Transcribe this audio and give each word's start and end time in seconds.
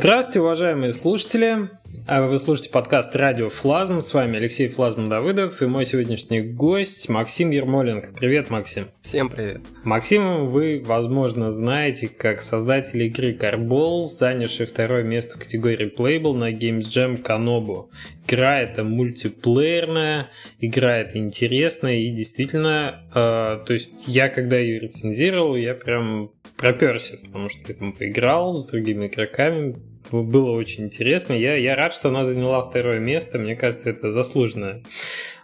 Здравствуйте, 0.00 0.40
уважаемые 0.40 0.92
слушатели. 0.94 1.68
А 2.06 2.26
вы 2.26 2.38
слушаете 2.38 2.70
подкаст 2.70 3.14
«Радио 3.14 3.50
Флазм». 3.50 4.00
С 4.00 4.14
вами 4.14 4.38
Алексей 4.38 4.66
Флазм 4.66 5.10
Давыдов 5.10 5.60
и 5.60 5.66
мой 5.66 5.84
сегодняшний 5.84 6.40
гость 6.40 7.10
Максим 7.10 7.50
Ермоленко. 7.50 8.12
Привет, 8.16 8.48
Максим. 8.48 8.86
Всем 9.02 9.28
привет. 9.28 9.60
Максим 9.84 10.48
вы, 10.48 10.80
возможно, 10.82 11.52
знаете 11.52 12.08
как 12.08 12.40
создатель 12.40 13.02
игры 13.02 13.32
Carball, 13.32 14.06
занявший 14.06 14.64
второе 14.64 15.02
место 15.02 15.36
в 15.36 15.40
категории 15.40 15.92
Playable 15.94 16.32
на 16.32 16.50
Games 16.50 16.84
Jam 16.84 17.22
Kanobu. 17.22 17.90
Игра 18.26 18.58
это 18.58 18.82
мультиплеерная, 18.82 20.30
игра 20.60 20.96
это 20.96 21.18
интересная 21.18 21.96
и 21.98 22.10
действительно, 22.10 23.02
э, 23.14 23.64
то 23.66 23.72
есть 23.74 23.90
я 24.06 24.30
когда 24.30 24.56
ее 24.56 24.78
рецензировал, 24.78 25.56
я 25.56 25.74
прям 25.74 26.30
проперся, 26.56 27.18
потому 27.18 27.50
что 27.50 27.60
я 27.68 27.74
там 27.74 27.92
поиграл 27.92 28.54
с 28.54 28.66
другими 28.66 29.08
игроками, 29.08 29.76
было 30.12 30.50
очень 30.50 30.84
интересно. 30.84 31.32
Я, 31.32 31.56
я 31.56 31.76
рад, 31.76 31.92
что 31.92 32.08
она 32.08 32.24
заняла 32.24 32.62
второе 32.62 32.98
место. 32.98 33.38
Мне 33.38 33.56
кажется, 33.56 33.90
это 33.90 34.12
заслуженная 34.12 34.82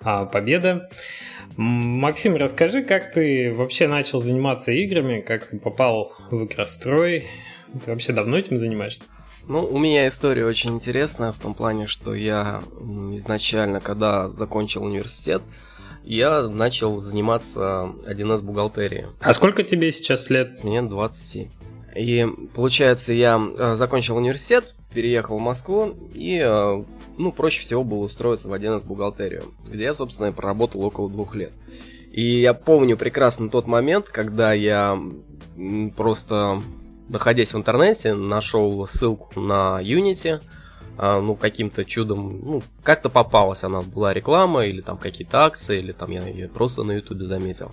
а, 0.01 0.27
победа. 0.27 0.89
Максим, 1.56 2.37
расскажи, 2.37 2.83
как 2.83 3.12
ты 3.12 3.52
вообще 3.55 3.89
начал 3.89 4.20
заниматься 4.20 4.73
играми, 4.73 5.20
как 5.20 5.47
ты 5.47 5.59
попал 5.59 6.12
в 6.30 6.45
игрострой? 6.45 7.27
Ты 7.84 7.91
вообще 7.91 8.12
давно 8.12 8.37
этим 8.37 8.59
занимаешься? 8.59 9.05
Ну, 9.48 9.65
у 9.65 9.79
меня 9.79 10.09
история 10.09 10.45
очень 10.45 10.70
интересная 10.70 11.33
в 11.33 11.39
том 11.39 11.55
плане, 11.55 11.87
что 11.87 12.14
я 12.14 12.62
изначально, 13.14 13.80
когда 13.80 14.28
закончил 14.28 14.84
университет, 14.84 15.42
я 16.03 16.42
начал 16.42 17.01
заниматься 17.01 17.92
1С 18.06 18.42
бухгалтерией. 18.42 19.06
А 19.20 19.33
сколько 19.33 19.62
тебе 19.62 19.92
сейчас 19.92 20.30
лет? 20.30 20.62
Мне 20.62 20.83
27. 20.83 21.48
И 21.97 22.27
получается, 22.55 23.12
я 23.12 23.41
э, 23.41 23.72
закончил 23.77 24.16
университет, 24.16 24.75
переехал 24.92 25.39
в 25.39 25.41
Москву 25.41 25.97
и, 26.14 26.39
э, 26.42 26.84
ну, 27.16 27.33
проще 27.33 27.61
всего 27.61 27.84
было 27.84 28.05
устроиться 28.05 28.48
в 28.48 28.52
1С 28.52 28.84
бухгалтерию, 28.84 29.44
где 29.66 29.84
я, 29.84 29.94
собственно, 29.94 30.33
проработал 30.33 30.83
около 30.83 31.08
двух 31.08 31.34
лет. 31.34 31.52
И 32.12 32.41
я 32.41 32.55
помню 32.55 32.97
прекрасно 32.97 33.50
тот 33.50 33.67
момент, 33.67 34.08
когда 34.08 34.52
я 34.52 34.98
просто, 35.97 36.62
находясь 37.08 37.52
в 37.52 37.58
интернете, 37.58 38.14
нашел 38.14 38.86
ссылку 38.86 39.39
на 39.39 39.80
Unity, 39.83 40.41
а, 40.98 41.20
ну, 41.20 41.34
каким-то 41.34 41.84
чудом, 41.84 42.41
ну, 42.42 42.62
как-то 42.83 43.11
попалась 43.11 43.64
она, 43.64 43.83
была 43.83 44.14
реклама, 44.14 44.64
или 44.64 44.80
там 44.80 44.97
какие-то 44.97 45.44
акции, 45.44 45.78
или 45.78 45.92
там 45.92 46.11
я 46.11 46.27
ее 46.27 46.48
просто 46.48 46.84
на 46.84 46.92
ютубе 46.92 47.27
заметил. 47.27 47.70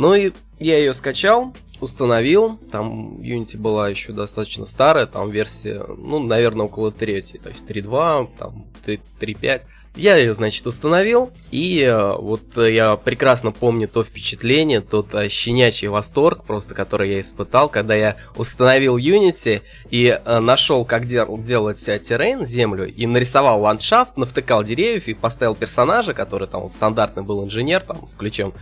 Ну 0.00 0.14
и 0.14 0.32
я 0.58 0.78
ее 0.78 0.94
скачал, 0.94 1.52
установил, 1.78 2.58
там 2.72 3.18
Unity 3.18 3.58
была 3.58 3.90
еще 3.90 4.14
достаточно 4.14 4.64
старая, 4.64 5.04
там 5.04 5.28
версия, 5.28 5.84
ну, 5.86 6.20
наверное, 6.20 6.64
около 6.64 6.90
третьей, 6.90 7.38
то 7.38 7.50
есть 7.50 7.68
3.2, 7.68 8.30
там 8.38 8.64
3.5. 8.86 9.60
Я 9.96 10.16
ее, 10.16 10.32
значит, 10.32 10.66
установил, 10.66 11.32
и 11.50 11.82
э, 11.82 12.14
вот 12.16 12.56
я 12.56 12.96
прекрасно 12.96 13.52
помню 13.52 13.88
то 13.88 14.02
впечатление, 14.02 14.80
тот 14.80 15.12
э, 15.12 15.28
щенячий 15.28 15.88
восторг, 15.88 16.44
просто 16.44 16.74
который 16.74 17.10
я 17.10 17.20
испытал, 17.20 17.68
когда 17.68 17.94
я 17.94 18.16
установил 18.36 18.96
Unity 18.96 19.60
и 19.90 20.06
э, 20.06 20.38
нашел, 20.38 20.86
как 20.86 21.06
дел- 21.06 21.36
делать 21.36 21.84
террейн, 21.84 22.46
землю, 22.46 22.90
и 22.90 23.06
нарисовал 23.06 23.60
ландшафт, 23.60 24.16
навтыкал 24.16 24.64
деревьев 24.64 25.08
и 25.08 25.12
поставил 25.12 25.56
персонажа, 25.56 26.14
который 26.14 26.48
там 26.48 26.62
вот, 26.62 26.72
стандартный 26.72 27.22
был 27.22 27.44
инженер, 27.44 27.82
там, 27.82 28.06
с 28.06 28.14
ключом, 28.14 28.54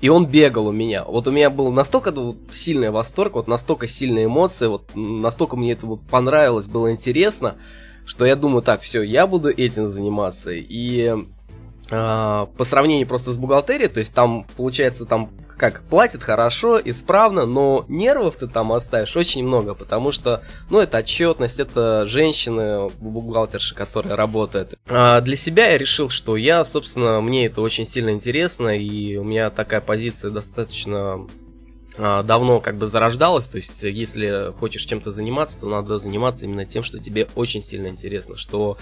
и 0.00 0.08
он 0.08 0.26
бегал 0.26 0.66
у 0.66 0.72
меня. 0.72 1.04
Вот 1.04 1.26
у 1.26 1.30
меня 1.30 1.50
был 1.50 1.70
настолько 1.72 2.10
вот, 2.12 2.36
сильный 2.50 2.90
восторг, 2.90 3.34
вот 3.34 3.48
настолько 3.48 3.86
сильные 3.86 4.26
эмоции, 4.26 4.66
вот 4.66 4.90
настолько 4.94 5.56
мне 5.56 5.72
это 5.72 5.86
вот 5.86 6.00
понравилось, 6.02 6.66
было 6.66 6.92
интересно, 6.92 7.56
что 8.04 8.26
я 8.26 8.36
думаю, 8.36 8.62
так, 8.62 8.82
все, 8.82 9.02
я 9.02 9.26
буду 9.26 9.48
этим 9.48 9.88
заниматься. 9.88 10.50
И 10.52 11.14
по 11.88 12.64
сравнению 12.64 13.06
просто 13.06 13.32
с 13.32 13.36
бухгалтерией, 13.36 13.88
то 13.88 14.00
есть 14.00 14.14
там, 14.14 14.46
получается, 14.56 15.04
там 15.04 15.30
как, 15.56 15.82
платит 15.82 16.22
хорошо, 16.22 16.80
исправно, 16.82 17.46
но 17.46 17.84
нервов 17.88 18.36
ты 18.36 18.46
там 18.46 18.72
оставишь 18.72 19.16
очень 19.16 19.44
много, 19.44 19.74
потому 19.74 20.10
что, 20.12 20.42
ну, 20.70 20.80
это 20.80 20.98
отчетность, 20.98 21.60
это 21.60 22.06
женщины, 22.06 22.90
бухгалтерши, 22.98 23.74
которые 23.74 24.14
работают. 24.14 24.74
А 24.86 25.20
для 25.20 25.36
себя 25.36 25.68
я 25.68 25.78
решил, 25.78 26.08
что 26.08 26.36
я, 26.36 26.64
собственно, 26.64 27.20
мне 27.20 27.46
это 27.46 27.60
очень 27.60 27.86
сильно 27.86 28.10
интересно, 28.10 28.76
и 28.76 29.16
у 29.16 29.24
меня 29.24 29.50
такая 29.50 29.80
позиция 29.80 30.30
достаточно 30.30 31.26
а, 31.96 32.22
давно 32.22 32.60
как 32.60 32.76
бы 32.76 32.88
зарождалась, 32.88 33.48
то 33.48 33.56
есть 33.56 33.82
если 33.82 34.52
хочешь 34.58 34.82
чем-то 34.82 35.12
заниматься, 35.12 35.60
то 35.60 35.68
надо 35.68 35.98
заниматься 35.98 36.44
именно 36.44 36.64
тем, 36.64 36.82
что 36.82 36.98
тебе 36.98 37.28
очень 37.36 37.62
сильно 37.62 37.86
интересно, 37.86 38.36
что 38.36 38.78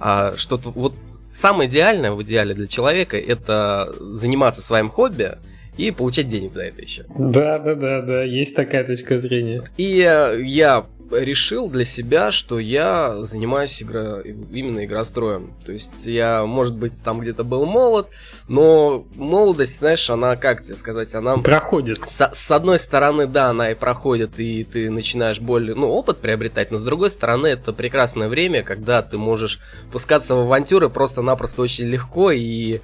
а, 0.00 0.34
что 0.36 0.58
вот 0.74 0.94
самое 1.30 1.68
идеальное 1.68 2.12
в 2.12 2.22
идеале 2.22 2.54
для 2.54 2.66
человека 2.66 3.16
это 3.16 3.94
заниматься 3.98 4.62
своим 4.62 4.90
хобби 4.90 5.32
и 5.76 5.90
получать 5.90 6.28
денег 6.28 6.54
за 6.54 6.62
это 6.62 6.82
еще. 6.82 7.04
Да, 7.16 7.58
да, 7.58 7.74
да, 7.74 8.02
да, 8.02 8.22
есть 8.22 8.56
такая 8.56 8.84
точка 8.84 9.18
зрения. 9.18 9.62
И 9.76 10.00
э, 10.00 10.40
я 10.42 10.86
решил 11.10 11.68
для 11.68 11.84
себя, 11.84 12.30
что 12.30 12.58
я 12.58 13.22
занимаюсь 13.22 13.82
игра... 13.82 14.20
именно 14.20 14.84
игростроем. 14.84 15.54
То 15.64 15.72
есть 15.72 16.06
я, 16.06 16.44
может 16.44 16.76
быть, 16.76 16.92
там 17.02 17.20
где-то 17.20 17.44
был 17.44 17.64
молод, 17.66 18.08
но 18.48 19.06
молодость, 19.14 19.78
знаешь, 19.78 20.08
она, 20.10 20.36
как 20.36 20.62
тебе 20.62 20.76
сказать, 20.76 21.14
она... 21.14 21.36
Проходит. 21.38 22.00
С, 22.06 22.32
с 22.34 22.50
одной 22.50 22.78
стороны, 22.78 23.26
да, 23.26 23.50
она 23.50 23.70
и 23.70 23.74
проходит, 23.74 24.38
и 24.38 24.64
ты 24.64 24.90
начинаешь 24.90 25.40
более, 25.40 25.74
ну, 25.74 25.88
опыт 25.88 26.18
приобретать, 26.18 26.70
но 26.70 26.78
с 26.78 26.84
другой 26.84 27.10
стороны, 27.10 27.48
это 27.48 27.72
прекрасное 27.72 28.28
время, 28.28 28.62
когда 28.62 29.02
ты 29.02 29.18
можешь 29.18 29.60
пускаться 29.92 30.34
в 30.34 30.40
авантюры 30.40 30.88
просто-напросто 30.88 31.62
очень 31.62 31.84
легко 31.84 32.30
и, 32.30 32.80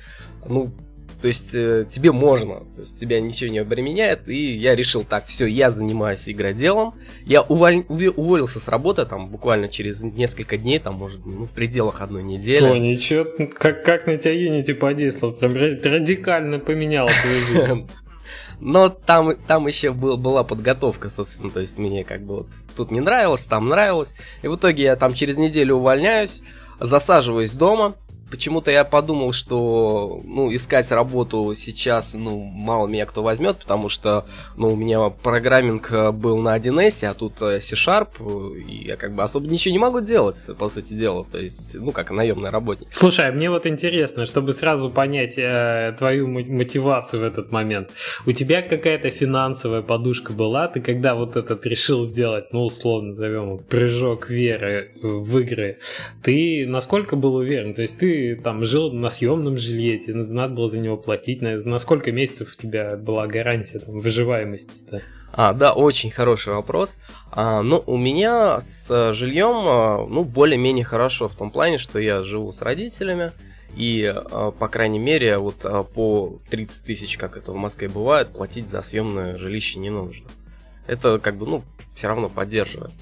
ну, 0.47 0.73
то 1.21 1.29
есть 1.29 1.55
э, 1.55 1.87
тебе 1.89 2.13
можно, 2.13 2.61
то 2.75 2.83
есть 2.83 2.99
тебя 2.99 3.21
ничего 3.21 3.51
не 3.51 3.59
обременяет, 3.59 4.29
и 4.29 4.55
я 4.55 4.75
решил 4.75 5.05
так, 5.05 5.27
все, 5.27 5.47
я 5.47 5.71
занимаюсь 5.71 6.29
игроделом, 6.29 6.95
я 7.25 7.43
уволь, 7.43 7.85
уволился 7.89 8.61
с 8.61 8.69
работы 8.69 9.07
там 9.07 9.29
буквально 9.29 9.69
через 9.69 10.03
несколько 10.03 10.57
дней, 10.57 10.79
там 10.79 10.95
может, 10.95 11.25
ну 11.25 11.47
в 11.47 11.53
пределах 11.53 12.03
одной 12.03 12.23
недели. 12.23 12.65
О, 12.65 12.77
ничего, 12.77 13.27
как, 13.59 13.85
как 13.85 14.07
на 14.07 14.17
тебя 14.17 14.35
Unity 14.35 14.75
подействовал, 14.75 15.33
прям 15.35 15.55
радикально 15.55 16.59
поменял 16.59 17.09
твою 17.09 17.45
жизнь. 17.47 17.89
Но 18.61 18.89
там, 18.89 19.37
там 19.47 19.67
еще 19.67 19.93
был, 19.93 20.17
была 20.17 20.45
подготовка, 20.45 21.09
собственно, 21.09 21.51
то 21.51 21.61
есть 21.61 21.79
мне 21.79 22.05
как 22.05 22.23
бы 22.23 22.37
вот 22.37 22.49
тут 22.77 22.91
не 22.91 23.01
нравилось, 23.01 23.45
там 23.45 23.69
нравилось. 23.69 24.15
И 24.43 24.49
в 24.49 24.57
итоге 24.57 24.85
я 24.85 24.97
там 24.97 25.15
через 25.15 25.37
неделю 25.37 25.77
увольняюсь, 25.77 26.43
засаживаюсь 26.81 27.53
дома, 27.53 27.97
почему-то 28.35 28.73
я 28.73 28.83
подумал, 28.83 29.33
что, 29.33 30.21
ну, 30.25 30.53
искать 30.53 30.91
работу 30.91 31.55
сейчас, 31.57 32.15
ну, 32.15 32.37
мало 32.41 32.89
меня 32.89 33.07
кто 33.07 33.23
возьмет, 33.23 33.59
потому 33.59 33.89
что, 33.89 34.27
ну, 34.57 34.73
у 34.73 34.77
меня 34.77 35.09
программинг 35.09 35.93
э, 35.93 36.11
был 36.11 36.39
на 36.39 36.59
1С, 36.59 37.07
а 37.07 37.15
тут 37.15 37.41
э, 37.43 37.61
C-Sharp, 37.61 38.09
и 38.59 38.87
я 38.87 38.97
как 38.97 39.15
бы 39.15 39.23
особо 39.23 39.47
ничего 39.47 39.73
не 39.73 39.79
могу 39.79 40.01
делать, 40.01 40.37
по 40.59 40.69
сути 40.69 40.95
дела, 40.95 41.25
то 41.31 41.39
есть, 41.39 41.77
ну, 41.77 41.93
как 41.93 42.11
наемный 42.11 42.51
работник. 42.51 42.89
Слушай, 42.91 43.29
а 43.29 43.33
мне 43.33 43.51
вот 43.51 43.67
интересно, 43.67 44.27
чтобы 44.27 44.53
сразу 44.53 44.91
понять 44.91 45.35
э, 45.39 45.95
твою 45.97 46.27
мотивацию 46.27 47.21
в 47.21 47.25
этот 47.25 47.53
момент. 47.53 47.91
У 48.27 48.33
тебя 48.33 48.63
какая-то 48.63 49.11
финансовая 49.11 49.83
подушка 49.83 50.33
была? 50.33 50.67
Ты 50.67 50.81
когда 50.81 51.15
вот 51.15 51.37
этот 51.37 51.65
решил 51.67 52.05
сделать, 52.05 52.53
ну, 52.53 52.65
условно 52.65 53.11
назовем, 53.11 53.59
прыжок 53.59 54.29
веры 54.29 54.91
в 55.01 55.39
игры, 55.39 55.79
ты 56.25 56.67
насколько 56.67 57.15
был 57.15 57.37
уверен? 57.37 57.75
То 57.75 57.83
есть 57.83 57.97
ты 57.99 58.24
там 58.33 58.65
жил 58.65 58.91
на 58.93 59.11
съемном 59.11 59.57
жилье, 59.57 59.99
тебе 59.99 60.15
надо 60.15 60.55
было 60.55 60.69
за 60.69 60.79
него 60.79 60.97
платить. 60.97 61.43
На, 61.43 61.57
на 61.59 61.79
сколько 61.79 62.13
месяцев 62.13 62.55
у 62.57 62.61
тебя 62.61 62.97
была 62.97 63.27
гарантия 63.27 63.79
там, 63.79 64.01
выживаемости-то? 64.01 65.03
А, 65.33 65.53
да, 65.53 65.73
очень 65.73 66.11
хороший 66.11 66.55
вопрос. 66.55 66.99
А, 67.33 67.63
ну, 67.63 67.83
у 67.87 67.97
меня 67.97 68.61
с 68.61 69.13
жильем, 69.15 69.67
а, 69.67 70.07
ну, 70.09 70.25
более-менее 70.25 70.85
хорошо 70.85 71.29
в 71.29 71.35
том 71.35 71.51
плане, 71.51 71.79
что 71.79 71.99
я 71.99 72.23
живу 72.23 72.53
с 72.53 72.63
родителями, 72.63 73.33
и, 73.77 74.05
а, 74.05 74.53
по 74.53 74.69
крайней 74.69 75.01
мере, 75.01 75.39
вот 75.39 75.67
по 75.93 76.39
30 76.51 76.85
тысяч, 76.85 77.17
как 77.17 77.37
это 77.37 77.51
в 77.51 77.57
Москве 77.57 77.89
бывает, 77.89 78.29
платить 78.29 78.69
за 78.69 78.81
съемное 78.83 79.37
жилище 79.37 79.81
не 79.81 79.91
нужно. 79.91 80.29
Это 80.87 81.19
как 81.19 81.37
бы, 81.37 81.47
ну, 81.47 81.65
все 81.97 82.09
равно 82.09 82.29
поддерживает. 82.29 82.93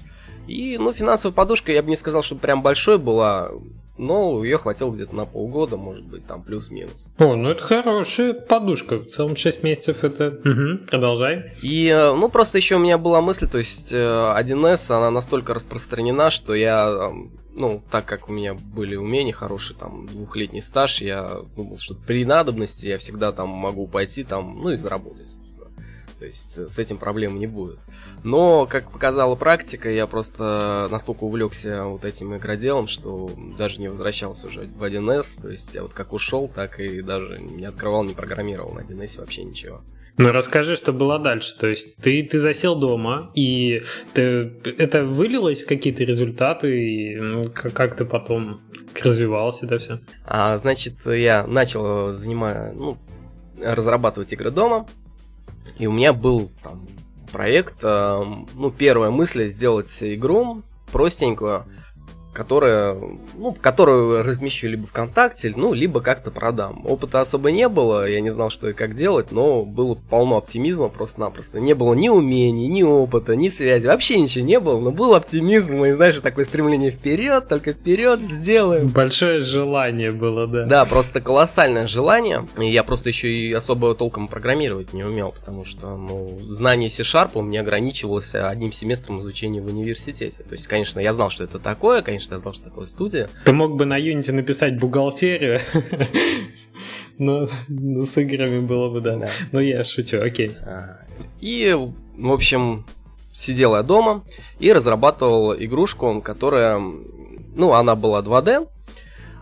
И, 0.47 0.77
ну, 0.79 0.91
финансовая 0.91 1.35
подушка, 1.35 1.71
я 1.71 1.83
бы 1.83 1.89
не 1.89 1.97
сказал, 1.97 2.23
что 2.23 2.35
прям 2.35 2.63
большой 2.63 2.97
была 2.97 3.51
но 3.97 4.43
ее 4.43 4.57
хватило 4.57 4.91
где-то 4.91 5.15
на 5.15 5.25
полгода, 5.25 5.77
может 5.77 6.03
быть, 6.05 6.25
там 6.25 6.41
плюс-минус. 6.41 7.09
О, 7.19 7.35
ну 7.35 7.49
это 7.49 7.63
хорошая 7.63 8.33
подушка. 8.33 8.99
В 8.99 9.05
целом 9.05 9.35
6 9.35 9.63
месяцев 9.63 10.03
это... 10.03 10.29
Угу, 10.29 10.87
продолжай. 10.89 11.53
И, 11.61 11.87
э, 11.87 12.13
ну, 12.13 12.29
просто 12.29 12.57
еще 12.57 12.75
у 12.75 12.79
меня 12.79 12.97
была 12.97 13.21
мысль, 13.21 13.47
то 13.47 13.57
есть 13.57 13.93
1С, 13.93 14.91
э, 14.91 14.95
она 14.95 15.11
настолько 15.11 15.53
распространена, 15.53 16.31
что 16.31 16.55
я, 16.55 17.11
ну, 17.53 17.83
так 17.91 18.05
как 18.05 18.29
у 18.29 18.33
меня 18.33 18.55
были 18.55 18.95
умения 18.95 19.33
хорошие, 19.33 19.77
там, 19.77 20.07
двухлетний 20.07 20.61
стаж, 20.61 21.01
я 21.01 21.31
думал, 21.55 21.77
что 21.77 21.93
при 21.93 22.25
надобности 22.25 22.85
я 22.85 22.97
всегда 22.97 23.31
там 23.31 23.49
могу 23.49 23.87
пойти 23.87 24.23
там, 24.23 24.59
ну, 24.61 24.71
и 24.71 24.77
заработать. 24.77 25.37
То 26.17 26.25
есть 26.25 26.57
с 26.57 26.79
этим 26.79 26.97
проблем 26.97 27.39
не 27.39 27.47
будет. 27.47 27.79
Но, 28.23 28.65
как 28.65 28.91
показала 28.91 29.35
практика, 29.35 29.89
я 29.89 30.07
просто 30.07 30.87
настолько 30.91 31.23
увлекся 31.23 31.85
вот 31.85 32.05
этим 32.05 32.35
игроделом, 32.35 32.87
что 32.87 33.31
даже 33.57 33.79
не 33.79 33.89
возвращался 33.89 34.47
уже 34.47 34.61
в 34.61 34.83
1С. 34.83 35.41
То 35.41 35.49
есть 35.49 35.73
я 35.75 35.83
вот 35.83 35.93
как 35.93 36.13
ушел, 36.13 36.47
так 36.47 36.79
и 36.79 37.01
даже 37.01 37.39
не 37.39 37.65
открывал, 37.65 38.03
не 38.03 38.13
программировал 38.13 38.73
на 38.73 38.79
1С 38.79 39.19
вообще 39.19 39.43
ничего. 39.43 39.81
Ну, 40.17 40.31
расскажи, 40.31 40.75
что 40.75 40.93
было 40.93 41.17
дальше. 41.17 41.57
То 41.57 41.67
есть 41.67 41.95
ты, 41.97 42.23
ты 42.23 42.37
засел 42.37 42.75
дома, 42.75 43.31
и 43.33 43.81
ты, 44.13 44.53
это 44.77 45.05
вылилось 45.05 45.63
какие-то 45.63 46.03
результаты, 46.03 46.87
и 46.87 47.15
ну, 47.15 47.45
как, 47.45 47.73
как 47.73 47.95
ты 47.95 48.05
потом 48.05 48.61
развивался 49.01 49.65
это 49.65 49.79
все? 49.79 49.99
А, 50.25 50.57
значит, 50.59 50.93
я 51.05 51.47
начал 51.47 52.13
занимать, 52.13 52.75
ну, 52.75 52.97
разрабатывать 53.59 54.31
игры 54.33 54.51
дома, 54.51 54.87
и 55.77 55.87
у 55.87 55.91
меня 55.91 56.13
был 56.13 56.51
там 56.61 56.87
проект, 57.31 57.83
э, 57.83 58.23
ну, 58.53 58.71
первая 58.71 59.09
мысль 59.09 59.47
сделать 59.47 59.95
игру 60.01 60.61
простенькую, 60.91 61.65
которая, 62.33 62.97
ну, 63.35 63.55
которую 63.59 64.23
размещу 64.23 64.67
либо 64.67 64.87
ВКонтакте, 64.87 65.53
ну, 65.55 65.73
либо 65.73 66.01
как-то 66.01 66.31
продам. 66.31 66.85
Опыта 66.85 67.21
особо 67.21 67.51
не 67.51 67.69
было, 67.69 68.09
я 68.09 68.21
не 68.21 68.31
знал, 68.31 68.49
что 68.49 68.69
и 68.69 68.73
как 68.73 68.95
делать, 68.95 69.31
но 69.31 69.63
было 69.63 69.95
полно 69.95 70.37
оптимизма 70.37 70.89
просто-напросто. 70.89 71.59
Не 71.59 71.73
было 71.73 71.93
ни 71.93 72.09
умений, 72.09 72.67
ни 72.67 72.83
опыта, 72.83 73.35
ни 73.35 73.49
связи, 73.49 73.87
вообще 73.87 74.19
ничего 74.19 74.45
не 74.45 74.59
было, 74.59 74.79
но 74.79 74.91
был 74.91 75.13
оптимизм 75.13 75.85
и, 75.85 75.93
знаешь, 75.93 76.19
такое 76.19 76.45
стремление 76.45 76.91
вперед, 76.91 77.47
только 77.47 77.73
вперед 77.73 78.21
сделаем. 78.21 78.87
Большое 78.87 79.39
желание 79.41 80.11
было, 80.11 80.47
да. 80.47 80.65
Да, 80.65 80.85
просто 80.85 81.21
колоссальное 81.21 81.87
желание. 81.87 82.47
И 82.59 82.65
я 82.65 82.83
просто 82.83 83.09
еще 83.09 83.27
и 83.29 83.53
особо 83.53 83.93
толком 83.95 84.27
программировать 84.27 84.93
не 84.93 85.03
умел, 85.03 85.31
потому 85.31 85.65
что, 85.65 85.95
ну, 85.95 86.37
знание 86.47 86.89
C-Sharp 86.89 87.31
у 87.35 87.41
меня 87.41 87.61
ограничивалось 87.61 88.33
одним 88.33 88.71
семестром 88.71 89.21
изучения 89.21 89.61
в 89.61 89.67
университете. 89.67 90.43
То 90.43 90.53
есть, 90.53 90.67
конечно, 90.67 90.99
я 90.99 91.13
знал, 91.13 91.29
что 91.29 91.43
это 91.43 91.59
такое, 91.59 92.01
конечно, 92.01 92.22
конечно, 92.23 92.35
я 92.35 92.39
знал, 92.39 92.53
что 92.53 92.63
такое 92.65 92.85
студия. 92.85 93.29
Ты 93.45 93.53
мог 93.53 93.75
бы 93.75 93.85
на 93.85 93.99
Unity 93.99 94.31
написать 94.31 94.79
бухгалтерию, 94.79 95.59
но, 97.17 97.47
с 97.47 98.17
играми 98.17 98.59
было 98.59 98.89
бы, 98.89 99.01
да. 99.01 99.17
да. 99.17 99.27
Но 99.51 99.59
я 99.59 99.83
шучу, 99.83 100.21
окей. 100.21 100.51
А, 100.65 100.99
и, 101.41 101.73
в 102.17 102.31
общем, 102.31 102.85
сидел 103.33 103.75
я 103.75 103.83
дома 103.83 104.23
и 104.59 104.71
разрабатывал 104.71 105.53
игрушку, 105.55 106.21
которая, 106.21 106.79
ну, 106.79 107.73
она 107.73 107.95
была 107.95 108.21
2D, 108.21 108.67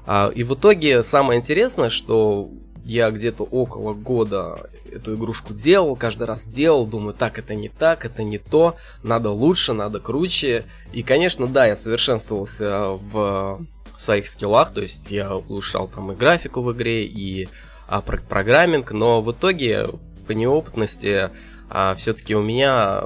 а, 0.06 0.32
и 0.34 0.44
в 0.44 0.54
итоге 0.56 1.04
самое 1.04 1.40
интересное, 1.40 1.90
что 1.90 2.50
я 2.92 3.10
где-то 3.10 3.44
около 3.44 3.94
года 3.94 4.70
эту 4.92 5.16
игрушку 5.16 5.54
делал, 5.54 5.96
каждый 5.96 6.28
раз 6.28 6.46
делал, 6.46 6.86
думаю, 6.86 7.14
так, 7.14 7.40
это 7.40 7.56
не 7.56 7.70
так, 7.70 8.04
это 8.06 8.22
не 8.22 8.38
то, 8.38 8.76
надо 9.02 9.30
лучше, 9.30 9.72
надо 9.72 10.02
круче. 10.02 10.66
И, 10.92 11.02
конечно, 11.02 11.48
да, 11.48 11.66
я 11.66 11.78
совершенствовался 11.78 12.90
в 12.90 13.66
своих 13.98 14.28
скиллах, 14.28 14.74
то 14.74 14.82
есть 14.82 15.10
я 15.10 15.34
улучшал 15.34 15.88
там 15.88 16.12
и 16.12 16.16
графику 16.16 16.62
в 16.62 16.74
игре, 16.74 17.06
и 17.06 17.48
а, 17.88 18.02
про 18.02 18.18
программинг, 18.18 18.92
но 18.92 19.22
в 19.22 19.32
итоге 19.32 19.88
по 20.28 20.34
неопытности 20.34 21.30
а, 21.70 21.96
все-таки 21.96 22.36
у 22.36 22.44
меня 22.44 23.04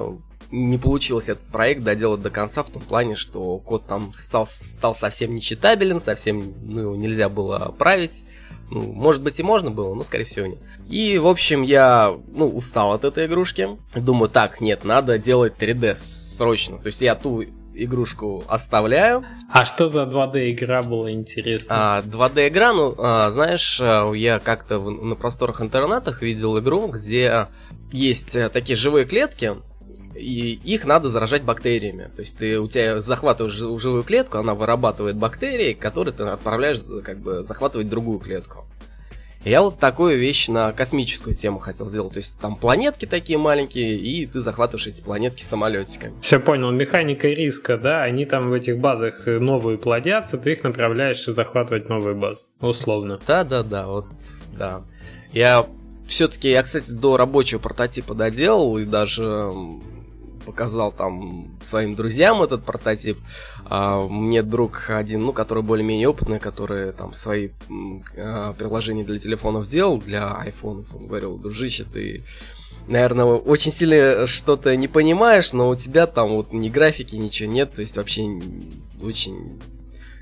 не 0.50 0.78
получилось 0.78 1.28
этот 1.28 1.46
проект 1.46 1.82
доделать 1.82 2.22
до 2.22 2.30
конца 2.30 2.62
в 2.64 2.70
том 2.70 2.82
плане, 2.82 3.14
что 3.14 3.58
код 3.58 3.86
там 3.86 4.12
стал, 4.14 4.46
стал 4.46 4.94
совсем 4.96 5.34
нечитабелен, 5.34 6.00
совсем 6.00 6.54
ну, 6.62 6.94
нельзя 6.96 7.28
было 7.28 7.74
править. 7.78 8.24
Ну, 8.70 8.92
может 8.92 9.22
быть 9.22 9.38
и 9.38 9.42
можно 9.42 9.70
было, 9.70 9.94
но 9.94 10.02
скорее 10.02 10.24
всего 10.24 10.46
нет. 10.46 10.58
И, 10.88 11.18
в 11.18 11.26
общем, 11.28 11.62
я, 11.62 12.14
ну, 12.28 12.48
устал 12.48 12.92
от 12.92 13.04
этой 13.04 13.26
игрушки. 13.26 13.68
Думаю, 13.94 14.28
так, 14.28 14.60
нет, 14.60 14.84
надо 14.84 15.18
делать 15.18 15.54
3D 15.58 15.94
срочно. 15.94 16.78
То 16.78 16.86
есть 16.86 17.00
я 17.00 17.14
ту 17.14 17.44
игрушку 17.74 18.44
оставляю. 18.48 19.24
А 19.52 19.64
что 19.64 19.86
за 19.86 20.02
2D 20.04 20.50
игра 20.50 20.82
была 20.82 21.10
интересно? 21.10 21.98
А, 21.98 22.02
2D 22.02 22.48
игра, 22.48 22.72
ну, 22.72 22.94
а, 22.98 23.30
знаешь, 23.30 23.78
а, 23.80 24.10
я 24.12 24.38
как-то 24.38 24.80
на 24.80 25.14
просторах 25.14 25.60
интернетах 25.60 26.22
видел 26.22 26.58
игру, 26.58 26.88
где 26.88 27.48
есть 27.92 28.34
э, 28.34 28.48
такие 28.48 28.76
живые 28.76 29.04
клетки, 29.06 29.56
и 30.18 30.54
их 30.64 30.84
надо 30.84 31.08
заражать 31.08 31.42
бактериями. 31.42 32.10
То 32.14 32.22
есть 32.22 32.36
ты 32.38 32.58
у 32.58 32.68
тебя 32.68 33.00
захватываешь 33.00 33.54
живую 33.54 34.02
клетку, 34.02 34.38
она 34.38 34.54
вырабатывает 34.54 35.16
бактерии, 35.16 35.72
которые 35.72 36.14
ты 36.14 36.24
отправляешь 36.24 36.78
как 37.04 37.18
бы 37.18 37.42
захватывать 37.44 37.88
другую 37.88 38.18
клетку. 38.18 38.64
Я 39.44 39.62
вот 39.62 39.78
такую 39.78 40.18
вещь 40.18 40.48
на 40.48 40.72
космическую 40.72 41.36
тему 41.36 41.60
хотел 41.60 41.88
сделать. 41.88 42.14
То 42.14 42.18
есть 42.18 42.40
там 42.40 42.56
планетки 42.56 43.06
такие 43.06 43.38
маленькие, 43.38 43.96
и 43.96 44.26
ты 44.26 44.40
захватываешь 44.40 44.88
эти 44.88 45.00
планетки 45.00 45.44
самолетиками. 45.44 46.14
Все 46.20 46.40
понял. 46.40 46.72
Механика 46.72 47.28
риска, 47.28 47.78
да, 47.78 48.02
они 48.02 48.24
там 48.24 48.50
в 48.50 48.52
этих 48.52 48.78
базах 48.78 49.24
новые 49.26 49.78
плодятся, 49.78 50.36
ты 50.36 50.52
их 50.52 50.64
направляешь 50.64 51.28
и 51.28 51.32
захватывать 51.32 51.88
новые 51.88 52.16
базы. 52.16 52.46
Условно. 52.60 53.20
Да, 53.24 53.44
да, 53.44 53.62
да, 53.62 53.86
вот, 53.86 54.06
да. 54.58 54.82
Я 55.32 55.64
все-таки, 56.08 56.50
я, 56.50 56.64
кстати, 56.64 56.90
до 56.90 57.16
рабочего 57.16 57.60
прототипа 57.60 58.14
доделал 58.14 58.78
и 58.78 58.84
даже 58.84 59.52
показал 60.46 60.92
там 60.92 61.50
своим 61.62 61.94
друзьям 61.96 62.42
этот 62.42 62.64
прототип. 62.64 63.18
А, 63.64 64.00
мне 64.00 64.42
друг 64.42 64.88
один, 64.88 65.22
ну, 65.22 65.32
который 65.32 65.62
более-менее 65.62 66.08
опытный, 66.08 66.38
который 66.38 66.92
там 66.92 67.12
свои 67.12 67.50
а, 68.16 68.54
приложения 68.54 69.04
для 69.04 69.18
телефонов 69.18 69.68
делал, 69.68 69.98
для 69.98 70.34
айфонов, 70.34 70.86
он 70.94 71.08
говорил, 71.08 71.36
дружище, 71.36 71.84
ты 71.84 72.22
наверное, 72.86 73.24
очень 73.24 73.72
сильно 73.72 74.28
что-то 74.28 74.74
не 74.76 74.86
понимаешь, 74.86 75.52
но 75.52 75.68
у 75.68 75.74
тебя 75.74 76.06
там 76.06 76.30
вот 76.30 76.52
ни 76.52 76.68
графики, 76.68 77.16
ничего 77.16 77.50
нет, 77.50 77.72
то 77.72 77.80
есть 77.80 77.96
вообще 77.96 78.40
очень 79.02 79.60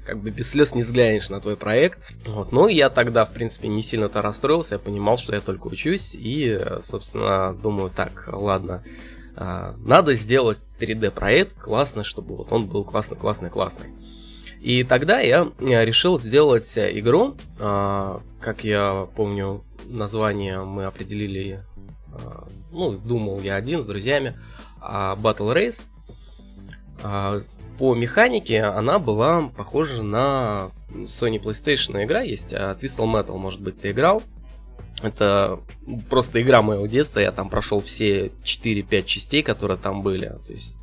как 0.07 0.19
бы 0.19 0.31
без 0.31 0.51
слез 0.51 0.75
не 0.75 0.83
взглянешь 0.83 1.31
на 1.31 1.41
твой 1.41 1.57
проект. 1.57 1.99
Вот. 2.27 2.53
Ну, 2.53 2.69
я 2.69 2.91
тогда, 2.91 3.25
в 3.25 3.33
принципе, 3.33 3.69
не 3.69 3.83
сильно-то 3.83 4.23
расстроился, 4.23 4.75
я 4.75 4.79
понимал, 4.79 5.17
что 5.17 5.35
я 5.35 5.41
только 5.41 5.67
учусь, 5.67 6.15
и, 6.15 6.59
собственно, 6.81 7.55
думаю, 7.55 7.91
так, 7.95 8.29
ладно, 8.31 8.83
а, 9.37 9.75
надо 9.79 10.15
сделать 10.15 10.59
3D 10.79 11.11
проект 11.11 11.59
классно, 11.59 12.05
чтобы 12.05 12.37
вот 12.37 12.53
он 12.53 12.67
был 12.67 12.85
классно, 12.85 13.17
классный, 13.17 13.51
классный. 13.51 13.91
И 14.61 14.83
тогда 14.85 15.21
я 15.21 15.51
решил 15.61 16.19
сделать 16.19 16.79
игру, 16.79 17.37
а, 17.59 18.23
как 18.41 18.65
я 18.65 19.09
помню, 19.17 19.65
название 19.87 20.61
мы 20.65 20.85
определили, 20.85 21.61
а, 22.13 22.47
ну, 22.71 22.93
думал 22.93 23.41
я 23.41 23.57
один 23.57 23.83
с 23.83 23.87
друзьями, 23.87 24.39
Battle 24.81 25.55
Race. 25.55 25.83
По 27.79 27.95
механике 27.97 28.63
она 28.63 29.01
была 29.01 29.49
похожа 29.57 30.05
на 30.05 30.71
Sony 30.91 31.43
PlayStation 31.43 32.05
игра 32.05 32.21
есть, 32.21 32.53
Twistle 32.53 33.07
Metal, 33.07 33.37
может 33.37 33.61
быть, 33.61 33.79
ты 33.81 33.91
играл. 33.91 34.23
Это 35.03 35.61
просто 36.09 36.41
игра 36.41 36.63
моего 36.63 36.87
детства. 36.87 37.21
Я 37.21 37.33
там 37.33 37.49
прошел 37.49 37.81
все 37.81 38.33
4-5 38.45 39.05
частей, 39.05 39.43
которые 39.43 39.77
там 39.77 40.03
были. 40.03 40.27
То 40.47 40.53
есть, 40.53 40.77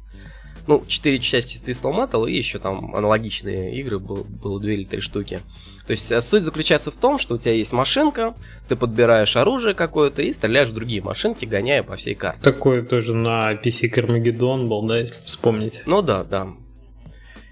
ну, 0.68 0.84
4 0.86 1.20
части 1.20 1.58
Twisted 1.58 1.92
Metal 1.92 2.30
и 2.30 2.36
еще 2.36 2.60
там 2.60 2.96
аналогичные 2.96 3.76
игры 3.80 4.00
было, 4.00 4.24
было 4.24 4.60
2 4.60 4.72
или 4.72 4.84
3 4.84 5.02
штуки. 5.02 5.42
То 5.88 5.92
есть 5.92 6.12
э, 6.12 6.22
суть 6.22 6.44
заключается 6.44 6.92
в 6.92 6.98
том, 6.98 7.18
что 7.18 7.36
у 7.36 7.38
тебя 7.38 7.54
есть 7.54 7.72
машинка, 7.72 8.36
ты 8.70 8.76
подбираешь 8.76 9.36
оружие 9.36 9.74
какое-то 9.74 10.22
и 10.22 10.32
стреляешь 10.32 10.70
в 10.70 10.74
другие 10.74 11.02
машинки, 11.02 11.46
гоняя 11.46 11.84
по 11.84 11.96
всей 11.96 12.16
карте. 12.16 12.42
Такое 12.42 12.86
тоже 12.86 13.14
на 13.14 13.54
PC 13.54 13.94
Carmageddon 13.94 14.68
был, 14.68 14.84
да, 14.84 15.00
если 15.00 15.16
вспомнить. 15.26 15.84
Ну 15.86 16.02
да, 16.02 16.24
да. 16.24 16.48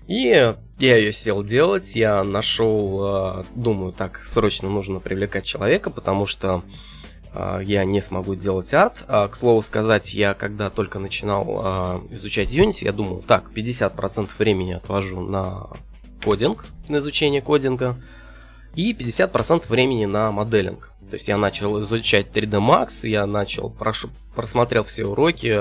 И 0.09 0.55
я 0.79 0.97
ее 0.97 1.13
сел 1.13 1.43
делать, 1.43 1.95
я 1.95 2.23
нашел, 2.23 2.99
а, 3.03 3.45
думаю, 3.53 3.93
так, 3.93 4.23
срочно 4.25 4.67
нужно 4.67 4.99
привлекать 4.99 5.45
человека, 5.45 5.91
потому 5.91 6.25
что 6.25 6.63
а, 7.35 7.59
я 7.59 7.85
не 7.85 8.01
смогу 8.01 8.33
делать 8.33 8.73
арт. 8.73 9.03
А, 9.07 9.27
к 9.27 9.35
слову 9.35 9.61
сказать, 9.61 10.15
я 10.15 10.33
когда 10.33 10.71
только 10.71 10.97
начинал 10.97 12.07
изучать 12.09 12.51
Unity, 12.51 12.85
я 12.85 12.91
думал, 12.91 13.21
так, 13.21 13.51
50% 13.53 14.31
времени 14.39 14.71
отвожу 14.73 15.21
на 15.21 15.67
кодинг, 16.23 16.65
на 16.87 16.97
изучение 16.97 17.43
кодинга, 17.43 17.95
и 18.73 18.93
50% 18.93 19.69
времени 19.69 20.05
на 20.05 20.31
моделинг. 20.31 20.91
То 21.09 21.15
есть 21.15 21.27
я 21.27 21.37
начал 21.37 21.81
изучать 21.81 22.27
3D 22.33 22.59
Max, 22.59 23.07
я 23.07 23.25
начал, 23.25 23.69
прошу, 23.69 24.09
просмотрел 24.35 24.83
все 24.83 25.05
уроки, 25.05 25.57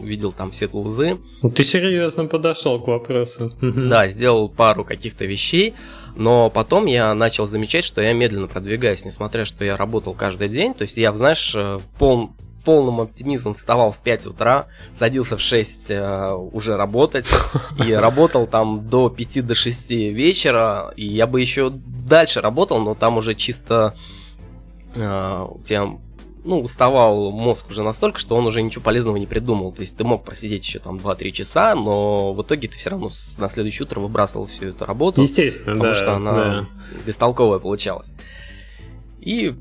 увидел 0.00 0.32
там 0.32 0.50
все 0.50 0.68
тулзы. 0.68 1.18
Ну, 1.42 1.50
ты 1.50 1.64
серьезно 1.64 2.24
подошел 2.26 2.80
к 2.80 2.86
вопросу. 2.86 3.52
Да, 3.60 4.08
сделал 4.08 4.48
пару 4.48 4.84
каких-то 4.84 5.26
вещей, 5.26 5.74
но 6.16 6.48
потом 6.50 6.86
я 6.86 7.12
начал 7.14 7.46
замечать, 7.46 7.84
что 7.84 8.00
я 8.00 8.12
медленно 8.12 8.46
продвигаюсь, 8.46 9.04
несмотря 9.04 9.44
что 9.44 9.64
я 9.64 9.76
работал 9.76 10.14
каждый 10.14 10.48
день. 10.48 10.74
То 10.74 10.82
есть 10.82 10.96
я, 10.96 11.12
знаешь, 11.12 11.54
э, 11.54 11.80
пол, 11.98 12.30
полным 12.64 13.00
оптимизмом 13.00 13.54
вставал 13.54 13.92
в 13.92 13.98
5 13.98 14.26
утра, 14.26 14.66
садился 14.92 15.36
в 15.36 15.40
6 15.40 15.90
э, 15.90 16.32
уже 16.32 16.76
работать, 16.76 17.26
и 17.84 17.92
работал 17.92 18.46
там 18.46 18.88
до 18.88 19.10
5 19.10 19.46
до 19.46 19.54
6 19.54 19.90
вечера, 19.90 20.92
и 20.96 21.06
я 21.06 21.26
бы 21.26 21.40
еще 21.40 21.70
дальше 21.70 22.40
работал, 22.40 22.80
но 22.80 22.94
там 22.94 23.18
уже 23.18 23.34
чисто 23.34 23.94
э, 23.96 24.23
у 24.96 25.60
тебя 25.64 25.98
ну, 26.44 26.60
уставал 26.60 27.30
мозг 27.30 27.70
уже 27.70 27.82
настолько, 27.82 28.18
что 28.18 28.36
он 28.36 28.46
уже 28.46 28.62
ничего 28.62 28.82
полезного 28.82 29.16
не 29.16 29.26
придумал. 29.26 29.72
То 29.72 29.80
есть 29.80 29.96
ты 29.96 30.04
мог 30.04 30.24
просидеть 30.24 30.64
еще 30.64 30.78
там 30.78 30.96
2-3 30.96 31.30
часа, 31.30 31.74
но 31.74 32.34
в 32.34 32.42
итоге 32.42 32.68
ты 32.68 32.76
все 32.76 32.90
равно 32.90 33.10
на 33.38 33.48
следующее 33.48 33.86
утро 33.86 34.00
выбрасывал 34.00 34.46
всю 34.46 34.68
эту 34.68 34.84
работу. 34.84 35.22
Естественно, 35.22 35.74
потому 35.74 35.92
да. 35.92 35.98
что 35.98 36.16
она 36.16 36.32
да. 36.32 36.68
бестолковая 37.06 37.58
получалась. 37.58 38.12
И 39.20 39.54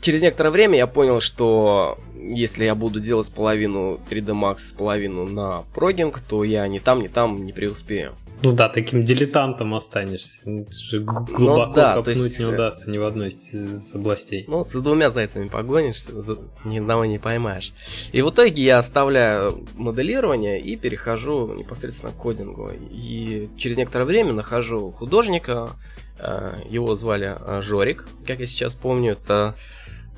через 0.00 0.22
некоторое 0.22 0.50
время 0.50 0.78
я 0.78 0.86
понял, 0.86 1.20
что 1.20 1.98
если 2.16 2.64
я 2.64 2.74
буду 2.74 3.00
делать 3.00 3.30
половину 3.30 4.00
3D 4.10 4.32
Max, 4.32 4.74
половину 4.76 5.26
на 5.26 5.64
прогинг, 5.74 6.20
то 6.20 6.44
я 6.44 6.66
ни 6.66 6.78
там, 6.78 7.02
ни 7.02 7.08
там 7.08 7.44
не 7.44 7.52
преуспею. 7.52 8.14
Ну 8.42 8.52
да, 8.52 8.68
таким 8.68 9.04
дилетантом 9.04 9.74
останешься. 9.74 10.40
Ну, 10.44 10.64
г- 10.64 11.32
глубоко 11.32 11.66
Ну 11.66 11.72
да, 11.74 11.94
копнуть 11.94 12.16
есть, 12.16 12.38
не 12.38 12.44
э, 12.44 12.48
удастся 12.54 12.90
ни 12.90 12.98
в 12.98 13.04
одной 13.04 13.28
из 13.28 13.94
областей. 13.94 14.44
Ну, 14.48 14.64
за 14.64 14.80
двумя 14.80 15.10
зайцами 15.10 15.48
погонишься, 15.48 16.20
за- 16.20 16.38
ни 16.64 16.78
одного 16.78 17.04
не 17.04 17.18
поймаешь. 17.18 17.72
И 18.12 18.20
в 18.22 18.30
итоге 18.30 18.62
я 18.62 18.78
оставляю 18.78 19.64
моделирование 19.76 20.60
и 20.60 20.76
перехожу 20.76 21.54
непосредственно 21.54 22.12
к 22.12 22.16
кодингу. 22.16 22.70
И 22.90 23.48
через 23.56 23.76
некоторое 23.76 24.04
время 24.04 24.32
нахожу 24.32 24.90
художника, 24.92 25.70
э, 26.18 26.54
его 26.68 26.96
звали 26.96 27.36
э, 27.38 27.62
Жорик, 27.62 28.06
как 28.26 28.40
я 28.40 28.46
сейчас 28.46 28.74
помню, 28.74 29.12
это 29.12 29.54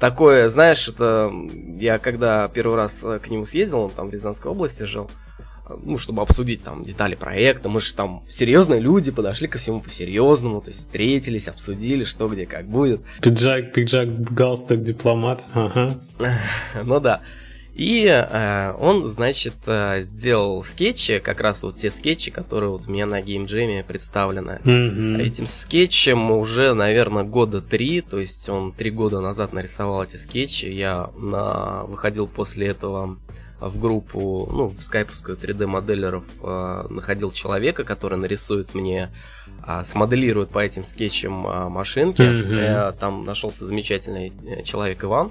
такое, 0.00 0.48
знаешь, 0.48 0.88
это 0.88 1.30
я 1.78 1.98
когда 1.98 2.48
первый 2.48 2.76
раз 2.76 3.00
к 3.22 3.28
нему 3.28 3.46
съездил, 3.46 3.80
он 3.80 3.90
там 3.90 4.08
в 4.08 4.12
Рязанской 4.12 4.50
области 4.50 4.82
жил, 4.84 5.10
ну, 5.82 5.98
чтобы 5.98 6.22
обсудить 6.22 6.62
там 6.62 6.84
детали 6.84 7.14
проекта, 7.14 7.68
мы 7.68 7.80
же 7.80 7.94
там 7.94 8.22
серьезные 8.28 8.80
люди, 8.80 9.10
подошли 9.10 9.48
ко 9.48 9.58
всему 9.58 9.80
по-серьезному, 9.80 10.60
то 10.60 10.68
есть 10.68 10.80
встретились, 10.80 11.48
обсудили, 11.48 12.04
что 12.04 12.28
где 12.28 12.46
как 12.46 12.66
будет. 12.66 13.00
Пиджак, 13.22 13.72
пиджак, 13.72 14.22
галстук, 14.32 14.82
дипломат. 14.82 15.42
Ага. 15.54 15.94
Ну 16.84 17.00
да. 17.00 17.22
И 17.74 18.06
э, 18.06 18.72
он, 18.78 19.06
значит, 19.08 19.54
э, 19.66 20.04
делал 20.08 20.62
скетчи, 20.62 21.18
как 21.18 21.40
раз 21.40 21.64
вот 21.64 21.76
те 21.76 21.90
скетчи, 21.90 22.30
которые 22.30 22.70
вот 22.70 22.86
у 22.86 22.90
меня 22.90 23.04
на 23.04 23.20
геймджеме 23.20 23.82
представлены. 23.82 24.60
Мгм. 24.62 25.16
Этим 25.16 25.48
скетчем 25.48 26.30
уже, 26.30 26.72
наверное, 26.74 27.24
года 27.24 27.60
три, 27.60 28.00
то 28.00 28.18
есть 28.18 28.48
он 28.48 28.72
три 28.72 28.90
года 28.90 29.20
назад 29.20 29.52
нарисовал 29.52 30.04
эти 30.04 30.16
скетчи. 30.16 30.66
Я 30.66 31.10
на... 31.16 31.82
выходил 31.84 32.28
после 32.28 32.68
этого 32.68 33.18
в 33.68 33.78
группу, 33.80 34.48
ну, 34.50 34.68
в 34.68 34.80
скайповскую 34.82 35.36
3D-моделеров, 35.36 36.24
э, 36.42 36.86
находил 36.90 37.30
человека, 37.32 37.84
который 37.84 38.18
нарисует 38.18 38.74
мне, 38.74 39.10
а, 39.62 39.84
смоделирует 39.84 40.50
по 40.50 40.58
этим 40.58 40.84
скетчам 40.84 41.46
а, 41.46 41.68
машинки. 41.68 42.22
Мгм. 42.22 42.56
Я 42.58 42.92
там 42.92 43.24
нашелся 43.24 43.66
замечательный 43.66 44.32
э, 44.46 44.62
человек 44.62 45.04
Иван, 45.04 45.30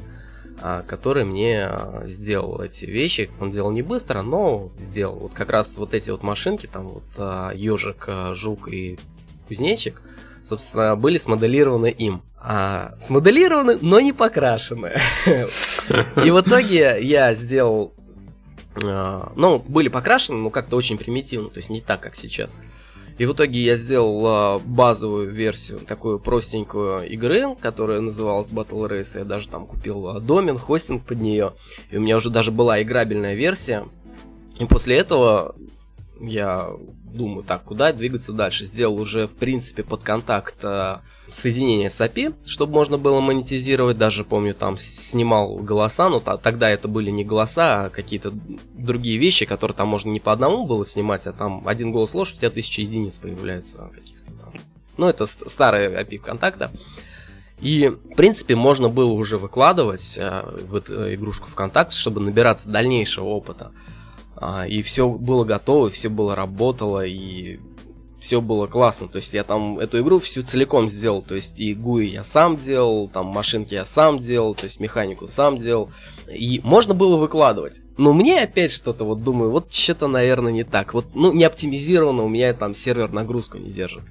а, 0.62 0.82
который 0.84 1.24
мне 1.24 1.70
сделал 2.04 2.62
эти 2.62 2.86
вещи. 2.86 3.30
Он 3.40 3.50
делал 3.50 3.72
не 3.72 3.82
быстро, 3.82 4.22
но 4.22 4.72
сделал. 4.78 5.16
Вот 5.20 5.34
как 5.34 5.50
раз 5.50 5.78
вот 5.78 5.94
эти 5.94 6.10
вот 6.10 6.24
машинки, 6.24 6.68
там 6.68 6.88
вот 6.88 7.54
ежик, 7.56 8.08
жук 8.34 8.68
и 8.70 8.98
кузнечик, 9.48 10.02
собственно, 10.44 10.96
были 10.96 11.18
смоделированы 11.18 11.92
им. 11.92 12.24
А, 12.46 12.94
смоделированы, 13.00 13.78
но 13.82 14.02
не 14.02 14.12
покрашены. 14.12 14.96
И 15.26 16.30
в 16.30 16.42
итоге 16.42 16.98
я 17.02 17.34
сделал... 17.34 17.94
а, 18.84 19.32
Ну, 19.36 19.60
были 19.60 19.90
покрашены, 19.90 20.38
но 20.38 20.50
как-то 20.50 20.76
очень 20.76 20.98
примитивно, 20.98 21.50
то 21.50 21.58
есть 21.58 21.70
не 21.70 21.82
так, 21.82 22.02
как 22.02 22.16
сейчас. 22.16 22.60
И 23.18 23.26
в 23.26 23.34
итоге 23.34 23.60
я 23.60 23.76
сделал 23.76 24.24
а, 24.26 24.60
базовую 24.60 25.32
версию, 25.32 25.80
такую 25.80 26.20
простенькую 26.20 27.08
игры, 27.10 27.56
которая 27.62 28.00
называлась 28.02 28.50
Battle 28.50 28.90
Race. 28.90 29.18
Я 29.18 29.24
даже 29.24 29.50
там 29.50 29.68
купил 29.68 30.08
а, 30.08 30.20
домен, 30.20 30.58
хостинг 30.58 31.06
под 31.06 31.22
нее. 31.22 31.54
И 31.92 31.98
у 31.98 32.02
меня 32.02 32.18
уже 32.18 32.30
даже 32.30 32.52
была 32.52 32.82
играбельная 32.82 33.36
версия. 33.36 33.86
И 34.60 34.66
после 34.66 34.98
этого 34.98 35.56
я 36.20 36.70
думаю, 37.06 37.44
так, 37.44 37.64
куда 37.64 37.94
двигаться 37.94 38.34
дальше? 38.34 38.66
Сделал 38.66 39.00
уже, 39.00 39.28
в 39.28 39.36
принципе, 39.36 39.84
под 39.84 40.04
контакт 40.04 40.58
соединение 41.34 41.90
с 41.90 42.00
API, 42.00 42.34
чтобы 42.46 42.74
можно 42.74 42.98
было 42.98 43.20
монетизировать. 43.20 43.98
Даже, 43.98 44.24
помню, 44.24 44.54
там 44.54 44.78
снимал 44.78 45.56
голоса, 45.56 46.10
но 46.10 46.20
та- 46.20 46.38
тогда 46.38 46.70
это 46.70 46.88
были 46.88 47.10
не 47.10 47.24
голоса, 47.24 47.86
а 47.86 47.90
какие-то 47.90 48.32
другие 48.74 49.18
вещи, 49.18 49.46
которые 49.46 49.76
там 49.76 49.88
можно 49.88 50.10
не 50.10 50.20
по 50.20 50.32
одному 50.32 50.66
было 50.66 50.86
снимать, 50.86 51.28
а 51.28 51.34
там 51.34 51.68
один 51.68 51.92
голос 51.92 52.14
ложь, 52.14 52.34
у 52.34 52.38
тебя 52.38 52.50
тысяча 52.50 52.82
единиц 52.82 53.18
появляется. 53.18 53.90
Ну, 54.98 55.08
это 55.08 55.26
ст- 55.26 55.50
старая 55.50 55.90
API 56.04 56.20
ВКонтакта. 56.20 56.72
И, 57.60 57.88
в 57.88 58.16
принципе, 58.16 58.56
можно 58.56 58.90
было 58.90 59.12
уже 59.12 59.38
выкладывать 59.38 60.18
э, 60.18 60.44
в 60.68 60.76
эту 60.76 61.14
игрушку 61.14 61.48
ВКонтакте, 61.48 61.98
чтобы 61.98 62.20
набираться 62.20 62.70
дальнейшего 62.70 63.26
опыта. 63.26 63.72
А, 64.36 64.68
и 64.68 64.82
все 64.82 65.10
было 65.10 65.46
готово, 65.46 65.90
все 65.90 66.10
было 66.10 66.36
работало, 66.36 67.06
и 67.06 67.60
все 68.24 68.40
было 68.40 68.68
классно. 68.68 69.10
То 69.10 69.18
есть 69.18 69.34
я 69.34 69.44
там 69.44 69.78
эту 69.80 70.00
игру 70.00 70.18
всю 70.20 70.44
целиком 70.44 70.90
сделал. 70.90 71.22
То 71.22 71.36
есть 71.36 71.60
и 71.60 71.76
GUI 71.76 72.06
я 72.06 72.24
сам 72.24 72.56
делал, 72.56 73.10
там 73.10 73.26
машинки 73.26 73.74
я 73.74 73.86
сам 73.86 74.20
делал, 74.20 74.56
то 74.56 74.64
есть 74.64 74.80
механику 74.80 75.28
сам 75.28 75.58
делал. 75.58 75.92
И 76.34 76.62
можно 76.64 76.94
было 76.94 77.18
выкладывать. 77.18 77.82
Но 77.98 78.14
мне 78.14 78.42
опять 78.42 78.72
что-то 78.72 79.04
вот 79.04 79.24
думаю, 79.24 79.52
вот 79.52 79.74
что-то, 79.74 80.08
наверное, 80.08 80.54
не 80.54 80.64
так. 80.64 80.94
Вот, 80.94 81.08
ну, 81.14 81.34
не 81.34 81.44
оптимизировано, 81.44 82.24
у 82.24 82.30
меня 82.30 82.54
там 82.54 82.74
сервер 82.74 83.12
нагрузку 83.12 83.58
не 83.58 83.68
держит. 83.68 84.04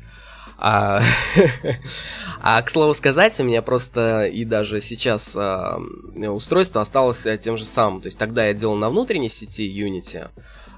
А, 0.58 1.00
а, 2.40 2.60
к 2.60 2.70
слову 2.70 2.92
сказать, 2.92 3.40
у 3.40 3.44
меня 3.44 3.62
просто 3.62 4.26
и 4.26 4.44
даже 4.44 4.82
сейчас 4.82 5.34
а, 5.34 5.80
устройство 6.14 6.82
осталось 6.82 7.24
а, 7.24 7.38
тем 7.38 7.56
же 7.56 7.64
самым. 7.64 8.02
То 8.02 8.08
есть 8.08 8.18
тогда 8.18 8.44
я 8.44 8.52
делал 8.52 8.76
на 8.76 8.90
внутренней 8.90 9.30
сети 9.30 9.62
Unity, 9.62 10.28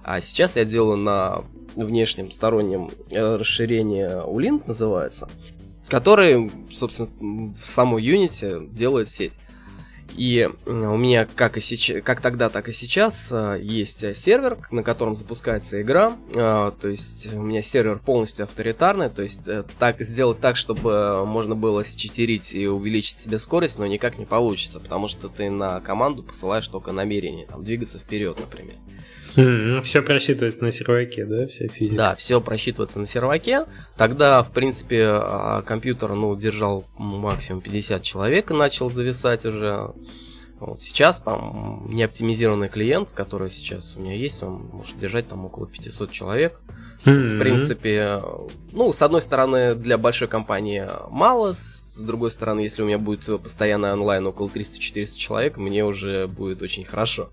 а 0.04 0.20
сейчас 0.20 0.54
я 0.54 0.64
делаю 0.64 0.98
на 0.98 1.44
внешнем 1.76 2.30
стороннем 2.30 2.90
э, 3.10 3.36
расширении 3.36 4.06
Ulint 4.06 4.62
называется, 4.66 5.28
который, 5.88 6.50
собственно, 6.72 7.08
в 7.52 7.64
саму 7.64 7.98
Unity 7.98 8.72
делает 8.72 9.08
сеть. 9.08 9.34
И 10.16 10.48
э, 10.48 10.70
у 10.70 10.96
меня, 10.96 11.26
как, 11.34 11.56
и 11.56 11.60
сейчас, 11.60 12.02
как 12.04 12.20
тогда, 12.20 12.48
так 12.48 12.68
и 12.68 12.72
сейчас, 12.72 13.30
э, 13.32 13.58
есть 13.60 14.16
сервер, 14.16 14.58
на 14.70 14.82
котором 14.82 15.16
запускается 15.16 15.82
игра. 15.82 16.16
То 16.32 16.88
есть 16.88 17.32
у 17.34 17.42
меня 17.42 17.62
сервер 17.62 17.98
полностью 17.98 18.44
авторитарный, 18.44 19.10
то 19.10 19.22
есть 19.22 19.48
так 19.78 20.00
сделать 20.00 20.40
так, 20.40 20.56
чтобы 20.56 21.26
можно 21.26 21.56
было 21.56 21.84
считерить 21.84 22.54
и 22.54 22.68
увеличить 22.68 23.16
себе 23.16 23.38
скорость, 23.38 23.78
но 23.78 23.86
никак 23.86 24.18
не 24.18 24.26
получится, 24.26 24.78
потому 24.78 25.08
что 25.08 25.28
ты 25.28 25.50
на 25.50 25.80
команду 25.80 26.22
посылаешь 26.22 26.68
только 26.68 26.92
намерение, 26.92 27.46
там, 27.46 27.64
двигаться 27.64 27.98
вперед, 27.98 28.38
например. 28.38 28.76
Все 29.82 30.02
просчитывается 30.02 30.62
на 30.62 30.70
серваке, 30.70 31.24
да, 31.24 31.46
вся 31.46 31.68
физика? 31.68 31.96
Да, 31.96 32.14
все 32.14 32.40
просчитывается 32.40 33.00
на 33.00 33.06
серваке. 33.06 33.66
Тогда, 33.96 34.42
в 34.42 34.52
принципе, 34.52 35.06
а, 35.06 35.62
компьютер, 35.62 36.12
ну, 36.14 36.36
держал 36.36 36.84
максимум 36.96 37.60
50 37.60 38.02
человек 38.02 38.50
и 38.50 38.54
начал 38.54 38.90
зависать 38.90 39.44
уже. 39.44 39.90
Вот 40.60 40.80
сейчас 40.80 41.20
там 41.20 41.86
неоптимизированный 41.90 42.68
клиент, 42.68 43.10
который 43.10 43.50
сейчас 43.50 43.96
у 43.96 44.00
меня 44.00 44.14
есть, 44.14 44.42
он 44.42 44.70
может 44.72 44.98
держать 44.98 45.28
там 45.28 45.44
около 45.44 45.66
500 45.66 46.10
человек. 46.12 46.60
В 47.04 47.38
принципе, 47.38 48.22
ну, 48.72 48.92
с 48.92 49.02
одной 49.02 49.20
стороны, 49.20 49.74
для 49.74 49.98
большой 49.98 50.26
компании 50.26 50.88
мало, 51.10 51.52
с 51.52 51.96
другой 51.98 52.30
стороны, 52.30 52.60
если 52.60 52.82
у 52.82 52.86
меня 52.86 52.98
будет 52.98 53.42
постоянный 53.42 53.92
онлайн 53.92 54.26
около 54.26 54.48
300-400 54.48 55.18
человек, 55.18 55.56
мне 55.58 55.84
уже 55.84 56.28
будет 56.28 56.62
очень 56.62 56.84
хорошо. 56.84 57.30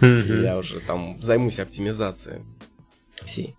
Мгм. 0.00 0.42
Я 0.42 0.58
уже 0.58 0.80
там 0.80 1.20
займусь 1.20 1.58
оптимизацией 1.58 2.42
всей. 3.24 3.56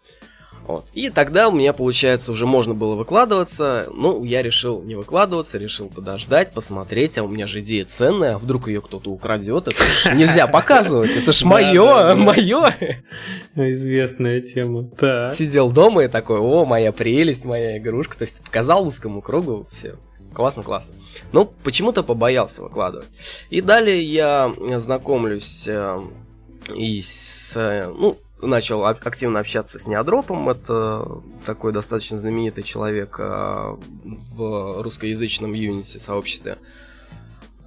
Вот. 0.68 0.86
И 0.94 1.10
тогда 1.10 1.48
у 1.48 1.54
меня, 1.54 1.72
получается, 1.72 2.34
уже 2.34 2.46
можно 2.46 2.74
было 2.74 2.96
выкладываться. 2.96 3.88
Ну, 3.94 4.26
я 4.26 4.44
решил 4.44 4.84
не 4.84 4.96
выкладываться, 4.96 5.58
решил 5.58 5.88
подождать, 5.88 6.52
посмотреть. 6.52 7.18
А 7.18 7.24
у 7.24 7.30
меня 7.30 7.48
же 7.48 7.62
идея 7.62 7.86
ценная, 7.86 8.36
а 8.36 8.38
вдруг 8.38 8.68
ее 8.68 8.82
кто-то 8.82 9.10
украдет. 9.10 9.70
Это 9.70 9.82
ж 9.82 10.14
нельзя 10.16 10.46
показывать, 10.48 11.16
это 11.16 11.32
ж 11.32 11.46
мое, 11.46 12.16
мое. 12.16 12.76
Известная 13.56 14.42
тема. 14.42 14.90
Сидел 15.30 15.72
дома 15.72 16.04
и 16.04 16.08
такой, 16.10 16.40
о, 16.40 16.66
моя 16.66 16.92
прелесть, 16.92 17.46
моя 17.46 17.78
игрушка. 17.78 18.18
То 18.18 18.24
есть 18.24 18.36
показал 18.42 18.86
узкому 18.86 19.22
кругу 19.22 19.66
все. 19.72 19.96
Классно, 20.34 20.64
классно. 20.64 20.96
Ну, 21.32 21.50
почему-то 21.64 22.04
побоялся 22.04 22.62
выкладывать. 22.62 23.08
И 23.50 23.62
далее 23.62 24.04
я 24.04 24.54
знакомлюсь 24.78 25.64
э, 25.66 26.02
и 26.74 27.02
с, 27.02 27.54
ну, 27.56 28.18
начал 28.42 28.86
ак- 28.86 29.06
активно 29.06 29.40
общаться 29.40 29.80
с 29.80 29.88
Неодропом. 29.88 30.50
Это 30.50 31.22
такой 31.46 31.74
достаточно 31.74 32.18
знаменитый 32.18 32.64
человек 32.64 33.20
э, 33.20 33.24
в 33.24 34.82
русскоязычном 34.84 35.54
Unity 35.54 36.00
сообществе. 36.00 36.58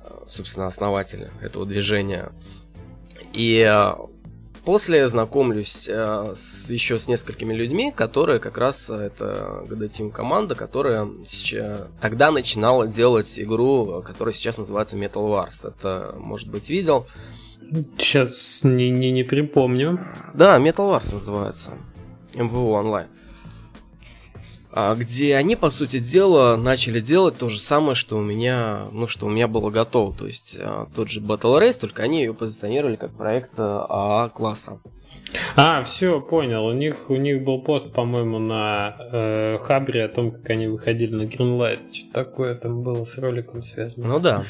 Э, 0.05 0.11
Собственно, 0.27 0.67
основатель 0.67 1.31
этого 1.41 1.67
движения. 1.67 2.33
И 3.33 3.67
э, 3.69 3.95
после 4.65 5.09
знакомлюсь 5.09 5.89
с, 5.89 6.71
еще 6.71 6.99
с 6.99 7.09
несколькими 7.09 7.55
людьми, 7.55 7.93
которые 7.93 8.39
как 8.39 8.59
раз 8.59 8.91
это 8.91 9.65
GD 9.69 10.11
команда, 10.11 10.55
которая 10.55 11.09
сейчас, 11.27 11.87
тогда 12.01 12.31
начинала 12.31 12.87
делать 12.87 13.39
игру, 13.39 14.03
которая 14.07 14.33
сейчас 14.35 14.59
называется 14.59 14.97
Metal 14.97 15.15
Wars. 15.15 15.67
Это, 15.67 16.15
может 16.19 16.49
быть, 16.49 16.71
видел. 16.71 17.07
Сейчас 17.99 18.61
не, 18.65 18.91
не, 18.91 19.13
не 19.13 19.23
припомню. 19.23 20.01
Да, 20.35 20.59
Metal 20.59 20.91
Wars 20.91 21.15
называется. 21.15 21.73
МВО 22.35 22.79
онлайн. 22.79 23.07
А, 24.73 24.95
где 24.95 25.35
они, 25.37 25.57
по 25.57 25.71
сути 25.71 25.99
дела, 25.99 26.57
начали 26.57 27.01
делать 27.01 27.39
то 27.39 27.49
же 27.49 27.59
самое, 27.59 27.95
что 27.95 28.19
у 28.19 28.23
меня, 28.23 28.85
ну, 28.93 29.09
что 29.09 29.27
у 29.27 29.29
меня 29.29 29.49
было 29.49 29.71
готово. 29.71 30.15
То 30.17 30.27
есть 30.27 30.57
а, 30.59 30.87
тот 30.95 31.11
же 31.11 31.21
Battle 31.21 31.61
Race, 31.61 31.79
только 31.79 32.03
они 32.03 32.21
ее 32.21 32.35
позиционировали 32.35 32.97
как 32.97 33.13
проект 33.17 33.59
АА 33.59 34.29
класса. 34.29 34.81
А, 35.57 35.83
все, 35.83 36.21
понял. 36.21 36.67
У 36.67 36.73
них, 36.73 37.11
у 37.11 37.17
них 37.17 37.45
был 37.45 37.63
пост, 37.63 37.93
по-моему, 37.93 38.39
на 38.39 38.97
э, 39.13 39.59
Хабре 39.59 40.05
о 40.05 40.09
том, 40.09 40.33
как 40.33 40.51
они 40.51 40.67
выходили 40.67 41.15
на 41.15 41.23
Greenlight. 41.23 41.93
Что 41.93 42.13
такое 42.13 42.55
там 42.55 42.83
было 42.83 43.05
с 43.05 43.17
роликом 43.19 43.63
связано. 43.63 44.09
Ну 44.09 44.21
да. 44.21 44.45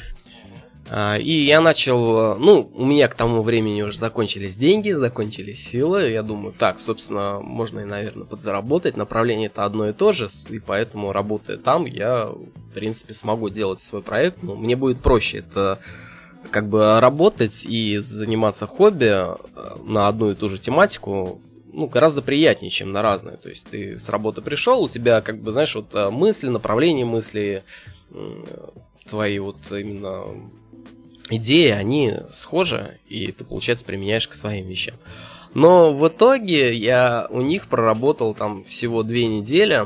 А, 0.93 1.15
и 1.15 1.31
я 1.31 1.61
начал, 1.61 2.35
ну, 2.37 2.69
у 2.73 2.85
меня 2.85 3.07
к 3.07 3.15
тому 3.15 3.43
времени 3.43 3.81
уже 3.81 3.97
закончились 3.97 4.57
деньги, 4.57 4.91
закончились 4.91 5.65
силы. 5.65 6.09
Я 6.09 6.21
думаю, 6.21 6.53
так, 6.57 6.81
собственно, 6.81 7.39
можно 7.39 7.79
и, 7.79 7.85
наверное, 7.85 8.25
подзаработать. 8.25 8.97
Направление 8.97 9.47
это 9.47 9.63
одно 9.63 9.87
и 9.87 9.93
то 9.93 10.11
же, 10.11 10.27
и 10.49 10.59
поэтому, 10.59 11.13
работая 11.13 11.55
там, 11.55 11.85
я, 11.85 12.25
в 12.25 12.73
принципе, 12.73 13.13
смогу 13.13 13.47
делать 13.49 13.79
свой 13.79 14.01
проект. 14.01 14.43
Ну, 14.43 14.55
мне 14.57 14.75
будет 14.75 14.99
проще 14.99 15.37
это 15.37 15.79
как 16.49 16.67
бы 16.67 16.99
работать 16.99 17.65
и 17.65 17.97
заниматься 17.99 18.67
хобби 18.67 19.11
э, 19.13 19.35
на 19.85 20.09
одну 20.09 20.31
и 20.31 20.35
ту 20.35 20.49
же 20.49 20.57
тематику, 20.57 21.39
ну, 21.71 21.87
гораздо 21.87 22.21
приятнее, 22.21 22.69
чем 22.69 22.91
на 22.91 23.01
разные. 23.01 23.37
То 23.37 23.47
есть 23.47 23.65
ты 23.69 23.97
с 23.97 24.09
работы 24.09 24.41
пришел, 24.41 24.83
у 24.83 24.89
тебя, 24.89 25.21
как 25.21 25.39
бы, 25.39 25.53
знаешь, 25.53 25.73
вот 25.73 25.93
э, 25.93 26.09
мысли, 26.09 26.49
направление 26.49 27.05
мысли, 27.05 27.63
твои 29.07 29.39
вот 29.39 29.57
именно 29.71 30.25
идеи, 31.31 31.69
они 31.69 32.13
схожи, 32.31 32.99
и 33.07 33.31
ты, 33.31 33.43
получается, 33.43 33.85
применяешь 33.85 34.27
к 34.27 34.33
своим 34.33 34.67
вещам. 34.67 34.95
Но 35.53 35.93
в 35.93 36.07
итоге 36.07 36.73
я 36.73 37.27
у 37.29 37.41
них 37.41 37.67
проработал 37.67 38.33
там 38.33 38.63
всего 38.63 39.03
две 39.03 39.27
недели, 39.27 39.85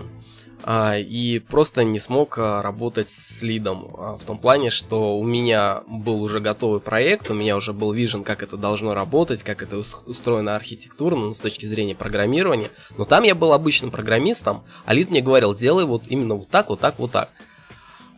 а, 0.68 0.98
и 0.98 1.38
просто 1.38 1.84
не 1.84 2.00
смог 2.00 2.40
а, 2.40 2.64
работать 2.64 3.08
с 3.10 3.44
лидом. 3.44 3.96
А, 3.98 4.18
в 4.18 4.24
том 4.24 4.40
плане, 4.40 4.72
что 4.72 5.18
у 5.20 5.24
меня 5.24 5.84
был 5.88 6.24
уже 6.24 6.40
готовый 6.40 6.80
проект, 6.80 7.30
у 7.30 7.36
меня 7.36 7.56
уже 7.56 7.72
был 7.72 7.94
вижен, 7.94 8.24
как 8.24 8.42
это 8.42 8.58
должно 8.58 8.96
работать, 8.96 9.44
как 9.44 9.62
это 9.62 9.78
устроено 9.78 10.56
архитектурно, 10.56 11.28
ну, 11.28 11.34
с 11.36 11.40
точки 11.40 11.68
зрения 11.68 11.94
программирования. 11.94 12.72
Но 12.98 13.06
там 13.06 13.22
я 13.24 13.36
был 13.36 13.54
обычным 13.54 13.92
программистом, 13.92 14.64
а 14.86 14.96
лид 14.96 15.12
мне 15.12 15.22
говорил, 15.22 15.54
делай 15.54 15.86
вот 15.86 16.04
именно 16.08 16.34
вот 16.34 16.50
так, 16.50 16.70
вот 16.70 16.80
так, 16.80 16.98
вот 16.98 17.12
так. 17.12 17.30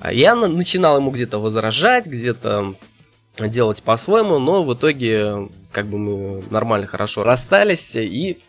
Я 0.09 0.35
начинал 0.35 0.97
ему 0.97 1.11
где-то 1.11 1.39
возражать, 1.39 2.05
где-то 2.05 2.75
делать 3.39 3.83
по-своему, 3.83 4.39
но 4.39 4.63
в 4.63 4.73
итоге 4.73 5.49
как 5.71 5.87
бы 5.87 5.97
мы 5.97 6.43
нормально, 6.49 6.87
хорошо 6.87 7.23
расстались, 7.23 7.95
и 7.95 8.39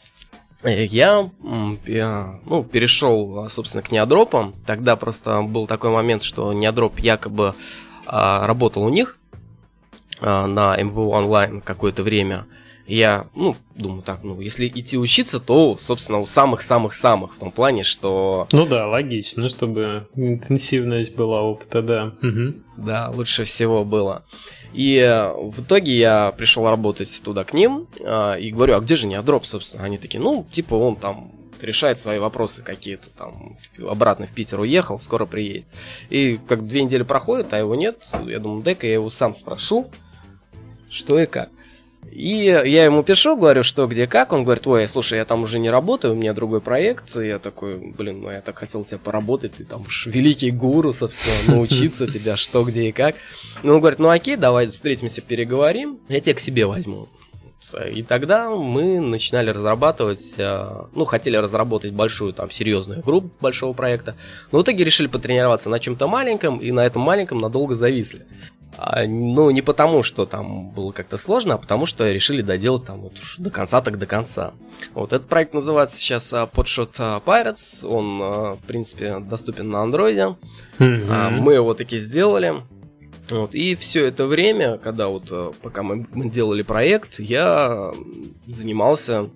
я 0.65 1.31
ну, 1.43 2.65
перешел, 2.65 3.49
собственно, 3.49 3.83
к 3.83 3.93
неодропам. 3.93 4.55
Тогда 4.67 4.97
просто 4.97 5.43
был 5.43 5.67
такой 5.67 5.91
момент, 5.91 6.23
что 6.23 6.53
неодроп 6.53 6.99
якобы 6.99 7.55
а, 8.07 8.47
работал 8.47 8.83
у 8.83 8.89
них 8.89 9.19
а, 10.21 10.47
на 10.47 10.77
MVO 10.77 11.11
онлайн 11.11 11.61
какое-то 11.61 12.03
время. 12.03 12.47
Я, 12.89 13.27
ну, 13.35 13.55
думаю 13.77 14.03
так, 14.03 14.25
ну, 14.25 14.41
если 14.41 14.67
идти 14.67 14.97
учиться, 14.97 15.41
то, 15.41 15.77
собственно, 15.79 16.21
у 16.21 16.27
самых-самых-самых, 16.27 17.35
в 17.35 17.39
том 17.39 17.53
плане, 17.53 17.85
что... 17.85 18.49
Ну 18.51 18.65
да, 18.65 18.89
логично, 18.89 19.51
чтобы 19.51 20.09
интенсивность 20.15 21.15
была 21.15 21.43
опыта, 21.43 21.83
да. 21.83 22.15
Угу. 22.23 22.55
Да, 22.79 23.11
лучше 23.11 23.45
всего 23.45 23.85
было. 23.85 24.25
И 24.79 24.97
э, 24.97 25.33
в 25.33 25.61
итоге 25.61 25.99
я 25.99 26.33
пришел 26.39 26.65
работать 26.71 27.21
туда 27.25 27.43
к 27.43 27.53
ним 27.53 27.89
э, 27.99 28.39
и 28.39 28.53
говорю, 28.53 28.77
а 28.77 28.81
где 28.81 28.95
же 28.95 29.09
неодроп, 29.09 29.45
собственно? 29.45 29.83
Они 29.83 29.99
такие, 29.99 30.21
ну, 30.21 30.47
типа 30.53 30.75
он 30.75 30.95
там 30.95 31.33
решает 31.61 31.99
свои 31.99 32.21
вопросы 32.21 32.63
какие-то 32.63 33.09
там, 33.11 33.57
обратно 33.85 34.29
в 34.29 34.31
Питер 34.31 34.61
уехал, 34.61 35.01
скоро 35.01 35.27
приедет. 35.27 35.65
И 36.11 36.39
как 36.47 36.69
две 36.69 36.85
недели 36.85 37.03
проходят, 37.03 37.53
а 37.55 37.59
его 37.59 37.75
нет, 37.75 37.99
я 38.27 38.39
думаю, 38.39 38.63
дай-ка 38.63 38.87
я 38.87 38.93
его 38.93 39.11
сам 39.11 39.35
спрошу, 39.35 39.91
что 40.89 41.19
и 41.19 41.27
как. 41.27 41.51
И 42.11 42.45
я 42.45 42.85
ему 42.85 43.03
пишу, 43.03 43.37
говорю, 43.37 43.63
что 43.63 43.87
где 43.87 44.07
как. 44.07 44.33
Он 44.33 44.45
говорит, 44.45 44.67
ой, 44.67 44.89
слушай, 44.89 45.19
я 45.19 45.25
там 45.25 45.43
уже 45.43 45.59
не 45.59 45.71
работаю, 45.71 46.15
у 46.15 46.17
меня 46.17 46.33
другой 46.33 46.61
проект. 46.61 47.17
И 47.17 47.27
я 47.27 47.39
такой, 47.39 47.77
блин, 47.77 48.23
ну 48.23 48.31
я 48.31 48.41
так 48.41 48.59
хотел 48.59 48.85
тебя 48.85 48.99
поработать, 48.99 49.53
ты 49.55 49.65
там 49.65 49.83
уж 49.83 50.07
великий 50.07 50.51
гуру, 50.51 50.93
собственно, 50.93 51.35
научиться 51.57 52.07
тебя, 52.07 52.37
что, 52.37 52.65
где 52.65 52.89
и 52.89 52.93
как. 52.93 53.17
Ну, 53.63 53.75
он 53.75 53.81
говорит, 53.81 53.99
ну 53.99 54.09
окей, 54.09 54.37
давай 54.37 54.69
встретимся, 54.69 55.21
переговорим, 55.21 55.99
я 56.09 56.21
тебя 56.21 56.35
к 56.35 56.41
себе 56.41 56.67
возьму. 56.67 57.07
И 57.93 58.03
тогда 58.03 58.51
мы 58.51 59.01
начинали 59.01 59.51
разрабатывать, 59.51 60.35
э, 60.39 60.85
ну, 60.95 61.05
хотели 61.05 61.37
разработать 61.37 61.93
большую, 61.93 62.33
там, 62.33 62.51
серьезную 62.51 63.01
игру 63.01 63.31
большого 63.41 63.73
проекта, 63.73 64.15
но 64.53 64.61
в 64.61 64.63
итоге 64.63 64.85
решили 64.85 65.09
потренироваться 65.09 65.69
на 65.69 65.79
чем-то 65.79 66.07
маленьком, 66.07 66.59
и 66.59 66.71
на 66.71 66.87
этом 66.87 67.03
маленьком 67.03 67.41
надолго 67.41 67.75
зависли. 67.75 68.27
А, 68.79 69.05
ну, 69.07 69.51
не 69.51 69.61
потому, 69.61 70.05
что 70.05 70.25
там 70.25 70.71
было 70.71 70.93
как-то 70.93 71.19
сложно, 71.19 71.55
а 71.55 71.59
потому, 71.59 71.85
что 71.85 72.09
решили 72.11 72.43
доделать 72.43 72.85
там 72.87 73.01
вот 73.01 73.19
уж 73.19 73.37
до 73.39 73.51
конца, 73.51 73.81
так 73.81 73.99
до 73.99 74.07
конца. 74.07 74.53
Вот 74.95 75.13
этот 75.13 75.29
проект 75.29 75.53
называется 75.53 75.97
сейчас 75.97 76.33
uh, 76.33 76.49
Podshot 76.51 76.93
а, 76.99 77.21
Pirates. 77.21 77.85
Он, 77.85 78.57
в 78.57 78.67
принципе, 78.67 79.19
доступен 79.19 79.69
на 79.69 79.83
андроиде. 79.83 80.37
Mm-hmm. 80.79 81.31
Мы 81.41 81.55
его 81.55 81.75
таки 81.75 81.99
сделали. 81.99 82.63
Вот, 83.29 83.53
и 83.53 83.75
все 83.75 84.07
это 84.07 84.27
время, 84.27 84.79
когда 84.79 85.09
вот, 85.09 85.57
пока 85.61 85.83
мы, 85.83 86.07
мы 86.15 86.31
делали 86.31 86.63
проект, 86.63 87.21
я 87.21 87.93
занимался 88.47 89.29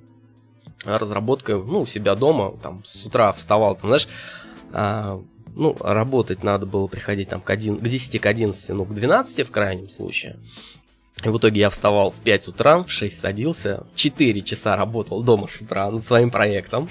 разработкой, 0.85 1.63
ну, 1.63 1.83
у 1.83 1.87
себя 1.87 2.15
дома, 2.15 2.55
там, 2.63 2.83
с 2.85 3.05
утра 3.05 3.33
вставал, 3.33 3.77
там, 3.77 3.91
знаешь, 3.91 4.09
ну, 5.55 5.77
работать 5.81 6.43
надо 6.43 6.67
было 6.67 6.87
приходить 6.87 7.29
там 7.29 7.41
к, 7.41 7.51
1, 7.51 7.79
к 7.79 7.83
10, 7.83 8.21
к 8.21 8.27
11, 8.27 8.69
ну, 8.71 8.85
к 8.85 8.95
12 8.95 9.47
в 9.47 9.51
крайнем 9.51 9.89
случае. 9.89 10.37
И 11.25 11.29
в 11.29 11.39
итоге 11.39 11.61
я 11.61 11.71
вставал 11.71 12.11
в 12.11 12.17
5 12.17 12.49
утра, 12.49 12.83
в 12.83 12.91
6 12.91 13.21
садился, 13.21 13.85
4 13.95 14.43
часа 14.43 14.77
работал 14.77 15.23
дома 15.23 15.47
с 15.47 15.61
утра 15.61 15.91
над 15.91 16.05
своим 16.05 16.31
проектом. 16.31 16.87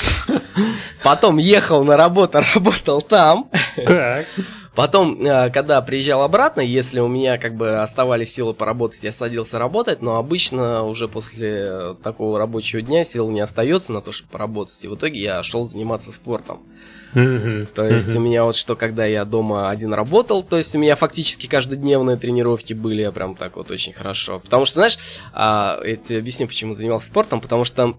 Потом 1.04 1.38
ехал 1.38 1.84
на 1.84 1.98
работу, 1.98 2.40
работал 2.56 3.02
там. 3.02 3.50
Так. 3.76 4.28
Потом, 4.74 5.22
э, 5.22 5.50
когда 5.50 5.82
приезжал 5.82 6.24
обратно, 6.24 6.62
если 6.62 7.02
у 7.02 7.10
меня 7.10 7.38
как 7.38 7.56
бы 7.56 7.82
оставались 7.82 8.34
силы 8.34 8.54
поработать, 8.54 9.04
я 9.04 9.12
садился 9.12 9.60
работать, 9.60 10.02
но 10.02 10.16
обычно 10.16 10.84
уже 10.84 11.10
после 11.10 11.96
такого 12.02 12.40
рабочего 12.40 12.82
дня 12.82 13.04
сил 13.04 13.30
не 13.30 13.42
остается 13.42 13.92
на 13.92 14.02
то, 14.02 14.14
чтобы 14.14 14.32
поработать. 14.32 14.78
И 14.84 14.88
в 14.88 14.96
итоге 14.96 15.20
я 15.20 15.44
шел 15.44 15.66
заниматься 15.66 16.14
спортом. 16.14 16.62
То 17.14 17.88
есть 17.88 18.16
у 18.16 18.20
меня 18.20 18.44
вот 18.44 18.56
что, 18.56 18.76
когда 18.76 19.06
я 19.06 19.26
дома 19.26 19.70
один 19.70 19.94
работал, 19.94 20.44
то 20.44 20.58
есть 20.58 20.76
у 20.76 20.80
меня 20.80 20.96
фактически 20.96 21.48
каждодневные 21.48 22.18
тренировки 22.18 22.74
были 22.74 23.10
прям 23.10 23.36
так 23.36 23.58
вот 23.58 23.72
очень 23.72 23.94
хорошо. 23.94 24.40
Потому 24.40 24.66
что, 24.66 24.76
знаешь, 24.76 24.98
а, 25.34 25.80
я 25.84 25.96
тебе 25.96 26.20
объясню, 26.20 26.48
почему 26.48 26.74
занимался 26.74 27.08
спортом, 27.08 27.42
потому 27.42 27.66
что 27.66 27.98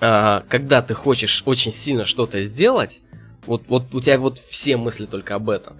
а, 0.00 0.44
когда 0.48 0.82
ты 0.82 0.94
хочешь 0.94 1.42
очень 1.44 1.72
сильно 1.72 2.04
что-то 2.04 2.42
сделать, 2.42 3.00
вот, 3.46 3.64
вот 3.68 3.94
у 3.94 4.00
тебя 4.00 4.18
вот 4.18 4.38
все 4.38 4.76
мысли 4.76 5.06
только 5.06 5.34
об 5.34 5.50
этом. 5.50 5.76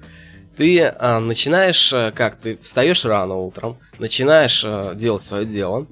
Ты 0.56 0.82
а, 0.82 1.20
начинаешь, 1.20 1.92
как 2.14 2.36
ты 2.36 2.58
встаешь 2.58 3.04
рано 3.04 3.36
утром, 3.36 3.78
начинаешь 3.98 4.62
а, 4.66 4.94
делать 4.94 5.22
свое 5.22 5.44
дело, 5.44 5.86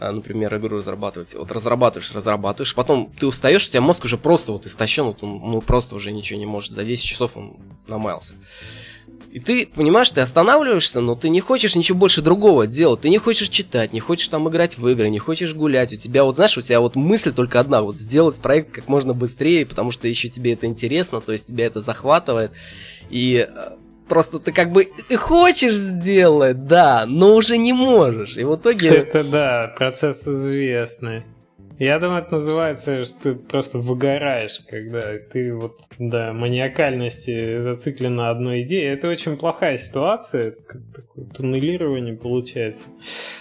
например, 0.00 0.56
игру 0.56 0.78
разрабатывать. 0.78 1.34
Вот 1.34 1.50
разрабатываешь, 1.50 2.12
разрабатываешь, 2.12 2.74
потом 2.74 3.12
ты 3.18 3.26
устаешь, 3.26 3.66
у 3.66 3.70
тебя 3.70 3.80
мозг 3.80 4.04
уже 4.04 4.18
просто 4.18 4.52
вот 4.52 4.66
истощен, 4.66 5.04
вот 5.04 5.22
он 5.22 5.38
ну, 5.38 5.60
просто 5.60 5.94
уже 5.94 6.12
ничего 6.12 6.38
не 6.38 6.46
может. 6.46 6.72
За 6.72 6.84
10 6.84 7.02
часов 7.02 7.36
он 7.36 7.56
намаялся. 7.86 8.34
И 9.30 9.40
ты 9.40 9.66
понимаешь, 9.66 10.10
ты 10.10 10.22
останавливаешься, 10.22 11.00
но 11.00 11.14
ты 11.14 11.28
не 11.28 11.40
хочешь 11.40 11.74
ничего 11.76 11.98
больше 11.98 12.22
другого 12.22 12.66
делать. 12.66 13.02
Ты 13.02 13.10
не 13.10 13.18
хочешь 13.18 13.50
читать, 13.50 13.92
не 13.92 14.00
хочешь 14.00 14.28
там 14.28 14.48
играть 14.48 14.78
в 14.78 14.88
игры, 14.88 15.10
не 15.10 15.18
хочешь 15.18 15.54
гулять. 15.54 15.92
У 15.92 15.96
тебя 15.96 16.24
вот, 16.24 16.36
знаешь, 16.36 16.56
у 16.56 16.62
тебя 16.62 16.80
вот 16.80 16.96
мысль 16.96 17.32
только 17.32 17.60
одна, 17.60 17.82
вот 17.82 17.96
сделать 17.96 18.36
проект 18.40 18.70
как 18.70 18.88
можно 18.88 19.12
быстрее, 19.12 19.66
потому 19.66 19.90
что 19.90 20.08
еще 20.08 20.28
тебе 20.28 20.54
это 20.54 20.66
интересно, 20.66 21.20
то 21.20 21.32
есть 21.32 21.48
тебя 21.48 21.66
это 21.66 21.82
захватывает. 21.82 22.52
И 23.10 23.46
э, 23.48 23.76
Просто 24.08 24.38
ты 24.38 24.52
как 24.52 24.72
бы 24.72 24.88
хочешь 25.16 25.74
сделать, 25.74 26.66
да, 26.66 27.06
но 27.06 27.34
уже 27.34 27.58
не 27.58 27.72
можешь. 27.72 28.36
И 28.36 28.44
в 28.44 28.56
итоге... 28.56 28.88
Это 28.88 29.24
да, 29.24 29.74
процесс 29.76 30.26
известный. 30.26 31.24
Я 31.78 31.98
думаю, 31.98 32.22
это 32.22 32.36
называется, 32.36 33.04
что 33.04 33.22
ты 33.22 33.34
просто 33.34 33.78
выгораешь, 33.78 34.60
когда 34.70 35.18
ты 35.18 35.52
вот 35.52 35.78
до 35.98 36.32
маниакальности 36.32 37.60
зациклен 37.62 38.14
на 38.14 38.30
одной 38.30 38.62
идее. 38.62 38.92
Это 38.92 39.10
очень 39.10 39.36
плохая 39.36 39.76
ситуация, 39.76 40.52
как 40.52 40.80
такое 40.94 41.26
туннелирование 41.26 42.14
получается. 42.14 42.84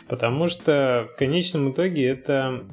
Потому 0.09 0.47
что 0.47 1.07
в 1.13 1.17
конечном 1.17 1.71
итоге 1.71 2.07
это 2.07 2.65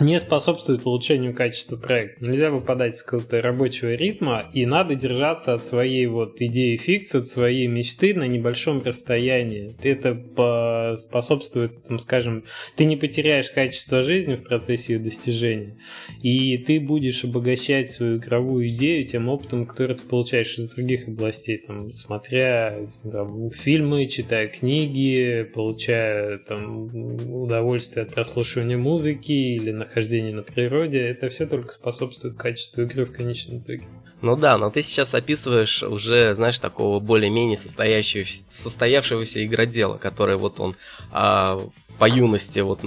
не 0.00 0.18
способствует 0.18 0.82
получению 0.82 1.34
качества 1.34 1.76
проекта. 1.76 2.24
Нельзя 2.24 2.50
выпадать 2.50 2.96
из 2.96 3.02
какого-то 3.02 3.40
рабочего 3.42 3.94
ритма, 3.94 4.44
и 4.52 4.66
надо 4.66 4.94
держаться 4.94 5.54
от 5.54 5.64
своей 5.64 6.06
вот 6.06 6.40
идеи 6.40 6.76
фикс, 6.76 7.14
от 7.14 7.28
своей 7.28 7.66
мечты 7.66 8.14
на 8.14 8.26
небольшом 8.26 8.82
расстоянии. 8.82 9.76
Это 9.82 10.96
способствует, 10.96 11.84
там, 11.84 11.98
скажем, 11.98 12.44
ты 12.76 12.86
не 12.86 12.96
потеряешь 12.96 13.50
качество 13.50 14.02
жизни 14.02 14.34
в 14.34 14.42
процессе 14.42 14.94
ее 14.94 14.98
достижения, 14.98 15.76
и 16.22 16.58
ты 16.58 16.80
будешь 16.80 17.24
обогащать 17.24 17.90
свою 17.90 18.16
игровую 18.16 18.68
идею 18.68 19.06
тем 19.06 19.28
опытом, 19.28 19.66
который 19.66 19.96
ты 19.96 20.02
получаешь 20.02 20.58
из 20.58 20.70
других 20.70 21.08
областей, 21.08 21.58
там, 21.58 21.90
смотря 21.90 22.78
там, 23.10 23.50
фильмы, 23.50 24.06
читая 24.06 24.48
книги, 24.48 25.48
получая 25.54 26.38
там, 26.38 26.86
удовольствие 27.32 28.06
от 28.06 28.14
прослушивания 28.14 28.76
музыки 28.76 29.32
или 29.32 29.70
нахождение 29.78 30.34
на 30.34 30.42
природе, 30.42 31.00
это 31.00 31.28
все 31.28 31.46
только 31.46 31.72
способствует 31.72 32.36
качеству 32.36 32.82
игры 32.82 33.04
в 33.06 33.12
конечном 33.12 33.58
итоге. 33.58 33.84
Ну 34.20 34.36
да, 34.36 34.56
но 34.56 34.70
ты 34.70 34.80
сейчас 34.82 35.14
описываешь 35.14 35.82
уже, 35.82 36.34
знаешь, 36.34 36.58
такого 36.58 36.98
более-менее 36.98 37.58
состоящегося, 37.58 38.42
состоявшегося 38.62 39.44
игродела, 39.44 39.98
который 39.98 40.36
вот 40.36 40.60
он 40.60 40.74
а, 41.12 41.60
по 41.98 42.08
юности 42.08 42.60
вот 42.60 42.80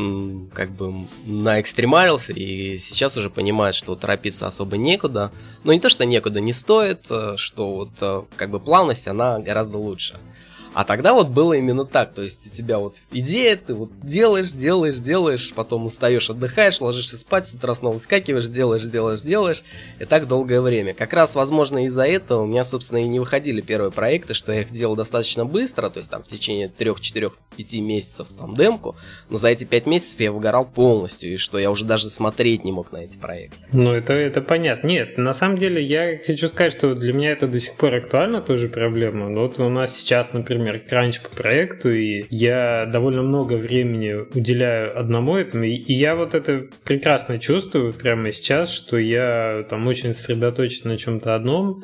как 0.54 0.72
бы 0.72 1.08
наэкстремалился 1.26 2.34
и 2.34 2.78
сейчас 2.78 3.18
уже 3.18 3.30
понимает, 3.30 3.76
что 3.76 3.96
торопиться 3.96 4.48
особо 4.48 4.78
некуда. 4.78 5.32
Но 5.64 5.74
не 5.74 5.80
то, 5.80 5.90
что 5.90 6.06
некуда 6.06 6.40
не 6.40 6.54
стоит, 6.54 7.06
э, 7.10 7.34
что 7.38 7.72
вот 7.72 7.90
э, 8.02 8.24
как 8.36 8.50
бы 8.50 8.60
плавность, 8.60 9.08
она 9.08 9.40
гораздо 9.40 9.78
лучше. 9.78 10.18
А 10.78 10.84
тогда 10.84 11.14
вот 11.14 11.30
было 11.30 11.54
именно 11.54 11.86
так, 11.86 12.14
то 12.14 12.22
есть 12.22 12.46
у 12.46 12.56
тебя 12.56 12.78
вот 12.78 12.98
идея, 13.10 13.58
ты 13.58 13.74
вот 13.74 13.90
делаешь, 14.04 14.52
делаешь, 14.52 14.98
делаешь, 15.00 15.52
потом 15.56 15.88
устаешь, 15.88 16.30
отдыхаешь, 16.30 16.80
ложишься 16.82 17.18
спать, 17.18 17.48
с 17.48 17.54
утра 17.56 17.74
снова 17.74 17.96
выскакиваешь, 17.96 18.46
делаешь, 18.46 18.84
делаешь, 18.84 19.24
делаешь, 19.24 19.64
и 20.00 20.06
так 20.06 20.28
долгое 20.28 20.62
время. 20.62 20.94
Как 20.94 21.14
раз, 21.14 21.34
возможно, 21.34 21.84
из-за 21.88 22.04
этого 22.04 22.44
у 22.44 22.46
меня, 22.46 22.64
собственно, 22.64 23.00
и 23.00 23.08
не 23.08 23.20
выходили 23.20 23.62
первые 23.62 23.92
проекты, 23.92 24.36
что 24.36 24.52
я 24.52 24.62
их 24.62 24.72
делал 24.72 24.96
достаточно 24.96 25.46
быстро, 25.46 25.90
то 25.90 25.98
есть 25.98 26.12
там 26.12 26.22
в 26.22 26.28
течение 26.28 26.68
3, 26.68 26.94
4, 27.02 27.32
5 27.58 27.74
месяцев 27.82 28.28
там 28.38 28.56
демку, 28.56 28.96
но 29.32 29.38
за 29.38 29.48
эти 29.48 29.64
5 29.64 29.88
месяцев 29.88 30.20
я 30.20 30.32
выгорал 30.32 30.66
полностью, 30.66 31.34
и 31.34 31.38
что 31.38 31.58
я 31.58 31.72
уже 31.72 31.86
даже 31.86 32.12
смотреть 32.12 32.64
не 32.64 32.72
мог 32.72 32.92
на 32.92 32.98
эти 32.98 33.18
проекты. 33.18 33.58
Ну, 33.72 33.94
это, 33.94 34.14
это 34.14 34.42
понятно. 34.42 34.86
Нет, 34.86 35.18
на 35.18 35.34
самом 35.34 35.58
деле 35.58 35.84
я 35.84 36.20
хочу 36.20 36.48
сказать, 36.48 36.74
что 36.74 36.94
для 36.94 37.14
меня 37.14 37.32
это 37.32 37.48
до 37.48 37.60
сих 37.60 37.76
пор 37.78 37.96
актуально 37.96 38.42
тоже 38.42 38.68
проблема. 38.68 39.34
Вот 39.34 39.58
у 39.58 39.70
нас 39.70 39.98
сейчас, 39.98 40.34
например, 40.34 40.67
например, 40.68 40.88
кранч 40.88 41.22
по 41.22 41.30
проекту, 41.30 41.92
и 41.92 42.26
я 42.30 42.86
довольно 42.86 43.24
много 43.24 43.54
времени 43.54 44.14
уделяю 44.14 44.98
одному 44.98 45.36
этому, 45.36 45.64
и 45.64 45.94
я 45.94 46.16
вот 46.16 46.36
это 46.36 46.68
прекрасно 46.84 47.40
чувствую 47.40 47.94
прямо 47.94 48.32
сейчас, 48.32 48.72
что 48.72 48.98
я 48.98 49.66
там 49.70 49.88
очень 49.88 50.14
сосредоточен 50.14 50.90
на 50.90 50.98
чем-то 50.98 51.36
одном, 51.36 51.84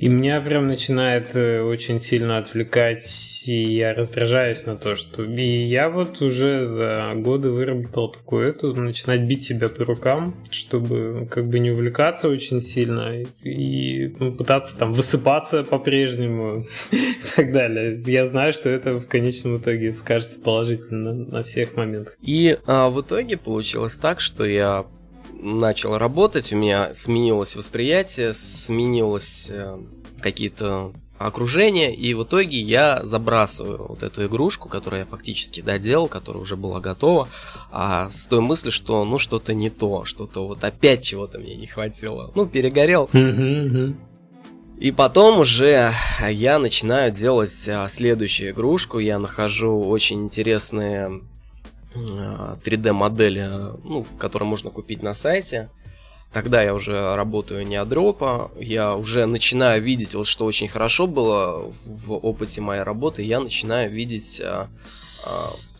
и 0.00 0.08
меня 0.08 0.40
прям 0.40 0.66
начинает 0.66 1.36
э, 1.36 1.60
очень 1.60 2.00
сильно 2.00 2.38
отвлекать, 2.38 3.44
и 3.46 3.64
я 3.64 3.92
раздражаюсь 3.92 4.64
на 4.64 4.76
то, 4.76 4.96
что... 4.96 5.24
И 5.24 5.62
я 5.62 5.90
вот 5.90 6.22
уже 6.22 6.64
за 6.64 7.12
годы 7.16 7.50
выработал 7.50 8.08
такую 8.10 8.48
эту, 8.48 8.74
начинать 8.74 9.20
бить 9.20 9.44
себя 9.44 9.68
по 9.68 9.84
рукам, 9.84 10.34
чтобы 10.50 11.28
как 11.30 11.46
бы 11.48 11.58
не 11.58 11.70
увлекаться 11.70 12.30
очень 12.30 12.62
сильно 12.62 13.12
и 13.44 14.14
ну, 14.18 14.32
пытаться 14.32 14.74
там 14.78 14.94
высыпаться 14.94 15.64
по-прежнему 15.64 16.64
и 16.92 17.14
так 17.36 17.52
далее. 17.52 17.94
Я 18.06 18.24
знаю, 18.24 18.54
что 18.54 18.70
это 18.70 18.98
в 18.98 19.06
конечном 19.06 19.58
итоге 19.58 19.92
скажется 19.92 20.40
положительно 20.40 21.12
на 21.12 21.42
всех 21.42 21.76
моментах. 21.76 22.16
И 22.22 22.56
а, 22.64 22.88
в 22.88 23.02
итоге 23.02 23.36
получилось 23.36 23.98
так, 23.98 24.20
что 24.20 24.46
я 24.46 24.86
начал 25.42 25.98
работать, 25.98 26.52
у 26.52 26.56
меня 26.56 26.94
сменилось 26.94 27.56
восприятие, 27.56 28.34
сменилось 28.34 29.46
э, 29.48 29.78
какие-то 30.20 30.92
окружения, 31.18 31.94
и 31.94 32.14
в 32.14 32.24
итоге 32.24 32.60
я 32.60 33.02
забрасываю 33.04 33.88
вот 33.88 34.02
эту 34.02 34.24
игрушку, 34.24 34.70
которую 34.70 35.00
я 35.00 35.06
фактически 35.06 35.60
доделал, 35.60 36.08
которая 36.08 36.42
уже 36.42 36.56
была 36.56 36.80
готова, 36.80 37.28
а 37.70 38.08
с 38.08 38.24
той 38.24 38.40
мыслью, 38.40 38.72
что 38.72 39.04
ну 39.04 39.18
что-то 39.18 39.52
не 39.52 39.68
то, 39.68 40.04
что-то 40.04 40.46
вот 40.46 40.64
опять 40.64 41.04
чего-то 41.04 41.38
мне 41.38 41.56
не 41.56 41.66
хватило. 41.66 42.32
Ну, 42.34 42.46
перегорел. 42.46 43.10
И 44.78 44.92
потом 44.92 45.40
уже 45.40 45.92
я 46.26 46.58
начинаю 46.58 47.12
делать 47.12 47.68
а, 47.68 47.86
следующую 47.88 48.52
игрушку. 48.52 48.98
Я 48.98 49.18
нахожу 49.18 49.78
очень 49.78 50.24
интересные 50.24 51.20
3D-модели, 51.94 53.48
ну, 53.84 54.06
которые 54.18 54.48
можно 54.48 54.70
купить 54.70 55.02
на 55.02 55.14
сайте. 55.14 55.70
Тогда 56.32 56.62
я 56.62 56.74
уже 56.74 57.16
работаю 57.16 57.66
не 57.66 57.74
от 57.74 57.88
я 58.60 58.94
уже 58.94 59.26
начинаю 59.26 59.82
видеть, 59.82 60.14
вот 60.14 60.28
что 60.28 60.44
очень 60.44 60.68
хорошо 60.68 61.08
было 61.08 61.72
в 61.84 62.12
опыте 62.12 62.60
моей 62.60 62.82
работы, 62.82 63.22
я 63.22 63.40
начинаю 63.40 63.90
видеть 63.90 64.40
а, 64.40 64.68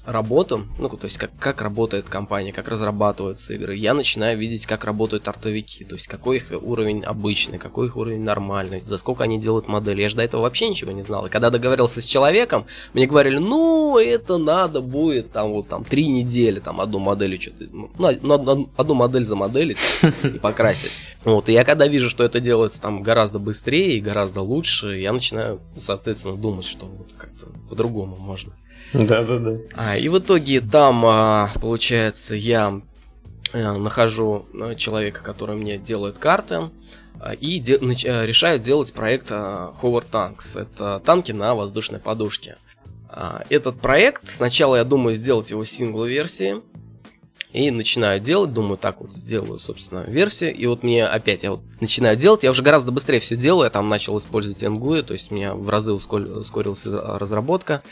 работу, 0.05 0.67
ну, 0.79 0.89
то 0.89 1.05
есть 1.05 1.19
как, 1.19 1.31
как 1.39 1.61
работает 1.61 2.09
компания, 2.09 2.53
как 2.53 2.69
разрабатываются 2.69 3.53
игры, 3.53 3.77
я 3.77 3.95
начинаю 3.95 4.39
видеть, 4.39 4.67
как 4.67 4.85
работают 4.85 5.29
артовики, 5.29 5.85
то 5.85 5.95
есть 5.95 6.07
какой 6.07 6.39
их 6.39 6.47
уровень 6.63 7.05
обычный, 7.05 7.59
какой 7.59 7.89
их 7.89 7.97
уровень 7.97 8.23
нормальный, 8.23 8.83
за 8.87 8.97
сколько 8.97 9.25
они 9.25 9.39
делают 9.39 9.69
модели. 9.69 10.03
Я 10.03 10.09
же 10.09 10.17
до 10.17 10.23
этого 10.23 10.43
вообще 10.43 10.69
ничего 10.69 10.93
не 10.93 11.03
знал. 11.03 11.27
И 11.27 11.31
когда 11.31 11.51
договорился 11.51 12.01
с 12.01 12.05
человеком, 12.05 12.67
мне 12.95 13.07
говорили, 13.07 13.39
ну, 13.39 13.99
это 13.99 14.39
надо 14.39 14.81
будет 14.81 15.33
там 15.33 15.53
вот 15.53 15.69
там 15.69 15.85
три 15.85 16.07
недели, 16.09 16.61
там 16.61 16.81
одну 16.81 16.99
модель 16.99 17.41
что-то, 17.41 17.65
ну, 17.71 17.91
на, 17.99 18.67
одну 18.77 18.95
модель 18.95 19.25
за 19.25 19.37
модель 19.37 19.77
и 20.23 20.29
покрасить. 20.39 20.93
Вот, 21.25 21.49
и 21.49 21.53
я 21.53 21.65
когда 21.65 21.87
вижу, 21.87 22.09
что 22.09 22.25
это 22.25 22.41
делается 22.41 22.81
там 22.81 23.03
гораздо 23.03 23.39
быстрее 23.39 23.97
и 23.97 24.01
гораздо 24.01 24.41
лучше, 24.41 24.97
я 24.97 25.13
начинаю, 25.13 25.61
соответственно, 25.77 26.37
думать, 26.37 26.65
что 26.65 26.87
вот 26.87 27.13
как-то 27.17 27.47
по-другому 27.69 28.17
можно. 28.17 28.55
Да, 28.93 29.23
да, 29.23 29.39
да. 29.39 29.57
А, 29.75 29.97
и 29.97 30.09
в 30.09 30.19
итоге 30.19 30.61
там, 30.61 31.05
а, 31.07 31.51
получается, 31.61 32.35
я 32.35 32.81
а, 33.53 33.73
нахожу 33.79 34.47
а, 34.55 34.75
человека, 34.75 35.23
который 35.23 35.57
мне 35.57 35.79
делает 35.79 36.19
карты, 36.19 36.71
а, 37.21 37.33
и 37.35 37.59
де- 37.59 37.79
нач- 37.79 38.07
а, 38.09 38.27
решаю 38.27 38.59
делать 38.59 38.93
проект 38.93 39.29
а, 39.31 39.75
Howard 39.83 40.07
Tanks. 40.11 40.61
Это 40.61 41.01
танки 41.05 41.33
на 41.33 41.55
воздушной 41.55 42.01
подушке. 42.01 42.57
А, 43.09 43.45
этот 43.49 43.81
проект, 43.81 44.29
сначала 44.29 44.77
я 44.77 44.85
думаю 44.85 45.15
сделать 45.17 45.51
его 45.51 45.65
сингл-версии, 45.65 46.63
и 47.53 47.73
начинаю 47.73 48.21
делать, 48.21 48.53
думаю, 48.53 48.79
так 48.79 49.01
вот 49.01 49.13
сделаю, 49.13 49.59
собственно, 49.59 50.05
версию. 50.07 50.55
И 50.55 50.67
вот 50.67 50.85
мне 50.85 51.05
опять, 51.05 51.43
я 51.43 51.51
вот 51.53 51.61
начинаю 51.81 52.17
делать, 52.17 52.45
я 52.45 52.51
уже 52.53 52.63
гораздо 52.63 52.93
быстрее 52.93 53.19
все 53.19 53.35
делаю, 53.35 53.65
я 53.65 53.71
там 53.71 53.89
начал 53.89 54.17
использовать 54.19 54.63
NGUI, 54.63 55.03
то 55.03 55.15
есть 55.15 55.33
у 55.33 55.35
меня 55.35 55.55
в 55.55 55.69
разы 55.69 55.93
ускорилась 55.93 56.87
разработка. 56.87 57.83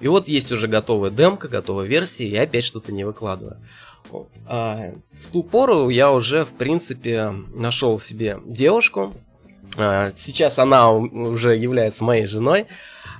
И 0.00 0.08
вот 0.08 0.28
есть 0.28 0.50
уже 0.50 0.66
готовая 0.66 1.10
демка, 1.10 1.48
готовая 1.48 1.86
версия, 1.86 2.26
и 2.26 2.30
я 2.30 2.42
опять 2.42 2.64
что-то 2.64 2.92
не 2.92 3.04
выкладываю. 3.04 3.58
А, 4.46 4.92
в 5.24 5.32
ту 5.32 5.42
пору 5.42 5.88
я 5.88 6.10
уже, 6.10 6.44
в 6.44 6.50
принципе, 6.50 7.30
нашел 7.54 8.00
себе 8.00 8.38
девушку. 8.44 9.14
А, 9.76 10.12
сейчас 10.18 10.58
она 10.58 10.90
уже 10.90 11.56
является 11.56 12.02
моей 12.02 12.26
женой. 12.26 12.66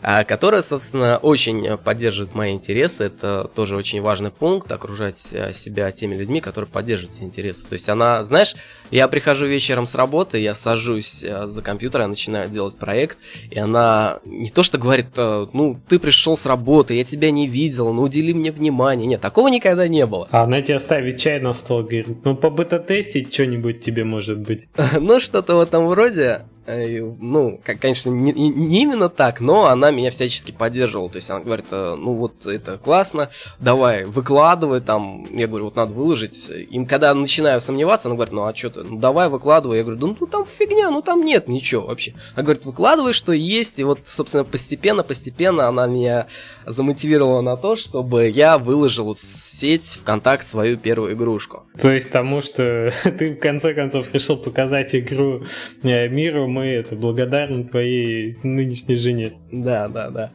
А, 0.03 0.25
которая, 0.25 0.63
собственно, 0.63 1.19
очень 1.19 1.77
поддерживает 1.77 2.35
мои 2.35 2.55
интересы. 2.55 3.05
Это 3.05 3.51
тоже 3.55 3.77
очень 3.77 4.01
важный 4.01 4.31
пункт, 4.31 4.73
окружать 4.73 5.29
э, 5.33 5.53
себя 5.53 5.93
теми 5.93 6.15
людьми, 6.17 6.41
которые 6.41 6.71
поддерживают 6.71 7.19
эти 7.19 7.25
интересы. 7.25 7.67
То 7.69 7.75
есть 7.75 7.87
она, 7.89 8.25
знаешь, 8.25 8.55
я 8.91 9.09
прихожу 9.09 9.47
вечером 9.47 9.87
с 9.87 9.95
работы, 9.95 10.39
я 10.39 10.55
сажусь 10.55 11.23
э, 11.23 11.47
за 11.47 11.63
компьютер, 11.63 12.03
я 12.03 12.09
начинаю 12.09 12.49
делать 12.49 12.77
проект, 12.77 13.19
и 13.51 13.59
она 13.59 14.19
не 14.25 14.51
то 14.51 14.63
что 14.63 14.79
говорит, 14.79 15.07
э, 15.17 15.47
ну, 15.53 15.79
ты 15.89 15.99
пришел 15.99 16.37
с 16.37 16.47
работы, 16.47 16.95
я 16.95 17.05
тебя 17.05 17.31
не 17.31 17.49
видел, 17.49 17.93
ну, 17.93 18.03
удели 18.03 18.35
мне 18.35 18.51
внимание. 18.51 19.07
Нет, 19.07 19.21
такого 19.21 19.49
никогда 19.49 19.87
не 19.89 20.07
было. 20.07 20.29
А 20.31 20.43
она 20.43 20.61
тебе 20.63 20.79
ставит 20.79 21.19
чай 21.19 21.41
на 21.41 21.53
стол, 21.53 21.83
говорит, 21.83 22.25
ну, 22.25 22.35
по 22.35 22.51
бета-тестить 22.51 23.33
что-нибудь 23.33 23.81
тебе 23.81 24.05
может 24.05 24.39
быть. 24.39 24.69
Ну, 25.01 25.19
что-то 25.19 25.57
в 25.57 25.61
этом 25.61 25.91
роде. 25.91 26.43
Э, 26.67 27.01
ну, 27.19 27.61
конечно, 27.65 28.11
не, 28.11 28.33
не 28.33 28.83
именно 28.83 29.09
так, 29.09 29.41
но 29.41 29.67
она 29.67 29.91
меня 29.91 30.11
всячески 30.11 30.53
поддерживала. 30.53 31.09
То 31.09 31.17
есть 31.17 31.31
она 31.31 31.41
говорит, 31.41 31.67
ну 31.71 32.13
вот 32.13 32.47
это 32.47 32.77
классно, 32.79 33.31
давай, 33.59 34.05
выкладывай 34.05 34.81
там. 34.81 35.27
Я 35.31 35.47
говорю, 35.47 35.67
вот 35.67 35.77
надо 35.77 35.93
выложить. 35.93 36.49
Им 36.71 36.87
когда 36.87 37.15
начинаю 37.15 37.61
сомневаться, 37.61 38.09
она 38.09 38.17
говорит, 38.17 38.33
ну 38.33 38.45
а 38.45 38.55
что 38.55 38.71
ты, 38.71 38.80
ну 38.85 38.99
давай 38.99 39.29
выкладывай. 39.29 39.79
Я 39.79 39.85
говорю, 39.85 40.17
ну 40.21 40.27
там 40.27 40.45
фигня, 40.47 40.91
ну 40.91 41.03
там 41.03 41.25
нет 41.25 41.49
ничего 41.49 41.87
вообще. 41.87 42.15
Она 42.35 42.45
говорит, 42.45 42.65
выкладывай, 42.65 43.13
что 43.13 43.33
есть. 43.33 43.79
И 43.79 43.85
вот, 43.85 44.01
собственно, 44.05 44.45
постепенно, 44.45 45.03
постепенно 45.03 45.69
она 45.69 45.87
меня 45.87 46.27
замотивировала 46.67 47.41
на 47.41 47.57
то, 47.57 47.77
чтобы 47.77 48.29
я 48.29 48.59
выложил 48.59 49.15
в 49.15 49.19
сеть 49.19 49.99
ВКонтакт 50.03 50.47
свою 50.47 50.79
первую 50.79 51.15
игрушку. 51.15 51.65
То 51.79 51.91
есть 51.91 52.11
тому, 52.11 52.43
что 52.43 52.93
ты 53.05 53.35
в 53.35 53.39
конце 53.39 53.75
концов 53.75 54.13
решил 54.15 54.37
показать 54.37 54.95
игру 54.95 55.45
э, 55.83 56.09
миру, 56.09 56.49
мы 56.49 56.67
это 56.67 56.97
благодарны 56.97 57.65
твоей 57.65 58.39
нынешней 58.43 58.97
жене. 58.97 59.33
Да, 59.53 59.89
да, 59.89 60.11
да. 60.11 60.31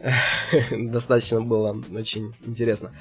Достаточно 0.70 1.40
было 1.40 1.80
очень 1.94 2.34
интересно. 2.46 2.92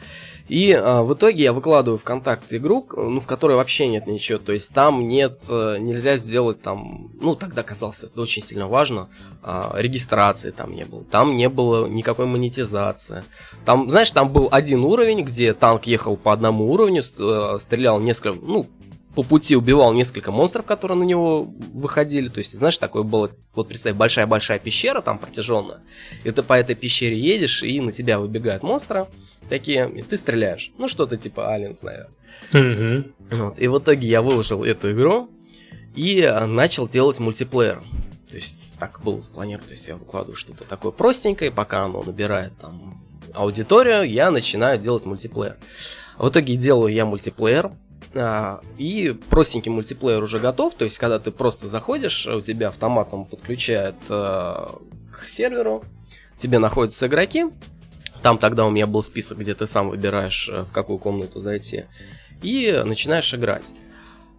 И 0.50 0.72
а, 0.72 1.04
в 1.04 1.14
итоге 1.14 1.44
я 1.44 1.54
выкладываю 1.54 1.98
ВКонтакте 1.98 2.58
игру, 2.58 2.88
ну, 2.96 3.20
в 3.20 3.28
которой 3.28 3.58
вообще 3.58 3.88
нет 3.88 4.08
ничего. 4.08 4.38
То 4.38 4.54
есть 4.54 4.74
там 4.74 5.08
нет, 5.08 5.40
э, 5.50 5.78
нельзя 5.80 6.18
сделать 6.18 6.62
там, 6.62 7.12
ну, 7.20 7.36
тогда 7.36 7.64
казалось, 7.64 8.04
это 8.04 8.22
очень 8.22 8.44
сильно 8.44 8.68
важно, 8.68 9.10
а, 9.44 9.74
регистрации 9.76 10.52
там 10.52 10.74
не 10.74 10.86
было. 10.86 11.04
Там 11.04 11.36
не 11.36 11.50
было 11.50 11.88
никакой 11.88 12.28
монетизации. 12.28 13.24
Там, 13.66 13.90
знаешь, 13.90 14.12
там 14.12 14.32
был 14.32 14.48
один 14.52 14.84
уровень, 14.86 15.24
где 15.24 15.54
танк 15.54 15.86
ехал 15.86 16.16
по 16.16 16.32
одному 16.32 16.72
уровню, 16.72 17.04
э, 17.04 17.58
стрелял 17.62 18.00
несколько, 18.00 18.40
ну, 18.42 18.68
по 19.16 19.24
пути 19.24 19.56
убивал 19.56 19.94
несколько 19.94 20.32
монстров, 20.32 20.66
которые 20.66 20.96
на 20.96 21.04
него 21.04 21.52
выходили. 21.74 22.30
То 22.30 22.38
есть, 22.38 22.58
знаешь, 22.58 22.78
такое 22.78 23.02
было, 23.02 23.32
вот 23.56 23.68
представь, 23.68 23.96
большая-большая 23.96 24.60
пещера 24.60 25.02
там 25.02 25.18
протяженная. 25.18 25.80
И 26.24 26.30
ты 26.30 26.44
по 26.44 26.54
этой 26.54 26.76
пещере 26.76 27.20
едешь, 27.20 27.64
и 27.64 27.82
на 27.82 27.92
тебя 27.92 28.20
выбегают 28.20 28.62
монстры 28.62 29.08
такие, 29.48 29.90
и 29.90 30.02
ты 30.02 30.18
стреляешь. 30.18 30.72
Ну, 30.78 30.88
что-то 30.88 31.18
типа 31.18 31.54
Алиенс, 31.54 31.82
наверное. 31.82 32.12
Угу. 32.54 33.38
Вот. 33.38 33.60
И 33.60 33.68
в 33.68 33.80
итоге 33.80 34.08
я 34.08 34.22
выложил 34.22 34.64
эту 34.64 34.92
игру 34.92 35.30
и 35.96 36.22
э, 36.22 36.46
начал 36.46 36.88
делать 36.88 37.20
мультиплеер. 37.20 37.82
То 38.30 38.36
есть 38.36 38.78
так 38.80 39.02
было 39.02 39.20
запланировано. 39.20 39.68
То 39.68 39.74
есть 39.74 39.88
я 39.88 39.96
выкладываю 39.96 40.36
что-то 40.36 40.64
такое 40.64 40.92
простенькое, 40.92 41.52
пока 41.52 41.86
оно 41.86 42.04
набирает 42.04 42.54
там 42.60 43.04
аудиторию, 43.34 44.04
я 44.04 44.32
начинаю 44.32 44.80
делать 44.80 45.06
мультиплеер. 45.06 45.58
В 46.18 46.30
итоге 46.30 46.56
делаю 46.56 46.94
я 46.94 47.06
мультиплеер, 47.06 47.72
а, 48.14 48.62
и 48.78 49.16
простенький 49.30 49.72
мультиплеер 49.72 50.24
уже 50.24 50.40
готов, 50.40 50.76
то 50.76 50.86
есть 50.86 50.98
когда 50.98 51.20
ты 51.20 51.32
просто 51.32 51.68
заходишь, 51.68 52.26
у 52.26 52.42
тебя 52.42 52.70
автоматом 52.70 53.26
подключает 53.26 53.96
а, 54.10 54.80
к 55.12 55.28
серверу, 55.28 55.84
тебе 56.40 56.60
находятся 56.60 57.08
игроки, 57.08 57.46
там 58.28 58.40
тогда 58.40 58.66
у 58.66 58.70
меня 58.70 58.88
был 58.88 59.02
список, 59.04 59.38
где 59.38 59.56
ты 59.56 59.68
сам 59.68 59.88
выбираешь, 59.88 60.50
э, 60.52 60.64
в 60.64 60.72
какую 60.74 61.00
комнату 61.00 61.40
зайти, 61.40 61.86
и 62.42 62.84
начинаешь 62.84 63.34
играть. 63.34 63.68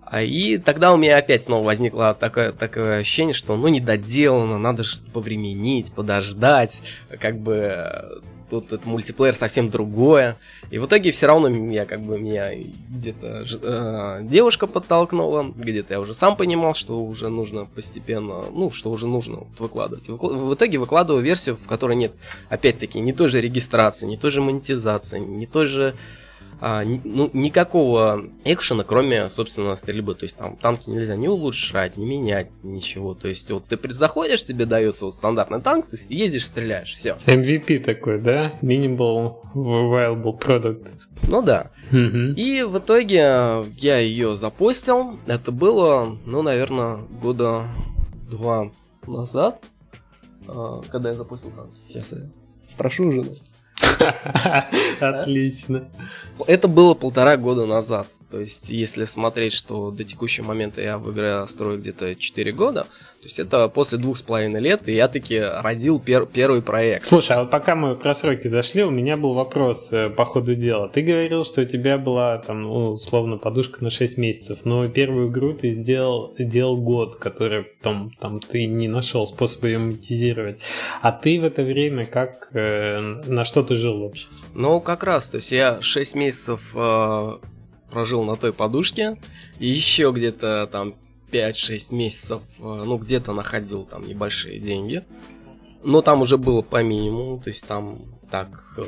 А, 0.03 0.20
и 0.20 0.59
тогда 0.59 0.92
у 0.92 0.98
меня 0.98 1.16
опять 1.16 1.44
снова 1.44 1.64
возникло 1.64 2.12
такое, 2.12 2.53
такое 2.53 2.98
ощущение, 2.98 3.33
что 3.33 3.57
ну 3.57 3.66
не 3.68 3.81
доделано, 3.81 4.59
надо 4.59 4.85
что-то 4.85 5.11
повременить, 5.11 5.90
подождать, 5.90 6.83
как 7.18 7.38
бы 7.38 7.55
э, 7.55 8.20
тут 8.51 8.66
этот 8.66 8.85
мультиплеер 8.85 9.35
совсем 9.35 9.70
другое. 9.70 10.37
И 10.71 10.79
в 10.79 10.87
итоге 10.87 11.13
все 11.13 11.27
равно 11.27 11.49
я 11.71 11.87
как 11.87 12.03
бы 12.03 12.19
меня 12.19 12.53
где-то 12.91 13.47
э, 13.63 14.21
девушка 14.25 14.67
подтолкнула, 14.67 15.53
где-то 15.57 15.95
я 15.95 16.01
уже 16.01 16.13
сам 16.13 16.37
понимал, 16.37 16.75
что 16.75 17.03
уже 17.03 17.29
нужно 17.29 17.65
постепенно, 17.65 18.45
ну, 18.53 18.71
что 18.71 18.91
уже 18.91 19.07
нужно 19.07 19.39
вот 19.39 19.61
выкладывать. 19.61 20.09
В 20.09 20.55
итоге 20.55 20.79
выкладываю 20.79 21.23
версию, 21.23 21.57
в 21.57 21.67
которой 21.67 21.97
нет, 21.97 22.13
опять-таки, 22.51 23.01
не 23.01 23.13
той 23.13 23.29
же 23.29 23.41
регистрации, 23.41 24.07
не 24.07 24.19
той 24.19 24.31
же 24.31 24.43
монетизации, 24.43 25.19
не 25.19 25.47
той 25.47 25.67
же 25.67 25.95
а, 26.61 26.83
ну, 26.85 27.31
никакого 27.33 28.25
экшена, 28.44 28.85
кроме, 28.85 29.29
собственно, 29.29 29.77
стрельбы. 29.77 30.14
То 30.14 30.25
есть 30.25 30.37
там 30.37 30.57
танки 30.57 30.90
нельзя 30.90 31.16
не 31.16 31.29
улучшать, 31.29 31.97
не 31.97 32.05
менять, 32.05 32.49
ничего. 32.62 33.14
То 33.14 33.29
есть 33.29 33.51
вот 33.51 33.66
ты 33.66 33.79
заходишь, 33.94 34.44
тебе 34.44 34.66
дается 34.66 35.07
вот 35.07 35.14
стандартный 35.14 35.61
танк, 35.61 35.87
ты 35.88 35.97
ездишь, 36.09 36.47
стреляешь, 36.47 36.94
все. 36.94 37.16
MVP 37.27 37.81
такой, 37.85 38.21
да? 38.21 38.53
Minimal 38.62 39.37
Viable 39.55 40.38
Product. 40.38 40.87
Ну 41.29 41.42
да. 41.42 41.71
Угу. 41.90 42.35
И 42.37 42.62
в 42.62 42.79
итоге 42.79 43.64
я 43.77 43.99
ее 43.99 44.37
запостил. 44.37 45.18
Это 45.27 45.53
было, 45.53 46.18
ну, 46.27 46.42
наверное, 46.42 46.99
года 47.23 47.68
два 48.31 48.71
назад. 49.07 49.62
А, 50.47 50.83
когда 50.90 51.11
я 51.11 51.14
запустил 51.14 51.51
танк. 51.51 51.71
Сейчас 51.88 52.12
я 52.12 52.18
спрошу 52.71 53.07
уже. 53.07 53.31
Отлично. 55.01 55.88
Это 56.47 56.69
было 56.69 56.95
полтора 56.95 57.37
года 57.37 57.67
назад. 57.67 58.07
То 58.31 58.41
есть, 58.41 58.69
если 58.71 59.05
смотреть, 59.07 59.55
что 59.55 59.91
до 59.91 60.05
текущего 60.05 60.47
момента 60.47 60.83
я 60.83 60.99
в 60.99 61.11
игре 61.12 61.47
строю 61.47 61.81
где-то 61.81 62.14
4 62.14 62.53
года, 62.53 62.87
то 63.19 63.25
есть 63.25 63.41
это 63.41 63.69
после 63.69 63.99
двух 63.99 64.17
с 64.17 64.23
половиной 64.23 64.61
лет, 64.61 64.89
и 64.89 64.93
я 64.93 65.09
таки 65.09 65.41
родил 65.41 65.99
пер 65.99 66.27
первый 66.27 66.63
проект. 66.63 67.05
Слушай, 67.07 67.37
а 67.37 67.41
вот 67.41 67.51
пока 67.51 67.75
мы 67.75 67.97
про 67.97 68.15
сроки 68.15 68.47
зашли, 68.47 68.85
у 68.85 68.91
меня 68.91 69.17
был 69.17 69.35
вопрос 69.35 69.93
э, 69.93 70.09
по 70.09 70.25
ходу 70.25 70.55
дела. 70.55 70.89
Ты 70.89 71.03
говорил, 71.03 71.45
что 71.45 71.63
у 71.63 71.65
тебя 71.65 71.99
была 71.99 72.39
там, 72.39 72.63
ну, 72.63 72.91
условно, 72.93 73.37
подушка 73.37 73.83
на 73.83 73.91
6 73.91 74.19
месяцев, 74.19 74.61
но 74.65 74.87
первую 74.87 75.31
игру 75.31 75.53
ты 75.53 75.71
сделал, 75.71 76.33
делал 76.39 76.77
год, 76.77 77.17
который 77.17 77.67
там, 77.83 78.13
там 78.21 78.39
ты 78.39 78.67
не 78.67 78.87
нашел 78.87 79.27
способа 79.27 79.67
ее 79.67 79.79
монетизировать. 79.79 80.61
А 81.03 81.11
ты 81.11 81.41
в 81.41 81.45
это 81.45 81.63
время 81.65 82.07
как, 82.07 82.51
э, 82.53 83.01
на 83.01 83.45
что 83.45 83.65
ты 83.65 83.75
жил 83.75 83.99
вообще? 83.99 84.29
Ну, 84.55 84.81
как 84.81 85.03
раз, 85.03 85.29
то 85.29 85.39
есть 85.39 85.51
я 85.51 85.83
6 85.83 86.15
месяцев 86.15 86.71
э, 86.75 87.39
прожил 87.91 88.23
на 88.23 88.37
той 88.37 88.53
подушке, 88.53 89.17
и 89.59 89.67
еще 89.67 90.13
где-то 90.13 90.69
там 90.71 90.95
5-6 91.31 91.95
месяцев, 91.95 92.43
э, 92.59 92.62
ну, 92.62 92.99
где-то 92.99 93.33
находил 93.33 93.85
там 93.85 94.07
небольшие 94.07 94.59
деньги. 94.59 95.05
Но 95.85 96.03
там 96.03 96.23
уже 96.23 96.38
было 96.38 96.61
по 96.62 96.83
минимуму, 96.83 97.41
то 97.41 97.51
есть 97.51 97.64
там 97.67 98.01
так, 98.31 98.49
э, 98.77 98.83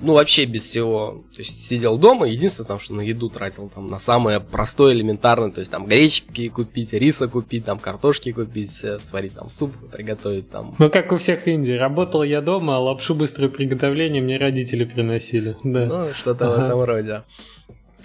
ну, 0.00 0.14
вообще 0.14 0.44
без 0.44 0.64
всего. 0.64 1.24
То 1.32 1.38
есть 1.38 1.66
сидел 1.66 1.96
дома, 1.96 2.26
единственное 2.26 2.68
там, 2.68 2.78
что 2.78 2.94
на 2.94 3.00
еду 3.00 3.30
тратил 3.30 3.70
там 3.74 3.86
на 3.86 3.98
самое 3.98 4.40
простое, 4.40 4.92
элементарное, 4.92 5.50
то 5.50 5.60
есть 5.60 5.70
там 5.70 5.86
гречки 5.86 6.48
купить, 6.48 6.92
риса 6.92 7.28
купить, 7.28 7.64
там 7.64 7.78
картошки 7.78 8.32
купить, 8.32 8.72
э, 8.82 8.98
сварить 8.98 9.34
там 9.34 9.50
суп, 9.50 9.72
приготовить 9.90 10.50
там. 10.50 10.74
Ну, 10.78 10.90
как 10.90 11.12
у 11.12 11.16
всех 11.16 11.48
Индий. 11.48 11.78
Работал 11.78 12.22
я 12.22 12.40
дома, 12.40 12.76
а 12.76 12.80
лапшу 12.80 13.14
быстрого 13.14 13.48
приготовления 13.48 14.20
мне 14.20 14.36
родители 14.36 14.84
приносили. 14.84 15.56
Да. 15.64 15.86
Ну, 15.86 16.12
что-то 16.12 16.46
ага. 16.46 16.54
в 16.54 16.64
этом 16.66 16.82
роде. 16.82 17.22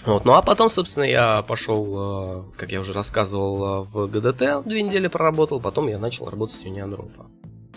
Вот. 0.05 0.25
Ну 0.25 0.33
а 0.33 0.41
потом, 0.41 0.69
собственно, 0.69 1.03
я 1.03 1.41
пошел, 1.41 2.43
э, 2.51 2.57
как 2.57 2.71
я 2.71 2.79
уже 2.79 2.93
рассказывал, 2.93 3.83
э, 3.83 3.87
в 3.91 4.07
ГДТ 4.07 4.65
две 4.65 4.81
недели 4.81 5.07
проработал, 5.07 5.59
потом 5.59 5.87
я 5.87 5.99
начал 5.99 6.29
работать 6.29 6.65
у 6.65 6.69
Неандропа. 6.69 7.27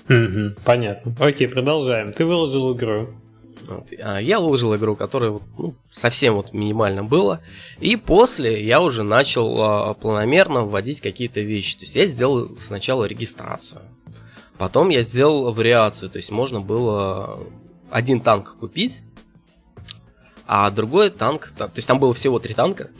Угу, 0.08 0.56
понятно. 0.64 1.14
Окей, 1.20 1.48
продолжаем. 1.48 2.12
Ты 2.12 2.24
выложил 2.24 2.76
игру. 2.76 3.08
Вот. 3.66 3.86
А 4.00 4.18
я 4.18 4.40
выложил 4.40 4.74
игру, 4.74 4.96
которая 4.96 5.38
ну, 5.58 5.74
совсем 5.92 6.34
вот 6.34 6.52
минимально 6.52 7.04
было. 7.04 7.40
И 7.78 7.96
после 7.96 8.64
я 8.64 8.80
уже 8.80 9.02
начал 9.02 9.60
а, 9.60 9.94
планомерно 9.94 10.62
вводить 10.62 11.00
какие-то 11.00 11.40
вещи. 11.40 11.76
То 11.76 11.84
есть 11.84 11.94
я 11.94 12.06
сделал 12.06 12.56
сначала 12.58 13.04
регистрацию. 13.04 13.82
Потом 14.58 14.88
я 14.88 15.02
сделал 15.02 15.52
вариацию. 15.52 16.10
То 16.10 16.18
есть 16.18 16.30
можно 16.30 16.60
было 16.60 17.40
один 17.90 18.20
танк 18.20 18.56
купить 18.58 19.00
а 20.54 20.70
другой 20.70 21.08
танк, 21.08 21.50
то 21.56 21.72
есть 21.74 21.88
там 21.88 21.98
было 21.98 22.12
всего 22.12 22.38
три 22.38 22.52
танка, 22.52 22.90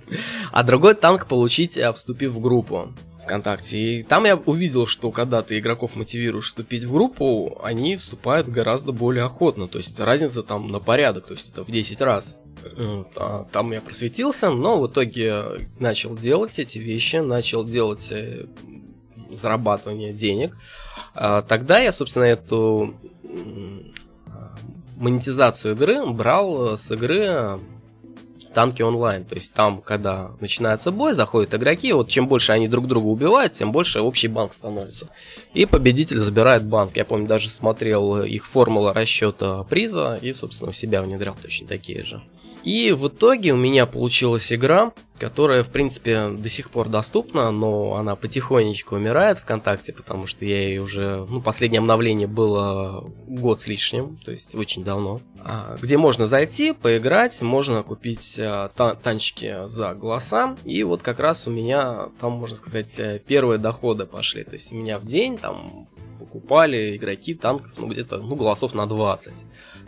а 0.50 0.62
другой 0.62 0.94
танк 0.94 1.26
получить, 1.26 1.76
э, 1.76 1.92
вступив 1.92 2.32
в 2.32 2.40
группу 2.40 2.94
ВКонтакте. 3.24 3.76
И 3.76 4.02
там 4.02 4.24
я 4.24 4.34
увидел, 4.34 4.86
что 4.86 5.10
когда 5.10 5.42
ты 5.42 5.58
игроков 5.58 5.94
мотивируешь 5.94 6.46
вступить 6.46 6.84
в 6.84 6.90
группу, 6.90 7.60
они 7.62 7.96
вступают 7.96 8.48
гораздо 8.48 8.92
более 8.92 9.24
охотно. 9.24 9.68
То 9.68 9.76
есть 9.76 10.00
разница 10.00 10.42
там 10.42 10.68
на 10.68 10.78
порядок, 10.78 11.26
то 11.26 11.34
есть 11.34 11.50
это 11.50 11.64
в 11.64 11.70
10 11.70 12.00
раз. 12.00 12.34
А 13.16 13.44
там 13.52 13.72
я 13.72 13.82
просветился, 13.82 14.48
но 14.48 14.80
в 14.80 14.86
итоге 14.86 15.68
начал 15.78 16.16
делать 16.16 16.58
эти 16.58 16.78
вещи, 16.78 17.16
начал 17.16 17.62
делать 17.62 18.10
э, 18.10 18.46
зарабатывание 19.30 20.14
денег. 20.14 20.56
А 21.12 21.42
тогда 21.42 21.78
я, 21.78 21.92
собственно, 21.92 22.24
эту 22.24 22.94
монетизацию 25.02 25.74
игры 25.74 26.06
брал 26.06 26.74
э, 26.74 26.76
с 26.78 26.90
игры 26.90 27.26
э, 27.26 27.58
танки 28.54 28.82
онлайн. 28.82 29.24
То 29.24 29.34
есть 29.34 29.52
там, 29.52 29.82
когда 29.82 30.30
начинается 30.40 30.90
бой, 30.90 31.14
заходят 31.14 31.54
игроки, 31.54 31.92
вот 31.92 32.08
чем 32.08 32.28
больше 32.28 32.52
они 32.52 32.68
друг 32.68 32.86
друга 32.86 33.06
убивают, 33.06 33.52
тем 33.52 33.72
больше 33.72 34.00
общий 34.00 34.28
банк 34.28 34.54
становится. 34.54 35.08
И 35.54 35.66
победитель 35.66 36.18
забирает 36.18 36.64
банк. 36.64 36.96
Я 36.96 37.04
помню, 37.04 37.26
даже 37.26 37.50
смотрел 37.50 38.22
их 38.22 38.46
формула 38.46 38.94
расчета 38.94 39.64
приза 39.64 40.18
и, 40.22 40.32
собственно, 40.32 40.70
у 40.70 40.72
себя 40.72 41.02
внедрял 41.02 41.36
точно 41.40 41.66
такие 41.66 42.04
же. 42.04 42.22
И 42.62 42.92
в 42.92 43.08
итоге 43.08 43.52
у 43.52 43.56
меня 43.56 43.86
получилась 43.86 44.52
игра, 44.52 44.92
которая, 45.18 45.62
в 45.62 45.68
принципе, 45.68 46.28
до 46.28 46.48
сих 46.48 46.70
пор 46.70 46.88
доступна, 46.88 47.50
но 47.50 47.94
она 47.94 48.16
потихонечку 48.16 48.96
умирает 48.96 49.38
ВКонтакте, 49.38 49.92
потому 49.92 50.26
что 50.26 50.44
я 50.44 50.68
ей 50.68 50.78
уже... 50.78 51.24
Ну, 51.28 51.40
последнее 51.40 51.78
обновление 51.78 52.26
было 52.26 53.04
год 53.26 53.60
с 53.60 53.66
лишним, 53.66 54.16
то 54.24 54.32
есть 54.32 54.54
очень 54.54 54.84
давно. 54.84 55.20
А, 55.40 55.76
где 55.80 55.96
можно 55.96 56.26
зайти, 56.26 56.72
поиграть, 56.72 57.40
можно 57.42 57.82
купить 57.82 58.36
а, 58.38 58.70
та- 58.74 58.94
танчики 58.94 59.66
за 59.66 59.94
голоса. 59.94 60.56
И 60.64 60.82
вот 60.82 61.02
как 61.02 61.20
раз 61.20 61.46
у 61.46 61.50
меня 61.50 62.08
там, 62.20 62.32
можно 62.32 62.56
сказать, 62.56 62.94
э, 62.98 63.20
первые 63.24 63.58
доходы 63.58 64.06
пошли. 64.06 64.44
То 64.44 64.54
есть 64.54 64.72
у 64.72 64.76
меня 64.76 64.98
в 64.98 65.06
день 65.06 65.38
там 65.38 65.86
покупали 66.18 66.96
игроки 66.96 67.34
танков, 67.34 67.72
ну, 67.76 67.88
где-то, 67.88 68.18
ну, 68.18 68.36
голосов 68.36 68.74
на 68.74 68.86
20. 68.86 69.32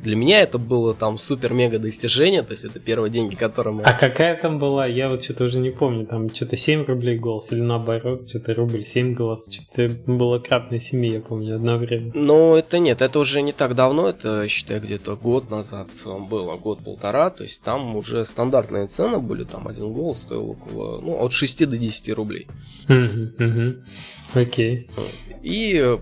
Для 0.02 0.16
меня 0.16 0.40
это 0.40 0.59
было 0.59 0.94
там 0.94 1.18
супер-мега 1.18 1.78
достижение, 1.78 2.42
то 2.42 2.52
есть 2.52 2.64
это 2.64 2.78
первые 2.80 3.11
деньги, 3.11 3.35
которые 3.35 3.74
мы... 3.74 3.83
А 3.83 3.92
какая 3.92 4.37
там 4.37 4.59
была? 4.59 4.87
Я 4.87 5.09
вот 5.09 5.22
что-то 5.22 5.44
уже 5.44 5.59
не 5.59 5.70
помню, 5.70 6.07
там 6.07 6.33
что-то 6.35 6.57
7 6.57 6.85
рублей 6.85 7.18
голос 7.18 7.52
или 7.52 7.61
наоборот, 7.61 8.28
что-то 8.28 8.54
рубль 8.54 8.85
7 8.85 9.14
голос, 9.14 9.48
что-то 9.50 9.90
было 10.07 10.38
кратное 10.38 10.78
7, 10.78 11.04
я 11.07 11.20
помню, 11.20 11.57
одно 11.57 11.78
время. 11.78 12.11
Ну, 12.14 12.54
это 12.54 12.78
нет, 12.78 13.02
это 13.02 13.18
уже 13.18 13.42
не 13.42 13.52
так 13.52 13.74
давно, 13.74 14.09
это, 14.09 14.46
считай, 14.48 14.80
где-то 14.80 15.16
год 15.16 15.50
назад 15.50 15.88
было, 16.04 16.57
год-полтора, 16.57 17.30
то 17.30 17.44
есть 17.44 17.62
там 17.62 17.96
уже 17.96 18.24
стандартные 18.24 18.87
цены 18.87 19.18
были, 19.18 19.44
там 19.44 19.68
один 19.68 19.92
голос 19.92 20.22
стоил 20.22 20.50
около, 20.50 21.00
ну, 21.00 21.22
от 21.24 21.33
6 21.33 21.68
до 21.68 21.78
10 21.78 22.11
рублей. 22.14 22.46
Окей. 24.35 24.88
И 25.42 25.98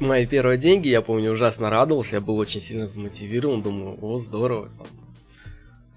мои 0.00 0.26
первые 0.26 0.58
деньги, 0.58 0.88
я 0.88 1.02
помню, 1.02 1.32
ужасно 1.32 1.70
радовался, 1.70 2.16
я 2.16 2.20
был 2.20 2.36
очень 2.36 2.60
сильно 2.60 2.88
замотивирован, 2.88 3.62
думаю, 3.62 3.98
о, 4.02 4.18
здорово, 4.18 4.70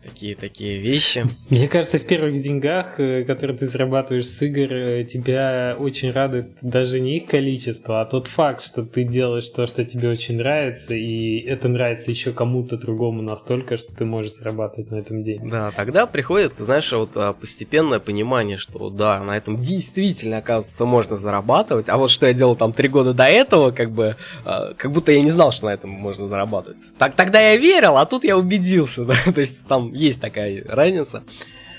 Такие 0.04 0.36
такие 0.36 0.80
вещи. 0.80 1.26
Мне 1.50 1.70
кажется, 1.70 1.98
в 1.98 2.06
первых 2.06 2.42
деньгах, 2.42 3.00
э, 3.00 3.24
которые 3.24 3.58
ты 3.58 3.68
зарабатываешь 3.68 4.28
с 4.28 4.42
игр, 4.42 4.74
э, 4.74 5.04
тебя 5.06 5.78
очень 5.80 6.12
радует 6.12 6.48
даже 6.62 7.00
не 7.00 7.18
их 7.18 7.28
количество, 7.28 8.02
а 8.02 8.06
тот 8.06 8.28
факт, 8.28 8.62
что 8.62 8.84
ты 8.84 9.06
делаешь 9.06 9.48
то, 9.48 9.66
что 9.66 9.86
тебе 9.86 10.10
очень 10.10 10.38
нравится, 10.38 10.94
и 10.94 11.40
это 11.40 11.70
нравится 11.70 12.12
еще 12.12 12.34
кому-то 12.34 12.78
другому 12.78 13.22
настолько, 13.22 13.78
что 13.78 13.96
ты 13.96 14.04
можешь 14.04 14.34
зарабатывать 14.34 14.92
на 14.92 14.98
этом 14.98 15.24
деньги. 15.24 15.50
Да, 15.50 15.72
тогда 15.72 16.06
приходит, 16.06 16.58
знаешь, 16.58 16.92
вот 16.92 17.12
а, 17.16 17.32
постепенное 17.32 18.00
понимание, 18.00 18.58
что 18.58 18.90
да, 18.90 19.22
на 19.22 19.38
этом 19.38 19.62
действительно, 19.62 20.38
оказывается, 20.38 20.86
можно 20.86 21.16
зарабатывать, 21.16 21.88
а 21.88 21.96
вот 21.96 22.12
что 22.12 22.28
я 22.28 22.34
делал 22.34 22.58
там 22.58 22.74
три 22.74 22.90
года 22.90 23.14
до 23.14 23.24
этого, 23.24 23.72
как 23.72 23.92
бы, 23.92 24.18
а, 24.44 24.74
как 24.74 24.92
будто 24.92 25.14
я 25.14 25.22
не 25.22 25.32
знал, 25.32 25.54
что 25.54 25.68
на 25.68 25.74
этом 25.74 25.92
можно 25.92 26.28
зарабатывать. 26.28 26.80
Так 26.98 27.16
тогда 27.16 27.40
я 27.40 27.56
верил, 27.56 27.96
а 27.96 28.06
тут 28.06 28.26
я 28.26 28.38
убедился, 28.38 29.06
да, 29.06 29.16
то 29.34 29.40
есть 29.40 29.66
там 29.66 29.93
есть 29.94 30.20
такая 30.20 30.64
разница. 30.68 31.24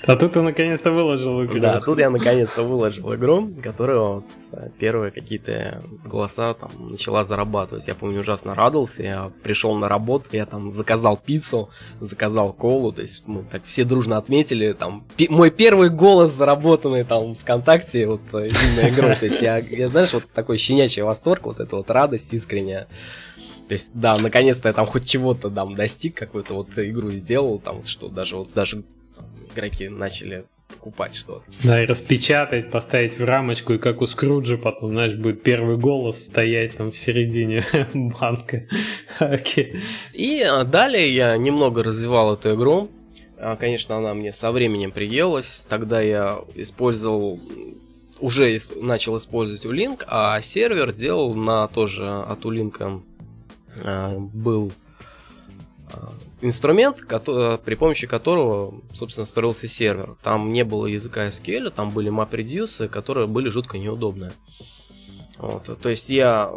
А 0.07 0.15
тут 0.15 0.33
ты 0.33 0.41
наконец-то 0.41 0.91
выложил 0.91 1.43
игру. 1.45 1.59
Да, 1.59 1.81
тут 1.81 1.97
я 1.97 2.09
наконец-то 2.09 2.61
выложил 2.61 3.13
игру, 3.15 3.49
которая 3.63 3.97
вот 3.97 4.25
э, 4.51 4.69
первые 4.77 5.11
какие-то 5.11 5.81
голоса 6.03 6.53
там 6.53 6.69
начала 6.91 7.23
зарабатывать. 7.23 7.87
Я 7.87 7.95
помню, 7.95 8.19
ужасно 8.19 8.53
радовался. 8.53 9.01
Я 9.01 9.31
пришел 9.41 9.73
на 9.75 9.89
работу, 9.89 10.29
я 10.33 10.45
там 10.45 10.69
заказал 10.69 11.17
пиццу, 11.17 11.69
заказал 11.99 12.53
колу. 12.53 12.91
То 12.91 13.01
есть 13.01 13.27
мы 13.27 13.43
так 13.43 13.63
все 13.65 13.83
дружно 13.83 14.17
отметили. 14.17 14.73
Там 14.73 15.05
мой 15.29 15.49
первый 15.49 15.89
голос 15.89 16.33
заработанный 16.33 17.03
там 17.03 17.33
ВКонтакте 17.35 18.05
вот 18.05 18.21
э, 18.33 18.47
именно 18.47 18.89
игрой. 18.89 19.15
То 19.15 19.25
есть 19.25 19.41
я, 19.41 19.57
я, 19.57 19.89
знаешь, 19.89 20.13
вот 20.13 20.25
такой 20.31 20.59
щенячий 20.59 21.01
восторг, 21.01 21.45
вот 21.45 21.59
эта 21.59 21.75
вот 21.75 21.89
радость 21.89 22.31
искренняя. 22.31 22.87
То 23.67 23.73
есть, 23.73 23.89
да, 23.93 24.17
наконец-то 24.17 24.69
я 24.69 24.73
там 24.73 24.85
хоть 24.85 25.07
чего-то 25.07 25.49
там 25.49 25.75
достиг, 25.75 26.15
какую-то 26.15 26.53
вот 26.53 26.69
игру 26.77 27.09
сделал, 27.11 27.59
там, 27.59 27.83
что 27.85 28.09
даже 28.09 28.35
вот 28.35 28.53
даже 28.53 28.83
там, 29.15 29.25
игроки 29.53 29.89
начали 29.89 30.45
покупать 30.67 31.15
что-то. 31.15 31.43
Да, 31.63 31.81
и 31.81 31.85
распечатать, 31.85 32.69
поставить 32.69 33.17
в 33.17 33.23
рамочку, 33.23 33.73
и 33.73 33.77
как 33.77 34.01
у 34.01 34.07
Скруджа 34.07 34.57
потом, 34.57 34.91
знаешь, 34.91 35.13
будет 35.15 35.41
первый 35.41 35.77
голос 35.77 36.23
стоять 36.23 36.77
там 36.77 36.91
в 36.91 36.97
середине 36.97 37.63
банка. 37.93 38.67
okay. 39.19 39.77
И 40.13 40.41
а, 40.41 40.63
далее 40.63 41.13
я 41.13 41.35
немного 41.37 41.83
развивал 41.83 42.33
эту 42.33 42.53
игру. 42.55 42.89
А, 43.37 43.55
конечно, 43.55 43.95
она 43.95 44.13
мне 44.13 44.31
со 44.31 44.51
временем 44.51 44.91
приелась. 44.91 45.65
Тогда 45.67 46.01
я 46.01 46.39
использовал 46.55 47.39
уже 48.19 48.59
начал 48.77 49.17
использовать 49.17 49.65
Улинк, 49.65 50.05
а 50.07 50.41
сервер 50.41 50.93
делал 50.93 51.33
на 51.33 51.67
тоже 51.67 52.09
от 52.09 52.45
Улинка 52.45 53.01
был 53.83 54.71
э, 55.91 55.97
инструмент, 56.41 57.05
при 57.07 57.75
помощи 57.75 58.07
которого, 58.07 58.81
собственно, 58.93 59.25
строился 59.25 59.67
сервер. 59.67 60.15
Там 60.23 60.51
не 60.51 60.63
было 60.63 60.85
языка 60.85 61.27
SQL, 61.29 61.71
там 61.71 61.89
были 61.89 62.11
MapReduce, 62.11 62.87
которые 62.87 63.27
были 63.27 63.49
жутко 63.49 63.77
неудобные. 63.77 64.31
Вот, 65.37 65.77
то 65.81 65.89
есть 65.89 66.09
я 66.09 66.53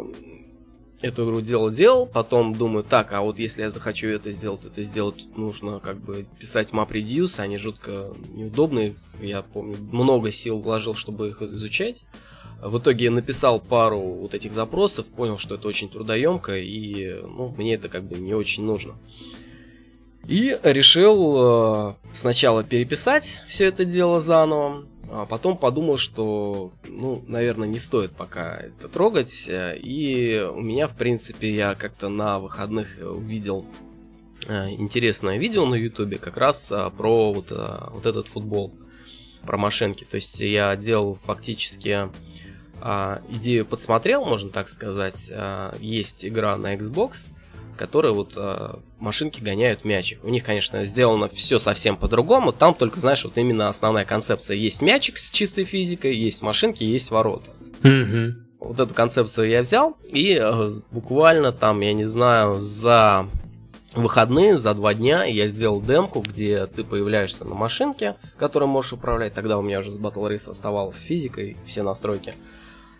эту 1.01 1.25
игру 1.25 1.41
делал-делал, 1.41 2.05
потом 2.05 2.53
думаю, 2.53 2.83
так, 2.83 3.13
а 3.13 3.21
вот 3.21 3.39
если 3.39 3.61
я 3.61 3.69
захочу 3.69 4.07
это 4.07 4.31
сделать, 4.31 4.65
это 4.65 4.83
сделать 4.83 5.25
нужно 5.37 5.79
как 5.79 5.97
бы 5.97 6.25
писать 6.39 6.69
MapReduce, 6.71 7.39
они 7.39 7.57
жутко 7.57 8.13
неудобные, 8.33 8.95
я 9.21 9.41
помню, 9.41 9.77
много 9.91 10.31
сил 10.31 10.59
вложил, 10.59 10.95
чтобы 10.95 11.29
их 11.29 11.41
изучать. 11.41 12.03
В 12.61 12.79
итоге 12.79 13.09
написал 13.09 13.59
пару 13.59 13.99
вот 13.99 14.33
этих 14.33 14.53
запросов, 14.53 15.05
понял, 15.05 15.37
что 15.37 15.55
это 15.55 15.67
очень 15.67 15.89
трудоемко, 15.89 16.57
и 16.57 17.21
ну, 17.21 17.53
мне 17.57 17.75
это 17.75 17.87
как 17.87 18.03
бы 18.03 18.17
не 18.17 18.33
очень 18.33 18.63
нужно. 18.65 18.95
И 20.27 20.55
решил 20.63 21.37
э, 21.37 21.93
сначала 22.13 22.63
переписать 22.63 23.39
все 23.47 23.65
это 23.65 23.85
дело 23.85 24.21
заново, 24.21 24.85
а 25.09 25.25
потом 25.25 25.57
подумал, 25.57 25.97
что, 25.97 26.71
ну, 26.87 27.23
наверное, 27.27 27.67
не 27.67 27.79
стоит 27.79 28.11
пока 28.11 28.57
это 28.57 28.89
трогать. 28.89 29.45
И 29.47 30.45
у 30.53 30.59
меня, 30.59 30.87
в 30.87 30.95
принципе, 30.95 31.55
я 31.55 31.73
как-то 31.73 32.09
на 32.09 32.39
выходных 32.39 32.89
увидел 33.01 33.65
э, 34.47 34.69
интересное 34.71 35.37
видео 35.37 35.65
на 35.65 35.75
ютубе 35.75 36.17
как 36.17 36.37
раз 36.37 36.67
э, 36.69 36.91
про 36.95 37.33
вот, 37.33 37.51
вот 37.51 38.05
этот 38.05 38.27
футбол, 38.27 38.73
про 39.43 39.57
машинки. 39.57 40.03
То 40.03 40.17
есть 40.17 40.39
я 40.41 40.75
делал 40.75 41.15
фактически 41.15 42.09
а, 42.81 43.21
идею 43.29 43.65
подсмотрел, 43.65 44.25
можно 44.25 44.49
так 44.49 44.69
сказать. 44.69 45.31
А, 45.31 45.75
есть 45.79 46.25
игра 46.25 46.57
на 46.57 46.75
Xbox, 46.75 47.17
которая 47.77 48.13
вот 48.13 48.33
а, 48.35 48.79
машинки 48.99 49.41
гоняют 49.41 49.85
мячик. 49.85 50.23
У 50.23 50.29
них, 50.29 50.43
конечно, 50.43 50.83
сделано 50.85 51.29
все 51.29 51.59
совсем 51.59 51.97
по-другому. 51.97 52.51
Там 52.51 52.73
только, 52.73 52.99
знаешь, 52.99 53.23
вот 53.23 53.37
именно 53.37 53.69
основная 53.69 54.05
концепция. 54.05 54.55
Есть 54.57 54.81
мячик 54.81 55.17
с 55.17 55.31
чистой 55.31 55.65
физикой, 55.65 56.15
есть 56.15 56.41
машинки, 56.41 56.83
есть 56.83 57.11
ворота. 57.11 57.51
Mm-hmm. 57.83 58.33
Вот 58.59 58.79
эту 58.79 58.93
концепцию 58.93 59.49
я 59.49 59.61
взял 59.61 59.97
и 60.03 60.37
э, 60.37 60.81
буквально 60.91 61.53
там, 61.53 61.79
я 61.79 61.93
не 61.93 62.03
знаю, 62.03 62.55
за 62.55 63.29
выходные, 63.95 64.57
за 64.57 64.73
два 64.73 64.93
дня 64.93 65.23
я 65.23 65.47
сделал 65.47 65.81
демку, 65.81 66.19
где 66.21 66.65
ты 66.67 66.83
появляешься 66.83 67.45
на 67.45 67.55
машинке, 67.55 68.15
которую 68.37 68.69
можешь 68.69 68.93
управлять. 68.93 69.33
Тогда 69.33 69.57
у 69.57 69.61
меня 69.61 69.79
уже 69.79 69.91
с 69.91 69.97
Battle 69.97 70.29
Race 70.29 70.49
оставалась 70.49 70.99
физикой, 70.99 71.57
все 71.65 71.83
настройки 71.83 72.33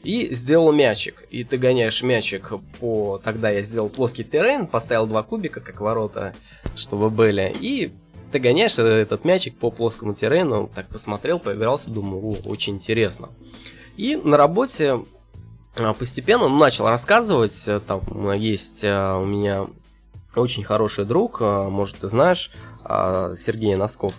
и 0.04 0.34
сделал 0.34 0.72
мячик. 0.72 1.24
И 1.30 1.44
ты 1.44 1.58
гоняешь 1.58 2.02
мячик 2.04 2.52
по... 2.80 3.20
Тогда 3.24 3.50
я 3.50 3.62
сделал 3.62 3.90
плоский 3.90 4.24
террейн, 4.24 4.68
поставил 4.68 5.08
два 5.08 5.24
кубика, 5.24 5.60
как 5.60 5.82
ворота, 5.82 6.34
чтобы 6.76 7.10
были, 7.10 7.56
и 7.60 7.92
ты 8.32 8.40
гоняешь 8.40 8.78
этот 8.78 9.26
мячик 9.26 9.58
по 9.58 9.72
плоскому 9.72 10.14
террейну, 10.14 10.70
так 10.74 10.88
посмотрел, 10.88 11.40
поигрался, 11.40 11.90
думаю, 11.90 12.24
о, 12.24 12.38
очень 12.46 12.76
интересно. 12.76 13.30
И 13.98 14.16
на 14.16 14.38
работе 14.38 15.04
а, 15.76 15.94
постепенно 15.94 16.48
начал 16.48 16.88
рассказывать, 16.88 17.68
э, 17.68 17.80
там 17.80 18.32
есть 18.34 18.84
э, 18.84 19.14
у 19.16 19.26
меня 19.26 19.68
очень 20.36 20.64
хороший 20.64 21.06
друг, 21.06 21.42
э, 21.42 21.70
может 21.70 21.98
ты 21.98 22.08
знаешь, 22.08 22.52
а, 22.84 23.36
Сергей 23.36 23.76
Носков. 23.76 24.16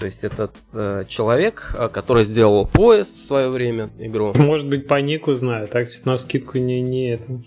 То 0.00 0.06
есть 0.06 0.24
этот 0.24 0.52
э, 0.72 1.04
человек, 1.06 1.74
э, 1.78 1.90
который 1.90 2.24
сделал 2.24 2.66
поезд 2.66 3.14
в 3.14 3.26
свое 3.26 3.50
время, 3.50 3.90
игру. 3.98 4.32
Может 4.34 4.66
быть, 4.66 4.88
по 4.88 4.98
нику 4.98 5.34
знаю, 5.34 5.68
так 5.68 5.90
что 5.90 6.08
на 6.08 6.16
скидку 6.16 6.56
не, 6.56 6.80
не 6.80 7.10
это. 7.10 7.42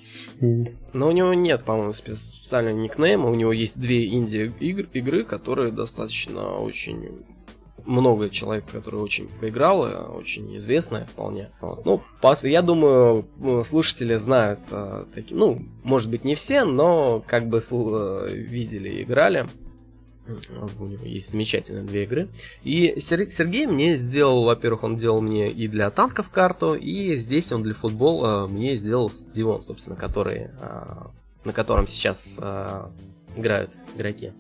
Но 0.94 1.08
у 1.08 1.12
него 1.12 1.34
нет, 1.34 1.63
по-моему, 1.63 1.94
специального 1.94 2.78
никнейма. 2.78 3.32
У 3.32 3.34
него 3.34 3.52
есть 3.52 3.80
две 3.80 4.06
инди-игры, 4.06 4.88
игры, 4.94 5.24
которые 5.24 5.72
достаточно 5.72 6.58
очень 6.58 7.24
много 7.86 8.30
человек, 8.30 8.66
которые 8.72 9.02
очень 9.02 9.28
поиграл, 9.28 10.16
очень 10.16 10.56
известная 10.58 11.06
вполне. 11.06 11.50
Вот. 11.60 11.84
Ну, 11.86 12.04
я 12.44 12.62
думаю, 12.62 13.26
слушатели 13.66 14.16
знают, 14.18 14.60
э, 14.70 15.06
такие, 15.13 15.36
ну, 15.36 15.60
может 15.84 16.12
быть, 16.12 16.24
не 16.24 16.36
все, 16.36 16.66
но 16.66 17.24
как 17.26 17.50
бы 17.50 17.58
э, 17.58 18.30
видели 18.32 18.89
и 18.89 19.04
играли. 19.04 19.48
У 20.28 20.86
него 20.86 21.04
есть 21.04 21.32
замечательные 21.32 21.84
две 21.84 22.04
игры. 22.04 22.30
И 22.64 22.96
Сергей 23.00 23.68
мне 23.68 23.98
сделал, 23.98 24.46
во-первых, 24.46 24.84
он 24.84 24.98
делал 24.98 25.22
мне 25.22 25.50
и 25.50 25.68
для 25.68 25.90
танков 25.92 26.30
карту, 26.30 26.76
и 26.76 27.18
здесь 27.18 27.52
он 27.52 27.64
для 27.64 27.74
футбола 27.74 28.48
мне 28.48 28.76
сделал 28.76 29.10
стадион, 29.10 29.64
собственно, 29.64 29.96
который, 29.96 30.50
а, 30.62 31.12
на 31.44 31.52
котором 31.52 31.88
сейчас 31.88 32.40
играют 33.36 33.72
игроки. 33.96 34.32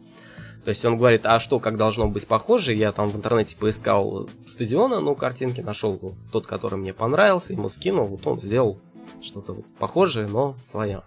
То 0.63 0.69
есть 0.69 0.85
он 0.85 0.95
говорит, 0.95 1.25
а 1.25 1.39
что, 1.39 1.59
как 1.59 1.75
должно 1.75 2.07
быть 2.07 2.25
похоже? 2.25 2.73
Я 2.73 2.93
там 2.93 3.09
в 3.09 3.17
интернете 3.17 3.57
поискал 3.57 4.29
стадиона, 4.47 5.01
ну, 5.01 5.13
картинки, 5.15 5.59
нашел 5.59 6.15
тот, 6.31 6.47
который 6.47 6.79
мне 6.79 6.93
понравился, 6.93 7.53
ему 7.53 7.67
скинул, 7.67 8.07
вот 8.07 8.25
он 8.25 8.39
сделал 8.39 8.79
что-то 9.21 9.57
похожее, 9.77 10.27
но 10.27 10.55
свое. 10.65 11.03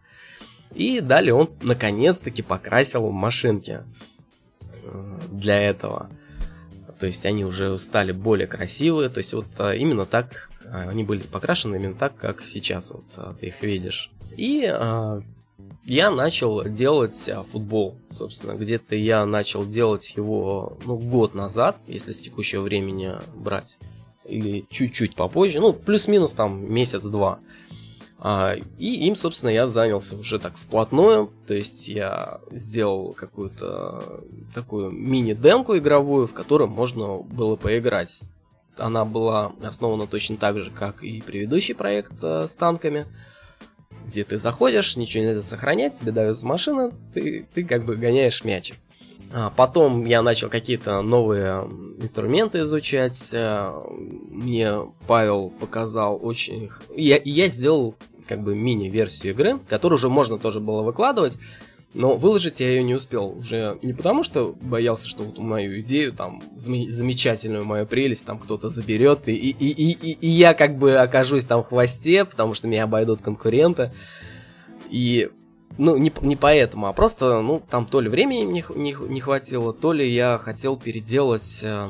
И 0.75 1.01
далее 1.01 1.33
он 1.33 1.49
наконец-таки 1.63 2.43
покрасил 2.43 3.11
машинки 3.11 3.83
для 5.31 5.61
этого. 5.61 6.11
То 6.99 7.07
есть 7.07 7.27
они 7.27 7.45
уже 7.45 7.79
стали 7.79 8.13
более 8.13 8.47
красивые. 8.47 9.09
То 9.09 9.19
есть 9.19 9.35
вот 9.35 9.47
а, 9.59 9.75
именно 9.75 10.07
так 10.07 10.51
а, 10.65 10.89
они 10.89 11.05
были 11.05 11.23
покрашены 11.23 11.77
именно 11.77 11.95
так, 11.95 12.17
как 12.17 12.43
сейчас 12.43 12.91
вот 12.91 13.05
ты 13.39 13.47
их 13.47 13.63
видишь. 13.63 14.11
И 14.37 14.63
я 15.85 16.11
начал 16.11 16.65
делать 16.65 17.31
футбол, 17.51 17.97
собственно. 18.11 18.55
Где-то 18.55 18.97
я 18.97 19.25
начал 19.25 19.65
делать 19.65 20.15
его, 20.17 20.77
ну, 20.85 20.99
год 20.99 21.35
назад, 21.35 21.79
если 21.87 22.13
с 22.13 22.21
текущего 22.21 22.63
времени 22.63 23.13
брать. 23.35 23.79
Или 24.25 24.65
чуть-чуть 24.69 25.15
попозже, 25.15 25.61
ну, 25.61 25.73
плюс-минус 25.73 26.33
там 26.33 26.73
месяц-два. 26.73 27.39
А, 28.19 28.55
и 28.79 29.07
им, 29.07 29.15
собственно, 29.15 29.51
я 29.51 29.67
занялся 29.67 30.17
уже 30.17 30.39
так 30.39 30.57
вплотную. 30.57 31.31
То 31.47 31.55
есть 31.55 31.89
я 31.89 32.41
сделал 32.51 33.13
какую-то 33.13 34.23
такую 34.55 34.91
мини-демку 34.91 35.77
игровую, 35.77 36.27
в 36.27 36.33
которой 36.33 36.69
можно 36.69 37.19
было 37.19 37.57
поиграть. 37.57 38.23
Она 38.77 39.05
была 39.05 39.53
основана 39.63 40.07
точно 40.07 40.37
так 40.37 40.59
же, 40.59 40.71
как 40.71 41.03
и 41.03 41.23
предыдущий 41.23 41.75
проект 41.75 42.13
э, 42.23 42.47
с 42.49 42.55
танками 42.55 43.07
где 44.07 44.23
ты 44.25 44.39
заходишь, 44.39 44.97
ничего 44.97 45.25
нельзя 45.25 45.43
сохранять, 45.43 45.99
тебе 45.99 46.13
дается 46.13 46.47
машина, 46.47 46.93
ты, 47.13 47.47
ты 47.53 47.65
как 47.65 47.85
бы 47.85 47.97
гоняешь 47.97 48.45
мячик. 48.45 48.77
А 49.33 49.51
потом 49.51 50.05
я 50.05 50.23
начал 50.23 50.49
какие-то 50.49 51.03
новые 51.03 51.63
инструменты 51.99 52.61
изучать. 52.61 53.31
Э, 53.33 53.73
мне 53.89 54.73
Павел 55.07 55.51
показал 55.51 56.19
очень... 56.23 56.71
Я, 56.95 57.21
я 57.25 57.49
сделал 57.49 57.97
как 58.27 58.43
бы 58.43 58.55
мини-версию 58.55 59.33
игры, 59.33 59.59
которую 59.69 59.97
уже 59.97 60.09
можно 60.09 60.39
тоже 60.39 60.61
было 60.61 60.83
выкладывать. 60.83 61.39
Но 61.95 62.17
выложить 62.17 62.61
я 62.61 62.69
ее 62.69 62.83
не 62.83 62.95
успел 62.95 63.39
уже 63.39 63.79
не 63.81 63.93
потому, 63.93 64.23
что 64.23 64.55
боялся, 64.61 65.09
что 65.09 65.23
вот 65.23 65.39
мою 65.39 65.81
идею, 65.81 66.13
там, 66.13 66.43
замечательную 66.57 67.65
мою 67.65 67.87
прелесть, 67.87 68.27
там 68.27 68.39
кто-то 68.39 68.69
заберет, 68.69 69.29
и, 69.29 69.35
и, 69.35 69.51
и, 69.51 69.93
и, 69.93 70.13
и 70.13 70.29
я 70.29 70.53
как 70.53 70.77
бы 70.77 70.97
окажусь 70.97 71.45
там 71.45 71.63
в 71.63 71.69
хвосте, 71.69 72.25
потому 72.25 72.55
что 72.55 72.69
меня 72.69 72.85
обойдут 72.85 73.23
конкуренты. 73.23 73.93
И, 74.91 75.31
ну, 75.79 75.97
не, 75.97 76.13
не 76.23 76.37
поэтому, 76.37 76.87
а 76.87 76.93
просто, 76.93 77.41
ну, 77.41 77.63
там 77.69 77.87
то 77.87 78.01
ли 78.01 78.09
времени 78.09 78.43
не, 78.43 78.65
не, 78.75 78.97
не 79.09 79.21
хватило, 79.21 79.73
то 79.73 79.93
ли 79.93 80.09
я 80.09 80.39
хотел 80.39 80.77
переделать, 80.77 81.61
э, 81.63 81.89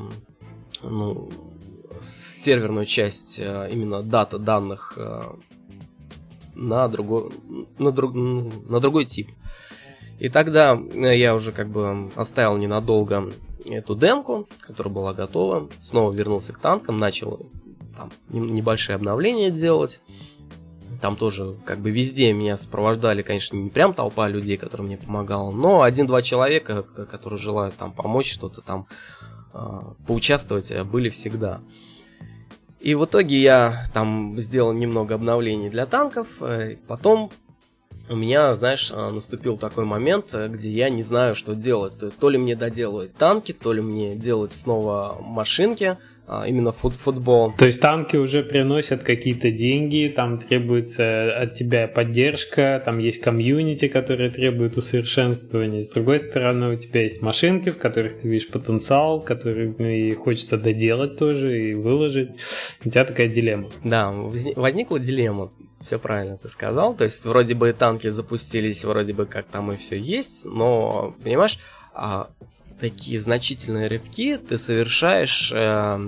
ну, 0.83 1.31
серверную 2.01 2.87
часть 2.87 3.39
э, 3.39 3.69
именно 3.73 4.03
дата 4.03 4.39
данных 4.39 4.95
э, 4.97 5.23
на 6.55 6.89
другой, 6.89 7.33
на, 7.79 7.93
друг, 7.93 8.15
на 8.15 8.81
другой 8.81 9.05
тип. 9.05 9.31
И 10.19 10.29
тогда 10.29 10.79
э, 10.79 11.17
я 11.17 11.35
уже 11.35 11.53
как 11.53 11.69
бы 11.69 12.11
оставил 12.15 12.57
ненадолго 12.57 13.33
эту 13.67 13.97
демку, 13.97 14.49
которая 14.61 14.95
была 14.95 15.13
готова, 15.13 15.69
снова 15.81 16.13
вернулся 16.13 16.53
к 16.53 16.59
танкам, 16.59 16.99
начал 16.99 17.51
там 17.97 18.11
небольшие 18.31 18.95
обновления 18.95 19.51
делать. 19.51 20.01
Там 21.01 21.17
тоже 21.17 21.57
как 21.65 21.79
бы 21.79 21.91
везде 21.91 22.33
меня 22.33 22.57
сопровождали, 22.57 23.23
конечно, 23.23 23.57
не 23.57 23.71
прям 23.71 23.95
толпа 23.95 24.29
людей, 24.29 24.57
которая 24.57 24.87
мне 24.87 24.97
помогала, 24.97 25.51
но 25.51 25.83
один-два 25.83 26.23
человека, 26.23 26.83
которые 26.83 27.39
желают 27.39 27.77
там 27.77 27.93
помочь, 27.93 28.33
что-то 28.33 28.61
там 28.61 28.87
э, 29.53 29.59
поучаствовать, 30.07 30.71
э, 30.71 30.85
были 30.85 31.09
всегда. 31.09 31.61
И 32.81 32.95
в 32.95 33.05
итоге 33.05 33.41
я 33.41 33.85
там 33.95 34.39
сделал 34.41 34.73
немного 34.73 35.15
обновлений 35.15 35.71
для 35.71 35.87
танков, 35.87 36.29
э, 36.41 36.77
потом 36.87 37.31
у 38.09 38.17
меня, 38.17 38.55
знаешь, 38.55 38.93
а, 38.95 39.11
наступил 39.11 39.57
такой 39.57 39.85
момент, 39.85 40.33
э, 40.33 40.49
где 40.49 40.71
я 40.71 40.91
не 40.91 41.03
знаю, 41.03 41.35
что 41.35 41.55
делать. 41.55 41.95
То 42.19 42.31
ли 42.31 42.39
мне 42.39 42.55
доделывать 42.55 43.15
танки, 43.15 43.53
то 43.53 43.73
ли 43.73 43.81
мне 43.81 44.15
делать 44.15 44.53
снова 44.53 45.19
машинки, 45.21 45.85
а, 45.85 45.99
именно 46.47 46.73
фут 46.73 46.95
футбол. 46.95 47.53
То 47.53 47.67
есть 47.67 47.81
танки 47.81 48.17
уже 48.17 48.43
приносят 48.43 49.03
какие-то 49.03 49.51
деньги, 49.51 50.13
там 50.15 50.39
требуется 50.39 51.33
от 51.37 51.55
тебя 51.55 51.87
поддержка, 51.87 52.83
там 52.85 52.99
есть 52.99 53.21
комьюнити, 53.21 53.89
которые 53.89 54.31
требуют 54.31 54.77
усовершенствования. 54.77 55.81
С 55.81 55.89
другой 55.89 56.19
стороны, 56.19 56.75
у 56.75 56.77
тебя 56.77 57.03
есть 57.03 57.23
машинки, 57.23 57.71
в 57.71 57.79
которых 57.79 58.19
ты 58.21 58.29
видишь 58.29 58.49
потенциал, 58.49 59.21
который 59.21 59.75
ну, 59.79 59.89
и 59.89 60.13
хочется 60.15 60.59
доделать 60.59 61.17
тоже 61.17 61.63
и 61.63 61.75
выложить. 61.75 62.31
У 62.85 62.91
тебя 62.91 63.05
такая 63.05 63.29
дилемма. 63.29 63.71
Да, 63.85 64.11
возникла 64.11 64.99
дилемма. 64.99 65.53
Все 65.81 65.99
правильно 65.99 66.39
ты 66.39 66.49
сказал. 66.49 66.95
То 66.95 67.05
есть 67.05 67.25
вроде 67.25 67.55
бы 67.55 67.73
танки 67.73 68.09
запустились, 68.09 68.85
вроде 68.85 69.13
бы 69.13 69.27
как 69.27 69.47
там 69.47 69.71
и 69.71 69.77
все 69.77 69.97
есть, 69.97 70.45
но, 70.45 71.15
понимаешь, 71.23 71.59
а, 71.95 72.31
такие 72.81 73.19
значительные 73.21 73.89
рывки 73.89 74.37
ты 74.37 74.59
совершаешь 74.59 75.53
э, 75.55 76.01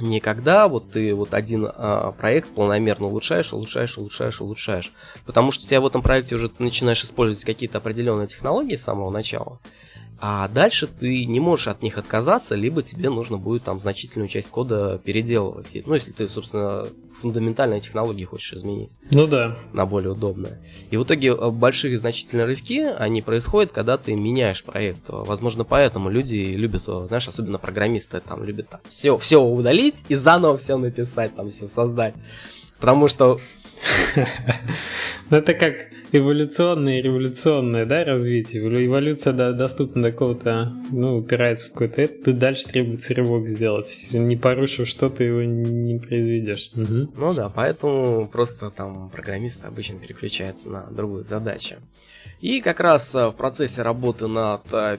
не 0.00 0.20
когда 0.20 0.68
вот 0.68 0.92
ты 0.92 1.14
вот 1.14 1.34
один 1.34 1.66
э, 1.66 2.12
проект 2.18 2.48
планомерно 2.50 3.06
улучшаешь, 3.06 3.52
улучшаешь, 3.52 3.98
улучшаешь, 3.98 4.40
улучшаешь. 4.40 4.92
Потому 5.26 5.52
что 5.52 5.64
у 5.64 5.68
тебя 5.68 5.80
в 5.80 5.86
этом 5.86 6.02
проекте 6.02 6.36
уже 6.36 6.48
ты 6.48 6.62
начинаешь 6.62 7.04
использовать 7.04 7.44
какие-то 7.44 7.78
определенные 7.78 8.28
технологии 8.28 8.76
с 8.76 8.82
самого 8.82 9.10
начала. 9.10 9.60
А 10.22 10.48
дальше 10.48 10.86
ты 10.86 11.24
не 11.24 11.40
можешь 11.40 11.68
от 11.68 11.82
них 11.82 11.96
отказаться, 11.96 12.54
либо 12.54 12.82
тебе 12.82 13.08
нужно 13.08 13.38
будет 13.38 13.62
там 13.62 13.80
значительную 13.80 14.28
часть 14.28 14.50
кода 14.50 15.00
переделывать. 15.02 15.68
Ну, 15.86 15.94
если 15.94 16.12
ты, 16.12 16.28
собственно, 16.28 16.88
фундаментальные 17.20 17.80
технологии 17.80 18.26
хочешь 18.26 18.52
изменить. 18.52 18.90
Ну 19.10 19.26
да. 19.26 19.56
На 19.72 19.86
более 19.86 20.12
удобное. 20.12 20.60
И 20.90 20.98
в 20.98 21.04
итоге 21.04 21.28
э, 21.28 21.50
большие 21.50 21.98
значительные 21.98 22.44
рывки, 22.44 22.80
они 22.80 23.22
происходят, 23.22 23.72
когда 23.72 23.96
ты 23.96 24.14
меняешь 24.14 24.62
проект. 24.62 25.04
Возможно, 25.08 25.64
поэтому 25.64 26.10
люди 26.10 26.54
любят, 26.54 26.82
э, 26.86 27.04
знаешь, 27.08 27.26
особенно 27.26 27.56
программисты, 27.56 28.20
там, 28.20 28.44
любят 28.44 28.68
там, 28.68 28.80
все, 28.90 29.16
все 29.16 29.42
удалить 29.42 30.04
и 30.10 30.16
заново 30.16 30.58
все 30.58 30.76
написать, 30.76 31.34
там, 31.34 31.48
все 31.48 31.66
создать. 31.66 32.14
Потому 32.78 33.08
что... 33.08 33.40
Ну, 35.30 35.36
это 35.36 35.54
как 35.54 35.76
эволюционное 36.12 36.98
и 36.98 37.02
революционное, 37.02 37.86
да, 37.86 38.04
развитие. 38.04 38.62
Эволюция 38.86 39.32
да, 39.32 39.52
доступна 39.52 40.02
до 40.02 40.12
какого-то, 40.12 40.72
ну, 40.90 41.18
упирается 41.18 41.66
в 41.66 41.72
какой-то 41.72 42.02
это, 42.02 42.24
ты 42.24 42.32
дальше 42.32 42.64
требуется 42.66 43.14
рывок 43.14 43.46
сделать. 43.46 44.08
Не 44.12 44.36
порушив 44.36 44.88
что-то, 44.88 45.24
его 45.24 45.42
не 45.42 45.98
произведешь. 45.98 46.70
Угу. 46.74 47.12
Ну 47.16 47.34
да, 47.34 47.48
поэтому 47.48 48.28
просто 48.28 48.70
там 48.70 49.10
программисты 49.10 49.66
обычно 49.66 49.98
переключаются 49.98 50.70
на 50.70 50.82
другую 50.90 51.24
задачу. 51.24 51.76
И 52.40 52.60
как 52.60 52.80
раз 52.80 53.14
э, 53.14 53.28
в 53.28 53.32
процессе 53.32 53.82
работы 53.82 54.26
над 54.26 54.62
э, 54.72 54.98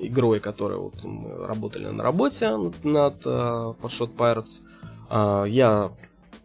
игрой, 0.00 0.40
которой 0.40 0.78
вот 0.78 1.02
мы 1.04 1.46
работали 1.46 1.86
на 1.88 2.02
работе 2.04 2.50
над 2.84 3.26
uh, 3.26 3.76
Podshot 3.80 4.14
Pirates, 4.16 4.60
я 5.48 5.90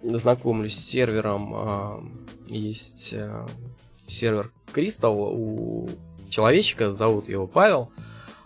знакомлюсь 0.04 0.76
с 0.76 0.86
сервером 0.86 2.14
есть 2.48 3.14
э, 3.14 3.46
сервер 4.08 4.52
Crystal 4.74 5.14
у 5.16 5.90
человечка, 6.30 6.92
зовут 6.92 7.30
его 7.30 7.48
Павел. 7.48 7.90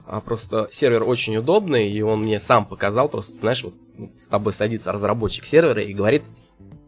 А 0.06 0.22
просто 0.22 0.70
сервер 0.72 1.04
очень 1.04 1.36
удобный, 1.36 1.90
и 1.90 2.02
он 2.02 2.22
мне 2.22 2.40
сам 2.40 2.66
показал, 2.66 3.10
просто, 3.10 3.34
знаешь, 3.34 3.64
вот 3.64 3.74
с 4.18 4.28
тобой 4.28 4.54
садится 4.54 4.94
разработчик 4.94 5.46
сервера 5.46 5.82
и 5.82 5.94
говорит, 5.94 6.24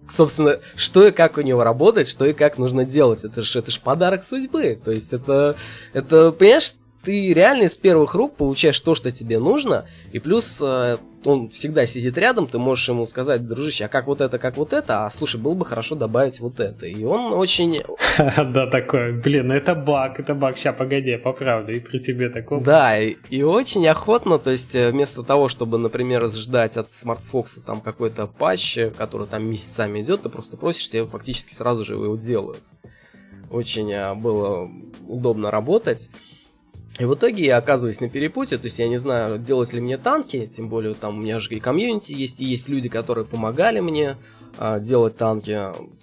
собственно, 0.08 0.60
что 0.76 1.06
и 1.06 1.12
как 1.12 1.38
у 1.38 1.42
него 1.42 1.64
работает, 1.64 2.08
что 2.08 2.26
и 2.26 2.34
как 2.34 2.58
нужно 2.58 2.86
делать. 2.86 3.24
Это 3.24 3.42
же 3.42 3.60
это 3.60 3.72
ж 3.72 3.80
подарок 3.82 4.24
судьбы. 4.24 4.80
То 4.84 4.92
есть 4.92 5.12
это, 5.12 5.58
это, 5.92 6.32
понимаешь, 6.32 6.76
ты 7.04 7.34
реально 7.34 7.70
с 7.70 7.78
первых 7.78 8.14
рук 8.14 8.36
получаешь 8.36 8.80
то, 8.80 8.96
что 8.96 9.12
тебе 9.12 9.40
нужно, 9.40 9.86
и 10.12 10.20
плюс 10.20 10.60
э, 10.62 10.98
он 11.24 11.50
всегда 11.50 11.86
сидит 11.86 12.18
рядом, 12.18 12.46
ты 12.46 12.58
можешь 12.58 12.88
ему 12.90 13.06
сказать, 13.06 13.46
дружище, 13.48 13.86
а 13.86 13.88
как 13.88 14.08
вот 14.08 14.22
это, 14.22 14.38
как 14.38 14.58
вот 14.58 14.74
это, 14.74 15.06
а 15.06 15.10
слушай, 15.10 15.40
было 15.40 15.54
бы 15.54 15.66
хорошо 15.66 15.96
добавить 15.96 16.40
вот 16.40 16.60
это. 16.60 16.86
И 16.86 17.04
он 17.04 17.34
очень... 17.34 17.82
Да, 18.50 18.68
такой, 18.68 19.14
блин, 19.14 19.48
ну 19.48 19.54
это 19.54 19.76
баг, 19.76 20.20
это 20.20 20.36
баг, 20.36 20.58
сейчас, 20.58 20.76
погоди, 20.76 21.18
поправлю, 21.18 21.76
и 21.76 21.80
при 21.80 22.00
тебе 22.00 22.30
такого. 22.30 22.62
Да, 22.64 23.00
и 23.00 23.42
очень 23.42 23.88
охотно, 23.88 24.38
то 24.38 24.52
есть 24.52 24.76
э, 24.76 24.92
вместо 24.92 25.24
того, 25.24 25.48
чтобы, 25.48 25.78
например, 25.78 26.28
ждать 26.30 26.78
от 26.78 26.88
SmartFox 26.88 27.62
там 27.66 27.82
какой-то 27.82 28.28
патч, 28.28 28.78
который 28.98 29.28
там 29.28 29.46
месяцами 29.46 30.02
идет, 30.02 30.24
ты 30.24 30.30
просто 30.30 30.58
просишь, 30.58 30.90
тебе 30.90 31.06
фактически 31.06 31.54
сразу 31.54 31.86
же 31.86 31.94
его 31.94 32.16
делают. 32.16 32.64
Очень 33.50 33.92
э, 33.92 34.14
было 34.14 34.70
удобно 35.08 35.50
работать. 35.50 36.10
И 36.98 37.06
в 37.06 37.14
итоге 37.14 37.46
я 37.46 37.58
оказываюсь 37.58 38.02
на 38.02 38.10
перепуте, 38.10 38.58
то 38.58 38.66
есть 38.66 38.80
я 38.80 38.88
не 38.88 38.98
знаю, 38.98 39.38
делать 39.38 39.72
ли 39.74 39.80
мне 39.80 39.98
танки, 39.98 40.48
тем 40.48 40.70
более 40.70 40.96
там 40.96 41.18
у 41.18 41.22
меня 41.22 41.40
же 41.40 41.50
и 41.54 41.60
комьюнити 41.60 42.14
есть, 42.14 42.42
и 42.42 42.46
есть 42.46 42.68
люди, 42.68 42.90
которые 42.90 43.26
помогали 43.26 43.80
мне 43.80 44.18
а, 44.58 44.80
делать 44.80 45.16
танки, 45.16 45.54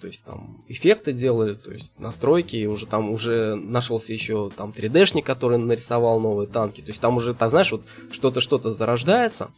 то 0.01 0.07
есть 0.07 0.25
там 0.25 0.65
эффекты 0.69 1.13
делали, 1.13 1.55
то 1.55 1.73
есть 1.73 1.99
настройки, 1.99 2.57
и 2.57 2.67
уже 2.67 2.87
там 2.87 3.11
уже 3.11 3.57
нашелся 3.57 4.13
еще 4.13 4.51
там 4.57 4.73
3D-шник, 4.75 5.25
который 5.25 5.59
нарисовал 5.59 6.21
новые 6.21 6.47
танки, 6.47 6.81
то 6.81 6.89
есть 6.89 7.01
там 7.01 7.17
уже, 7.17 7.35
так 7.35 7.51
знаешь, 7.51 7.73
вот 7.73 7.83
что-то 8.11 8.41
что-то 8.41 8.73
зарождается, 8.73 9.51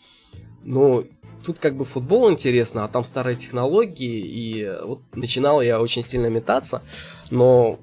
но 0.64 1.04
тут 1.44 1.58
как 1.58 1.76
бы 1.76 1.84
футбол 1.84 2.30
интересно, 2.30 2.84
а 2.84 2.88
там 2.88 3.04
старые 3.04 3.36
технологии, 3.36 4.20
и 4.20 4.76
вот 4.84 5.00
начинал 5.14 5.62
я 5.62 5.80
очень 5.80 6.02
сильно 6.02 6.26
метаться, 6.26 6.82
но 7.30 7.78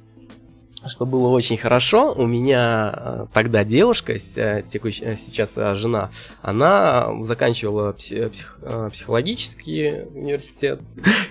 что 0.87 1.05
было 1.05 1.29
очень 1.29 1.57
хорошо. 1.57 2.13
У 2.13 2.25
меня 2.25 2.93
э, 2.95 3.25
тогда 3.33 3.63
девушка, 3.63 4.13
э, 4.13 4.63
текущ... 4.67 5.01
Э, 5.01 5.15
сейчас 5.15 5.55
жена, 5.77 6.11
она 6.41 7.11
заканчивала 7.21 7.91
псих... 7.93 8.59
психологический 8.91 10.03
университет. 10.13 10.81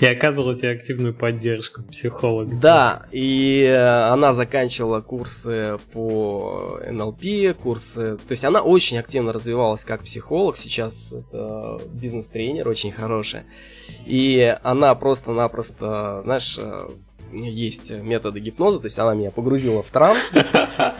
И 0.00 0.06
оказывала 0.06 0.56
тебе 0.56 0.70
активную 0.70 1.14
поддержку 1.14 1.82
психолога. 1.82 2.54
Да, 2.54 3.06
и 3.12 3.64
она 4.10 4.32
заканчивала 4.32 5.00
курсы 5.00 5.78
по 5.92 6.80
НЛП, 6.90 7.56
курсы... 7.62 8.16
То 8.16 8.32
есть 8.32 8.44
она 8.44 8.60
очень 8.60 8.98
активно 8.98 9.32
развивалась 9.32 9.84
как 9.84 10.02
психолог, 10.02 10.56
сейчас 10.56 11.12
это 11.12 11.80
бизнес-тренер 11.92 12.68
очень 12.68 12.92
хорошая. 12.92 13.44
И 14.06 14.56
она 14.62 14.94
просто-напросто, 14.94 16.22
знаешь, 16.24 16.58
есть 17.34 17.90
методы 17.90 18.40
гипноза, 18.40 18.80
то 18.80 18.86
есть 18.86 18.98
она 18.98 19.14
меня 19.14 19.30
погрузила 19.30 19.82
в 19.82 19.90
транс. 19.90 20.18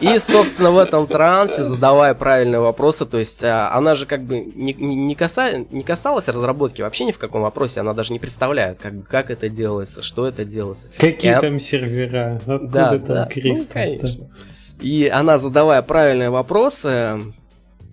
И, 0.01 0.19
собственно, 0.19 0.71
в 0.71 0.77
этом 0.77 1.07
трансе, 1.07 1.63
задавая 1.63 2.13
правильные 2.13 2.59
вопросы, 2.59 3.05
то 3.05 3.17
есть 3.17 3.43
а, 3.43 3.71
она 3.73 3.95
же 3.95 4.05
как 4.05 4.23
бы 4.23 4.39
не, 4.39 4.73
не, 4.73 5.15
каса, 5.15 5.65
не 5.71 5.83
касалась 5.83 6.27
разработки 6.27 6.81
вообще 6.81 7.05
ни 7.05 7.11
в 7.11 7.17
каком 7.17 7.41
вопросе, 7.41 7.81
она 7.81 7.93
даже 7.93 8.13
не 8.13 8.19
представляет, 8.19 8.77
как, 8.79 9.07
как 9.07 9.29
это 9.29 9.49
делается, 9.49 10.01
что 10.01 10.27
это 10.27 10.45
делается. 10.45 10.89
Какие 10.97 11.37
и 11.37 11.41
там 11.41 11.59
сервера, 11.59 12.41
откуда 12.45 12.69
да, 12.69 12.89
там 12.89 13.03
да. 13.05 13.29
Ну, 13.43 13.65
конечно. 13.71 14.29
И 14.79 15.09
она, 15.13 15.37
задавая 15.37 15.81
правильные 15.81 16.29
вопросы, 16.29 17.21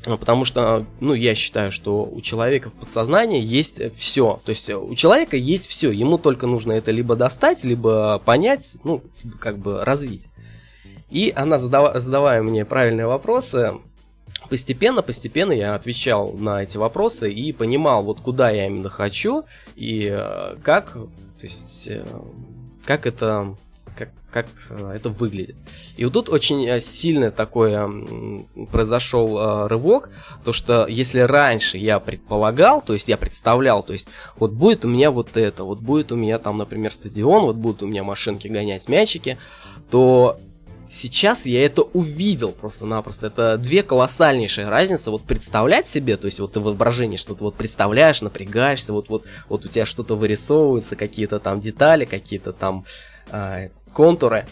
потому 0.04 0.44
что, 0.44 0.84
ну, 1.00 1.14
я 1.14 1.34
считаю, 1.34 1.70
что 1.70 2.04
у 2.04 2.20
человека 2.20 2.70
в 2.70 2.74
подсознании 2.74 3.42
есть 3.42 3.80
все. 3.96 4.40
То 4.44 4.50
есть 4.50 4.68
у 4.70 4.94
человека 4.94 5.36
есть 5.36 5.68
все. 5.68 5.90
Ему 5.90 6.18
только 6.18 6.46
нужно 6.46 6.72
это 6.72 6.90
либо 6.90 7.16
достать, 7.16 7.64
либо 7.64 8.20
понять, 8.24 8.76
ну, 8.84 9.02
как 9.40 9.58
бы 9.58 9.84
развить. 9.84 10.28
И 11.10 11.32
она, 11.36 11.58
задава, 11.58 12.00
задавая 12.00 12.42
мне 12.42 12.64
правильные 12.64 13.06
вопросы, 13.06 13.74
постепенно, 14.48 15.02
постепенно 15.02 15.52
я 15.52 15.74
отвечал 15.74 16.32
на 16.32 16.62
эти 16.62 16.78
вопросы 16.78 17.32
и 17.32 17.52
понимал, 17.52 18.02
вот 18.02 18.20
куда 18.20 18.50
я 18.50 18.66
именно 18.66 18.88
хочу 18.88 19.44
и 19.76 20.08
э, 20.10 20.56
как, 20.62 20.92
то 20.94 21.46
есть, 21.46 21.88
э, 21.88 22.04
как 22.84 23.06
это 23.06 23.56
как, 24.02 24.10
как 24.30 24.46
э, 24.70 24.92
это 24.96 25.08
выглядит. 25.08 25.56
И 25.96 26.04
вот 26.04 26.14
тут 26.14 26.28
очень 26.28 26.66
э, 26.66 26.80
сильно 26.80 27.30
такой 27.30 27.76
произошел 28.70 29.38
э, 29.38 29.66
рывок, 29.68 30.10
то 30.44 30.52
что 30.52 30.86
если 30.86 31.20
раньше 31.20 31.78
я 31.78 32.00
предполагал, 32.00 32.82
то 32.82 32.92
есть 32.92 33.08
я 33.08 33.16
представлял, 33.16 33.82
то 33.82 33.92
есть 33.92 34.08
вот 34.36 34.52
будет 34.52 34.84
у 34.84 34.88
меня 34.88 35.10
вот 35.10 35.36
это, 35.36 35.64
вот 35.64 35.80
будет 35.80 36.12
у 36.12 36.16
меня 36.16 36.38
там, 36.38 36.58
например, 36.58 36.92
стадион, 36.92 37.44
вот 37.44 37.56
будут 37.56 37.82
у 37.82 37.86
меня 37.86 38.02
машинки 38.02 38.48
гонять 38.48 38.88
мячики, 38.88 39.38
то 39.90 40.36
сейчас 40.92 41.46
я 41.46 41.64
это 41.64 41.82
увидел 41.82 42.52
просто-напросто. 42.52 43.26
Это 43.26 43.56
две 43.56 43.82
колоссальнейшие 43.82 44.68
разницы. 44.68 45.10
Вот 45.10 45.22
представлять 45.22 45.86
себе, 45.86 46.16
то 46.16 46.26
есть 46.26 46.38
вот 46.38 46.52
ты 46.52 46.60
в 46.60 46.64
воображении 46.64 47.16
что-то 47.16 47.44
вот 47.44 47.56
представляешь, 47.56 48.20
напрягаешься, 48.20 48.92
вот, 48.92 49.08
вот, 49.08 49.24
вот 49.48 49.64
у 49.64 49.68
тебя 49.68 49.86
что-то 49.86 50.16
вырисовывается, 50.16 50.94
какие-то 50.94 51.40
там 51.40 51.60
детали, 51.60 52.04
какие-то 52.04 52.52
там 52.52 52.84
э, 53.30 53.70
контуры. 53.92 54.46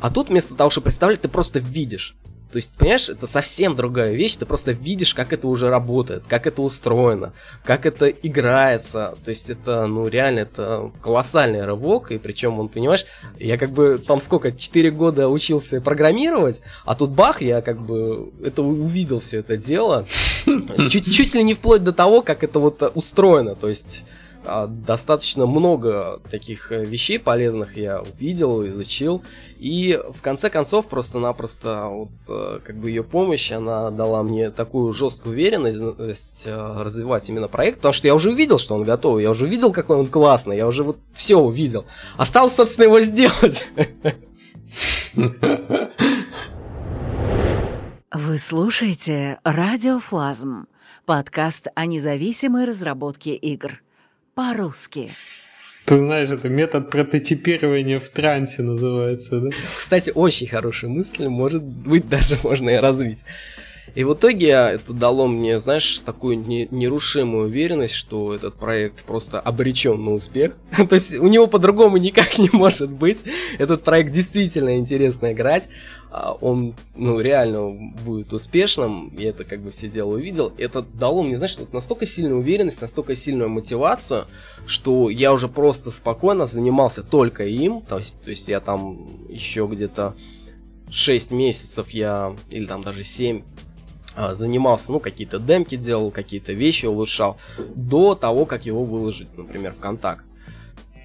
А 0.00 0.10
тут 0.10 0.28
вместо 0.28 0.54
того, 0.54 0.70
чтобы 0.70 0.84
представлять, 0.84 1.20
ты 1.20 1.28
просто 1.28 1.58
видишь. 1.58 2.16
То 2.52 2.56
есть, 2.56 2.72
понимаешь, 2.72 3.08
это 3.08 3.28
совсем 3.28 3.76
другая 3.76 4.12
вещь, 4.12 4.34
ты 4.34 4.44
просто 4.44 4.72
видишь, 4.72 5.14
как 5.14 5.32
это 5.32 5.46
уже 5.46 5.70
работает, 5.70 6.24
как 6.26 6.48
это 6.48 6.62
устроено, 6.62 7.32
как 7.64 7.86
это 7.86 8.08
играется. 8.08 9.14
То 9.24 9.28
есть 9.28 9.50
это, 9.50 9.86
ну, 9.86 10.08
реально, 10.08 10.40
это 10.40 10.90
колоссальный 11.00 11.64
рывок, 11.64 12.10
и 12.10 12.18
причем, 12.18 12.58
он, 12.58 12.68
понимаешь, 12.68 13.06
я 13.38 13.56
как 13.56 13.70
бы 13.70 14.02
там 14.04 14.20
сколько, 14.20 14.50
4 14.50 14.90
года 14.90 15.28
учился 15.28 15.80
программировать, 15.80 16.60
а 16.84 16.96
тут 16.96 17.10
бах, 17.10 17.40
я 17.40 17.62
как 17.62 17.80
бы 17.80 18.32
это 18.42 18.62
увидел 18.62 19.20
все 19.20 19.38
это 19.38 19.56
дело, 19.56 20.06
чуть, 20.90 21.14
чуть 21.14 21.34
ли 21.34 21.44
не 21.44 21.54
вплоть 21.54 21.84
до 21.84 21.92
того, 21.92 22.20
как 22.20 22.42
это 22.42 22.58
вот 22.58 22.82
устроено, 22.96 23.54
то 23.54 23.68
есть 23.68 24.04
достаточно 24.44 25.46
много 25.46 26.20
таких 26.30 26.72
э, 26.72 26.84
вещей 26.84 27.18
полезных 27.18 27.76
я 27.76 28.00
увидел, 28.00 28.64
изучил. 28.66 29.22
И 29.58 30.00
в 30.12 30.22
конце 30.22 30.48
концов, 30.48 30.88
просто-напросто, 30.88 31.86
вот, 31.88 32.10
э, 32.28 32.60
как 32.64 32.76
бы 32.76 32.88
ее 32.88 33.04
помощь, 33.04 33.52
она 33.52 33.90
дала 33.90 34.22
мне 34.22 34.50
такую 34.50 34.92
жесткую 34.92 35.34
уверенность 35.34 36.44
э, 36.46 36.82
развивать 36.82 37.28
именно 37.28 37.48
проект, 37.48 37.78
потому 37.78 37.92
что 37.92 38.06
я 38.06 38.14
уже 38.14 38.30
увидел, 38.30 38.58
что 38.58 38.74
он 38.74 38.84
готов, 38.84 39.20
я 39.20 39.30
уже 39.30 39.44
увидел, 39.44 39.72
какой 39.72 39.98
он 39.98 40.06
классный, 40.06 40.56
я 40.56 40.66
уже 40.66 40.84
вот 40.84 40.96
все 41.12 41.36
увидел. 41.36 41.84
Осталось, 42.16 42.54
собственно, 42.54 42.84
его 42.86 43.00
сделать. 43.00 43.66
Вы 48.12 48.38
слушаете 48.38 49.38
«Радиофлазм»– 49.44 50.66
подкаст 51.04 51.68
о 51.74 51.86
независимой 51.86 52.64
разработке 52.64 53.34
игр– 53.34 53.82
по-русски. 54.40 55.10
Ты 55.84 55.98
знаешь, 55.98 56.30
это 56.30 56.48
метод 56.48 56.88
прототипирования 56.88 57.98
в 57.98 58.08
трансе 58.08 58.62
называется, 58.62 59.38
да? 59.38 59.50
Кстати, 59.76 60.12
очень 60.14 60.46
хорошая 60.46 60.90
мысль, 60.90 61.28
может 61.28 61.62
быть, 61.62 62.08
даже 62.08 62.38
можно 62.42 62.70
и 62.70 62.76
развить. 62.76 63.18
И 63.94 64.04
в 64.04 64.14
итоге 64.14 64.48
это 64.48 64.94
дало 64.94 65.26
мне, 65.26 65.60
знаешь, 65.60 66.00
такую 66.06 66.38
нерушимую 66.38 67.48
уверенность, 67.48 67.94
что 67.94 68.34
этот 68.34 68.54
проект 68.54 69.04
просто 69.04 69.40
обречен 69.40 70.02
на 70.02 70.12
успех. 70.12 70.52
То 70.88 70.94
есть 70.94 71.14
у 71.16 71.26
него 71.26 71.46
по-другому 71.46 71.98
никак 71.98 72.38
не 72.38 72.48
может 72.50 72.90
быть. 72.90 73.18
Этот 73.58 73.82
проект 73.82 74.12
действительно 74.12 74.78
интересно 74.78 75.32
играть. 75.32 75.64
А, 76.12 76.32
он, 76.40 76.74
ну, 76.96 77.20
реально 77.20 77.92
будет 78.04 78.32
успешным, 78.32 79.16
я 79.16 79.28
это 79.30 79.44
как 79.44 79.60
бы 79.60 79.70
все 79.70 79.88
дело 79.88 80.14
увидел, 80.14 80.52
это 80.58 80.82
дало 80.82 81.22
мне, 81.22 81.36
знаешь, 81.36 81.56
вот 81.56 81.72
настолько 81.72 82.04
сильную 82.04 82.40
уверенность, 82.40 82.82
настолько 82.82 83.14
сильную 83.14 83.48
мотивацию, 83.48 84.24
что 84.66 85.08
я 85.08 85.32
уже 85.32 85.46
просто 85.46 85.92
спокойно 85.92 86.46
занимался 86.46 87.04
только 87.04 87.46
им, 87.46 87.82
то 87.82 87.98
есть, 87.98 88.20
то 88.22 88.30
есть 88.30 88.48
я 88.48 88.58
там 88.60 89.06
еще 89.28 89.68
где-то 89.70 90.16
6 90.90 91.30
месяцев 91.30 91.90
я, 91.90 92.34
или 92.50 92.66
там 92.66 92.82
даже 92.82 93.04
7, 93.04 93.42
а, 94.16 94.34
занимался, 94.34 94.90
ну, 94.90 94.98
какие-то 94.98 95.38
демки 95.38 95.76
делал, 95.76 96.10
какие-то 96.10 96.52
вещи 96.52 96.86
улучшал, 96.86 97.36
до 97.76 98.16
того, 98.16 98.46
как 98.46 98.66
его 98.66 98.84
выложить, 98.84 99.28
например, 99.38 99.74
в 99.74 99.78
контакт. 99.78 100.24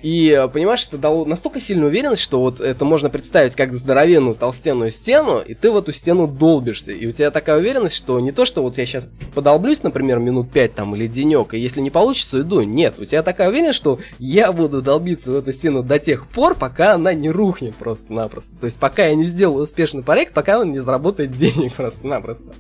И, 0.02 0.30
э, 0.30 0.48
понимаешь, 0.48 0.86
это 0.88 0.98
дало 0.98 1.26
настолько 1.26 1.60
сильную 1.60 1.90
уверенность, 1.90 2.22
что 2.22 2.40
вот 2.40 2.60
это 2.60 2.86
можно 2.86 3.10
представить 3.10 3.56
как 3.56 3.74
здоровенную 3.74 4.36
толстенную 4.36 4.92
стену, 4.92 5.40
и 5.40 5.54
ты 5.54 5.72
в 5.72 5.78
эту 5.78 5.92
стену 5.92 6.28
долбишься. 6.28 6.92
И 6.92 7.08
у 7.08 7.12
тебя 7.12 7.32
такая 7.32 7.58
уверенность, 7.58 7.96
что 7.96 8.20
не 8.20 8.32
то, 8.32 8.46
что 8.46 8.62
вот 8.62 8.78
я 8.78 8.86
сейчас 8.86 9.10
подолблюсь, 9.34 9.84
например, 9.84 10.20
минут 10.20 10.52
пять 10.52 10.76
там 10.76 10.96
или 10.96 11.08
денек, 11.08 11.54
и 11.54 11.60
если 11.60 11.82
не 11.82 11.90
получится, 11.90 12.42
иду. 12.42 12.62
Нет, 12.62 13.00
у 13.00 13.06
тебя 13.06 13.24
такая 13.24 13.50
уверенность, 13.50 13.78
что 13.78 14.00
я 14.20 14.52
буду 14.52 14.82
долбиться 14.82 15.32
в 15.32 15.36
эту 15.36 15.52
стену 15.52 15.82
до 15.82 15.98
тех 15.98 16.28
пор, 16.28 16.56
пока 16.56 16.94
она 16.94 17.14
не 17.14 17.30
рухнет 17.30 17.76
просто-напросто. 17.76 18.56
То 18.60 18.66
есть 18.66 18.80
пока 18.80 19.08
я 19.08 19.16
не 19.16 19.24
сделаю 19.24 19.64
успешный 19.64 20.04
проект, 20.04 20.34
пока 20.34 20.60
он 20.60 20.72
не 20.72 20.80
заработает 20.80 21.32
денег 21.32 21.74
просто-напросто. 21.78 22.54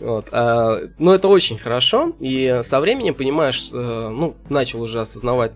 Вот, 0.00 0.28
а, 0.30 0.78
но 0.98 1.14
это 1.14 1.26
очень 1.28 1.58
хорошо, 1.58 2.12
и 2.20 2.60
со 2.62 2.80
временем 2.80 3.14
понимаешь, 3.14 3.70
э, 3.72 4.08
ну, 4.10 4.36
начал 4.48 4.82
уже 4.82 5.00
осознавать 5.00 5.52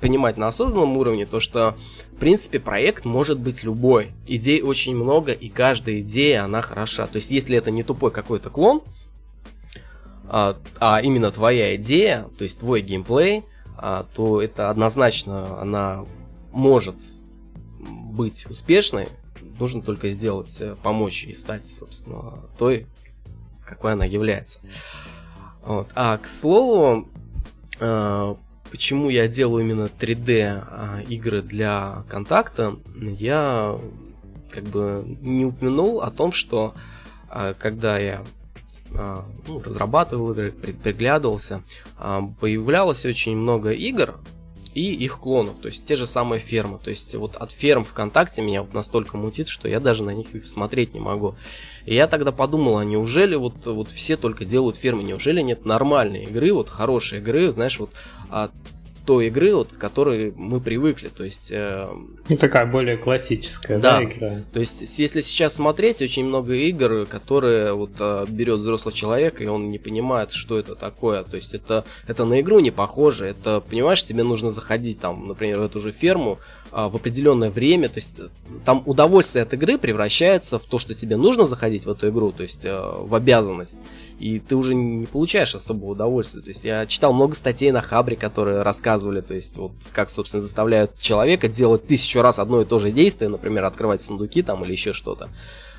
понимать 0.00 0.36
на 0.36 0.48
осознанном 0.48 0.96
уровне, 0.96 1.26
то 1.26 1.40
что, 1.40 1.76
в 2.12 2.16
принципе, 2.16 2.60
проект 2.60 3.04
может 3.04 3.38
быть 3.38 3.62
любой. 3.62 4.12
Идей 4.26 4.62
очень 4.62 4.96
много, 4.96 5.32
и 5.32 5.48
каждая 5.48 6.00
идея, 6.00 6.44
она 6.44 6.62
хороша. 6.62 7.06
То 7.06 7.16
есть, 7.16 7.30
если 7.30 7.56
это 7.56 7.70
не 7.70 7.82
тупой 7.82 8.10
какой-то 8.10 8.50
клон, 8.50 8.82
а, 10.28 10.56
а 10.78 11.00
именно 11.02 11.32
твоя 11.32 11.74
идея, 11.76 12.28
то 12.36 12.44
есть 12.44 12.58
твой 12.58 12.82
геймплей, 12.82 13.42
а, 13.76 14.06
то 14.14 14.42
это 14.42 14.70
однозначно 14.70 15.60
она 15.60 16.04
может 16.52 16.96
быть 17.78 18.46
успешной. 18.46 19.08
Нужно 19.58 19.82
только 19.82 20.10
сделать, 20.10 20.60
э, 20.60 20.76
помочь 20.82 21.24
и 21.24 21.34
стать, 21.34 21.64
собственно, 21.64 22.34
той, 22.58 22.86
какой 23.64 23.92
она 23.92 24.04
является. 24.04 24.60
Вот. 25.62 25.88
А 25.94 26.16
к 26.18 26.26
слову, 26.26 27.08
э, 27.80 28.34
почему 28.70 29.08
я 29.08 29.28
делаю 29.28 29.64
именно 29.64 29.90
3D 29.98 30.42
а, 30.42 31.00
игры 31.08 31.42
для 31.42 32.04
контакта, 32.08 32.76
я 32.96 33.78
как 34.50 34.64
бы 34.64 35.04
не 35.20 35.46
упомянул 35.46 36.02
о 36.02 36.10
том, 36.10 36.32
что 36.32 36.74
а, 37.28 37.54
когда 37.54 37.98
я 37.98 38.24
а, 38.94 39.26
ну, 39.46 39.60
разрабатывал 39.60 40.32
игры, 40.32 40.52
приглядывался, 40.52 41.62
появлялось 42.40 43.04
очень 43.04 43.36
много 43.36 43.70
игр 43.70 44.16
и 44.74 44.94
их 44.94 45.18
клонов, 45.18 45.58
то 45.58 45.68
есть 45.68 45.84
те 45.84 45.96
же 45.96 46.06
самые 46.06 46.40
фермы. 46.40 46.78
То 46.78 46.90
есть 46.90 47.14
вот 47.14 47.36
от 47.36 47.50
ферм 47.50 47.84
ВКонтакте 47.84 48.42
меня 48.42 48.62
вот 48.62 48.74
настолько 48.74 49.16
мутит, 49.16 49.48
что 49.48 49.68
я 49.68 49.80
даже 49.80 50.04
на 50.04 50.10
них 50.10 50.28
смотреть 50.46 50.94
не 50.94 51.00
могу. 51.00 51.34
И 51.88 51.94
я 51.94 52.06
тогда 52.06 52.32
подумал, 52.32 52.76
а 52.76 52.84
неужели 52.84 53.34
вот, 53.34 53.64
вот 53.64 53.88
все 53.88 54.18
только 54.18 54.44
делают 54.44 54.76
фермы, 54.76 55.04
неужели 55.04 55.40
нет 55.40 55.64
нормальной 55.64 56.24
игры, 56.24 56.52
вот 56.52 56.68
хорошей 56.68 57.20
игры, 57.20 57.48
знаешь, 57.50 57.78
вот 57.78 57.92
а, 58.28 58.50
той 59.08 59.28
игры, 59.28 59.54
вот, 59.54 59.72
к 59.72 59.78
которой 59.78 60.34
мы 60.36 60.60
привыкли. 60.60 61.08
То 61.08 61.24
есть... 61.24 61.50
Э, 61.50 61.88
ну, 62.28 62.36
такая 62.36 62.66
более 62.66 62.98
классическая, 62.98 63.78
да, 63.78 63.96
да 63.96 64.04
игра. 64.04 64.42
То 64.52 64.60
есть, 64.60 64.98
если 64.98 65.22
сейчас 65.22 65.54
смотреть, 65.54 66.02
очень 66.02 66.26
много 66.26 66.52
игр, 66.52 67.06
которые 67.06 67.72
вот 67.72 67.92
э, 67.98 68.26
берет 68.28 68.58
взрослый 68.58 68.92
человек, 68.92 69.40
и 69.40 69.46
он 69.46 69.70
не 69.70 69.78
понимает, 69.78 70.32
что 70.32 70.58
это 70.58 70.74
такое. 70.74 71.24
То 71.24 71.36
есть, 71.36 71.54
это, 71.54 71.86
это 72.06 72.26
на 72.26 72.42
игру 72.42 72.58
не 72.58 72.70
похоже. 72.70 73.28
Это, 73.28 73.60
понимаешь, 73.60 74.04
тебе 74.04 74.24
нужно 74.24 74.50
заходить 74.50 75.00
там, 75.00 75.26
например, 75.26 75.60
в 75.60 75.62
эту 75.62 75.80
же 75.80 75.90
ферму, 75.90 76.38
в 76.70 76.96
определенное 76.96 77.50
время, 77.50 77.88
то 77.88 77.96
есть 77.96 78.18
э, 78.18 78.28
там 78.64 78.82
удовольствие 78.86 79.42
от 79.42 79.54
игры 79.54 79.78
превращается 79.78 80.58
в 80.58 80.66
то, 80.66 80.78
что 80.78 80.94
тебе 80.94 81.16
нужно 81.16 81.46
заходить 81.46 81.86
в 81.86 81.90
эту 81.90 82.08
игру, 82.08 82.32
то 82.32 82.42
есть 82.42 82.64
э, 82.64 82.78
в 82.78 83.14
обязанность, 83.14 83.78
и 84.18 84.38
ты 84.38 84.56
уже 84.56 84.74
не 84.74 85.06
получаешь 85.06 85.54
особого 85.54 85.90
удовольствия. 85.90 86.42
То 86.42 86.48
есть 86.48 86.64
я 86.64 86.86
читал 86.86 87.12
много 87.12 87.34
статей 87.34 87.70
на 87.70 87.80
Хабре, 87.80 88.16
которые 88.16 88.62
рассказывали, 88.62 89.20
то 89.20 89.34
есть 89.34 89.56
вот 89.56 89.72
как, 89.92 90.10
собственно, 90.10 90.40
заставляют 90.40 90.98
человека 90.98 91.48
делать 91.48 91.86
тысячу 91.86 92.20
раз 92.20 92.38
одно 92.38 92.60
и 92.60 92.64
то 92.64 92.78
же 92.78 92.90
действие, 92.90 93.28
например, 93.28 93.64
открывать 93.64 94.02
сундуки 94.02 94.42
там 94.42 94.64
или 94.64 94.72
еще 94.72 94.92
что-то. 94.92 95.28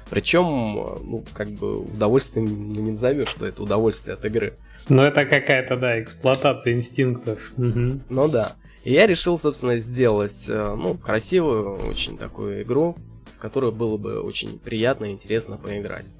Причем, 0.09 0.45
э, 0.45 0.99
ну, 1.03 1.23
как 1.33 1.51
бы 1.51 1.81
удовольствием 1.81 2.73
ну, 2.73 2.81
не 2.81 2.91
назовешь, 2.91 3.29
что 3.29 3.45
это 3.45 3.61
удовольствие 3.63 4.15
от 4.15 4.25
игры. 4.25 4.55
Ну, 4.87 5.03
это 5.03 5.25
какая-то, 5.25 5.77
да, 5.77 6.01
эксплуатация 6.01 6.73
инстинктов. 6.73 7.39
Угу. 7.57 8.01
Ну 8.09 8.27
да. 8.27 8.55
И 8.83 8.93
я 8.93 9.07
решил, 9.07 9.37
собственно, 9.37 9.77
сделать, 9.77 10.45
э, 10.47 10.75
ну, 10.75 10.95
красивую, 10.95 11.77
очень 11.87 12.17
такую 12.17 12.61
игру, 12.63 12.95
в 13.25 13.37
которую 13.37 13.71
было 13.71 13.97
бы 13.97 14.21
очень 14.21 14.57
приятно 14.59 15.05
и 15.05 15.11
интересно 15.11 15.57
поиграть. 15.57 16.13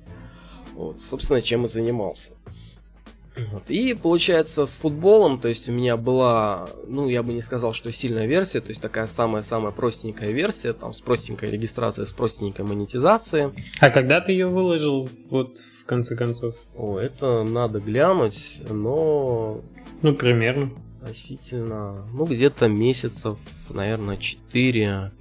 Вот, 0.74 1.02
собственно, 1.02 1.42
чем 1.42 1.66
и 1.66 1.68
занимался. 1.68 2.32
Вот. 3.52 3.64
И 3.70 3.94
получается 3.94 4.66
с 4.66 4.76
футболом, 4.78 5.40
то 5.40 5.48
есть 5.48 5.70
у 5.70 5.72
меня 5.72 5.96
была, 5.96 6.70
ну 6.88 7.08
я 7.08 7.24
бы 7.24 7.32
не 7.32 7.42
сказал, 7.42 7.74
что 7.74 7.92
сильная 7.92 8.26
версия, 8.26 8.60
то 8.60 8.70
есть 8.70 8.82
такая 8.82 9.08
самая-самая 9.08 9.72
простенькая 9.72 10.32
версия, 10.32 10.74
там 10.74 10.94
с 10.94 11.00
простенькой 11.00 11.50
регистрацией, 11.52 12.06
с 12.06 12.12
простенькой 12.12 12.66
монетизацией. 12.66 13.54
А 13.80 13.90
когда 13.92 14.20
ты 14.20 14.34
ее 14.34 14.48
выложил, 14.48 15.10
вот 15.30 15.60
в 15.82 15.86
конце 15.86 16.18
концов? 16.18 16.56
О, 16.76 17.00
это 17.00 17.44
надо 17.44 17.80
глянуть, 17.80 18.62
но... 18.70 19.62
Ну, 20.02 20.14
примерно 20.16 20.72
относительно, 21.02 22.06
ну, 22.14 22.26
где-то 22.26 22.68
месяцев, 22.68 23.38
наверное, 23.70 24.18
4-5. 24.18 25.12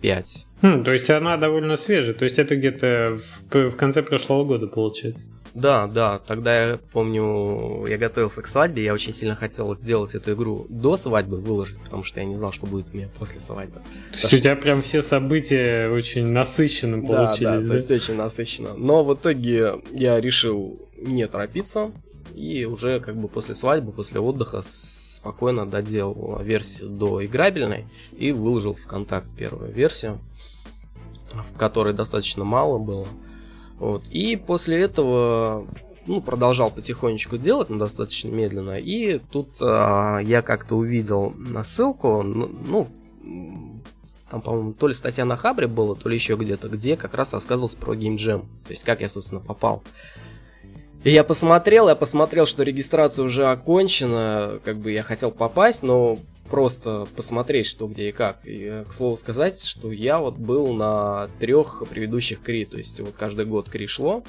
Хм, 0.60 0.84
то 0.84 0.92
есть 0.92 1.08
она 1.10 1.36
довольно 1.36 1.76
свежая, 1.76 2.14
то 2.14 2.24
есть 2.24 2.38
это 2.38 2.56
где-то 2.56 3.18
в, 3.50 3.70
в 3.70 3.76
конце 3.76 4.02
прошлого 4.02 4.44
года 4.44 4.66
получается. 4.66 5.26
Да, 5.54 5.86
да, 5.86 6.18
тогда 6.18 6.70
я 6.70 6.78
помню, 6.92 7.86
я 7.86 7.96
готовился 7.96 8.42
к 8.42 8.46
свадьбе, 8.46 8.84
я 8.84 8.92
очень 8.92 9.12
сильно 9.12 9.34
хотел 9.34 9.74
сделать 9.76 10.14
эту 10.14 10.32
игру 10.34 10.66
до 10.68 10.96
свадьбы, 10.96 11.38
выложить, 11.38 11.78
потому 11.78 12.04
что 12.04 12.20
я 12.20 12.26
не 12.26 12.36
знал, 12.36 12.52
что 12.52 12.66
будет 12.66 12.90
у 12.92 12.96
меня 12.96 13.08
после 13.18 13.40
свадьбы. 13.40 13.80
То 14.12 14.18
есть 14.18 14.34
у 14.34 14.38
тебя 14.38 14.56
прям 14.56 14.82
все 14.82 15.02
события 15.02 15.88
очень 15.88 16.26
насыщенным 16.26 17.06
получились, 17.06 17.38
да? 17.40 17.56
Да, 17.56 17.62
да, 17.62 17.68
то 17.68 17.74
есть 17.74 17.90
очень 17.90 18.14
насыщенно. 18.14 18.74
Но 18.74 19.04
в 19.04 19.14
итоге 19.14 19.74
я 19.90 20.20
решил 20.20 20.78
не 20.96 21.26
торопиться, 21.26 21.92
и 22.34 22.64
уже 22.64 23.00
как 23.00 23.16
бы 23.16 23.28
после 23.28 23.54
свадьбы, 23.54 23.92
после 23.92 24.20
отдыха 24.20 24.62
спокойно 25.18 25.66
доделал 25.66 26.40
версию 26.40 26.90
до 26.90 27.24
играбельной 27.24 27.86
и 28.16 28.30
выложил 28.30 28.74
в 28.74 28.86
контакт 28.86 29.26
первую 29.36 29.72
версию, 29.72 30.20
в 31.32 31.58
которой 31.58 31.92
достаточно 31.92 32.44
мало 32.44 32.78
было. 32.78 33.08
Вот. 33.80 34.06
И 34.08 34.36
после 34.36 34.78
этого 34.80 35.66
ну, 36.06 36.20
продолжал 36.20 36.70
потихонечку 36.70 37.36
делать, 37.36 37.68
но 37.68 37.78
достаточно 37.78 38.28
медленно. 38.28 38.78
И 38.78 39.18
тут 39.18 39.48
а, 39.60 40.18
я 40.18 40.40
как-то 40.40 40.76
увидел 40.76 41.34
ссылку, 41.64 42.22
ну, 42.22 42.48
ну, 42.68 42.88
там, 44.30 44.40
по-моему, 44.40 44.72
то 44.72 44.86
ли 44.86 44.94
статья 44.94 45.24
на 45.24 45.36
Хабре 45.36 45.66
была, 45.66 45.96
то 45.96 46.08
ли 46.08 46.14
еще 46.14 46.36
где-то, 46.36 46.68
где 46.68 46.96
как 46.96 47.14
раз 47.14 47.32
рассказывался 47.32 47.76
про 47.76 47.94
Jam. 47.94 48.42
То 48.64 48.70
есть, 48.70 48.84
как 48.84 49.00
я, 49.00 49.08
собственно, 49.08 49.40
попал 49.40 49.82
и 51.04 51.10
я 51.10 51.24
посмотрел, 51.24 51.88
я 51.88 51.94
посмотрел, 51.94 52.46
что 52.46 52.62
регистрация 52.62 53.24
уже 53.24 53.46
окончена, 53.46 54.58
как 54.64 54.78
бы 54.78 54.92
я 54.92 55.02
хотел 55.02 55.30
попасть, 55.30 55.82
но 55.82 56.18
просто 56.48 57.06
посмотреть, 57.16 57.66
что 57.66 57.86
где 57.86 58.08
и 58.08 58.12
как. 58.12 58.44
И, 58.44 58.64
э, 58.64 58.84
к 58.84 58.92
слову 58.92 59.16
сказать, 59.16 59.62
что 59.62 59.92
я 59.92 60.18
вот 60.18 60.36
был 60.36 60.72
на 60.74 61.28
трех 61.38 61.84
предыдущих 61.88 62.42
КРИ, 62.42 62.64
то 62.64 62.78
есть 62.78 63.00
вот 63.00 63.14
каждый 63.14 63.44
год 63.44 63.68
КРИ 63.68 63.86
шло, 63.86 64.24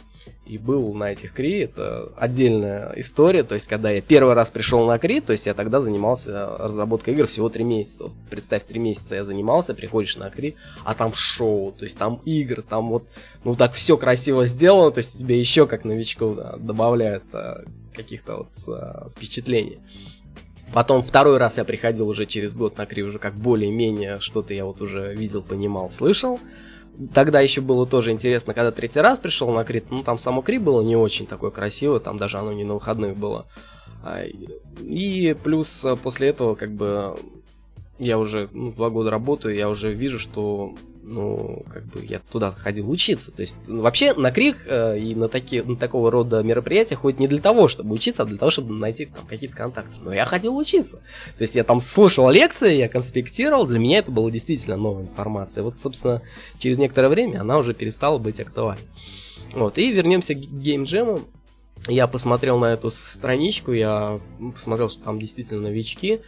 и 0.46 0.58
был 0.58 0.94
на 0.94 1.12
этих 1.12 1.34
КРИ, 1.34 1.60
это 1.60 2.12
отдельная 2.18 2.94
история, 2.98 3.44
то 3.44 3.56
есть 3.56 3.68
когда 3.68 3.92
я 3.92 4.02
первый 4.02 4.34
раз 4.34 4.50
пришел 4.50 4.86
на 4.86 4.98
КРИ, 5.00 5.22
то 5.22 5.32
есть 5.32 5.46
я 5.46 5.54
тогда 5.54 5.80
занимался 5.80 6.58
разработкой 6.58 7.14
игр 7.14 7.28
всего 7.28 7.50
три 7.50 7.64
месяца. 7.64 8.06
Вот, 8.06 8.14
представь, 8.30 8.64
три 8.66 8.80
месяца 8.80 9.16
я 9.16 9.24
занимался, 9.24 9.74
приходишь 9.74 10.18
на 10.18 10.30
КРИ, 10.30 10.56
а 10.84 10.96
там 10.96 11.14
шоу, 11.14 11.72
то 11.72 11.86
есть 11.86 11.98
там 11.98 12.22
игры, 12.26 12.62
там 12.62 12.90
вот, 12.90 13.08
ну 13.44 13.56
так 13.56 13.74
все 13.74 13.98
красиво 13.98 14.46
сделано, 14.46 14.92
то 14.92 15.00
есть 15.00 15.20
тебе 15.20 15.40
еще 15.40 15.68
как 15.68 15.86
новичку 15.86 16.34
да, 16.36 16.58
добавляют 16.58 17.24
а, 17.34 17.64
каких-то 17.94 18.38
вот 18.38 18.50
а, 18.68 19.10
впечатлений. 19.16 19.80
Потом 20.74 21.02
второй 21.02 21.38
раз 21.38 21.58
я 21.58 21.66
приходил 21.66 22.08
уже 22.08 22.26
через 22.26 22.56
год 22.56 22.78
на 22.78 22.86
Кри, 22.86 23.04
уже 23.04 23.18
как 23.18 23.36
более-менее 23.36 24.20
что-то 24.20 24.54
я 24.54 24.66
вот 24.66 24.82
уже 24.82 25.16
видел, 25.16 25.42
понимал, 25.42 25.90
слышал. 25.90 26.40
Тогда 27.14 27.40
еще 27.40 27.62
было 27.62 27.88
тоже 27.88 28.12
интересно, 28.12 28.54
когда 28.54 28.72
третий 28.72 29.00
раз 29.00 29.20
пришел 29.20 29.50
на 29.52 29.64
Крит, 29.64 29.86
ну 29.90 30.04
там 30.04 30.18
само 30.18 30.42
Кри 30.42 30.58
было 30.58 30.82
не 30.82 30.96
очень 30.96 31.26
такое 31.26 31.50
красивое, 31.50 32.00
там 32.00 32.18
даже 32.18 32.38
оно 32.38 32.52
не 32.52 32.66
на 32.66 32.74
выходных 32.74 33.16
было. 33.16 33.48
А, 34.04 34.24
и 34.82 35.34
плюс 35.34 35.86
э, 35.86 35.96
после 35.96 36.30
этого 36.30 36.56
как 36.56 36.74
бы 36.74 37.18
я 38.00 38.18
уже 38.18 38.50
ну, 38.52 38.72
два 38.72 38.90
года 38.90 39.12
работаю, 39.12 39.56
я 39.56 39.70
уже 39.70 39.94
вижу, 39.94 40.20
что 40.20 40.76
ну, 41.12 41.64
как 41.72 41.86
бы 41.86 42.06
я 42.06 42.20
туда 42.20 42.52
ходил 42.52 42.90
учиться. 42.90 43.32
То 43.32 43.42
есть, 43.42 43.56
ну, 43.68 43.82
вообще 43.82 44.14
на 44.14 44.32
крик 44.32 44.58
э, 44.68 45.00
и 45.00 45.16
на, 45.16 45.28
такие, 45.28 45.64
на 45.64 45.76
такого 45.76 46.12
рода 46.12 46.42
мероприятия 46.44 46.96
ходит 46.96 47.20
не 47.20 47.28
для 47.28 47.40
того, 47.40 47.68
чтобы 47.68 47.94
учиться, 47.94 48.24
а 48.24 48.26
для 48.26 48.38
того, 48.38 48.52
чтобы 48.52 48.74
найти 48.74 49.06
там 49.06 49.26
какие-то 49.26 49.56
контакты. 49.56 49.96
Но 50.02 50.14
я 50.14 50.26
ходил 50.26 50.56
учиться. 50.58 50.98
То 51.38 51.42
есть, 51.42 51.56
я 51.56 51.64
там 51.64 51.82
слушал 51.82 52.30
лекции, 52.30 52.76
я 52.76 52.88
конспектировал, 52.88 53.66
для 53.66 53.80
меня 53.80 54.00
это 54.00 54.12
было 54.12 54.30
действительно 54.30 54.78
новая 54.78 55.04
информация. 55.04 55.64
Вот, 55.64 55.80
собственно, 55.80 56.22
через 56.60 56.78
некоторое 56.78 57.10
время 57.10 57.42
она 57.42 57.58
уже 57.58 57.74
перестала 57.74 58.18
быть 58.18 58.40
актуальной. 58.40 58.84
Вот, 59.54 59.78
и 59.78 59.92
вернемся 59.92 60.36
к 60.36 60.38
геймджему. 60.38 61.22
Я 61.88 62.08
посмотрел 62.08 62.60
на 62.60 62.66
эту 62.66 62.92
страничку, 62.92 63.72
я 63.72 64.20
посмотрел, 64.54 64.90
что 64.90 65.04
там 65.04 65.18
действительно 65.18 65.62
новички. 65.62 66.22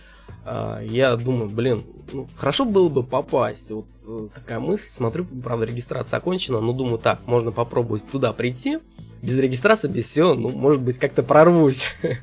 А, 0.45 0.79
я 0.81 1.15
думаю, 1.15 1.49
блин, 1.49 1.83
ну, 2.13 2.27
хорошо 2.35 2.65
было 2.65 2.89
бы 2.89 3.03
попасть. 3.03 3.71
Вот 3.71 3.87
э, 4.07 4.27
такая 4.33 4.59
мысль. 4.59 4.89
Смотрю, 4.89 5.25
правда, 5.43 5.65
регистрация 5.65 6.17
окончена, 6.17 6.59
но 6.59 6.73
думаю, 6.73 6.97
так, 6.97 7.25
можно 7.27 7.51
попробовать 7.51 8.05
туда 8.09 8.33
прийти. 8.33 8.79
Без 9.21 9.37
регистрации, 9.37 9.87
без 9.87 10.07
всего, 10.07 10.33
ну, 10.33 10.49
может 10.49 10.81
быть, 10.81 10.97
как-то 10.97 11.23
прорвусь. 11.23 11.85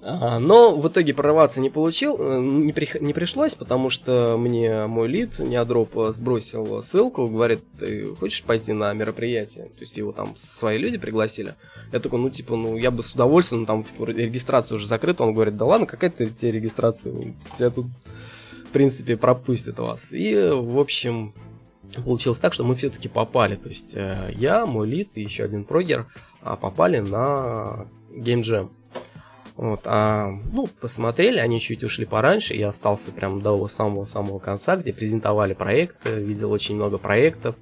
А, 0.00 0.38
но 0.38 0.74
в 0.74 0.88
итоге 0.88 1.12
прорваться 1.12 1.60
не 1.60 1.70
получил, 1.70 2.16
э, 2.18 2.40
не, 2.40 2.72
при, 2.72 2.88
не 2.98 3.12
пришлось, 3.12 3.54
потому 3.54 3.90
что 3.90 4.38
мне 4.38 4.86
мой 4.86 5.08
лид, 5.08 5.38
Неодроп, 5.38 5.90
сбросил 6.12 6.82
ссылку, 6.82 7.28
говорит, 7.28 7.60
ты 7.78 8.14
хочешь 8.14 8.42
пойти 8.44 8.72
на 8.72 8.92
мероприятие? 8.94 9.64
То 9.64 9.80
есть 9.80 9.96
его 9.96 10.12
там 10.12 10.34
свои 10.36 10.78
люди 10.78 10.96
пригласили. 10.98 11.56
Я 11.92 12.00
такой, 12.00 12.18
ну, 12.18 12.30
типа, 12.30 12.56
ну, 12.56 12.76
я 12.76 12.90
бы 12.90 13.02
с 13.02 13.14
удовольствием, 13.14 13.66
там, 13.66 13.84
типа, 13.84 14.04
регистрация 14.04 14.76
уже 14.76 14.86
закрыта. 14.86 15.24
Он 15.24 15.34
говорит, 15.34 15.56
да 15.56 15.64
ладно, 15.64 15.86
какая-то 15.86 16.26
тебе 16.26 16.52
регистрация, 16.52 17.12
тебя 17.56 17.70
тут, 17.70 17.86
в 18.66 18.70
принципе, 18.72 19.16
пропустят 19.16 19.78
вас. 19.78 20.12
И, 20.12 20.34
в 20.34 20.78
общем, 20.78 21.32
получилось 22.04 22.38
так, 22.38 22.52
что 22.52 22.64
мы 22.64 22.74
все-таки 22.74 23.08
попали. 23.08 23.56
То 23.56 23.68
есть 23.68 23.94
э, 23.94 24.32
я, 24.34 24.66
мой 24.66 24.86
лид 24.86 25.10
и 25.14 25.22
еще 25.22 25.44
один 25.44 25.64
прогер 25.64 26.06
а, 26.42 26.56
попали 26.56 27.00
на 27.00 27.86
Game 28.10 28.42
Jam. 28.42 28.70
Вот, 29.56 29.80
а, 29.86 30.30
ну, 30.52 30.68
посмотрели, 30.80 31.40
они 31.40 31.58
чуть 31.58 31.82
ушли 31.82 32.06
пораньше, 32.06 32.54
я 32.54 32.68
остался 32.68 33.10
прям 33.10 33.40
до 33.40 33.66
самого-самого 33.66 34.38
конца, 34.38 34.76
где 34.76 34.92
презентовали 34.92 35.52
проекты, 35.52 36.10
видел 36.10 36.52
очень 36.52 36.76
много 36.76 36.96
проектов. 36.96 37.56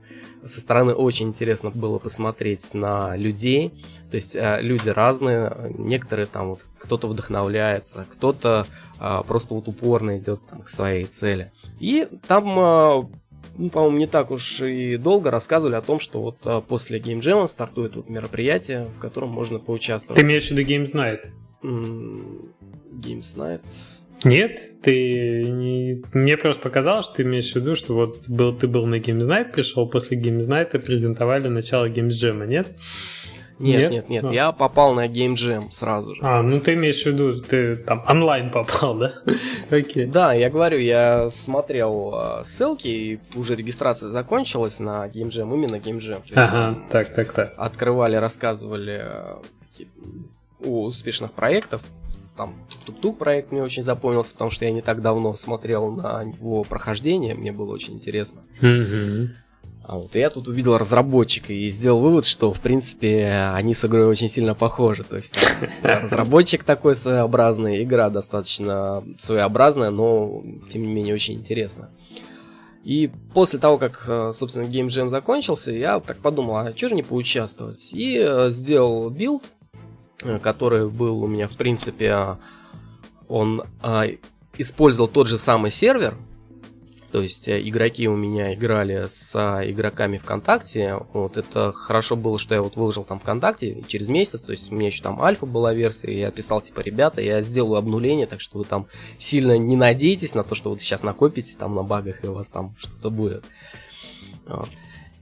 Со 0.47 0.61
стороны 0.61 0.95
очень 0.95 1.29
интересно 1.29 1.71
было 1.71 1.99
посмотреть 1.99 2.75
на 2.75 3.17
людей, 3.17 3.73
то 4.11 4.17
есть 4.17 4.37
э, 4.37 4.59
люди 4.61 4.89
разные, 4.89 5.75
некоторые 5.77 6.27
там 6.27 6.49
вот 6.51 6.65
кто-то 6.79 7.09
вдохновляется, 7.09 8.07
кто-то 8.11 8.67
э, 9.01 9.23
просто 9.27 9.55
вот 9.55 9.69
упорно 9.69 10.19
идет 10.19 10.41
там, 10.49 10.63
к 10.63 10.69
своей 10.69 11.05
цели. 11.05 11.53
И 11.81 12.09
там 12.27 12.59
э, 12.59 13.05
ну, 13.59 13.71
по-моему, 13.71 13.97
не 13.99 14.07
так 14.07 14.31
уж 14.31 14.61
и 14.61 14.97
долго 14.97 15.31
рассказывали 15.31 15.77
о 15.77 15.81
том, 15.81 15.99
что 15.99 16.21
вот 16.21 16.39
а, 16.45 16.61
после 16.61 16.99
Game 16.99 17.21
Jam 17.21 17.47
стартует 17.47 17.97
вот 17.97 18.09
мероприятие, 18.09 18.85
в 18.85 18.99
котором 18.99 19.31
можно 19.31 19.59
поучаствовать. 19.59 20.21
Ты 20.21 20.27
имеешь 20.27 20.49
в 20.49 20.51
виду 20.51 20.63
Games 20.63 20.93
Night? 20.93 21.21
Games 21.63 23.37
Night. 23.37 23.63
Нет, 24.25 24.61
ты 24.83 25.45
не... 25.45 26.03
Мне 26.13 26.37
просто 26.37 26.63
показалось, 26.63 27.07
что 27.07 27.17
ты 27.17 27.23
имеешь 27.23 27.53
в 27.53 27.57
виду, 27.57 27.77
что 27.77 27.95
вот 27.95 28.29
был, 28.29 28.55
ты 28.57 28.67
был 28.67 28.87
на 28.87 28.97
Games 28.97 29.27
Night, 29.27 29.53
пришел 29.53 29.89
после 29.89 30.19
Games 30.19 30.47
Night, 30.49 30.79
презентовали 30.79 31.49
начало 31.49 31.89
Games 31.89 32.09
Jam, 32.09 32.47
нет? 32.47 32.69
Нет, 33.59 33.81
Нет? 33.81 33.91
нет, 33.91 34.09
нет, 34.11 34.25
А. 34.25 34.33
я 34.35 34.53
попал 34.53 34.93
на 34.93 35.07
Game 35.07 35.33
Jam 35.33 35.71
сразу 35.71 36.15
же. 36.15 36.21
А, 36.23 36.43
ну 36.43 36.61
ты 36.61 36.75
имеешь 36.75 37.03
в 37.03 37.07
виду, 37.07 37.41
ты 37.41 37.75
там 37.75 38.05
онлайн 38.07 38.51
попал, 38.51 38.99
да? 38.99 39.15
Окей. 39.71 40.05
Да, 40.05 40.35
я 40.35 40.51
говорю, 40.51 40.79
я 40.79 41.31
смотрел 41.31 42.13
э, 42.15 42.45
ссылки, 42.45 42.87
и 42.89 43.21
уже 43.35 43.57
регистрация 43.57 44.11
закончилась 44.11 44.79
на 44.79 45.07
Game 45.09 45.31
Jam, 45.31 45.55
именно 45.55 45.77
Game 45.77 46.01
Jam. 46.01 46.21
Ага, 46.35 46.79
так, 46.91 47.15
так, 47.15 47.33
так. 47.33 47.55
Открывали, 47.57 48.17
рассказывали 48.17 49.01
э, 49.03 49.37
о 50.63 50.83
успешных 50.85 51.33
проектах. 51.33 51.81
Там 52.37 52.55
Тук-Тук-Тук 52.71 53.19
проект 53.19 53.53
мне 53.53 53.63
очень 53.63 53.83
запомнился, 53.83 54.35
потому 54.35 54.51
что 54.51 54.65
я 54.65 54.73
не 54.73 54.83
так 54.83 55.01
давно 55.01 55.35
смотрел 55.35 55.91
на 55.91 56.23
его 56.23 56.65
прохождение, 56.65 57.35
мне 57.35 57.53
было 57.53 57.73
очень 57.73 57.95
интересно. 57.95 58.43
А 59.89 59.99
вот 59.99 60.17
я 60.17 60.31
тут 60.31 60.49
увидел 60.49 60.77
разработчика 60.77 61.53
и 61.53 61.71
сделал 61.71 62.01
вывод, 62.01 62.25
что, 62.25 62.53
в 62.53 62.59
принципе, 62.59 63.53
они 63.55 63.73
с 63.73 63.85
игрой 63.85 64.07
очень 64.07 64.29
сильно 64.29 64.57
похожи. 64.57 65.05
То 65.05 65.17
есть 65.17 65.35
там, 65.35 65.69
разработчик 66.03 66.65
такой 66.65 66.97
своеобразный, 66.97 67.85
игра 67.85 68.11
достаточно 68.11 69.05
своеобразная, 69.17 69.91
но, 69.91 70.43
тем 70.69 70.83
не 70.83 70.89
менее, 70.93 71.15
очень 71.15 71.35
интересная. 71.35 71.89
И 72.83 73.11
после 73.33 73.61
того, 73.61 73.79
как, 73.79 74.05
э, 74.09 74.33
собственно, 74.33 74.65
Game 74.65 74.89
Jam 74.89 75.09
закончился, 75.09 75.71
я 75.71 76.01
так 76.01 76.19
подумал, 76.19 76.57
а 76.57 76.73
что 76.77 76.89
же 76.89 76.95
не 76.97 77.05
поучаствовать? 77.05 77.93
И 77.93 78.17
э, 78.17 78.51
сделал 78.51 79.09
build, 79.11 79.45
который 80.43 80.89
был 80.89 81.23
у 81.23 81.27
меня, 81.27 81.49
в 81.49 81.57
принципе, 81.57 82.07
э, 82.07 82.37
он 83.29 83.63
э, 83.83 84.17
использовал 84.59 85.09
тот 85.09 85.29
же 85.29 85.39
самый 85.39 85.71
сервер, 85.71 86.15
то 87.17 87.23
есть 87.23 87.49
э, 87.49 87.67
игроки 87.67 88.09
у 88.09 88.15
меня 88.15 88.53
играли 88.53 89.07
с 89.09 89.35
э, 89.35 89.71
игроками 89.71 90.19
ВКонтакте. 90.19 90.99
Вот 91.15 91.37
это 91.37 91.73
хорошо 91.73 92.15
было, 92.15 92.39
что 92.39 92.55
я 92.55 92.61
вот 92.61 92.77
выложил 92.77 93.05
там 93.05 93.19
ВКонтакте 93.21 93.83
через 93.87 94.09
месяц. 94.09 94.43
То 94.43 94.53
есть 94.53 94.71
у 94.71 94.75
меня 94.75 94.89
еще 94.89 95.03
там 95.03 95.23
альфа 95.23 95.47
была 95.47 95.73
версия. 95.73 96.19
Я 96.19 96.31
писал 96.31 96.61
типа, 96.61 96.81
ребята, 96.81 97.21
я 97.21 97.41
сделаю 97.43 97.79
обнуление, 97.79 98.27
так 98.27 98.41
что 98.43 98.59
вы 98.59 98.65
там 98.65 98.87
сильно 99.19 99.57
не 99.57 99.77
надейтесь 99.77 100.35
на 100.35 100.45
то, 100.45 100.55
что 100.55 100.71
вот 100.71 100.81
сейчас 100.81 101.03
накопите 101.03 101.57
там 101.57 101.75
на 101.75 101.83
багах 101.83 102.23
и 102.23 102.27
у 102.27 102.35
вас 102.35 102.49
там 102.49 102.75
что-то 102.79 103.11
будет. 103.11 103.45
Вот. 104.47 104.69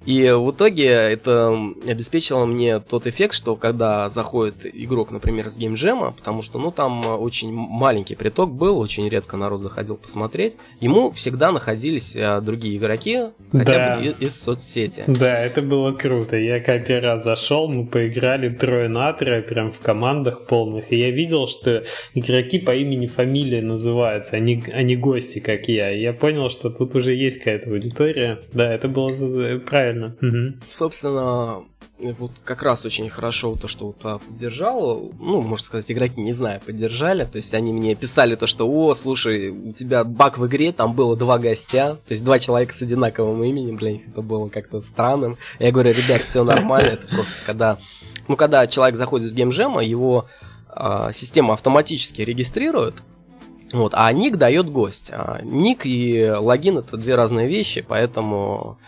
И 0.07 0.31
в 0.31 0.51
итоге 0.51 0.87
это 0.87 1.57
обеспечило 1.89 2.45
мне 2.45 2.79
тот 2.81 3.07
эффект, 3.07 3.35
что 3.35 3.57
когда 3.57 4.09
заходит 4.09 4.67
игрок, 4.67 5.11
например, 5.11 5.49
с 5.49 5.57
геймджема, 5.57 6.13
потому 6.13 6.43
что, 6.43 6.59
ну, 6.59 6.71
там 6.71 7.07
очень 7.21 7.53
маленький 7.53 8.15
приток 8.15 8.53
был, 8.53 8.79
очень 8.79 9.09
редко 9.09 9.37
народ 9.37 9.61
заходил 9.61 9.97
посмотреть, 9.97 10.57
ему 10.81 11.11
всегда 11.13 11.53
находились 11.53 12.17
а, 12.17 12.41
другие 12.41 12.77
игроки, 12.77 13.21
хотя 13.53 13.97
Да. 13.97 13.97
бы 13.99 14.15
из, 14.25 14.35
соцсети. 14.41 15.05
Да, 15.07 15.39
это 15.39 15.63
было 15.63 15.93
круто. 15.93 16.37
Я 16.37 16.61
как 16.61 16.87
первый 16.87 17.05
раз 17.09 17.25
зашел, 17.25 17.69
мы 17.69 17.87
поиграли 17.87 18.49
трое 18.51 18.89
на 18.89 19.13
трое, 19.13 19.43
прям 19.43 19.73
в 19.73 19.79
командах 19.81 20.47
полных. 20.47 20.93
И 20.93 20.97
я 20.97 21.11
видел, 21.11 21.47
что 21.49 21.85
игроки 22.15 22.59
по 22.59 22.75
имени 22.75 23.07
фамилии 23.07 23.61
называются, 23.61 24.37
а 24.37 24.39
не, 24.39 24.63
а 24.73 24.83
гости, 24.99 25.39
как 25.39 25.69
я. 25.69 25.91
И 25.93 26.01
я 26.01 26.13
понял, 26.13 26.51
что 26.51 26.71
тут 26.71 26.95
уже 26.95 27.15
есть 27.15 27.39
какая-то 27.39 27.71
аудитория. 27.71 28.39
Да, 28.53 28.73
это 28.73 28.89
было 28.89 29.13
за- 29.13 29.59
правильно. 29.95 30.17
Мгм. 30.21 30.61
Собственно, 30.69 31.63
вот 31.99 32.33
как 32.45 32.63
раз 32.63 32.85
очень 32.85 33.09
хорошо 33.09 33.55
то, 33.57 33.69
что 33.69 33.87
вот 33.87 34.23
поддержало, 34.27 35.11
ну, 35.19 35.43
можно 35.43 35.65
сказать, 35.65 35.91
игроки, 35.91 36.21
не 36.21 36.33
знаю, 36.33 36.61
поддержали, 36.65 37.25
то 37.25 37.37
есть 37.37 37.55
они 37.55 37.73
мне 37.73 37.95
писали 37.95 38.35
то, 38.35 38.47
что, 38.47 38.69
о, 38.69 38.95
слушай, 38.95 39.51
у 39.51 39.73
тебя 39.73 40.05
баг 40.05 40.39
в 40.39 40.47
игре, 40.47 40.73
там 40.73 40.95
было 40.95 41.17
два 41.17 41.39
гостя, 41.39 41.99
то 42.07 42.13
есть 42.13 42.25
два 42.25 42.39
человека 42.39 42.75
с 42.75 42.83
одинаковым 42.83 43.43
именем, 43.45 43.77
для 43.77 43.93
них 43.93 44.09
это 44.09 44.23
было 44.23 44.49
как-то 44.49 44.83
странным. 44.83 45.37
Я 45.59 45.71
говорю, 45.71 45.91
ребят, 45.91 46.21
все 46.21 46.45
нормально, 46.45 46.91
это 46.91 47.07
просто 47.07 47.35
когда, 47.47 47.79
ну, 48.29 48.37
когда 48.37 48.67
человек 48.67 48.97
заходит 48.97 49.33
в 49.33 49.35
геймджема, 49.35 49.83
его 49.85 50.27
а, 50.69 51.13
система 51.13 51.55
автоматически 51.55 52.23
регистрирует, 52.23 53.03
вот, 53.73 53.93
а 53.95 54.13
ник 54.13 54.37
дает 54.37 54.69
гость. 54.69 55.11
А 55.11 55.41
ник 55.43 55.85
и 55.85 56.31
логин 56.31 56.79
это 56.79 56.97
две 56.97 57.15
разные 57.17 57.49
вещи, 57.49 57.85
поэтому 57.87 58.79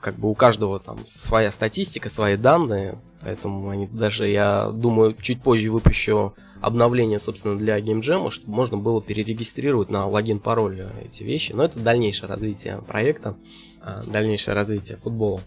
как 0.00 0.16
бы 0.16 0.30
у 0.30 0.34
каждого 0.34 0.80
там 0.80 0.98
своя 1.06 1.52
статистика, 1.52 2.10
свои 2.10 2.36
данные, 2.36 2.98
поэтому 3.20 3.68
они 3.68 3.86
даже, 3.86 4.28
я 4.28 4.70
думаю, 4.72 5.14
чуть 5.20 5.42
позже 5.42 5.70
выпущу 5.70 6.34
обновление, 6.60 7.18
собственно, 7.18 7.56
для 7.56 7.80
геймджема, 7.80 8.30
чтобы 8.30 8.54
можно 8.54 8.76
было 8.76 9.02
перерегистрировать 9.02 9.90
на 9.90 10.06
логин-пароль 10.06 10.86
эти 11.04 11.22
вещи. 11.22 11.52
Но 11.52 11.64
это 11.64 11.78
дальнейшее 11.78 12.28
развитие 12.28 12.82
проекта, 12.86 13.36
а, 13.80 14.02
дальнейшее 14.04 14.54
развитие 14.54 14.98
футбола. 14.98 15.40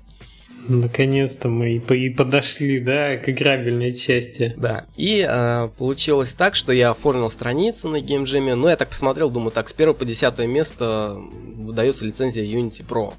Наконец-то 0.68 1.50
мы 1.50 1.74
и 1.74 2.10
подошли, 2.10 2.80
да, 2.80 3.18
к 3.18 3.28
играбельной 3.28 3.92
части. 3.92 4.54
Да, 4.56 4.86
и 4.96 5.26
э, 5.28 5.70
получилось 5.78 6.32
так, 6.32 6.56
что 6.56 6.72
я 6.72 6.92
оформил 6.92 7.30
страницу 7.30 7.90
на 7.90 8.00
геймджеме, 8.00 8.56
ну, 8.56 8.70
я 8.70 8.78
так 8.78 8.90
посмотрел, 8.90 9.30
думаю, 9.30 9.52
так, 9.52 9.68
с 9.68 9.74
1 9.74 9.94
по 9.94 10.06
10 10.06 10.40
место 10.48 11.18
выдается 11.58 12.06
лицензия 12.06 12.46
Unity 12.46 12.86
Pro. 12.88 13.14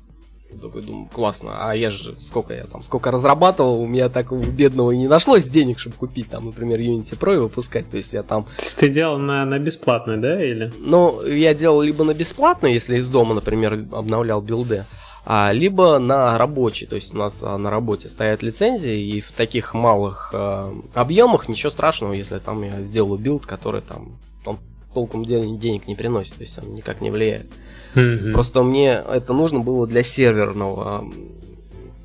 Такой 0.61 0.83
думаю, 0.83 1.09
классно, 1.13 1.69
а 1.69 1.75
я 1.75 1.91
же 1.91 2.17
сколько 2.21 2.55
я 2.55 2.65
там, 2.65 2.83
сколько 2.83 3.11
разрабатывал, 3.11 3.81
у 3.81 3.87
меня 3.87 4.09
так 4.09 4.33
у 4.33 4.39
бедного 4.39 4.93
и 4.93 4.97
не 4.97 5.09
нашлось 5.09 5.47
денег, 5.47 5.79
чтобы 5.79 5.97
купить 5.97 6.31
там, 6.31 6.47
например, 6.47 6.81
Unity 6.81 7.19
Pro 7.19 7.35
и 7.35 7.39
выпускать, 7.39 7.91
то 7.91 7.97
есть 7.97 8.13
я 8.13 8.23
там 8.23 8.45
То 8.45 8.63
есть 8.63 8.79
ты 8.79 8.89
делал 8.89 9.19
на, 9.19 9.45
на 9.45 9.59
бесплатной, 9.59 10.17
да, 10.19 10.43
или? 10.43 10.73
ну, 10.79 11.25
я 11.25 11.55
делал 11.55 11.83
либо 11.83 12.05
на 12.05 12.15
бесплатно, 12.15 12.67
если 12.67 12.97
из 12.97 13.09
дома, 13.09 13.35
например, 13.35 13.87
обновлял 13.93 14.41
билды, 14.41 14.85
а, 15.27 15.53
либо 15.53 15.99
на 15.99 16.37
рабочий. 16.37 16.87
То 16.87 16.97
есть 16.97 17.15
у 17.15 17.17
нас 17.17 17.39
а, 17.41 17.57
на 17.57 17.71
работе 17.71 18.09
стоят 18.09 18.43
лицензии, 18.43 19.17
и 19.17 19.21
в 19.21 19.33
таких 19.33 19.75
малых 19.75 20.31
а, 20.35 20.75
объемах 20.93 21.49
ничего 21.49 21.71
страшного, 21.71 22.13
если 22.13 22.39
там 22.39 22.63
я 22.63 22.83
сделаю 22.83 23.19
build, 23.19 23.47
который 23.47 23.81
там 23.81 24.19
он 24.45 24.59
толком 24.93 25.25
ден- 25.25 25.59
денег 25.59 25.87
не 25.89 25.95
приносит, 25.95 26.35
то 26.35 26.43
есть 26.43 26.59
он 26.59 26.75
никак 26.75 27.01
не 27.01 27.11
влияет. 27.11 27.47
Мгм. 27.95 28.33
Просто 28.33 28.63
мне 28.63 29.03
это 29.09 29.33
нужно 29.33 29.61
было 29.61 29.87
для 29.87 30.03
серверного 30.03 31.05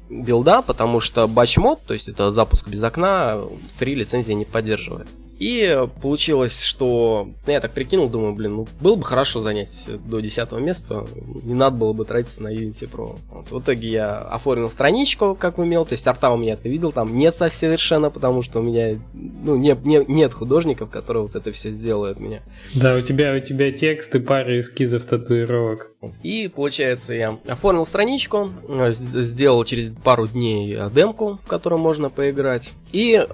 build 0.10 0.47
а, 0.47 0.62
потому 0.62 1.00
что 1.00 1.28
batch 1.28 1.54
mode, 1.54 1.80
то 1.86 1.94
есть 1.94 2.10
это 2.10 2.32
запуск 2.32 2.68
без 2.68 2.82
окна, 2.84 3.42
free 3.78 3.96
лицензия 3.96 4.36
не 4.36 4.46
поддерживает. 4.46 5.08
И 5.40 5.88
получилось, 6.02 6.62
что 6.62 7.30
я 7.48 7.62
так 7.62 7.72
прикинул, 7.72 8.10
думаю, 8.10 8.34
блин, 8.36 8.56
ну 8.58 8.68
было 8.82 8.98
бы 8.98 9.04
хорошо 9.06 9.42
занять 9.42 9.90
до 10.06 10.20
10 10.20 10.52
места, 10.60 11.06
не 11.44 11.54
надо 11.54 11.78
было 11.78 11.94
бы 11.94 12.04
тратиться 12.04 12.44
на 12.44 12.54
Unity 12.54 12.90
Pro. 12.92 13.18
Вот, 13.32 13.50
в 13.50 13.60
итоге 13.62 13.90
я 13.90 14.18
оформил 14.20 14.70
страничку, 14.70 15.36
как 15.40 15.58
умел, 15.58 15.86
то 15.86 15.94
есть 15.94 16.06
арта 16.08 16.30
у 16.32 16.38
меня 16.38 16.58
ты 16.58 16.68
видел, 16.68 16.92
там 16.92 17.18
нет 17.18 17.36
со- 17.38 17.50
совершенно, 17.50 18.10
потому 18.10 18.42
что 18.42 18.60
у 18.60 18.64
меня 18.64 19.00
ну, 19.14 19.56
не, 19.56 19.78
не- 19.86 20.06
нет 20.08 20.34
художников, 20.34 20.90
которые 20.90 21.24
вот 21.24 21.36
это 21.36 21.54
все 21.54 21.72
сделают 21.72 22.20
меня. 22.20 22.42
Да, 22.76 22.96
у 22.98 23.02
тебя, 23.02 23.34
у 23.34 23.40
тебя 23.40 23.72
текст 23.72 24.14
и 24.16 24.20
пара 24.20 24.60
эскизов 24.60 25.06
татуировок. 25.06 25.92
И, 26.22 26.50
получается, 26.54 27.14
я 27.14 27.40
оформил 27.48 27.86
страничку, 27.86 28.50
э, 28.68 28.92
сделал 28.92 29.64
через 29.64 29.92
пару 30.04 30.28
дней 30.28 30.78
демку, 30.94 31.40
в 31.42 31.48
которой 31.48 31.80
можно 31.80 32.10
поиграть, 32.10 32.74
и 32.92 33.26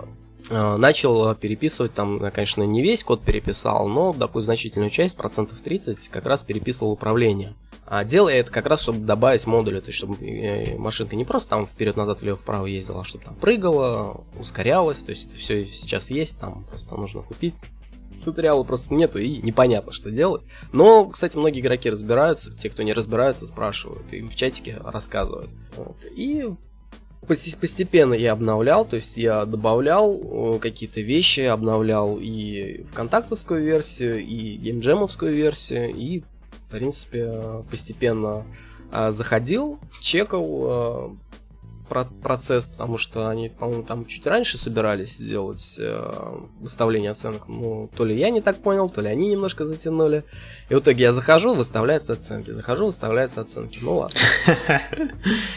начал 0.50 1.34
переписывать 1.36 1.94
там, 1.94 2.24
я, 2.24 2.32
конечно, 2.32 2.64
не 2.64 2.82
весь 2.82 3.04
код 3.04 3.24
переписал, 3.24 3.88
но 3.88 4.14
такую 4.14 4.44
значительную 4.44 4.90
часть, 4.90 5.16
процентов 5.16 5.60
30, 5.62 6.10
как 6.10 6.26
раз 6.26 6.44
переписывал 6.44 6.92
управление. 6.92 7.56
А 7.88 8.04
делал 8.04 8.30
я 8.30 8.40
это 8.40 8.52
как 8.52 8.66
раз, 8.66 8.82
чтобы 8.82 9.00
добавить 9.00 9.46
модули, 9.46 9.80
то 9.80 9.88
есть 9.88 9.98
чтобы 9.98 10.16
э, 10.26 10.76
машинка 10.78 11.16
не 11.16 11.24
просто 11.24 11.50
там 11.50 11.68
вперед-назад, 11.68 12.22
влево-вправо 12.22 12.66
ездила, 12.66 13.02
а 13.02 13.04
чтобы 13.04 13.24
там 13.26 13.36
прыгала, 13.36 14.24
ускорялась, 14.40 15.04
то 15.04 15.12
есть 15.12 15.30
это 15.30 15.38
все 15.38 15.68
сейчас 15.68 16.10
есть, 16.10 16.40
там 16.40 16.66
просто 16.70 16.96
нужно 16.96 17.22
купить. 17.22 17.54
Туториала 18.24 18.64
просто 18.64 18.96
нету 18.96 19.20
и 19.20 19.38
непонятно, 19.38 19.92
что 19.92 20.10
делать. 20.10 20.42
Но, 20.72 21.06
кстати, 21.06 21.38
многие 21.38 21.60
игроки 21.60 21.92
разбираются, 21.92 22.52
те, 22.58 22.72
кто 22.72 22.82
не 22.82 22.94
разбираются, 22.94 23.46
спрашивают, 23.46 24.12
и 24.12 24.22
в 24.22 24.36
чатике 24.36 24.82
рассказывают. 24.84 25.52
Вот. 25.78 25.98
И 26.16 26.50
постепенно 27.26 28.14
я 28.14 28.32
обновлял, 28.34 28.86
то 28.86 28.96
есть 28.96 29.18
я 29.18 29.46
добавлял 29.46 30.56
э, 30.56 30.60
какие-то 30.60 31.02
вещи, 31.02 31.42
обновлял 31.42 32.18
и 32.20 32.84
вконтактовскую 32.92 33.64
версию, 33.64 34.24
и 34.26 34.58
геймджемовскую 34.58 35.34
версию, 35.34 35.94
и, 35.96 36.22
в 36.22 36.72
принципе, 36.72 37.64
постепенно 37.70 38.46
э, 38.92 39.12
заходил, 39.12 39.80
чекал 40.02 40.46
э, 40.46 41.10
про- 41.88 42.06
процесс, 42.06 42.68
потому 42.68 42.98
что 42.98 43.28
они, 43.28 43.50
по-моему, 43.50 43.84
там 43.84 44.06
чуть 44.06 44.26
раньше 44.26 44.58
собирались 44.58 45.18
сделать 45.18 45.78
э, 45.80 46.40
выставление 46.60 47.12
оценок. 47.12 47.48
Ну, 47.48 47.90
то 47.96 48.06
ли 48.06 48.18
я 48.18 48.30
не 48.30 48.42
так 48.42 48.58
понял, 48.58 48.90
то 48.90 49.02
ли 49.02 49.10
они 49.10 49.30
немножко 49.30 49.66
затянули. 49.66 50.24
И 50.70 50.76
в 50.76 50.80
итоге 50.80 51.04
я 51.04 51.14
захожу, 51.14 51.54
выставляются 51.54 52.14
оценки. 52.14 52.52
Захожу, 52.52 52.88
выставляются 52.88 53.42
оценки. 53.42 53.80
Ну 53.82 53.98
ладно. 53.98 54.20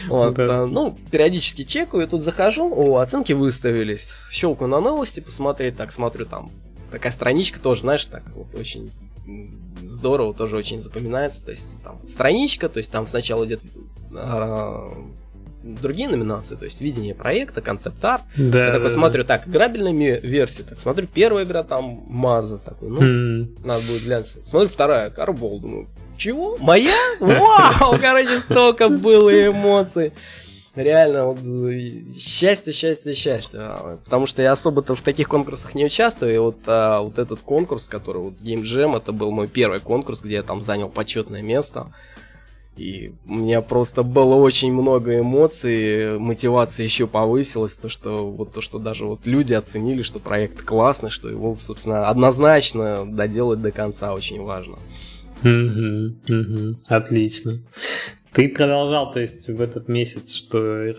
Вот, 0.07 0.39
а, 0.39 0.65
ну, 0.65 0.97
периодически 1.11 1.63
чекаю, 1.63 2.07
тут 2.07 2.21
захожу, 2.21 2.73
о, 2.73 2.97
оценки 2.97 3.33
выставились. 3.33 4.13
Щелкаю 4.31 4.69
на 4.69 4.79
новости, 4.79 5.19
посмотреть, 5.19 5.77
так, 5.77 5.91
смотрю, 5.91 6.25
там 6.25 6.49
такая 6.91 7.11
страничка 7.11 7.59
тоже, 7.59 7.81
знаешь, 7.81 8.05
так 8.05 8.23
вот 8.35 8.55
очень 8.55 8.89
здорово, 9.83 10.33
тоже 10.33 10.55
очень 10.57 10.79
запоминается. 10.79 11.43
То 11.45 11.51
есть 11.51 11.81
там 11.83 11.99
страничка, 12.07 12.69
то 12.69 12.79
есть 12.79 12.91
там 12.91 13.07
сначала 13.07 13.45
идет 13.45 13.61
а, 14.15 14.91
другие 15.63 16.07
номинации, 16.09 16.55
то 16.55 16.65
есть 16.65 16.81
видение 16.81 17.13
проекта, 17.15 17.61
концепт-арт. 17.61 18.23
Да, 18.37 18.43
Я 18.59 18.65
да, 18.67 18.71
такой 18.73 18.87
да. 18.87 18.93
смотрю, 18.93 19.23
так, 19.23 19.47
играбельная 19.47 19.91
ми- 19.93 20.19
версия, 20.19 20.63
так, 20.63 20.79
смотрю, 20.79 21.07
первая 21.07 21.45
игра 21.45 21.63
там 21.63 22.03
Маза, 22.07 22.57
такой, 22.57 22.89
ну, 22.89 23.01
М. 23.01 23.49
надо 23.63 23.83
будет 23.85 24.03
глянуть. 24.03 24.27
Смотрю, 24.45 24.69
вторая, 24.69 25.09
Карбол, 25.09 25.59
думаю, 25.59 25.87
чего? 26.17 26.57
Моя? 26.59 26.95
Вау! 27.19 27.97
Короче, 27.99 28.39
столько 28.39 28.89
было 28.89 29.29
эмоций. 29.47 30.13
Реально, 30.75 31.25
вот 31.25 31.39
счастье, 32.19 32.71
счастье, 32.71 33.13
счастье. 33.15 33.59
А, 33.59 33.97
Потому 34.05 34.27
что 34.27 34.41
я 34.41 34.51
особо-то 34.51 34.95
в 34.95 35.01
таких 35.01 35.27
конкурсах 35.27 35.75
не 35.75 35.83
участвую. 35.85 36.33
И 36.33 36.37
вот, 36.37 36.57
а, 36.67 37.01
вот 37.01 37.17
этот 37.17 37.39
конкурс, 37.39 37.89
который 37.89 38.21
вот 38.21 38.35
Game 38.35 38.61
Jam, 38.63 38.95
это 38.95 39.11
был 39.11 39.31
мой 39.31 39.47
первый 39.47 39.79
конкурс, 39.79 40.21
где 40.21 40.35
я 40.35 40.43
там 40.43 40.61
занял 40.61 40.87
почетное 40.87 41.41
место. 41.41 41.87
И 42.79 43.11
у 43.27 43.33
меня 43.33 43.59
просто 43.59 44.03
было 44.03 44.35
очень 44.35 44.71
много 44.71 45.19
эмоций, 45.19 46.17
мотивация 46.17 46.85
еще 46.85 47.07
повысилась, 47.07 47.75
то 47.75 47.89
что 47.89 48.31
вот 48.31 48.53
то, 48.53 48.61
что 48.61 48.79
даже 48.79 49.05
вот 49.05 49.25
люди 49.25 49.53
оценили, 49.53 50.01
что 50.01 50.19
проект 50.19 50.63
классный, 50.63 51.09
что 51.09 51.27
его, 51.29 51.57
собственно, 51.57 52.07
однозначно 52.07 53.05
доделать 53.05 53.61
до 53.61 53.71
конца 53.71 54.13
очень 54.13 54.41
важно. 54.41 54.77
Мгм, 55.41 56.21
мгм. 56.27 56.77
Отлично. 56.87 57.59
Ты 58.33 58.47
продолжал, 58.49 59.11
то 59.11 59.19
есть 59.19 59.47
в 59.47 59.61
этот 59.61 59.87
месяц, 59.87 60.33
что 60.33 60.93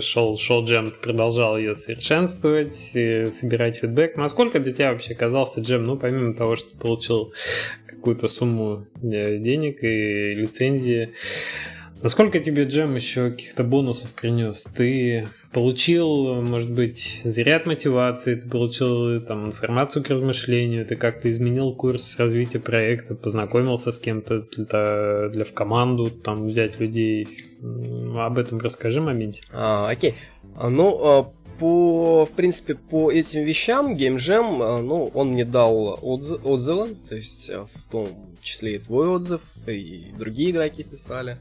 шел, 0.00 0.36
шел 0.36 0.64
джем, 0.64 0.90
ты 0.90 0.98
продолжал 0.98 1.56
ее 1.56 1.74
совершенствовать, 1.74 2.90
э, 2.94 3.26
собирать 3.30 3.76
фидбэк. 3.78 4.16
Насколько 4.16 4.58
для 4.58 4.72
тебя 4.72 4.92
вообще 4.92 5.14
оказался 5.14 5.60
джем, 5.60 5.86
ну, 5.86 5.96
помимо 5.96 6.32
того, 6.32 6.56
что 6.56 6.76
получил 6.76 7.32
какую-то 7.86 8.28
сумму 8.28 8.86
э, 9.02 9.38
денег 9.38 9.82
и 9.82 10.34
лицензии, 10.34 11.14
насколько 12.02 12.38
тебе 12.40 12.64
джем 12.64 12.94
еще 12.94 13.30
каких-то 13.30 13.64
бонусов 13.64 14.10
принес? 14.12 14.64
Ты 14.76 15.28
получил, 15.52 16.42
может 16.42 16.72
быть, 16.72 17.20
заряд 17.24 17.66
мотивации, 17.66 18.34
ты 18.36 18.48
получил 18.48 19.20
там 19.20 19.46
информацию 19.46 20.04
к 20.04 20.10
размышлению, 20.10 20.86
ты 20.86 20.96
как-то 20.96 21.30
изменил 21.30 21.74
курс 21.74 22.18
развития 22.18 22.60
проекта, 22.60 23.14
познакомился 23.14 23.92
с 23.92 23.98
кем-то 23.98 24.42
для, 24.56 25.28
для 25.30 25.44
в 25.44 25.52
команду, 25.52 26.10
там 26.10 26.46
взять 26.46 26.78
людей. 26.78 27.28
Об 28.16 28.38
этом 28.38 28.58
расскажи 28.58 29.00
моменте. 29.00 29.42
А, 29.52 29.88
окей. 29.88 30.14
А, 30.56 30.68
Ну, 30.68 30.98
а, 31.02 31.32
по, 31.58 32.24
в 32.24 32.30
принципе, 32.32 32.76
по 32.76 33.10
этим 33.10 33.42
вещам 33.42 33.96
Game 33.96 34.16
Jam, 34.16 34.60
а, 34.62 34.80
ну, 34.80 35.10
он 35.12 35.30
мне 35.30 35.44
дал 35.44 35.98
отзы- 36.00 36.40
отзывы, 36.42 36.94
то 37.08 37.16
есть 37.16 37.50
в 37.50 37.90
том 37.90 38.08
числе 38.42 38.76
и 38.76 38.78
твой 38.78 39.08
отзыв, 39.08 39.40
и 39.66 40.12
другие 40.16 40.50
игроки 40.50 40.84
писали 40.84 41.38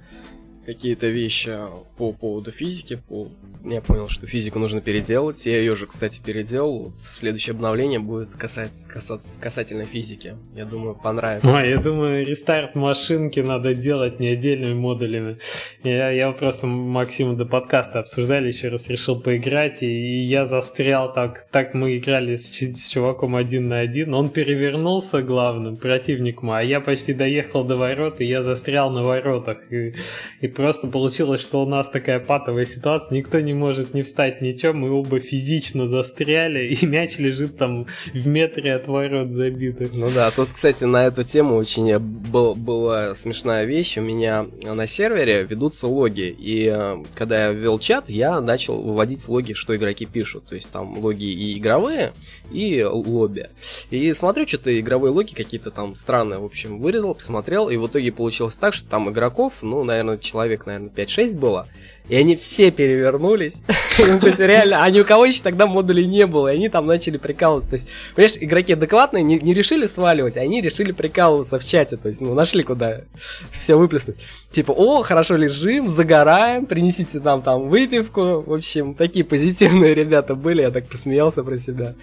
какие-то 0.67 1.07
вещи 1.07 1.57
по 1.95 2.11
поводу 2.11 2.51
физики. 2.51 3.01
По... 3.07 3.29
Я 3.63 3.81
понял, 3.81 4.09
что 4.09 4.27
физику 4.27 4.59
нужно 4.59 4.81
переделать. 4.81 5.45
Я 5.45 5.59
ее 5.59 5.75
же, 5.75 5.87
кстати, 5.87 6.21
переделал. 6.23 6.79
Вот 6.79 7.01
следующее 7.01 7.53
обновление 7.53 7.99
будет 7.99 8.35
касаться, 8.35 8.85
касаться, 8.85 9.29
касательно 9.39 9.85
физики. 9.85 10.35
Я 10.53 10.65
думаю, 10.65 10.95
понравится. 10.95 11.57
А, 11.57 11.65
я 11.65 11.77
думаю, 11.77 12.25
рестарт 12.25 12.75
машинки 12.75 13.39
надо 13.39 13.73
делать 13.73 14.19
не 14.19 14.27
отдельными 14.27 14.73
модулями. 14.73 15.37
Я, 15.83 16.11
я 16.11 16.31
просто 16.33 16.67
Максиму 16.67 17.35
до 17.35 17.45
подкаста 17.45 17.99
обсуждали, 17.99 18.47
еще 18.47 18.67
раз 18.67 18.89
решил 18.89 19.21
поиграть, 19.21 19.81
и 19.83 20.23
я 20.25 20.45
застрял 20.45 21.13
так. 21.13 21.47
Так 21.49 21.73
мы 21.73 21.95
играли 21.95 22.35
с, 22.35 22.59
с 22.59 22.89
чуваком 22.89 23.37
один 23.37 23.69
на 23.69 23.79
один. 23.79 24.13
Он 24.13 24.29
перевернулся 24.29 25.21
главным 25.21 25.77
противником, 25.77 26.51
а 26.51 26.61
я 26.61 26.81
почти 26.81 27.13
доехал 27.13 27.63
до 27.63 27.77
ворот, 27.77 28.19
и 28.19 28.25
я 28.25 28.43
застрял 28.43 28.91
на 28.91 29.03
воротах. 29.03 29.71
И, 29.71 29.95
и 30.41 30.56
просто 30.57 30.87
получилось, 30.87 31.39
что 31.39 31.61
у 31.61 31.67
нас 31.67 31.87
такая 31.87 32.19
патовая 32.19 32.65
ситуация, 32.65 33.15
никто 33.15 33.39
не 33.39 33.53
может 33.53 33.93
не 33.93 34.01
встать 34.01 34.41
ничего, 34.41 34.73
мы 34.73 34.89
оба 34.89 35.19
физично 35.19 35.87
застряли, 35.87 36.65
и 36.73 36.85
мяч 36.85 37.19
лежит 37.19 37.57
там 37.57 37.85
в 38.11 38.27
метре 38.27 38.73
от 38.73 38.87
ворот 38.87 39.31
забитых. 39.31 39.93
Ну 39.93 40.09
да, 40.09 40.31
тут, 40.31 40.49
кстати, 40.51 40.83
на 40.83 41.05
эту 41.05 41.23
тему 41.23 41.55
очень 41.55 41.99
был, 41.99 42.55
была 42.55 43.13
смешная 43.13 43.65
вещь. 43.65 43.97
У 43.97 44.01
меня 44.01 44.47
на 44.63 44.87
сервере 44.87 45.43
ведутся 45.43 45.87
логи, 45.87 46.35
и 46.37 46.67
э, 46.73 47.03
когда 47.13 47.47
я 47.47 47.51
ввел 47.51 47.77
чат, 47.77 48.09
я 48.09 48.41
начал 48.41 48.81
выводить 48.81 49.27
логи, 49.27 49.53
что 49.53 49.75
игроки 49.75 50.07
пишут. 50.07 50.45
То 50.47 50.55
есть 50.55 50.71
там 50.71 50.97
логи 50.97 51.25
и 51.25 51.59
игровые, 51.59 52.13
и 52.51 52.83
лобби. 52.83 53.49
И 53.91 54.11
смотрю, 54.13 54.47
что-то 54.47 54.77
игровые 54.79 55.11
логи 55.11 55.35
какие-то 55.35 55.69
там 55.69 55.93
странные, 55.93 56.39
в 56.39 56.45
общем, 56.45 56.79
вырезал, 56.79 57.13
посмотрел, 57.13 57.69
и 57.69 57.77
в 57.77 57.85
итоге 57.85 58.11
получилось 58.11 58.55
так, 58.55 58.73
что 58.73 58.89
там 58.89 59.07
игроков, 59.11 59.59
ну, 59.61 59.83
наверное, 59.83 60.17
человек, 60.17 60.46
наверное, 60.65 60.89
5-6 60.89 61.37
было, 61.37 61.67
и 62.09 62.15
они 62.15 62.35
все 62.35 62.71
перевернулись. 62.71 63.61
Ну, 63.99 64.19
То 64.19 64.27
есть, 64.27 64.37
реально, 64.37 64.83
а 64.83 64.89
ни 64.91 64.99
у 64.99 65.03
кого 65.03 65.25
еще 65.25 65.41
тогда 65.41 65.65
модулей 65.65 66.05
не 66.05 66.27
было, 66.27 66.53
и 66.53 66.55
они 66.55 66.69
там 66.69 66.85
начали 66.85 67.17
прикалываться. 67.17 67.71
То 67.71 67.75
есть, 67.77 67.87
понимаешь, 68.13 68.37
игроки 68.39 68.73
адекватные 68.73 69.23
не, 69.23 69.39
не 69.39 69.55
решили 69.55 69.87
сваливать, 69.87 70.37
а 70.37 70.41
они 70.41 70.61
решили 70.61 70.91
прикалываться 70.91 71.57
в 71.57 71.65
чате. 71.65 71.97
То 71.97 72.07
есть, 72.07 72.21
ну, 72.21 72.35
нашли 72.35 72.61
куда 72.61 73.01
все 73.59 73.75
выплеснуть. 73.75 74.17
Типа, 74.51 74.71
о, 74.71 75.03
хорошо 75.03 75.35
лежим, 75.35 75.87
загораем, 75.87 76.65
принесите 76.65 77.19
нам 77.19 77.41
там 77.41 77.69
выпивку. 77.69 78.41
В 78.41 78.53
общем, 78.53 78.95
такие 78.95 79.25
позитивные 79.25 79.93
ребята 79.93 80.35
были, 80.35 80.61
я 80.61 80.71
так 80.71 80.87
посмеялся 80.87 81.43
про 81.43 81.57
себя. 81.57 81.95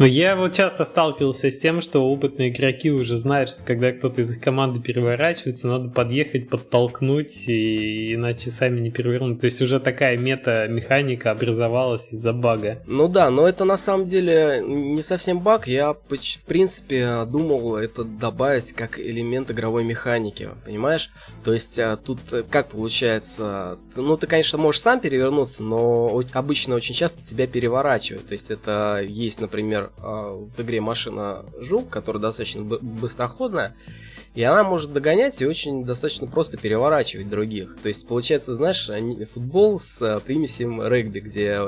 Ну, 0.00 0.06
я 0.06 0.34
вот 0.34 0.54
часто 0.54 0.86
сталкивался 0.86 1.50
с 1.50 1.58
тем, 1.58 1.82
что 1.82 2.00
опытные 2.00 2.48
игроки 2.48 2.90
уже 2.90 3.18
знают, 3.18 3.50
что 3.50 3.62
когда 3.64 3.92
кто-то 3.92 4.22
из 4.22 4.30
их 4.30 4.40
команды 4.40 4.80
переворачивается, 4.80 5.66
надо 5.66 5.90
подъехать, 5.90 6.48
подтолкнуть, 6.48 7.46
и 7.46 8.14
иначе 8.14 8.50
сами 8.50 8.80
не 8.80 8.90
перевернут. 8.90 9.40
То 9.40 9.44
есть 9.44 9.60
уже 9.60 9.78
такая 9.78 10.16
мета-механика 10.16 11.32
образовалась 11.32 12.08
из-за 12.12 12.32
бага. 12.32 12.78
Ну 12.86 13.08
да, 13.08 13.28
но 13.28 13.46
это 13.46 13.66
на 13.66 13.76
самом 13.76 14.06
деле 14.06 14.62
не 14.66 15.02
совсем 15.02 15.40
баг. 15.40 15.68
Я, 15.68 15.92
в 15.92 16.46
принципе, 16.46 17.26
думал 17.26 17.76
это 17.76 18.02
добавить 18.04 18.72
как 18.72 18.98
элемент 18.98 19.50
игровой 19.50 19.84
механики, 19.84 20.48
понимаешь? 20.64 21.10
То 21.44 21.52
есть 21.52 21.78
а, 21.78 21.89
тут 21.96 22.18
э, 22.32 22.42
как 22.42 22.68
получается? 22.68 23.78
Ну, 23.96 24.16
ты, 24.16 24.26
конечно, 24.26 24.58
можешь 24.58 24.80
сам 24.80 25.00
перевернуться, 25.00 25.62
но 25.62 26.22
обычно 26.32 26.74
очень 26.74 26.94
часто 26.94 27.26
тебя 27.26 27.46
переворачивают. 27.46 28.26
То 28.26 28.32
есть 28.32 28.50
это 28.50 29.00
есть, 29.06 29.40
например, 29.40 29.90
а, 29.98 30.32
в 30.34 30.60
игре 30.60 30.80
машина 30.80 31.44
Жук, 31.58 31.88
которая 31.88 32.22
достаточно 32.22 32.62
бы- 32.62 32.78
быстроходная. 32.80 33.74
И 34.34 34.42
она 34.42 34.62
может 34.62 34.92
догонять 34.92 35.40
и 35.42 35.46
очень 35.46 35.84
достаточно 35.84 36.28
просто 36.28 36.56
переворачивать 36.56 37.28
других. 37.28 37.76
То 37.82 37.88
есть, 37.88 38.06
получается, 38.06 38.54
знаешь, 38.54 38.88
футбол 39.32 39.80
с 39.80 40.00
э, 40.02 40.20
примесью 40.20 40.88
регби, 40.88 41.18
где 41.18 41.60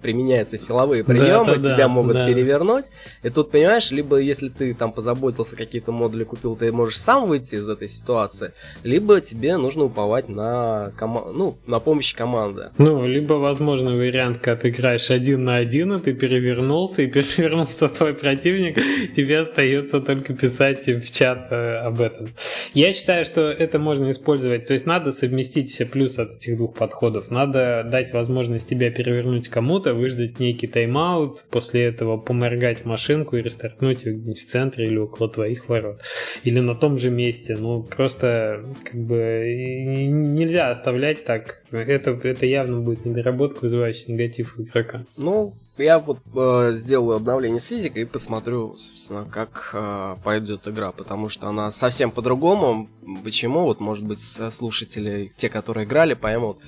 применяются 0.00 0.58
силовые 0.58 1.02
Да, 1.02 1.12
приемы, 1.12 1.56
да, 1.56 1.60
да, 1.60 1.74
тебя 1.74 1.88
могут 1.88 2.14
да. 2.14 2.26
перевернуть. 2.26 2.86
И 3.22 3.30
тут, 3.30 3.50
понимаешь, 3.50 3.90
либо 3.90 4.16
если 4.18 4.48
ты 4.48 4.74
там 4.74 4.92
позаботился, 4.92 5.56
какие-то 5.56 5.92
модули 5.92 6.24
купил, 6.24 6.56
ты 6.56 6.72
можешь 6.72 6.98
сам 6.98 7.28
выйти 7.28 7.56
из 7.56 7.68
этой 7.68 7.88
ситуации, 7.88 8.52
либо 8.82 9.20
тебе 9.20 9.56
нужно 9.56 9.84
уповать 9.84 10.28
на, 10.28 10.92
кома- 10.98 11.32
ну, 11.32 11.56
на 11.66 11.80
помощь 11.80 12.14
команды. 12.14 12.70
Ну, 12.78 13.06
либо 13.06 13.34
возможный 13.34 13.96
вариант, 13.96 14.38
когда 14.38 14.60
ты 14.60 14.70
играешь 14.70 15.10
один 15.10 15.44
на 15.44 15.56
один, 15.56 15.94
и 15.94 16.00
ты 16.00 16.12
перевернулся, 16.12 17.02
и 17.02 17.06
перевернулся 17.10 17.88
твой 17.88 18.14
противник, 18.14 18.76
тебе 19.14 19.40
остается 19.40 20.00
только 20.00 20.34
писать 20.34 20.86
в 20.86 21.10
чат 21.10 21.48
э, 21.50 21.76
об 21.78 22.00
этом. 22.00 22.30
Я 22.74 22.92
считаю, 22.92 23.24
что 23.24 23.42
это 23.42 23.78
можно 23.78 24.10
использовать, 24.10 24.66
то 24.66 24.72
есть 24.74 24.86
надо 24.86 25.12
совместить 25.12 25.70
все 25.70 25.86
плюсы 25.86 26.20
от 26.20 26.36
этих 26.36 26.56
двух 26.56 26.74
подходов. 26.74 27.30
Надо 27.30 27.84
дать 27.90 28.12
возможность 28.12 28.68
тебя 28.68 28.90
перевернуть 28.90 29.48
кому-то, 29.48 29.87
выждать 29.94 30.40
некий 30.40 30.66
тайм-аут, 30.66 31.46
после 31.50 31.84
этого 31.84 32.16
поморгать 32.16 32.84
машинку 32.84 33.36
и 33.36 33.42
рестартнуть 33.42 34.04
ее 34.04 34.14
где-нибудь 34.14 34.40
в 34.40 34.46
центре 34.46 34.86
или 34.86 34.96
около 34.96 35.28
твоих 35.28 35.68
ворот. 35.68 36.00
Или 36.44 36.60
на 36.60 36.74
том 36.74 36.98
же 36.98 37.10
месте. 37.10 37.56
Ну, 37.58 37.82
просто 37.82 38.64
как 38.84 39.00
бы 39.00 40.06
нельзя 40.08 40.70
оставлять 40.70 41.24
так. 41.24 41.62
Это, 41.70 42.10
это 42.10 42.46
явно 42.46 42.80
будет 42.80 43.04
недоработка, 43.04 43.60
вызывающая 43.62 44.14
негатив 44.14 44.58
у 44.58 44.62
игрока. 44.62 45.04
Ну, 45.16 45.54
я 45.78 45.98
вот 45.98 46.18
э, 46.34 46.72
сделаю 46.72 47.16
обновление 47.16 47.60
с 47.60 47.66
физикой 47.66 48.02
и 48.02 48.06
посмотрю, 48.06 48.76
собственно, 48.76 49.24
как 49.24 49.70
э, 49.72 50.16
пойдет 50.24 50.66
игра, 50.66 50.92
потому 50.92 51.28
что 51.28 51.48
она 51.48 51.70
совсем 51.70 52.10
по-другому. 52.10 52.88
Почему? 53.22 53.62
Вот, 53.62 53.80
может 53.80 54.04
быть, 54.04 54.20
слушатели, 54.20 55.32
те, 55.36 55.48
которые 55.48 55.86
играли, 55.86 56.14
поймут. 56.14 56.58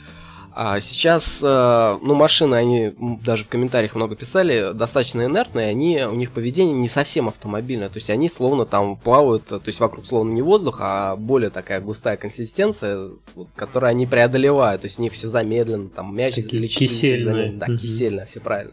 А 0.52 0.80
сейчас, 0.80 1.38
э, 1.42 1.98
ну, 2.02 2.14
машины, 2.14 2.56
они 2.56 2.92
даже 3.24 3.44
в 3.44 3.48
комментариях 3.48 3.94
много 3.94 4.16
писали, 4.16 4.72
достаточно 4.72 5.24
инертные, 5.24 5.68
они, 5.68 6.02
у 6.02 6.14
них 6.14 6.32
поведение 6.32 6.74
не 6.74 6.88
совсем 6.88 7.28
автомобильное, 7.28 7.88
то 7.88 7.98
есть 7.98 8.10
они 8.10 8.28
словно 8.28 8.66
там 8.66 8.96
плавают, 8.96 9.44
то 9.46 9.62
есть 9.64 9.78
вокруг 9.78 10.06
словно 10.06 10.32
не 10.32 10.42
воздух, 10.42 10.78
а 10.80 11.14
более 11.16 11.50
такая 11.50 11.80
густая 11.80 12.16
консистенция, 12.16 13.10
вот, 13.36 13.48
которую 13.54 13.90
они 13.90 14.06
преодолевают, 14.06 14.82
то 14.82 14.86
есть 14.86 14.98
у 14.98 15.02
них 15.02 15.12
все 15.12 15.28
замедленно, 15.28 15.88
там 15.88 16.14
мяч 16.16 16.34
Такие 16.34 16.66
кисельные. 16.66 17.52
да, 17.52 17.66
Мгм. 17.66 17.78
кисельно, 17.78 18.26
все 18.26 18.40
правильно. 18.40 18.72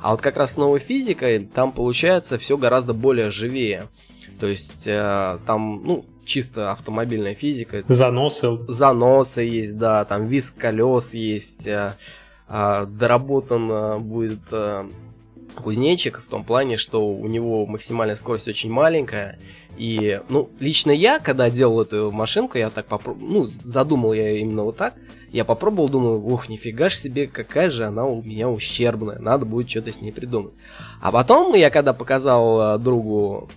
А 0.00 0.12
вот 0.12 0.20
как 0.20 0.36
раз 0.36 0.54
с 0.54 0.56
новой 0.56 0.80
физикой 0.80 1.40
там 1.44 1.72
получается 1.72 2.38
все 2.38 2.56
гораздо 2.56 2.92
более 2.94 3.30
живее. 3.30 3.88
То 4.40 4.46
есть 4.48 4.84
э, 4.86 5.38
там, 5.46 5.82
ну, 5.84 6.04
чисто 6.24 6.72
автомобильная 6.72 7.34
физика. 7.34 7.82
Заносы. 7.88 8.58
Заносы 8.68 9.42
есть, 9.42 9.76
да, 9.76 10.04
там 10.04 10.26
виск 10.26 10.56
колес 10.56 11.14
есть, 11.14 11.66
э, 11.66 11.94
э, 12.48 12.86
доработан 12.86 13.70
э, 13.70 13.98
будет 13.98 14.40
кузнечик 15.54 16.20
в 16.20 16.28
том 16.28 16.44
плане, 16.44 16.78
что 16.78 17.06
у 17.06 17.26
него 17.26 17.66
максимальная 17.66 18.16
скорость 18.16 18.48
очень 18.48 18.70
маленькая. 18.70 19.38
И, 19.76 20.20
ну, 20.28 20.50
лично 20.60 20.90
я, 20.90 21.18
когда 21.18 21.50
делал 21.50 21.82
эту 21.82 22.10
машинку, 22.10 22.58
я 22.58 22.70
так 22.70 22.86
попробовал, 22.86 23.26
ну, 23.26 23.46
задумал 23.46 24.12
я 24.12 24.38
именно 24.38 24.64
вот 24.64 24.76
так, 24.76 24.94
я 25.30 25.44
попробовал, 25.46 25.88
думаю, 25.88 26.22
ух, 26.26 26.48
нифига 26.48 26.90
ж 26.90 26.94
себе, 26.94 27.26
какая 27.26 27.70
же 27.70 27.84
она 27.84 28.04
у 28.04 28.22
меня 28.22 28.50
ущербная, 28.50 29.18
надо 29.18 29.46
будет 29.46 29.70
что-то 29.70 29.92
с 29.92 30.00
ней 30.00 30.12
придумать. 30.12 30.52
А 31.00 31.10
потом 31.10 31.54
я 31.54 31.70
когда 31.70 31.94
показал 31.94 32.78
другу 32.78 33.50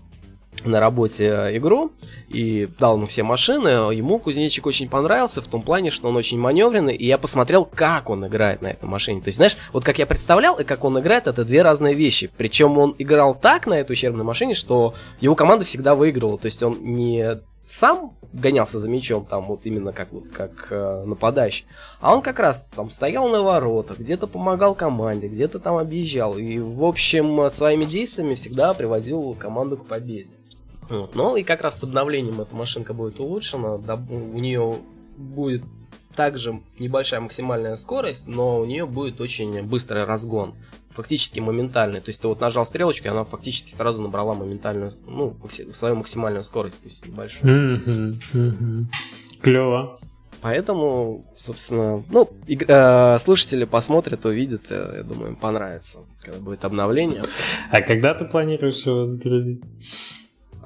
на 0.66 0.80
работе 0.80 1.26
э, 1.26 1.57
игру 1.57 1.91
и 2.28 2.68
дал 2.80 2.97
ему 2.97 3.05
все 3.05 3.24
машины, 3.24 3.70
ему 3.93 4.20
кузнечик 4.20 4.66
очень 4.66 4.89
понравился 4.89 5.41
в 5.41 5.45
том 5.47 5.61
плане, 5.61 5.91
что 5.91 6.09
он 6.09 6.16
очень 6.16 6.39
маневренный, 6.39 6.95
и 6.95 7.05
я 7.05 7.18
посмотрел, 7.18 7.66
как 7.66 8.09
он 8.09 8.26
играет 8.28 8.61
на 8.61 8.68
этой 8.68 8.86
машине. 8.86 9.22
То 9.22 9.30
есть, 9.30 9.38
знаешь, 9.38 9.57
вот 9.74 9.84
как 9.84 9.99
я 9.99 10.05
представлял 10.05 10.59
и 10.59 10.63
как 10.63 10.84
он 10.84 10.99
играет, 10.99 11.28
это 11.28 11.45
две 11.45 11.61
разные 11.61 11.93
вещи. 11.93 12.30
Причем 12.36 12.78
он 12.78 12.95
играл 12.97 13.36
так 13.36 13.68
на 13.68 13.76
этой 13.76 13.93
ущербной 13.93 14.24
машине, 14.26 14.53
что 14.53 14.95
его 15.20 15.36
команда 15.36 15.66
всегда 15.66 15.95
выигрывала. 15.95 16.38
То 16.38 16.45
есть 16.47 16.61
он 16.63 16.78
не 16.82 17.38
сам 17.68 18.13
гонялся 18.36 18.80
за 18.80 18.88
мячом, 18.88 19.26
там 19.26 19.43
вот 19.43 19.61
именно 19.63 19.93
как 19.93 20.11
вот 20.11 20.30
как 20.30 20.68
э, 20.70 21.03
нападающий, 21.05 21.66
а 21.99 22.13
он 22.13 22.22
как 22.22 22.39
раз 22.39 22.68
там 22.76 22.89
стоял 22.89 23.30
на 23.30 23.41
воротах, 23.41 23.99
где-то 23.99 24.28
помогал 24.28 24.76
команде, 24.76 25.28
где-то 25.28 25.59
там 25.59 25.78
объезжал 25.78 26.38
и 26.38 26.59
в 26.59 26.84
общем 26.84 27.49
своими 27.51 27.86
действиями 27.86 28.36
всегда 28.36 28.74
приводил 28.74 29.36
команду 29.39 29.78
к 29.78 29.88
победе. 29.88 30.30
Вот. 30.89 31.15
Ну 31.15 31.36
и 31.36 31.43
как 31.43 31.61
раз 31.61 31.79
с 31.79 31.83
обновлением 31.83 32.41
эта 32.41 32.55
машинка 32.55 32.93
будет 32.93 33.19
улучшена, 33.19 33.75
у 33.75 34.39
нее 34.39 34.77
будет 35.17 35.63
также 36.15 36.61
небольшая 36.79 37.19
максимальная 37.19 37.75
скорость, 37.75 38.27
но 38.27 38.59
у 38.59 38.65
нее 38.65 38.86
будет 38.86 39.19
очень 39.21 39.61
быстрый 39.63 40.05
разгон. 40.05 40.55
Фактически 40.89 41.41
моментальный. 41.41 41.99
То 41.99 42.09
есть 42.09 42.21
ты 42.21 42.27
вот 42.27 42.39
нажал 42.39 42.65
стрелочку, 42.65 43.07
и 43.07 43.09
она 43.09 43.23
фактически 43.23 43.75
сразу 43.75 44.01
набрала 44.01 44.33
моментальную, 44.33 44.91
ну, 45.05 45.36
свою 45.73 45.95
максимальную 45.95 46.43
скорость, 46.43 46.77
пусть 46.81 47.05
небольшую. 47.05 48.17
Клево. 49.41 49.99
Поэтому, 50.41 51.25
собственно, 51.36 52.03
ну, 52.11 52.29
и, 52.45 52.55
э, 52.55 53.17
слушатели 53.19 53.65
посмотрят, 53.65 54.25
увидят, 54.25 54.61
э, 54.69 54.97
я 54.97 55.03
думаю, 55.03 55.29
им 55.29 55.36
понравится, 55.36 55.99
когда 56.21 56.39
будет 56.39 56.63
обновление. 56.65 57.23
А 57.71 57.81
когда 57.81 58.13
ты 58.13 58.25
планируешь 58.25 58.86
его 58.86 59.07
загрузить? 59.07 59.61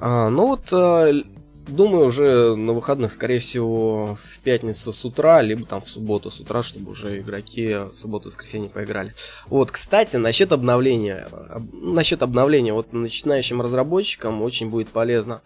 А, 0.02 0.30
ну 0.30 0.48
вот, 0.48 0.72
э, 0.72 1.24
думаю, 1.68 2.06
уже 2.06 2.56
на 2.56 2.74
выходных, 2.74 3.12
скорее 3.12 3.40
всего, 3.40 4.16
в 4.16 4.40
пятницу 4.40 4.94
с 4.94 5.06
утра, 5.06 5.42
либо 5.42 5.66
там 5.66 5.82
в 5.82 5.88
субботу 5.88 6.32
с 6.32 6.40
утра, 6.40 6.64
чтобы 6.64 6.92
уже 6.92 7.20
игроки 7.20 7.76
в 7.90 7.92
субботу-воскресенье 7.92 8.70
поиграли. 8.70 9.14
Вот, 9.48 9.72
кстати, 9.72 10.16
насчет 10.16 10.52
обновления. 10.52 11.28
Насчет 11.74 12.22
обновления, 12.22 12.74
вот 12.74 12.94
начинающим 12.94 13.62
разработчикам 13.62 14.42
очень 14.42 14.70
будет 14.70 14.90
полезно. 14.90 15.42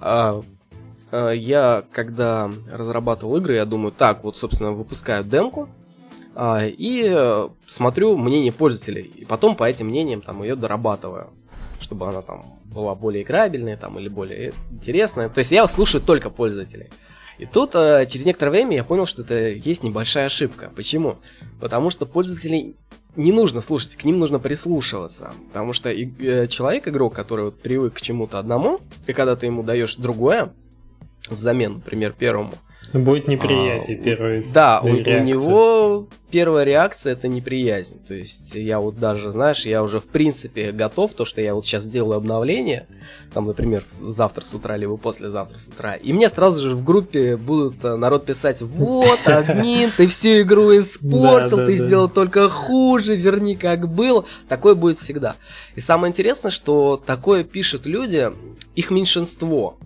А, 0.00 0.42
а, 1.10 1.30
я, 1.30 1.84
когда 1.90 2.50
разрабатывал 2.70 3.36
игры, 3.38 3.54
я 3.54 3.64
думаю, 3.64 3.92
так, 3.92 4.24
вот, 4.24 4.36
собственно, 4.36 4.72
выпускаю 4.72 5.24
демку, 5.24 5.68
а, 6.34 6.64
и 6.66 7.48
смотрю 7.66 8.16
мнение 8.16 8.52
пользователей, 8.52 9.02
и 9.02 9.24
потом 9.24 9.56
по 9.56 9.64
этим 9.64 9.86
мнениям 9.86 10.20
там 10.20 10.42
ее 10.42 10.56
дорабатываю 10.56 11.30
чтобы 11.84 12.08
она 12.08 12.22
там 12.22 12.42
была 12.64 12.94
более 12.94 13.22
играбельная 13.22 13.76
там, 13.76 13.98
или 13.98 14.08
более 14.08 14.52
интересная. 14.70 15.28
То 15.28 15.38
есть 15.38 15.52
я 15.52 15.68
слушаю 15.68 16.02
только 16.02 16.30
пользователей. 16.30 16.90
И 17.38 17.46
тут 17.46 17.74
э, 17.74 18.06
через 18.08 18.24
некоторое 18.24 18.50
время 18.52 18.76
я 18.76 18.84
понял, 18.84 19.06
что 19.06 19.22
это 19.22 19.48
есть 19.48 19.82
небольшая 19.82 20.26
ошибка. 20.26 20.70
Почему? 20.74 21.18
Потому 21.60 21.90
что 21.90 22.06
пользователей 22.06 22.76
не 23.16 23.32
нужно 23.32 23.60
слушать, 23.60 23.96
к 23.96 24.04
ним 24.04 24.18
нужно 24.18 24.38
прислушиваться. 24.38 25.32
Потому 25.48 25.72
что 25.72 25.90
и, 25.90 26.08
э, 26.24 26.46
человек, 26.48 26.88
игрок, 26.88 27.14
который 27.14 27.46
вот 27.46 27.60
привык 27.60 27.94
к 27.94 28.00
чему-то 28.00 28.38
одному, 28.38 28.80
и 29.06 29.12
когда 29.12 29.36
ты 29.36 29.46
ему 29.46 29.62
даешь 29.62 29.96
другое, 29.96 30.52
взамен, 31.28 31.74
например, 31.74 32.12
первому, 32.12 32.54
Будет 32.94 33.26
неприятие 33.26 33.98
а, 33.98 34.02
первой 34.02 34.46
Да, 34.54 34.80
у, 34.80 34.86
у 34.86 34.90
него 34.90 36.06
первая 36.30 36.64
реакция 36.64 37.14
это 37.14 37.26
неприязнь. 37.26 37.98
То 38.06 38.14
есть 38.14 38.54
я 38.54 38.80
вот 38.80 38.98
даже, 38.98 39.32
знаешь, 39.32 39.66
я 39.66 39.82
уже 39.82 39.98
в 39.98 40.06
принципе 40.06 40.70
готов, 40.70 41.12
то, 41.14 41.24
что 41.24 41.40
я 41.40 41.56
вот 41.56 41.66
сейчас 41.66 41.86
делаю 41.86 42.18
обновление, 42.18 42.86
там, 43.32 43.46
например, 43.46 43.84
завтра 44.00 44.44
с 44.44 44.54
утра, 44.54 44.76
либо 44.76 44.96
послезавтра 44.96 45.58
с 45.58 45.66
утра, 45.66 45.94
и 45.94 46.12
мне 46.12 46.28
сразу 46.28 46.68
же 46.68 46.76
в 46.76 46.84
группе 46.84 47.36
будут 47.36 47.84
э, 47.84 47.96
народ 47.96 48.26
писать, 48.26 48.62
вот, 48.62 49.20
админ, 49.26 49.90
ты 49.96 50.06
всю 50.06 50.42
игру 50.42 50.76
испортил, 50.76 51.66
ты 51.66 51.74
сделал 51.74 52.08
только 52.08 52.48
хуже, 52.48 53.16
верни 53.16 53.56
как 53.56 53.88
было. 53.88 54.24
Такое 54.48 54.76
будет 54.76 54.98
всегда. 54.98 55.34
И 55.74 55.80
самое 55.80 56.10
интересное, 56.10 56.52
что 56.52 57.00
такое 57.04 57.42
пишут 57.42 57.86
люди, 57.86 58.30
их 58.76 58.90
меньшинство. 58.90 59.78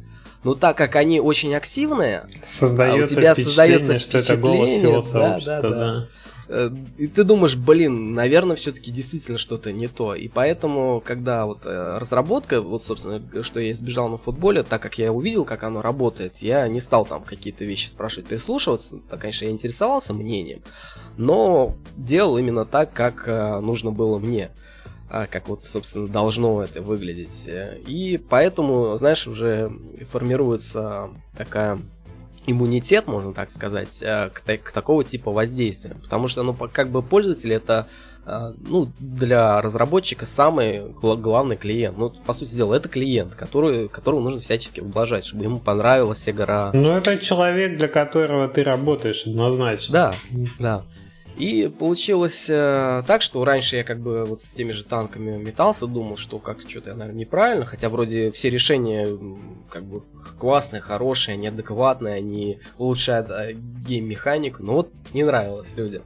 Но 0.44 0.54
так 0.54 0.76
как 0.76 0.96
они 0.96 1.20
очень 1.20 1.54
активные, 1.54 2.26
создается 2.44 3.02
а 3.02 3.06
у 3.06 3.08
тебя 3.08 3.34
создается 3.34 3.98
что 3.98 4.18
это 4.18 4.36
голос 4.36 4.70
всего 4.70 5.02
сообщества, 5.02 5.62
да. 5.62 5.70
да, 5.70 5.78
да. 5.78 6.08
Э, 6.48 6.70
и 6.96 7.06
ты 7.06 7.24
думаешь, 7.24 7.56
блин, 7.56 8.14
наверное, 8.14 8.56
все-таки 8.56 8.90
действительно 8.90 9.38
что-то 9.38 9.72
не 9.72 9.86
то. 9.86 10.14
И 10.14 10.28
поэтому, 10.28 11.02
когда 11.04 11.46
вот 11.46 11.60
э, 11.64 11.98
разработка, 11.98 12.60
вот, 12.60 12.82
собственно, 12.82 13.22
что 13.42 13.60
я 13.60 13.72
избежал 13.72 14.08
на 14.08 14.16
футболе, 14.16 14.62
так 14.62 14.82
как 14.82 14.98
я 14.98 15.12
увидел, 15.12 15.44
как 15.44 15.62
оно 15.62 15.82
работает, 15.82 16.36
я 16.38 16.66
не 16.68 16.80
стал 16.80 17.04
там 17.04 17.22
какие-то 17.22 17.64
вещи 17.64 17.88
спрашивать, 17.88 18.28
прислушиваться. 18.28 18.96
Так, 19.10 19.20
конечно, 19.20 19.44
я 19.44 19.50
интересовался 19.50 20.14
мнением, 20.14 20.62
но 21.16 21.74
делал 21.96 22.38
именно 22.38 22.64
так, 22.64 22.92
как 22.92 23.28
э, 23.28 23.60
нужно 23.60 23.90
было 23.90 24.18
мне. 24.18 24.50
А, 25.10 25.26
как 25.26 25.48
вот, 25.48 25.64
собственно, 25.64 26.06
должно 26.06 26.62
это 26.62 26.82
выглядеть. 26.82 27.48
И 27.86 28.20
поэтому, 28.28 28.96
знаешь, 28.98 29.26
уже 29.26 29.72
формируется 30.10 31.10
такая 31.36 31.78
иммунитет, 32.50 33.06
можно 33.06 33.32
так 33.32 33.50
сказать, 33.50 34.02
э, 34.02 34.30
к, 34.30 34.42
к 34.42 34.72
такого 34.72 35.04
типа 35.04 35.30
воздействия. 35.30 35.94
Потому 36.02 36.28
что, 36.28 36.42
ну, 36.42 36.54
как 36.54 36.90
бы 36.90 37.02
пользователь 37.02 37.52
это 37.52 37.88
э, 38.26 38.52
ну, 38.66 38.90
для 38.98 39.60
разработчика 39.60 40.26
самый 40.26 40.90
главный 40.90 41.56
клиент. 41.56 41.98
Ну, 41.98 42.10
по 42.10 42.32
сути 42.32 42.54
дела, 42.54 42.74
это 42.74 42.88
клиент, 42.88 43.34
который, 43.34 43.88
которого 43.88 44.20
нужно 44.20 44.40
всячески 44.40 44.80
ублажать, 44.80 45.24
чтобы 45.24 45.44
ему 45.44 45.58
понравилась 45.58 46.26
игра. 46.28 46.70
Ну, 46.72 46.92
это 46.92 47.18
человек, 47.18 47.76
для 47.76 47.88
которого 47.88 48.48
ты 48.48 48.64
работаешь, 48.64 49.26
однозначно. 49.26 49.92
Да, 49.92 50.14
да. 50.58 50.84
И 51.38 51.68
получилось 51.68 52.50
э, 52.50 53.04
так, 53.06 53.22
что 53.22 53.44
раньше 53.44 53.76
я 53.76 53.84
как 53.84 54.00
бы 54.00 54.24
вот 54.24 54.42
с 54.42 54.46
теми 54.54 54.72
же 54.72 54.82
танками 54.82 55.36
метался, 55.38 55.86
думал, 55.86 56.16
что 56.16 56.40
как 56.40 56.62
что-то 56.62 56.90
я, 56.90 56.96
наверное, 56.96 57.20
неправильно, 57.20 57.64
хотя 57.64 57.88
вроде 57.88 58.32
все 58.32 58.50
решения 58.50 59.08
как 59.70 59.84
бы 59.84 60.02
классные, 60.40 60.80
хорошие, 60.80 61.36
неадекватные, 61.36 62.14
они 62.14 62.58
улучшают 62.76 63.30
э, 63.30 63.52
гейм-механику, 63.52 64.64
но 64.64 64.72
вот 64.74 64.90
не 65.14 65.22
нравилось 65.22 65.76
людям, 65.76 66.02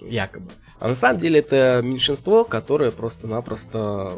якобы. 0.00 0.50
А 0.80 0.88
на 0.88 0.96
самом 0.96 1.20
деле 1.20 1.38
это 1.38 1.80
меньшинство, 1.84 2.42
которое 2.42 2.90
просто-напросто 2.90 4.14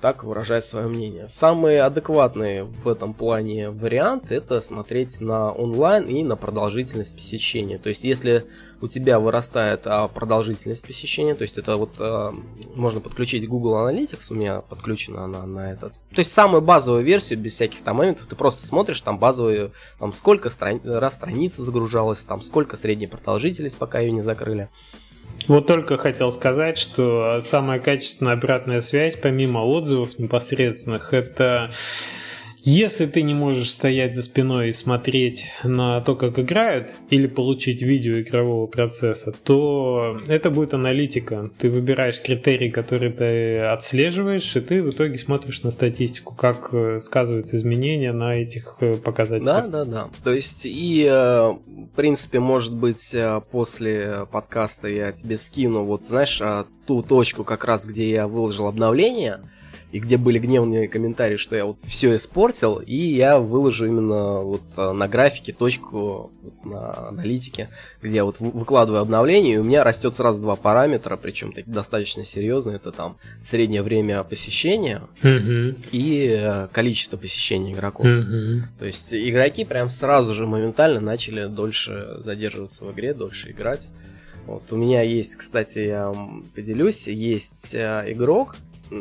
так 0.00 0.22
выражает 0.22 0.64
свое 0.64 0.86
мнение. 0.86 1.26
Самый 1.26 1.80
адекватный 1.80 2.62
в 2.62 2.86
этом 2.86 3.14
плане 3.14 3.70
вариант 3.70 4.30
это 4.30 4.60
смотреть 4.60 5.20
на 5.20 5.50
онлайн 5.50 6.04
и 6.04 6.22
на 6.22 6.36
продолжительность 6.36 7.16
посещения. 7.16 7.78
То 7.78 7.88
есть, 7.88 8.04
если 8.04 8.46
у 8.80 8.88
тебя 8.88 9.18
вырастает 9.18 9.86
а, 9.86 10.08
продолжительность 10.08 10.86
посещения, 10.86 11.34
то 11.34 11.42
есть 11.42 11.56
это 11.58 11.76
вот 11.76 11.94
а, 11.98 12.34
можно 12.74 13.00
подключить 13.00 13.48
Google 13.48 13.74
Analytics, 13.74 14.26
у 14.30 14.34
меня 14.34 14.60
подключена 14.60 15.24
она 15.24 15.46
на 15.46 15.72
этот. 15.72 15.94
То 16.10 16.18
есть 16.18 16.32
самую 16.32 16.62
базовую 16.62 17.04
версию, 17.04 17.38
без 17.38 17.54
всяких 17.54 17.82
там 17.82 17.96
моментов, 17.96 18.26
ты 18.26 18.36
просто 18.36 18.66
смотришь 18.66 19.00
там 19.00 19.18
базовую, 19.18 19.72
там 19.98 20.12
сколько 20.12 20.50
страни- 20.50 20.80
раз 20.84 21.14
страница 21.14 21.62
загружалась, 21.62 22.24
там 22.24 22.42
сколько 22.42 22.76
средняя 22.76 23.10
продолжительность, 23.10 23.78
пока 23.78 24.00
ее 24.00 24.12
не 24.12 24.22
закрыли. 24.22 24.68
Вот 25.48 25.66
только 25.66 25.96
хотел 25.96 26.32
сказать, 26.32 26.78
что 26.78 27.40
самая 27.42 27.78
качественная 27.78 28.34
обратная 28.34 28.80
связь, 28.80 29.16
помимо 29.20 29.58
отзывов 29.60 30.18
непосредственных, 30.18 31.12
это 31.12 31.70
если 32.68 33.06
ты 33.06 33.22
не 33.22 33.32
можешь 33.32 33.70
стоять 33.70 34.16
за 34.16 34.22
спиной 34.22 34.70
и 34.70 34.72
смотреть 34.72 35.46
на 35.62 36.00
то, 36.00 36.16
как 36.16 36.36
играют, 36.40 36.92
или 37.10 37.28
получить 37.28 37.80
видео 37.80 38.18
игрового 38.18 38.66
процесса, 38.66 39.32
то 39.44 40.18
это 40.26 40.50
будет 40.50 40.74
аналитика. 40.74 41.48
Ты 41.58 41.70
выбираешь 41.70 42.20
критерии, 42.20 42.68
которые 42.68 43.12
ты 43.12 43.60
отслеживаешь, 43.60 44.56
и 44.56 44.60
ты 44.60 44.82
в 44.82 44.90
итоге 44.90 45.16
смотришь 45.16 45.62
на 45.62 45.70
статистику, 45.70 46.34
как 46.34 46.70
э, 46.72 46.98
сказываются 46.98 47.56
изменения 47.56 48.12
на 48.12 48.34
этих 48.34 48.78
э, 48.80 48.96
показателях. 48.96 49.46
Да, 49.46 49.68
да, 49.68 49.84
да. 49.84 50.08
То 50.24 50.34
есть 50.34 50.66
и, 50.66 51.06
э, 51.08 51.50
в 51.50 51.94
принципе, 51.94 52.40
может 52.40 52.74
быть, 52.74 53.14
после 53.52 54.26
подкаста 54.32 54.88
я 54.88 55.12
тебе 55.12 55.38
скину, 55.38 55.84
вот, 55.84 56.06
знаешь, 56.06 56.42
ту 56.84 57.02
точку 57.02 57.44
как 57.44 57.64
раз, 57.64 57.86
где 57.86 58.10
я 58.10 58.26
выложил 58.26 58.66
обновление, 58.66 59.38
и 59.92 59.98
где 60.00 60.16
были 60.16 60.38
гневные 60.38 60.88
комментарии, 60.88 61.36
что 61.36 61.54
я 61.56 61.64
вот 61.64 61.78
все 61.84 62.16
испортил, 62.16 62.76
и 62.84 62.96
я 62.96 63.38
выложу 63.38 63.86
именно 63.86 64.40
вот 64.40 64.62
э, 64.76 64.92
на 64.92 65.06
графике 65.08 65.52
точку 65.52 66.30
вот 66.42 66.64
на 66.64 67.08
аналитике, 67.08 67.70
где 68.02 68.16
я 68.16 68.24
вот 68.24 68.40
выкладываю 68.40 69.00
обновление, 69.00 69.54
и 69.54 69.58
у 69.58 69.64
меня 69.64 69.84
растет 69.84 70.14
сразу 70.14 70.40
два 70.40 70.56
параметра, 70.56 71.16
причем 71.16 71.52
такие 71.52 71.72
достаточно 71.72 72.24
серьезные, 72.24 72.76
это 72.76 72.90
там 72.90 73.16
среднее 73.42 73.82
время 73.82 74.22
посещения 74.24 75.02
и 75.22 76.36
э, 76.36 76.68
количество 76.72 77.16
посещений 77.16 77.72
игроков. 77.72 78.06
То 78.78 78.84
есть 78.84 79.14
игроки 79.14 79.64
прям 79.64 79.88
сразу 79.88 80.34
же 80.34 80.46
моментально 80.46 81.00
начали 81.00 81.46
дольше 81.46 82.16
задерживаться 82.18 82.84
в 82.84 82.92
игре, 82.92 83.14
дольше 83.14 83.50
играть. 83.52 83.88
Вот 84.46 84.70
у 84.70 84.76
меня 84.76 85.02
есть, 85.02 85.34
кстати, 85.34 85.80
я 85.80 86.14
поделюсь, 86.54 87.08
есть 87.08 87.74
э, 87.74 88.04
игрок, 88.12 88.56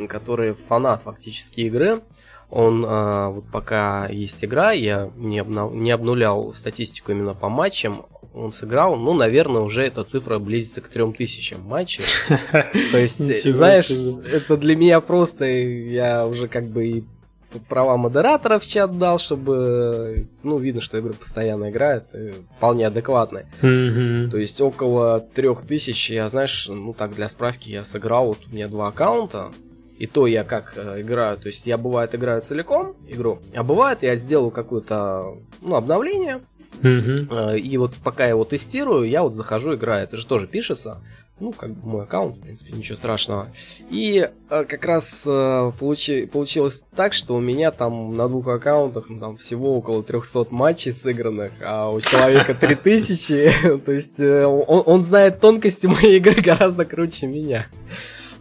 который 0.09 0.53
фанат 0.53 1.01
фактически 1.01 1.61
игры. 1.61 1.99
Он 2.49 2.85
э, 2.85 3.27
вот 3.29 3.45
пока 3.51 4.07
есть 4.07 4.43
игра, 4.45 4.71
я 4.71 5.09
не, 5.15 5.39
обнов- 5.39 5.75
не 5.75 5.91
обнулял 5.91 6.53
статистику 6.53 7.11
именно 7.11 7.33
по 7.33 7.49
матчам. 7.49 8.05
Он 8.33 8.51
сыграл, 8.51 8.97
ну, 8.97 9.13
наверное, 9.13 9.61
уже 9.61 9.83
эта 9.83 10.03
цифра 10.03 10.39
близится 10.39 10.81
к 10.81 10.89
3000 10.89 11.55
матчей. 11.65 12.03
То 12.91 12.97
есть, 12.97 13.19
знаешь, 13.55 13.89
это 14.31 14.57
для 14.57 14.75
меня 14.75 14.99
просто, 15.01 15.45
я 15.45 16.27
уже 16.27 16.47
как 16.47 16.65
бы 16.65 16.87
и 16.87 17.03
права 17.69 17.95
модератора 17.97 18.59
в 18.59 18.67
чат 18.67 18.97
дал, 18.97 19.17
чтобы, 19.19 20.27
ну, 20.43 20.57
видно, 20.57 20.81
что 20.81 20.97
игры 20.97 21.13
постоянно 21.13 21.69
играют, 21.69 22.13
и 22.13 22.33
вполне 22.57 22.87
адекватные. 22.87 23.47
То 24.29 24.37
есть 24.37 24.59
около 24.61 25.21
3000, 25.21 26.11
я, 26.11 26.29
знаешь, 26.29 26.67
ну 26.69 26.93
так 26.93 27.15
для 27.15 27.29
справки, 27.29 27.69
я 27.69 27.85
сыграл, 27.85 28.27
вот 28.27 28.39
у 28.49 28.53
меня 28.53 28.67
два 28.67 28.89
аккаунта, 28.89 29.51
и 29.97 30.07
то 30.07 30.27
я 30.27 30.43
как 30.43 30.73
э, 30.75 31.01
играю, 31.01 31.37
то 31.37 31.47
есть 31.47 31.65
я 31.67 31.77
бывает 31.77 32.13
играю 32.15 32.41
целиком 32.41 32.95
игру, 33.07 33.39
а 33.55 33.63
бывает 33.63 34.03
я 34.03 34.15
сделаю 34.15 34.51
какое-то, 34.51 35.37
ну, 35.61 35.75
обновление, 35.75 36.41
Мгм. 36.81 37.15
Э, 37.31 37.57
И 37.57 37.77
вот 37.77 37.93
пока 38.03 38.23
я 38.23 38.31
его 38.31 38.43
тестирую, 38.43 39.07
я 39.09 39.23
вот 39.23 39.33
захожу, 39.33 39.75
играю. 39.75 40.03
Это 40.03 40.17
же 40.17 40.27
тоже 40.27 40.45
пишется. 40.45 40.97
Ну, 41.39 41.53
как 41.53 41.71
бы 41.71 41.87
мой 41.87 42.03
аккаунт, 42.03 42.35
в 42.37 42.41
принципе, 42.41 42.73
ничего 42.73 42.97
страшного. 42.97 43.49
И 43.89 44.29
э, 44.49 44.63
как 44.65 44.83
раз 44.85 45.23
э, 45.25 45.71
получи- 45.79 46.27
получилось 46.27 46.81
так, 46.95 47.13
что 47.13 47.35
у 47.35 47.39
меня 47.39 47.71
там 47.71 48.15
на 48.17 48.27
двух 48.27 48.47
аккаунтах 48.49 49.05
ну, 49.09 49.19
там 49.21 49.37
всего 49.37 49.77
около 49.77 50.03
300 50.03 50.47
матчей 50.51 50.91
сыгранных, 50.91 51.53
а 51.61 51.89
у 51.91 52.01
человека 52.01 52.53
3000. 52.59 53.79
То 53.85 53.91
есть 53.93 54.19
э, 54.19 54.45
он 54.45 55.03
знает 55.05 55.39
тонкости 55.39 55.87
моей 55.87 56.17
игры 56.17 56.41
гораздо 56.41 56.83
круче 56.83 57.27
меня. 57.27 57.67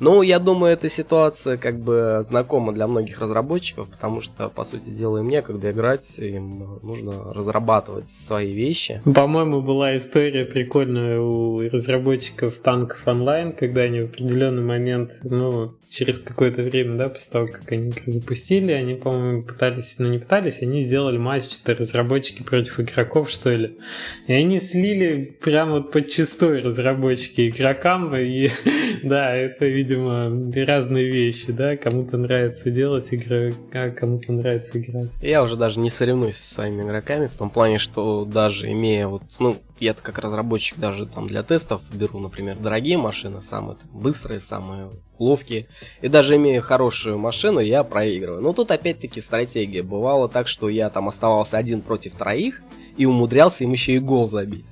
Ну, 0.01 0.23
я 0.23 0.39
думаю, 0.39 0.73
эта 0.73 0.89
ситуация 0.89 1.57
как 1.57 1.79
бы 1.79 2.21
знакома 2.23 2.73
для 2.73 2.87
многих 2.87 3.19
разработчиков, 3.19 3.91
потому 3.91 4.21
что, 4.21 4.49
по 4.49 4.65
сути 4.65 4.91
дела, 4.91 5.19
им 5.19 5.29
некогда 5.29 5.71
играть, 5.71 6.19
им 6.19 6.81
нужно 6.83 7.33
разрабатывать 7.33 8.09
свои 8.09 8.53
вещи. 8.53 9.03
По-моему, 9.05 9.63
была 9.63 9.97
история 9.97 10.45
прикольная 10.45 11.21
у 11.21 11.61
разработчиков 11.69 12.59
танков 12.59 13.07
онлайн, 13.07 13.53
когда 13.53 13.83
они 13.83 14.01
в 14.03 14.05
определенный 14.07 14.63
момент, 14.63 15.13
ну, 15.23 15.75
через 15.89 16.19
какое-то 16.19 16.63
время, 16.63 16.97
да, 16.97 17.09
после 17.09 17.31
того, 17.31 17.47
как 17.47 17.71
они 17.71 17.93
запустили, 18.07 18.73
они, 18.73 18.95
по-моему, 18.95 19.43
пытались, 19.43 19.97
ну 19.99 20.09
не 20.09 20.19
пытались, 20.19 20.63
они 20.63 20.83
сделали 20.83 21.19
матч, 21.19 21.45
что-то 21.45 21.75
разработчики 21.75 22.43
против 22.43 22.81
игроков, 22.81 23.31
что 23.31 23.51
ли. 23.51 23.79
И 24.27 24.33
они 24.33 24.61
слили 24.61 25.37
прямо 25.41 25.73
вот 25.75 25.93
подчистую 25.93 26.63
разработчики 26.65 27.49
игрокам, 27.49 28.15
и 28.17 28.51
да, 29.09 29.35
это, 29.35 29.67
видимо, 29.67 30.31
разные 30.67 31.11
вещи, 31.11 31.53
да, 31.53 31.77
кому-то 31.77 32.17
нравится 32.17 32.71
делать 32.71 33.13
игры, 33.13 33.55
а 33.73 33.91
кому-то 33.91 34.33
нравится 34.33 34.79
играть. 34.79 35.11
Я 35.21 35.43
уже 35.43 35.57
даже 35.57 35.81
не 35.81 35.91
соревнуюсь 35.91 36.37
со 36.37 36.55
своими 36.55 36.83
игроками, 36.83 37.27
в 37.27 37.35
том 37.35 37.51
плане, 37.51 37.79
что 37.79 38.25
даже 38.25 38.71
имея 38.73 39.07
вот, 39.09 39.23
ну, 39.39 39.57
я-то 39.81 40.03
как 40.03 40.19
разработчик 40.19 40.79
даже 40.79 41.07
там 41.07 41.29
для 41.29 41.43
тестов 41.43 41.83
беру, 41.93 42.19
например, 42.19 42.57
дорогие 42.57 42.97
машины, 42.97 43.43
самые 43.43 43.77
там, 43.77 43.91
быстрые, 43.93 44.41
самые 44.41 44.91
ловкие, 45.19 45.67
и 46.01 46.09
даже 46.09 46.37
имея 46.37 46.61
хорошую 46.61 47.19
машину, 47.19 47.61
я 47.61 47.85
проигрываю. 47.85 48.43
Но 48.43 48.53
тут 48.53 48.71
опять-таки 48.71 49.21
стратегия. 49.21 49.83
Бывало 49.83 50.29
так, 50.29 50.49
что 50.49 50.69
я 50.69 50.91
там 50.91 51.09
оставался 51.09 51.59
один 51.59 51.83
против 51.83 52.15
троих 52.15 52.63
и 52.97 53.07
умудрялся 53.07 53.65
им 53.65 53.73
еще 53.73 53.93
и 53.93 53.99
гол 53.99 54.29
забить. 54.29 54.65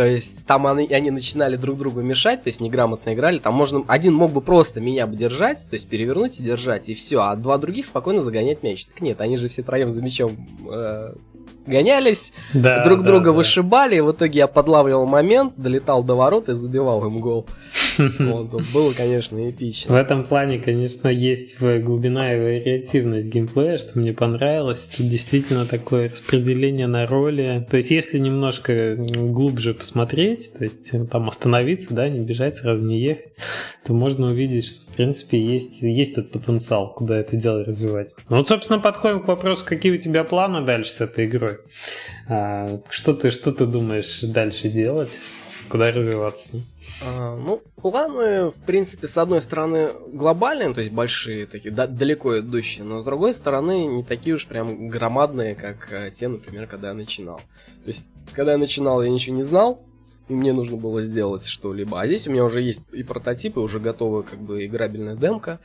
То 0.00 0.06
есть 0.06 0.46
там 0.46 0.66
они, 0.66 0.86
они 0.86 1.10
начинали 1.10 1.56
друг 1.56 1.76
другу 1.76 2.00
мешать, 2.00 2.42
то 2.42 2.48
есть 2.48 2.58
неграмотно 2.58 3.12
играли. 3.12 3.36
Там 3.36 3.52
можно 3.52 3.84
один 3.86 4.14
мог 4.14 4.32
бы 4.32 4.40
просто 4.40 4.80
меня 4.80 5.06
бы 5.06 5.14
держать, 5.14 5.66
то 5.68 5.74
есть 5.74 5.90
перевернуть 5.90 6.40
и 6.40 6.42
держать, 6.42 6.88
и 6.88 6.94
все, 6.94 7.20
а 7.20 7.36
два 7.36 7.58
других 7.58 7.84
спокойно 7.84 8.22
загонять 8.22 8.62
мяч. 8.62 8.86
Так 8.86 9.02
нет, 9.02 9.20
они 9.20 9.36
же 9.36 9.48
все 9.48 9.62
троем 9.62 9.90
за 9.90 10.00
мячом 10.00 10.48
э, 10.72 11.12
гонялись, 11.66 12.32
Да, 12.54 12.82
друг 12.82 13.00
да, 13.00 13.08
друга 13.08 13.26
да. 13.26 13.32
вышибали, 13.32 13.96
и 13.96 14.00
в 14.00 14.12
итоге 14.12 14.38
я 14.38 14.46
подлавливал 14.46 15.04
момент, 15.04 15.52
долетал 15.58 16.02
до 16.02 16.14
ворот 16.14 16.48
и 16.48 16.54
забивал 16.54 17.04
им 17.04 17.20
гол. 17.20 17.44
Вот, 17.98 18.62
было, 18.72 18.92
конечно, 18.92 19.38
В 19.38 19.50
эпично. 19.50 19.94
этом 19.94 20.24
плане, 20.24 20.58
конечно, 20.58 21.08
есть 21.08 21.60
в- 21.60 21.78
глубина 21.80 22.32
и 22.34 22.38
вариативность 22.38 23.28
геймплея, 23.28 23.78
что 23.78 23.98
мне 23.98 24.12
понравилось. 24.12 24.88
Тут 24.96 25.08
действительно 25.08 25.66
такое 25.66 26.10
распределение 26.10 26.86
на 26.86 27.06
роли. 27.06 27.66
То 27.70 27.76
есть, 27.76 27.90
если 27.90 28.18
немножко 28.18 28.96
глубже 28.96 29.74
посмотреть, 29.74 30.52
то 30.54 30.64
есть 30.64 30.90
там 31.10 31.28
остановиться, 31.28 31.94
да, 31.94 32.08
не 32.08 32.24
бежать, 32.24 32.56
сразу 32.58 32.82
не 32.84 33.00
ехать, 33.00 33.32
то 33.84 33.92
можно 33.92 34.26
увидеть, 34.28 34.66
что, 34.66 34.90
в 34.92 34.94
принципе, 34.96 35.42
есть, 35.42 35.82
есть 35.82 36.14
тот 36.14 36.30
потенциал, 36.32 36.92
куда 36.94 37.18
это 37.18 37.36
дело 37.36 37.64
развивать. 37.64 38.14
Ну 38.28 38.36
вот, 38.38 38.48
собственно, 38.48 38.78
подходим 38.78 39.20
к 39.22 39.28
вопросу, 39.28 39.64
какие 39.64 39.92
у 39.92 39.98
тебя 40.00 40.24
планы 40.24 40.64
дальше 40.64 40.90
с 40.92 41.00
этой 41.00 41.26
игрой. 41.26 41.58
А, 42.28 42.80
что, 42.90 43.14
ты, 43.14 43.30
что 43.30 43.52
ты 43.52 43.66
думаешь 43.66 44.20
дальше 44.22 44.68
делать? 44.68 45.10
Куда 45.68 45.92
развиваться 45.92 46.58
ну, 47.02 47.62
планы, 47.76 48.50
в 48.50 48.60
принципе, 48.66 49.08
с 49.08 49.16
одной 49.16 49.40
стороны, 49.40 49.90
глобальные, 50.12 50.74
то 50.74 50.80
есть 50.80 50.92
большие, 50.92 51.46
такие, 51.46 51.72
да- 51.72 51.86
далеко 51.86 52.38
идущие, 52.38 52.84
но 52.84 53.00
с 53.00 53.04
другой 53.04 53.32
стороны, 53.32 53.86
не 53.86 54.02
такие 54.04 54.36
уж 54.36 54.46
прям 54.46 54.88
громадные, 54.88 55.54
как 55.54 55.92
э, 55.92 56.10
те, 56.10 56.28
например, 56.28 56.66
когда 56.66 56.88
я 56.88 56.94
начинал. 56.94 57.40
То 57.84 57.88
есть, 57.88 58.06
когда 58.34 58.52
я 58.52 58.58
начинал, 58.58 59.02
я 59.02 59.08
ничего 59.08 59.36
не 59.36 59.44
знал, 59.44 59.80
и 60.28 60.34
мне 60.34 60.52
нужно 60.52 60.76
было 60.76 61.02
сделать 61.02 61.46
что-либо. 61.46 62.00
А 62.00 62.06
здесь 62.06 62.26
у 62.28 62.30
меня 62.30 62.44
уже 62.44 62.60
есть 62.60 62.80
и 62.92 63.02
прототипы, 63.02 63.60
уже 63.60 63.80
готовая 63.80 64.22
как 64.22 64.38
бы 64.40 64.64
играбельная 64.64 65.16
демка, 65.16 65.58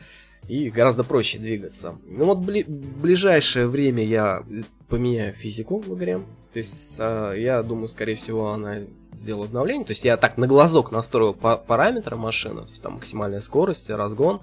и 0.48 0.70
гораздо 0.70 1.04
проще 1.04 1.38
двигаться. 1.40 1.98
Ну 2.06 2.26
вот 2.26 2.40
бли- 2.40 2.66
ближайшее 2.68 3.68
время 3.68 4.04
я 4.04 4.44
поменяю 4.88 5.34
физику 5.34 5.80
в 5.80 5.96
игре. 5.98 6.22
То 6.54 6.60
есть 6.60 6.98
а, 7.00 7.34
я 7.34 7.62
думаю, 7.64 7.90
скорее 7.90 8.16
всего, 8.16 8.52
она 8.52 8.78
сделала 9.18 9.46
обновление. 9.46 9.86
То 9.86 9.92
есть 9.92 10.06
я 10.06 10.18
так 10.18 10.38
на 10.38 10.48
глазок 10.48 10.92
настроил 10.92 11.34
па- 11.34 11.58
параметры 11.58 12.16
машины. 12.16 12.62
То 12.62 12.70
есть 12.70 12.82
там 12.82 12.94
максимальная 12.94 13.42
скорость, 13.42 13.90
разгон, 13.90 14.42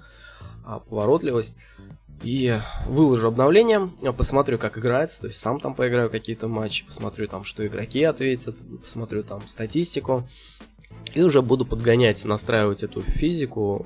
а, 0.65 0.79
поворотливость. 0.79 1.55
И 2.21 2.57
выложу 2.87 3.27
обновление, 3.27 3.89
посмотрю, 4.15 4.57
как 4.57 4.77
играется, 4.77 5.19
то 5.19 5.27
есть 5.27 5.39
сам 5.39 5.59
там 5.59 5.73
поиграю 5.73 6.09
какие-то 6.09 6.47
матчи, 6.47 6.85
посмотрю 6.85 7.27
там, 7.27 7.43
что 7.43 7.67
игроки 7.67 8.01
ответят, 8.03 8.55
посмотрю 8.81 9.23
там 9.23 9.45
статистику. 9.45 10.25
И 11.13 11.21
уже 11.21 11.41
буду 11.41 11.65
подгонять, 11.65 12.23
настраивать 12.23 12.81
эту 12.83 13.01
физику 13.01 13.85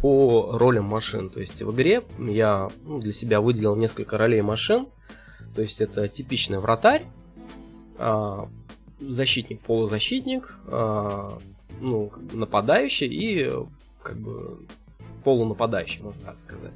по 0.00 0.56
ролям 0.58 0.86
машин. 0.86 1.28
То 1.28 1.40
есть 1.40 1.60
в 1.60 1.70
игре 1.72 2.02
я 2.18 2.70
ну, 2.84 2.98
для 2.98 3.12
себя 3.12 3.40
выделил 3.40 3.76
несколько 3.76 4.16
ролей 4.16 4.40
машин. 4.40 4.86
То 5.54 5.60
есть 5.60 5.82
это 5.82 6.08
типичный 6.08 6.58
вратарь, 6.58 7.06
а, 7.98 8.48
защитник, 9.08 9.60
полузащитник, 9.60 10.56
а, 10.66 11.38
ну, 11.80 12.12
нападающий 12.32 13.08
и 13.08 13.44
э, 13.44 13.64
как 14.02 14.18
бы 14.18 14.58
полунападающий, 15.24 16.02
можно 16.02 16.20
так 16.22 16.40
сказать. 16.40 16.72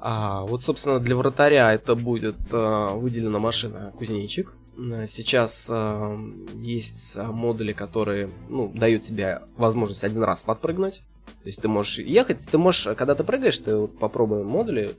А, 0.00 0.42
вот, 0.42 0.62
собственно, 0.62 0.98
для 0.98 1.16
вратаря 1.16 1.72
это 1.72 1.94
будет 1.94 2.36
а, 2.52 2.94
выделена 2.94 3.38
машина 3.38 3.92
кузнечик. 3.98 4.54
А, 4.78 5.06
Сейчас 5.06 5.68
а, 5.70 6.18
есть 6.54 7.16
модули, 7.16 7.72
которые 7.72 8.30
ну, 8.48 8.70
дают 8.74 9.02
тебе 9.02 9.42
возможность 9.56 10.04
один 10.04 10.22
раз 10.22 10.42
подпрыгнуть. 10.42 11.02
То 11.42 11.48
есть 11.48 11.60
ты 11.62 11.68
можешь 11.68 11.98
ехать, 11.98 12.46
ты 12.50 12.58
можешь, 12.58 12.84
когда 12.96 13.14
ты 13.14 13.24
прыгаешь, 13.24 13.58
ты 13.58 13.76
вот 13.76 13.98
попробуй 13.98 14.42
модули, 14.44 14.92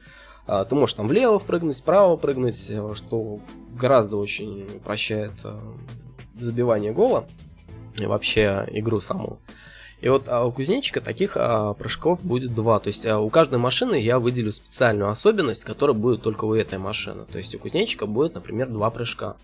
а, 0.47 0.65
ты 0.65 0.75
можешь 0.75 0.95
там 0.95 1.07
влево 1.07 1.39
впрыгнуть, 1.39 1.79
вправо 1.79 2.17
прыгнуть, 2.17 2.69
э, 2.69 2.93
что 2.95 3.39
гораздо 3.75 4.17
очень 4.17 4.67
упрощает 4.75 5.33
э, 5.43 5.59
забивание 6.41 6.91
гола 6.91 7.27
и 7.97 8.05
вообще 8.05 8.67
игру 8.71 8.99
саму. 8.99 9.39
И 10.01 10.09
вот 10.09 10.27
а, 10.27 10.45
у 10.45 10.51
кузнечика 10.51 10.99
таких 10.99 11.33
а, 11.35 11.73
прыжков 11.73 12.25
будет 12.25 12.55
два. 12.55 12.79
То 12.79 12.87
есть 12.87 13.05
а, 13.05 13.19
у 13.19 13.29
каждой 13.29 13.59
машины 13.59 13.95
я 13.95 14.19
выделю 14.19 14.51
специальную 14.51 15.09
особенность, 15.09 15.63
которая 15.63 15.95
будет 15.95 16.23
только 16.23 16.45
у 16.45 16.55
этой 16.55 16.79
машины. 16.79 17.25
То 17.31 17.37
есть 17.37 17.53
у 17.53 17.59
кузнечика 17.59 18.07
будет, 18.07 18.33
например, 18.33 18.69
два 18.69 18.89
прыжка. 18.89 19.35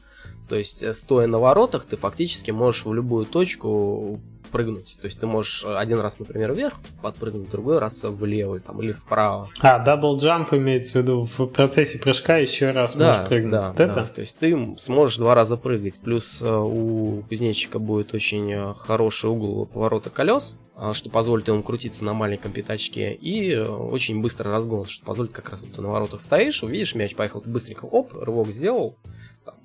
То 0.49 0.55
есть, 0.55 0.81
э, 0.81 0.93
стоя 0.93 1.27
на 1.27 1.39
воротах, 1.39 1.85
ты 1.85 1.97
фактически 1.97 2.51
можешь 2.51 2.85
в 2.85 2.93
любую 2.93 3.25
точку 3.25 4.19
прыгнуть. 4.47 4.97
То 5.01 5.05
есть 5.05 5.19
ты 5.19 5.27
можешь 5.27 5.63
один 5.65 5.99
раз, 5.99 6.19
например, 6.19 6.53
вверх 6.53 6.75
подпрыгнуть, 7.01 7.49
другой 7.49 7.79
раз 7.79 8.03
влево 8.03 8.59
там, 8.59 8.81
или 8.81 8.91
вправо. 8.91 9.49
А, 9.61 9.79
double 9.79 10.17
jump 10.17 10.53
имеется 10.53 10.99
в 10.99 11.01
виду 11.03 11.27
в 11.37 11.45
процессе 11.47 11.99
прыжка 11.99 12.37
еще 12.37 12.71
раз 12.71 12.95
да, 12.95 13.07
можешь 13.07 13.27
прыгнуть. 13.27 13.51
Да, 13.51 13.67
вот 13.69 13.77
да. 13.77 13.83
это? 13.83 14.05
То 14.05 14.21
есть 14.21 14.37
ты 14.39 14.75
сможешь 14.77 15.17
два 15.17 15.35
раза 15.35 15.57
прыгать. 15.57 15.99
Плюс 15.99 16.41
э, 16.41 16.49
у 16.49 17.23
кузнечика 17.29 17.79
будет 17.79 18.13
очень 18.13 18.51
э, 18.51 18.73
хороший 18.73 19.29
угол 19.29 19.65
поворота 19.65 20.09
колес, 20.09 20.57
э, 20.75 20.91
что 20.93 21.09
позволит 21.09 21.47
ему 21.47 21.63
крутиться 21.63 22.03
на 22.03 22.13
маленьком 22.13 22.51
пятачке, 22.51 23.13
и 23.13 23.51
э, 23.51 23.63
очень 23.65 24.21
быстрый 24.21 24.49
разгон, 24.49 24.85
что 24.85 25.05
позволит 25.05 25.31
как 25.31 25.49
раз 25.49 25.61
вот 25.61 25.71
ты 25.71 25.81
на 25.81 25.89
воротах 25.89 26.21
стоишь, 26.21 26.63
увидишь 26.63 26.95
мяч, 26.95 27.15
поехал, 27.15 27.41
ты 27.41 27.49
быстренько, 27.49 27.85
оп, 27.85 28.13
рывок 28.13 28.49
сделал 28.49 28.97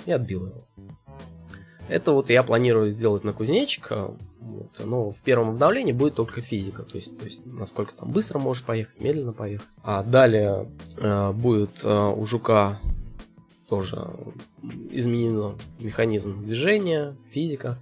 и 0.07 0.13
отбил 0.13 0.47
его. 0.47 0.67
Это 1.89 2.13
вот 2.13 2.31
я 2.31 2.43
планирую 2.43 2.91
сделать 2.91 3.25
на 3.25 3.33
кузнечика, 3.33 4.11
вот, 4.41 4.81
но 4.85 5.11
в 5.11 5.21
первом 5.23 5.51
обновлении 5.51 5.93
будет 5.93 6.15
только 6.15 6.41
физика, 6.41 6.85
то 6.85 6.97
есть, 6.97 7.19
то 7.19 7.25
есть 7.25 7.45
насколько 7.45 7.95
там 7.95 8.11
быстро 8.11 8.39
можешь 8.39 8.65
поехать, 8.65 9.01
медленно 9.01 9.33
поехать. 9.33 9.69
А 9.83 10.03
далее 10.03 10.69
э, 10.97 11.33
будет 11.33 11.85
э, 11.85 12.15
у 12.17 12.25
жука 12.25 12.81
тоже 13.69 14.07
изменен 14.91 15.57
механизм 15.79 16.45
движения, 16.45 17.17
физика. 17.31 17.79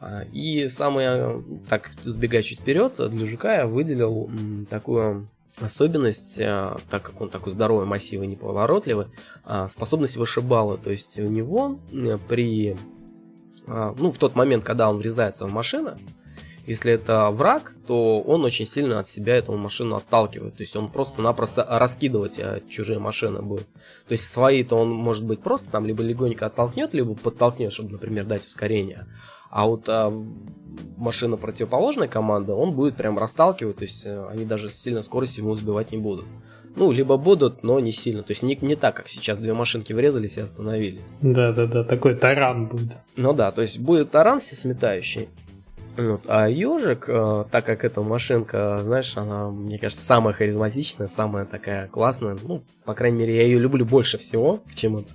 А, 0.00 0.22
И 0.32 0.68
самое, 0.68 1.42
так 1.68 1.90
сбегая 2.02 2.42
чуть 2.42 2.60
вперед, 2.60 2.94
для 2.96 3.26
жука 3.26 3.54
я 3.54 3.66
выделил 3.66 4.28
такую 4.68 5.28
особенность, 5.60 6.38
э, 6.38 6.76
так 6.90 7.02
как 7.02 7.20
он 7.20 7.30
такой 7.30 7.52
здоровый, 7.52 7.86
массивный, 7.86 8.26
неповоротливый, 8.26 9.06
а, 9.44 9.68
способность 9.68 10.16
вышибала. 10.16 10.78
То 10.78 10.90
есть 10.90 11.18
у 11.20 11.28
него 11.28 11.78
э, 11.92 12.18
при 12.28 12.76
ну, 13.96 14.10
в 14.10 14.18
тот 14.18 14.34
момент, 14.34 14.64
когда 14.64 14.90
он 14.90 14.98
врезается 14.98 15.46
в 15.46 15.50
машину, 15.50 15.96
если 16.66 16.92
это 16.92 17.30
враг, 17.30 17.74
то 17.86 18.20
он 18.20 18.44
очень 18.44 18.66
сильно 18.66 19.00
от 19.00 19.08
себя 19.08 19.34
эту 19.36 19.56
машину 19.56 19.96
отталкивает. 19.96 20.56
То 20.56 20.62
есть 20.62 20.76
он 20.76 20.90
просто-напросто 20.90 21.66
раскидывать 21.68 22.38
э, 22.38 22.62
чужие 22.68 22.98
машины 22.98 23.42
будет. 23.42 23.66
То 24.06 24.12
есть 24.12 24.30
свои-то 24.30 24.76
он, 24.76 24.90
может 24.90 25.24
быть, 25.24 25.40
просто 25.40 25.70
там 25.70 25.84
либо 25.84 26.02
легонько 26.02 26.46
оттолкнет, 26.46 26.94
либо 26.94 27.14
подтолкнет, 27.14 27.72
чтобы, 27.72 27.92
например, 27.92 28.24
дать 28.24 28.46
ускорение. 28.46 29.06
А 29.50 29.66
вот 29.66 29.88
а, 29.88 30.16
машина 30.96 31.36
противоположной 31.36 32.06
команды, 32.06 32.52
он 32.52 32.72
будет 32.72 32.94
прям 32.94 33.18
расталкивать, 33.18 33.78
то 33.78 33.82
есть 33.82 34.06
э, 34.06 34.28
они 34.28 34.44
даже 34.44 34.70
с 34.70 34.80
сильной 34.80 35.02
скоростью 35.02 35.42
ему 35.42 35.54
сбивать 35.54 35.90
не 35.90 35.98
будут. 35.98 36.26
Ну, 36.76 36.92
либо 36.92 37.16
будут, 37.16 37.62
но 37.62 37.80
не 37.80 37.92
сильно. 37.92 38.22
То 38.22 38.32
есть 38.32 38.42
не, 38.42 38.56
не 38.60 38.76
так, 38.76 38.96
как 38.96 39.08
сейчас 39.08 39.38
две 39.38 39.52
машинки 39.54 39.92
врезались 39.92 40.36
и 40.36 40.40
остановили. 40.40 41.00
Да-да-да, 41.20 41.84
такой 41.84 42.14
таран 42.14 42.66
будет. 42.66 42.98
Ну 43.16 43.32
да, 43.32 43.50
то 43.50 43.62
есть 43.62 43.78
будет 43.78 44.10
таран 44.10 44.38
все 44.38 44.56
сметающий. 44.56 45.28
Вот. 45.96 46.22
А 46.28 46.48
ежик, 46.48 47.06
э, 47.08 47.44
так 47.50 47.64
как 47.64 47.84
эта 47.84 48.00
машинка, 48.00 48.80
знаешь, 48.82 49.16
она, 49.16 49.50
мне 49.50 49.78
кажется, 49.78 50.04
самая 50.04 50.32
харизматичная, 50.32 51.08
самая 51.08 51.44
такая 51.44 51.88
классная. 51.88 52.38
Ну, 52.42 52.62
по 52.84 52.94
крайней 52.94 53.18
мере, 53.18 53.36
я 53.36 53.42
ее 53.42 53.58
люблю 53.58 53.84
больше 53.84 54.16
всего 54.16 54.58
к 54.70 54.74
чему-то. 54.74 55.12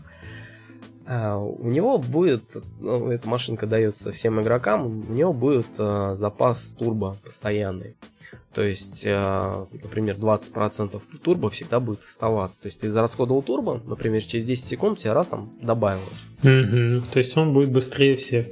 А, 1.07 1.38
у 1.38 1.69
него 1.69 1.98
будет, 1.98 2.57
ну, 2.80 3.11
эта 3.11 3.27
машинка 3.27 3.68
дается 3.68 4.11
всем 4.11 4.41
игрокам, 4.41 5.03
у 5.07 5.14
него 5.14 5.34
будет 5.34 5.68
э, 5.77 6.11
запас 6.14 6.76
турбо 6.77 7.15
постоянный. 7.23 7.95
То 8.56 8.64
есть, 8.64 9.06
э, 9.06 9.65
например, 9.84 10.15
20% 10.15 11.02
турбо 11.22 11.49
всегда 11.49 11.82
будет 11.82 11.99
оставаться. 11.99 12.61
То 12.61 12.68
есть 12.68 12.80
ты 12.80 12.88
израсходовал 12.88 13.44
турбо, 13.44 13.82
например, 13.86 14.23
через 14.23 14.45
10 14.45 14.64
секунд 14.64 14.99
тебе 14.99 15.11
раз 15.11 15.27
там 15.27 15.52
добавилось. 15.61 16.23
Мгм. 16.41 17.03
То 17.11 17.19
есть 17.19 17.36
он 17.36 17.53
будет 17.53 17.69
быстрее 17.69 18.15
всех. 18.15 18.48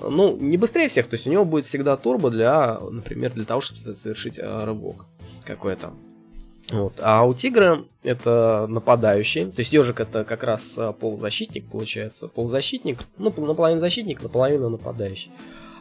Ну, 0.00 0.38
не 0.38 0.56
быстрее 0.56 0.88
всех, 0.88 1.06
то 1.06 1.14
есть 1.14 1.26
у 1.26 1.30
него 1.30 1.44
будет 1.44 1.66
всегда 1.66 1.98
турбо 1.98 2.30
для, 2.30 2.80
например, 2.80 3.34
для 3.34 3.44
того, 3.44 3.60
чтобы 3.60 3.78
совершить 3.78 4.38
э, 4.38 4.64
рывок 4.64 5.04
какой-то. 5.44 5.92
Вот. 6.70 6.94
А 7.02 7.22
у 7.24 7.34
тигра 7.34 7.84
это 8.02 8.66
нападающий, 8.70 9.44
то 9.44 9.60
есть 9.60 9.74
ежик 9.74 10.00
это 10.00 10.24
как 10.24 10.44
раз 10.44 10.80
полузащитник 10.98 11.70
получается, 11.70 12.28
полузащитник, 12.28 13.00
ну 13.18 13.34
наполовину 13.36 13.80
защитник, 13.80 14.22
наполовину 14.22 14.70
нападающий. 14.70 15.30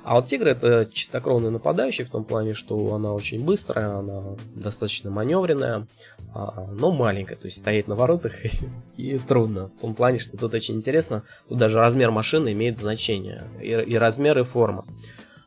А 0.04 0.16
вот 0.16 0.26
тигр 0.26 0.48
это 0.48 0.90
чистокровный 0.92 1.52
нападающий 1.52 2.04
в 2.04 2.10
том 2.10 2.24
плане, 2.24 2.54
что 2.54 2.94
она 2.96 3.14
очень 3.14 3.46
быстрая, 3.46 4.00
она 4.00 4.36
достаточно 4.56 5.12
маневренная, 5.12 5.86
а, 6.34 6.68
но 6.72 6.92
маленькая, 6.92 7.36
то 7.36 7.46
есть 7.46 7.58
стоит 7.58 7.88
на 7.88 7.96
воротах 7.96 8.34
и, 8.98 9.20
трудно. 9.20 9.68
В 9.68 9.82
том 9.82 9.94
плане, 9.94 10.18
что 10.18 10.38
тут 10.38 10.54
очень 10.54 10.76
интересно, 10.76 11.24
тут 11.48 11.60
даже 11.60 11.78
размер 11.78 12.10
машины 12.10 12.52
имеет 12.54 12.80
значение, 12.80 13.44
и, 13.62 13.68
и 13.68 13.96
размер, 13.96 14.40
и 14.40 14.44
форма. 14.44 14.86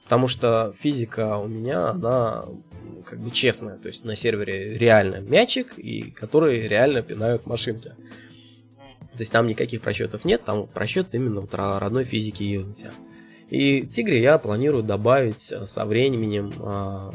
Потому 0.04 0.28
что 0.28 0.72
физика 0.78 1.38
у 1.38 1.48
меня, 1.48 1.88
она 1.90 2.44
как 3.06 3.18
бы 3.20 3.30
честная, 3.30 3.76
то 3.78 3.88
есть 3.88 4.04
на 4.04 4.14
сервере 4.14 4.78
реально 4.78 5.16
мячик, 5.16 5.78
и 5.78 6.10
который 6.10 6.68
реально 6.68 7.02
пинают 7.02 7.46
машинки. 7.46 7.88
То 7.88 9.20
есть 9.20 9.32
там 9.32 9.46
никаких 9.46 9.80
просчетов 9.80 10.24
нет, 10.24 10.44
там 10.44 10.66
просчет 10.66 11.14
именно 11.14 11.40
вот 11.40 11.54
родной 11.54 12.04
физики 12.04 12.42
Unity. 12.42 12.90
И 13.54 13.86
Тигре 13.86 14.20
я 14.20 14.38
планирую 14.38 14.82
добавить 14.82 15.52
э, 15.52 15.64
со 15.64 15.84
временем. 15.84 16.52
а, 16.58 17.14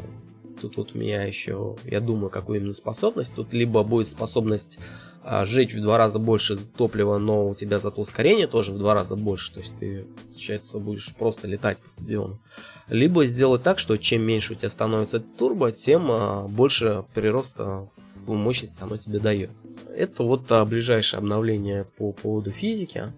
Тут 0.58 0.78
вот 0.78 0.94
у 0.94 0.98
меня 0.98 1.24
еще, 1.24 1.76
я 1.84 2.00
думаю, 2.00 2.30
какую 2.30 2.60
именно 2.60 2.72
способность. 2.72 3.34
Тут 3.34 3.52
либо 3.52 3.82
будет 3.82 4.08
способность 4.08 4.78
а, 5.22 5.44
сжечь 5.44 5.74
в 5.74 5.82
два 5.82 5.98
раза 5.98 6.18
больше 6.18 6.56
топлива, 6.56 7.18
но 7.18 7.48
у 7.48 7.54
тебя 7.54 7.78
зато 7.78 8.00
ускорение 8.00 8.46
тоже 8.46 8.72
в 8.72 8.78
два 8.78 8.94
раза 8.94 9.16
больше. 9.16 9.52
То 9.52 9.60
есть 9.60 9.76
ты, 9.78 10.06
получается, 10.24 10.78
будешь 10.78 11.14
просто 11.14 11.46
летать 11.46 11.82
по 11.82 11.90
стадиону. 11.90 12.40
Либо 12.88 13.26
сделать 13.26 13.62
так, 13.62 13.78
что 13.78 13.98
чем 13.98 14.22
меньше 14.22 14.54
у 14.54 14.56
тебя 14.56 14.70
становится 14.70 15.20
турбо, 15.20 15.72
тем 15.72 16.06
а, 16.10 16.46
больше 16.48 17.04
прироста 17.14 17.86
в 18.26 18.32
мощности 18.32 18.80
оно 18.80 18.96
тебе 18.96 19.18
дает. 19.18 19.50
Это 19.94 20.22
вот 20.22 20.50
ближайшее 20.66 21.18
обновление 21.18 21.84
по 21.98 22.12
поводу 22.12 22.50
физики. 22.50 23.12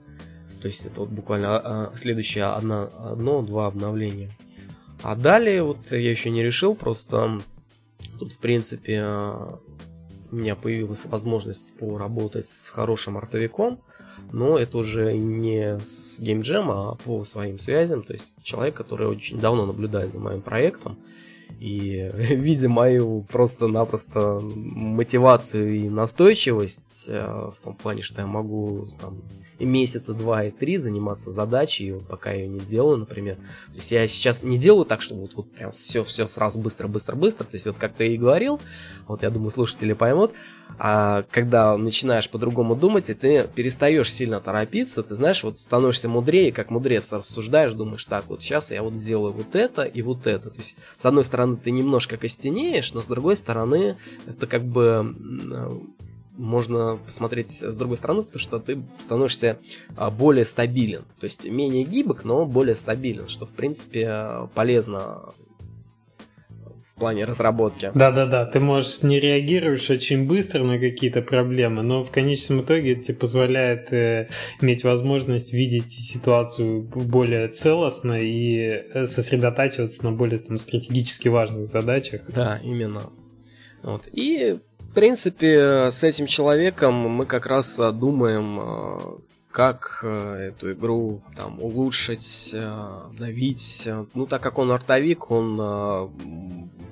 То 0.62 0.68
есть 0.68 0.86
это 0.86 1.00
вот 1.00 1.10
буквально 1.10 1.58
а, 1.58 1.92
следующее 1.96 2.44
одно, 2.44 2.88
одно-два 3.00 3.66
обновления. 3.66 4.30
А 5.02 5.16
далее 5.16 5.64
вот 5.64 5.90
я 5.90 6.08
еще 6.08 6.30
не 6.30 6.44
решил, 6.44 6.76
просто 6.76 7.40
тут 8.20 8.32
в 8.32 8.38
принципе 8.38 9.00
а, 9.02 9.58
у 10.30 10.36
меня 10.36 10.54
появилась 10.54 11.04
возможность 11.06 11.76
поработать 11.78 12.46
с 12.46 12.68
хорошим 12.68 13.16
артовиком, 13.16 13.80
но 14.30 14.56
это 14.56 14.78
уже 14.78 15.14
не 15.14 15.80
с 15.80 16.20
геймджема, 16.20 16.92
а 16.92 16.94
по 16.94 17.24
своим 17.24 17.58
связям, 17.58 18.04
то 18.04 18.12
есть 18.12 18.34
человек, 18.44 18.76
который 18.76 19.08
очень 19.08 19.40
давно 19.40 19.66
наблюдает 19.66 20.12
за 20.12 20.20
моим 20.20 20.42
проектом, 20.42 20.96
и 21.58 22.08
видя 22.14 22.68
мою 22.68 23.22
просто-напросто 23.22 24.40
мотивацию 24.40 25.74
и 25.74 25.88
настойчивость 25.88 27.08
в 27.08 27.56
том 27.64 27.74
плане, 27.74 28.02
что 28.02 28.20
я 28.20 28.28
могу 28.28 28.86
там, 29.00 29.20
месяца 29.64 30.14
два 30.14 30.44
и 30.44 30.50
три 30.50 30.76
заниматься 30.76 31.30
задачей, 31.30 31.92
вот 31.92 32.06
пока 32.06 32.32
я 32.32 32.42
ее 32.42 32.48
не 32.48 32.58
сделаю, 32.58 32.98
например. 32.98 33.36
То 33.36 33.76
есть 33.76 33.92
я 33.92 34.06
сейчас 34.08 34.42
не 34.42 34.58
делаю 34.58 34.84
так, 34.84 35.02
чтобы 35.02 35.22
вот, 35.22 35.34
вот 35.34 35.50
прям 35.50 35.70
все, 35.70 36.04
все 36.04 36.28
сразу 36.28 36.58
быстро, 36.58 36.88
быстро, 36.88 37.16
быстро. 37.16 37.44
То 37.44 37.54
есть 37.56 37.66
вот 37.66 37.76
как 37.76 37.94
ты 37.94 38.14
и 38.14 38.18
говорил, 38.18 38.60
вот 39.06 39.22
я 39.22 39.30
думаю, 39.30 39.50
слушатели 39.50 39.92
поймут, 39.92 40.32
а 40.78 41.24
когда 41.30 41.76
начинаешь 41.76 42.28
по-другому 42.28 42.74
думать, 42.74 43.10
и 43.10 43.14
ты 43.14 43.46
перестаешь 43.54 44.12
сильно 44.12 44.40
торопиться, 44.40 45.02
ты 45.02 45.16
знаешь, 45.16 45.44
вот 45.44 45.58
становишься 45.58 46.08
мудрее, 46.08 46.52
как 46.52 46.70
мудрец 46.70 47.12
рассуждаешь, 47.12 47.72
думаешь, 47.72 48.04
так, 48.04 48.24
вот 48.28 48.42
сейчас 48.42 48.70
я 48.70 48.82
вот 48.82 48.94
сделаю 48.94 49.32
вот 49.32 49.54
это 49.54 49.82
и 49.82 50.02
вот 50.02 50.26
это. 50.26 50.50
То 50.50 50.58
есть, 50.58 50.76
с 50.98 51.04
одной 51.04 51.24
стороны, 51.24 51.56
ты 51.56 51.70
немножко 51.70 52.16
костенеешь, 52.16 52.92
но 52.94 53.02
с 53.02 53.06
другой 53.06 53.36
стороны, 53.36 53.96
это 54.26 54.46
как 54.46 54.64
бы 54.64 55.14
можно 56.42 56.98
посмотреть 57.06 57.50
с 57.50 57.76
другой 57.76 57.96
стороны, 57.96 58.24
потому 58.24 58.40
что 58.40 58.58
ты 58.58 58.82
становишься 59.00 59.58
а, 59.96 60.10
более 60.10 60.44
стабилен. 60.44 61.04
То 61.20 61.24
есть 61.24 61.48
менее 61.48 61.84
гибок, 61.84 62.24
но 62.24 62.44
более 62.46 62.74
стабилен, 62.74 63.28
что 63.28 63.46
в 63.46 63.52
принципе 63.52 64.48
полезно 64.54 65.22
в 66.84 66.98
плане 66.98 67.24
разработки. 67.24 67.90
Да-да-да, 67.94 68.44
ты 68.44 68.60
можешь 68.60 69.02
не 69.02 69.18
реагируешь 69.20 69.88
очень 69.88 70.26
быстро 70.26 70.64
на 70.64 70.78
какие-то 70.78 71.22
проблемы, 71.22 71.82
но 71.82 72.04
в 72.04 72.10
конечном 72.10 72.62
итоге 72.62 72.92
это 72.92 73.04
тебе 73.04 73.14
позволяет 73.14 73.92
э, 73.92 74.28
иметь 74.60 74.84
возможность 74.84 75.52
видеть 75.52 75.92
ситуацию 75.92 76.82
более 76.82 77.48
целостно 77.48 78.18
и 78.20 78.56
э, 78.58 79.06
сосредотачиваться 79.06 80.04
на 80.04 80.12
более 80.12 80.40
там, 80.40 80.58
стратегически 80.58 81.28
важных 81.28 81.66
задачах. 81.66 82.22
Да, 82.28 82.60
именно. 82.62 83.04
Вот. 83.82 84.08
И 84.12 84.56
в 84.92 84.94
принципе, 84.94 85.90
с 85.90 86.04
этим 86.04 86.26
человеком 86.26 86.92
мы 86.92 87.24
как 87.24 87.46
раз 87.46 87.80
думаем, 87.94 89.22
как 89.50 90.04
эту 90.04 90.72
игру 90.72 91.22
там 91.34 91.62
улучшить, 91.62 92.54
давить. 93.18 93.88
Ну, 94.14 94.26
так 94.26 94.42
как 94.42 94.58
он 94.58 94.70
артовик, 94.70 95.30
он 95.30 96.12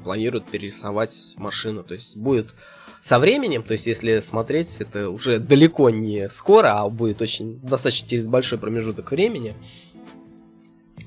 планирует 0.02 0.46
перерисовать 0.46 1.34
машину. 1.36 1.84
То 1.84 1.92
есть 1.92 2.16
будет 2.16 2.54
со 3.02 3.18
временем, 3.18 3.62
то 3.62 3.74
есть 3.74 3.86
если 3.86 4.20
смотреть, 4.20 4.80
это 4.80 5.10
уже 5.10 5.38
далеко 5.38 5.90
не 5.90 6.30
скоро, 6.30 6.80
а 6.80 6.88
будет 6.88 7.20
очень 7.20 7.60
достаточно 7.60 8.08
через 8.08 8.28
большой 8.28 8.58
промежуток 8.58 9.10
времени. 9.10 9.54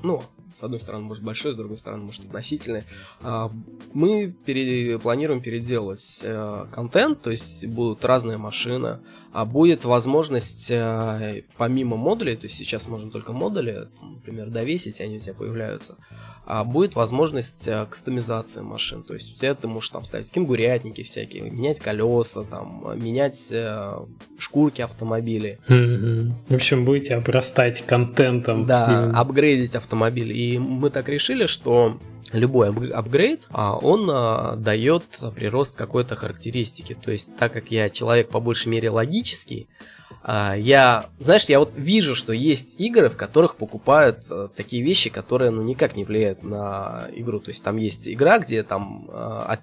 Ну, 0.03 0.22
с 0.59 0.63
одной 0.63 0.80
стороны, 0.80 1.05
может 1.05 1.23
большой, 1.23 1.53
с 1.53 1.55
другой 1.55 1.77
стороны, 1.77 2.03
может 2.03 2.25
относительный. 2.25 2.84
А, 3.21 3.51
мы 3.93 4.34
пере, 4.45 4.99
планируем 4.99 5.41
переделать 5.41 6.19
э, 6.21 6.65
контент, 6.71 7.21
то 7.21 7.31
есть 7.31 7.65
будут 7.67 8.03
разные 8.05 8.38
машины, 8.38 8.99
а 9.31 9.45
будет 9.45 9.85
возможность 9.85 10.69
э, 10.69 11.43
помимо 11.57 11.97
модулей, 11.97 12.35
то 12.35 12.45
есть 12.45 12.57
сейчас 12.57 12.88
можно 12.88 13.09
только 13.11 13.34
модули, 13.34 13.88
например, 14.01 14.49
довесить, 14.49 15.01
они 15.01 15.17
у 15.17 15.19
тебя 15.19 15.34
появляются, 15.34 15.97
будет 16.45 16.95
возможность 16.95 17.68
э, 17.68 17.86
кастомизации 17.90 18.61
машин. 18.61 19.03
То 19.03 19.14
есть 19.14 19.34
у 19.34 19.38
тебя 19.38 19.56
ты 19.56 19.68
можешь 19.68 19.90
там 19.90 20.03
ставить 20.03 20.30
кенгурятники 20.30 21.03
всякие, 21.03 21.49
менять 21.49 21.80
колеса, 21.80 22.44
там, 22.44 22.84
менять 22.95 23.48
э, 23.52 23.98
шкурки 24.38 24.82
автомобилей. 24.82 25.57
Mm-hmm. 25.70 26.32
В 26.49 26.56
общем, 26.56 26.86
будете 26.86 27.15
обрастать 27.15 27.86
контентом. 27.86 28.65
Да, 28.65 28.86
тем... 28.86 29.15
апгрейдить 29.15 29.76
автомобиль. 29.76 30.32
И 30.38 30.57
мы 30.57 30.90
так 30.90 31.07
решили, 31.07 31.48
что 31.48 31.98
любой 32.34 32.70
апгрейд, 32.90 33.48
а, 33.49 33.78
он 33.78 34.10
а, 34.11 34.56
дает 34.56 35.03
прирост 35.36 35.76
какой-то 35.76 36.15
характеристики. 36.15 36.94
То 36.94 37.11
есть, 37.11 37.36
так 37.38 37.53
как 37.53 37.72
я 37.72 37.90
человек 37.90 38.30
по 38.30 38.40
большей 38.40 38.70
мере 38.70 38.90
логический, 38.90 39.68
а, 39.70 39.93
я, 40.23 41.06
знаешь, 41.19 41.45
я 41.45 41.60
вот 41.60 41.73
вижу, 41.76 42.15
что 42.15 42.34
есть 42.34 42.80
игры, 42.80 43.10
в 43.10 43.18
которых 43.18 43.56
покупают 43.56 44.26
э, 44.30 44.48
такие 44.56 44.84
вещи, 44.84 45.10
которые, 45.10 45.52
ну, 45.52 45.61
никак 45.61 45.95
не 45.95 46.06
влияют 46.06 46.44
на 46.44 47.06
игру. 47.14 47.40
То 47.40 47.49
есть 47.49 47.64
там 47.64 47.77
есть 47.77 48.07
игра, 48.07 48.40
где 48.40 48.64
там 48.64 49.10
э, 49.11 49.44
от, 49.48 49.60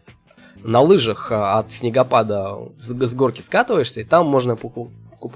на 0.57 0.81
лыжах 0.81 1.33
от 1.33 1.73
снегопада 1.73 2.57
с 2.79 3.15
горки 3.15 3.41
скатываешься, 3.41 4.01
и 4.01 4.05
там 4.05 4.27
можно 4.27 4.57
покупать 4.57 4.95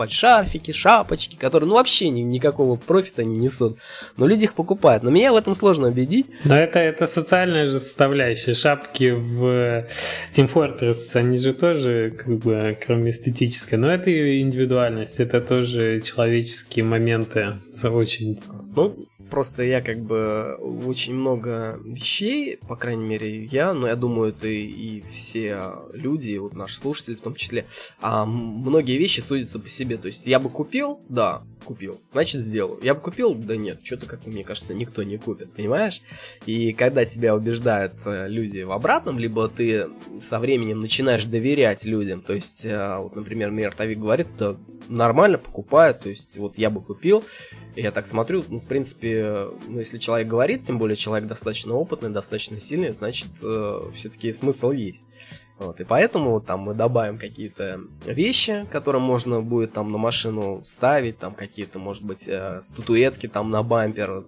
шарфики, 0.09 0.73
шапочки, 0.73 1.37
которые 1.37 1.69
ну 1.69 1.75
вообще 1.75 2.11
ни, 2.11 2.21
никакого 2.21 2.77
профита 2.77 3.25
не 3.25 3.37
несут. 3.37 3.79
Но 4.17 4.27
люди 4.27 4.45
их 4.45 4.55
покупают. 4.55 5.03
Но 5.03 5.11
меня 5.11 5.33
в 5.33 5.37
этом 5.37 5.55
сложно 5.55 5.89
убедить. 5.89 6.27
Но 6.45 6.57
это, 6.57 6.79
это 6.79 7.07
социальная 7.07 7.67
же 7.67 7.81
составляющая. 7.81 8.55
Шапки 8.55 9.11
в 9.11 9.87
Team 10.35 10.53
Fortress, 10.53 11.15
они 11.15 11.39
же 11.39 11.53
тоже, 11.53 12.15
как 12.17 12.39
бы, 12.39 12.77
кроме 12.85 13.11
эстетической, 13.11 13.77
но 13.77 13.91
это 13.91 14.11
индивидуальность, 14.41 15.21
это 15.21 15.41
тоже 15.41 16.01
человеческие 16.01 16.85
моменты. 16.85 17.53
Очень. 17.83 18.41
Ну, 18.77 18.97
Просто 19.35 19.65
я 19.65 19.81
как 19.81 19.99
бы 19.99 20.55
очень 20.87 21.13
много 21.13 21.81
вещей, 21.85 22.57
по 22.69 22.77
крайней 22.77 23.05
мере 23.05 23.43
я, 23.47 23.73
но 23.73 23.89
я 23.89 23.97
думаю, 23.97 24.29
это 24.29 24.47
и 24.47 25.01
все 25.01 25.73
люди, 25.93 26.37
вот 26.37 26.53
наши 26.53 26.79
слушатели 26.79 27.17
в 27.17 27.21
том 27.21 27.35
числе, 27.35 27.67
а 28.01 28.27
многие 28.27 28.97
вещи 28.97 29.19
судятся 29.19 29.59
по 29.59 29.69
себе. 29.69 29.97
То 29.97 30.07
есть 30.07 30.29
я 30.29 30.39
бы 30.39 30.51
купил, 30.51 31.01
да, 31.09 31.43
купил, 31.65 32.01
значит 32.13 32.43
сделаю. 32.43 32.79
Я 32.81 32.95
бы 32.95 33.01
купил, 33.01 33.35
да 33.35 33.57
нет, 33.57 33.81
что-то, 33.83 34.07
как 34.07 34.25
мне 34.25 34.45
кажется, 34.45 34.73
никто 34.73 35.03
не 35.03 35.17
купит, 35.17 35.53
понимаешь? 35.53 36.03
И 36.47 36.73
когда 36.73 37.05
тебя 37.05 37.35
убеждают 37.35 37.95
э, 38.07 38.29
люди 38.29 38.63
в 38.63 38.71
обратном, 38.71 39.19
либо 39.19 39.49
ты 39.49 39.89
со 40.23 40.39
временем 40.39 40.81
начинаешь 40.81 41.25
доверять 41.25 41.85
людям, 41.85 42.21
то 42.21 42.35
есть, 42.35 42.65
э, 42.67 42.99
вот, 42.99 43.17
например, 43.17 43.51
мне 43.51 43.67
Артовик 43.67 43.99
говорит, 43.99 44.29
да, 44.39 44.57
нормально 44.89 45.39
покупают, 45.39 46.01
то 46.01 46.11
есть, 46.11 46.37
вот 46.37 46.59
я 46.59 46.71
бы 46.71 46.81
купил, 46.81 47.25
я 47.75 47.91
так 47.91 48.07
смотрю, 48.07 48.45
ну, 48.49 48.59
в 48.59 48.67
принципе, 48.67 49.24
ну, 49.69 49.79
если 49.79 49.99
человек 49.99 50.29
говорит, 50.29 50.63
тем 50.63 50.79
более 50.79 50.97
человек 50.97 51.29
достаточно 51.29 51.75
опытный, 51.75 52.11
достаточно 52.11 52.61
сильный, 52.61 52.93
значит, 52.93 53.29
э, 53.43 53.81
все-таки 53.95 54.33
смысл 54.33 54.71
есть. 54.71 55.05
Вот, 55.59 55.81
и 55.81 55.85
поэтому 55.85 56.41
там 56.41 56.61
мы 56.61 56.75
добавим 56.75 57.17
какие-то 57.17 57.81
вещи, 58.07 58.67
которые 58.73 59.01
можно 59.01 59.41
будет 59.41 59.73
там 59.73 59.93
на 59.93 59.99
машину 59.99 60.63
ставить, 60.65 61.19
там 61.19 61.35
какие-то, 61.35 61.79
может 61.79 62.03
быть, 62.03 62.27
э, 62.27 62.61
статуэтки 62.61 63.29
там 63.29 63.51
на 63.51 63.63
бампер, 63.63 64.25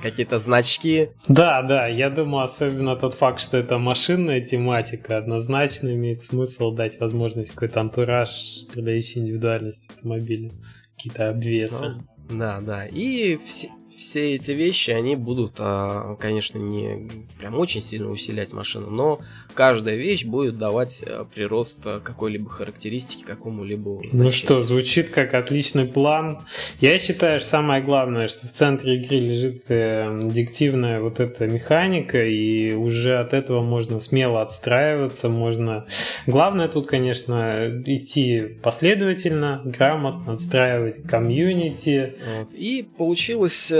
какие-то 0.00 0.38
значки. 0.38 1.10
Да, 1.28 1.62
да, 1.62 1.86
я 1.86 2.10
думаю, 2.10 2.44
особенно 2.44 2.96
тот 2.96 3.14
факт, 3.14 3.40
что 3.40 3.56
это 3.56 3.78
машинная 3.78 4.40
тематика, 4.40 5.16
однозначно 5.16 5.94
имеет 5.94 6.22
смысл 6.22 6.72
дать 6.72 7.00
возможность 7.00 7.52
какой-то 7.52 7.80
антураж, 7.80 8.66
придающий 8.72 9.22
индивидуальность 9.22 9.88
автомобиля, 9.90 10.50
какие-то 10.96 11.30
обвесы. 11.30 12.02
Ну, 12.28 12.38
да, 12.38 12.60
да. 12.60 12.86
И 12.86 13.36
все, 13.38 13.70
все 14.02 14.34
эти 14.34 14.50
вещи, 14.50 14.90
они 14.90 15.16
будут, 15.16 15.54
а, 15.58 16.16
конечно, 16.16 16.58
не 16.58 17.08
прям 17.38 17.58
очень 17.58 17.80
сильно 17.80 18.10
усилять 18.10 18.52
машину, 18.52 18.90
но 18.90 19.20
каждая 19.54 19.96
вещь 19.96 20.24
будет 20.24 20.58
давать 20.58 21.02
э, 21.06 21.24
прирост 21.32 21.80
э, 21.84 22.00
какой-либо 22.02 22.48
характеристики 22.50 23.22
какому-либо. 23.22 24.02
Ну 24.12 24.30
что, 24.30 24.60
звучит 24.60 25.10
как 25.10 25.34
отличный 25.34 25.86
план. 25.86 26.40
Я 26.80 26.98
считаю, 26.98 27.40
что 27.40 27.48
самое 27.50 27.82
главное, 27.82 28.28
что 28.28 28.46
в 28.46 28.52
центре 28.52 28.96
игры 28.96 29.16
лежит 29.16 29.64
э, 29.68 30.20
диктивная 30.24 31.00
вот 31.00 31.20
эта 31.20 31.46
механика, 31.46 32.24
и 32.24 32.72
уже 32.72 33.18
от 33.18 33.32
этого 33.32 33.62
можно 33.62 34.00
смело 34.00 34.42
отстраиваться, 34.42 35.28
можно... 35.28 35.86
Главное 36.26 36.68
тут, 36.68 36.86
конечно, 36.86 37.82
идти 37.86 38.42
последовательно, 38.62 39.62
грамотно, 39.64 40.34
отстраивать 40.34 41.02
комьюнити. 41.04 42.14
Вот. 42.38 42.52
И 42.52 42.86
получилось 42.96 43.70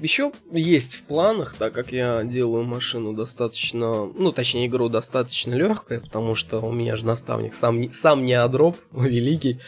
еще 0.00 0.32
есть 0.52 0.94
в 0.94 1.02
планах, 1.02 1.54
так 1.58 1.72
как 1.72 1.92
я 1.92 2.22
делаю 2.24 2.64
машину 2.64 3.12
достаточно, 3.12 4.06
ну, 4.06 4.32
точнее, 4.32 4.66
игру 4.66 4.88
достаточно 4.88 5.54
легкая, 5.54 6.00
потому 6.00 6.34
что 6.34 6.60
у 6.60 6.72
меня 6.72 6.96
же 6.96 7.06
наставник 7.06 7.54
сам, 7.54 7.92
сам 7.92 8.24
не 8.24 8.34
адроп, 8.34 8.76
великий. 8.92 9.60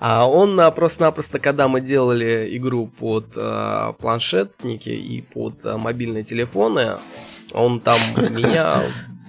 А 0.00 0.28
он 0.28 0.60
просто-напросто, 0.74 1.38
когда 1.38 1.68
мы 1.68 1.80
делали 1.80 2.56
игру 2.56 2.88
под 2.88 3.26
э, 3.36 3.92
планшетники 3.98 4.88
и 4.88 5.20
под 5.20 5.64
э, 5.64 5.76
мобильные 5.76 6.24
телефоны, 6.24 6.96
он 7.52 7.80
там 7.80 8.00
меня 8.16 8.82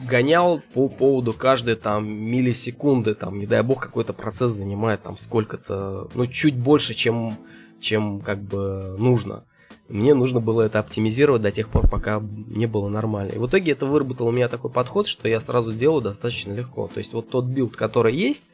гонял 0.10 0.62
по 0.74 0.90
поводу 0.90 1.34
каждой 1.34 1.76
там 1.76 2.08
миллисекунды, 2.08 3.16
там, 3.16 3.40
не 3.40 3.46
дай 3.46 3.64
бог, 3.64 3.82
какой-то 3.82 4.14
процесс 4.14 4.52
занимает 4.52 5.04
там 5.04 5.18
сколько-то, 5.18 6.10
ну, 6.14 6.28
чуть 6.28 6.56
больше, 6.56 6.94
чем, 6.94 7.38
чем 7.80 8.22
как 8.22 8.42
бы 8.42 8.96
нужно. 8.98 9.46
Мне 9.90 10.14
нужно 10.14 10.40
было 10.40 10.62
это 10.62 10.80
оптимизировать 10.80 11.42
до 11.42 11.52
тех 11.52 11.68
пор, 11.68 11.90
пока 11.90 12.22
не 12.48 12.68
было 12.68 12.88
нормально. 12.88 13.32
И 13.32 13.38
в 13.38 13.48
итоге 13.48 13.74
это 13.74 13.86
выработал 13.86 14.28
у 14.28 14.32
меня 14.32 14.48
такой 14.48 14.72
подход, 14.72 15.08
что 15.08 15.28
я 15.28 15.40
сразу 15.40 15.74
делаю 15.74 16.02
достаточно 16.02 16.54
легко. 16.54 16.88
То 16.88 17.00
есть 17.00 17.14
вот 17.14 17.30
тот 17.30 17.46
build, 17.46 17.76
который 17.76 18.16
есть, 18.16 18.46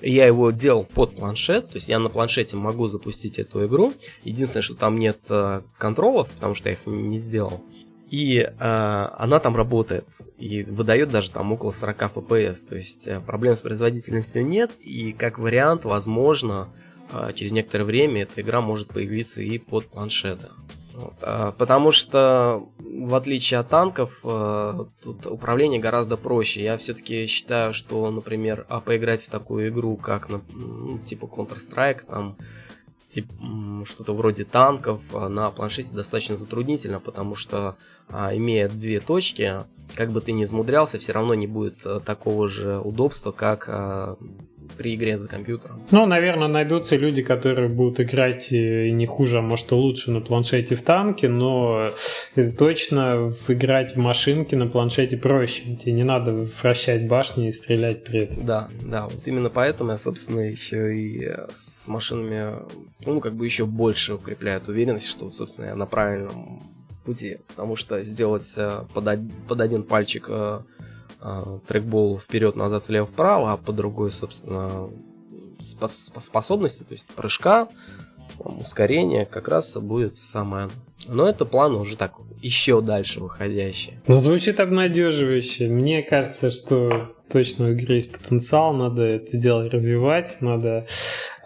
я 0.00 0.26
его 0.26 0.50
делал 0.50 0.84
под 0.84 1.16
планшет, 1.16 1.68
то 1.68 1.76
есть 1.76 1.88
я 1.88 2.00
на 2.00 2.08
планшете 2.08 2.56
могу 2.56 2.88
запустить 2.88 3.38
эту 3.38 3.64
игру. 3.66 3.92
Единственное, 4.24 4.62
что 4.62 4.74
там 4.74 4.98
нет 4.98 5.18
э, 5.30 5.62
контролов, 5.78 6.30
потому 6.32 6.54
что 6.56 6.68
я 6.68 6.74
их 6.74 6.80
не 6.86 7.18
сделал. 7.18 7.62
И 8.10 8.40
э, 8.40 8.48
она 8.58 9.38
там 9.38 9.56
работает 9.56 10.04
и 10.36 10.64
выдает 10.64 11.10
даже 11.10 11.30
там 11.30 11.50
около 11.52 11.70
40 11.70 12.02
FPS. 12.14 12.56
То 12.68 12.76
есть 12.76 13.06
э, 13.06 13.20
проблем 13.20 13.56
с 13.56 13.62
производительностью 13.62 14.44
нет. 14.46 14.72
И 14.80 15.12
как 15.12 15.38
вариант, 15.38 15.86
возможно, 15.86 16.68
через 17.34 17.52
некоторое 17.52 17.84
время 17.84 18.22
эта 18.22 18.40
игра 18.40 18.60
может 18.60 18.88
появиться 18.88 19.42
и 19.42 19.58
под 19.58 19.86
планшеты. 19.88 20.48
Вот, 20.94 21.14
а, 21.22 21.52
потому 21.52 21.90
что, 21.92 22.68
в 22.78 23.14
отличие 23.14 23.60
от 23.60 23.68
танков, 23.68 24.20
а, 24.24 24.86
тут 25.02 25.26
управление 25.26 25.80
гораздо 25.80 26.16
проще. 26.16 26.62
Я 26.62 26.76
все-таки 26.76 27.26
считаю, 27.26 27.72
что, 27.72 28.10
например, 28.10 28.66
а 28.68 28.80
поиграть 28.80 29.22
в 29.22 29.30
такую 29.30 29.68
игру, 29.68 29.96
как 29.96 30.28
ну, 30.28 30.98
типа 31.06 31.24
Counter-Strike, 31.24 32.06
там 32.06 32.36
типа, 33.10 33.32
что-то 33.84 34.14
вроде 34.14 34.44
танков 34.44 35.02
на 35.12 35.50
планшете 35.50 35.94
достаточно 35.94 36.36
затруднительно, 36.36 36.98
потому 36.98 37.34
что, 37.34 37.76
имея 38.10 38.70
две 38.70 39.00
точки, 39.00 39.64
как 39.94 40.12
бы 40.12 40.22
ты 40.22 40.32
ни 40.32 40.44
измудрялся, 40.44 40.98
все 40.98 41.12
равно 41.12 41.34
не 41.34 41.46
будет 41.46 41.86
такого 42.06 42.48
же 42.48 42.78
удобства, 42.78 43.30
как 43.30 43.68
при 44.72 44.94
игре 44.94 45.18
за 45.18 45.28
компьютером. 45.28 45.82
Ну, 45.90 46.06
наверное, 46.06 46.48
найдутся 46.48 46.96
люди, 46.96 47.22
которые 47.22 47.68
будут 47.68 48.00
играть 48.00 48.52
э, 48.52 48.90
не 48.90 49.06
хуже, 49.06 49.38
а 49.38 49.42
может 49.42 49.70
и 49.72 49.74
лучше 49.74 50.10
на 50.10 50.20
планшете 50.20 50.74
в 50.74 50.82
танке, 50.82 51.28
но 51.28 51.90
э, 52.36 52.50
точно 52.50 53.32
играть 53.48 53.94
в 53.94 53.98
машинке 53.98 54.56
на 54.56 54.66
планшете 54.66 55.16
проще. 55.16 55.76
Тебе 55.76 55.92
не 55.92 56.04
надо 56.04 56.32
вращать 56.60 57.08
башни 57.08 57.48
и 57.48 57.52
стрелять 57.52 58.04
при 58.04 58.20
этом. 58.20 58.44
Да, 58.44 58.68
да, 58.82 59.04
вот 59.04 59.26
именно 59.26 59.50
поэтому 59.50 59.90
я, 59.90 59.98
собственно, 59.98 60.40
еще 60.40 60.94
и 60.96 61.24
э, 61.24 61.48
с 61.52 61.88
машинами, 61.88 62.64
ну, 63.06 63.20
как 63.20 63.34
бы 63.34 63.44
еще 63.44 63.66
больше 63.66 64.14
укрепляет 64.14 64.68
уверенность, 64.68 65.06
что, 65.06 65.30
собственно, 65.30 65.66
я 65.66 65.74
на 65.74 65.86
правильном 65.86 66.60
пути, 67.04 67.38
потому 67.48 67.76
что 67.76 68.02
сделать 68.04 68.54
под, 68.94 69.04
под 69.48 69.60
один 69.60 69.82
пальчик 69.82 70.28
трекбол 71.66 72.18
вперед-назад, 72.18 72.88
влево-вправо, 72.88 73.52
а 73.52 73.56
по 73.56 73.72
другой, 73.72 74.10
собственно, 74.10 74.88
по 75.78 76.20
способности, 76.20 76.82
то 76.82 76.92
есть 76.92 77.06
прыжка, 77.14 77.68
ускорение 78.38 79.26
как 79.26 79.48
раз 79.48 79.76
будет 79.76 80.16
самое. 80.16 80.70
Но 81.08 81.28
это 81.28 81.44
план 81.44 81.74
уже 81.74 81.96
так 81.96 82.14
еще 82.40 82.80
дальше 82.80 83.20
выходящий. 83.20 83.98
Ну, 84.08 84.18
звучит 84.18 84.58
обнадеживающе. 84.60 85.68
Мне 85.68 86.02
кажется, 86.02 86.50
что 86.50 87.14
точно 87.30 87.68
у 87.68 87.72
игры 87.72 87.94
есть 87.94 88.12
потенциал, 88.12 88.72
надо 88.72 89.02
это 89.02 89.36
дело 89.36 89.68
развивать, 89.68 90.40
надо 90.40 90.86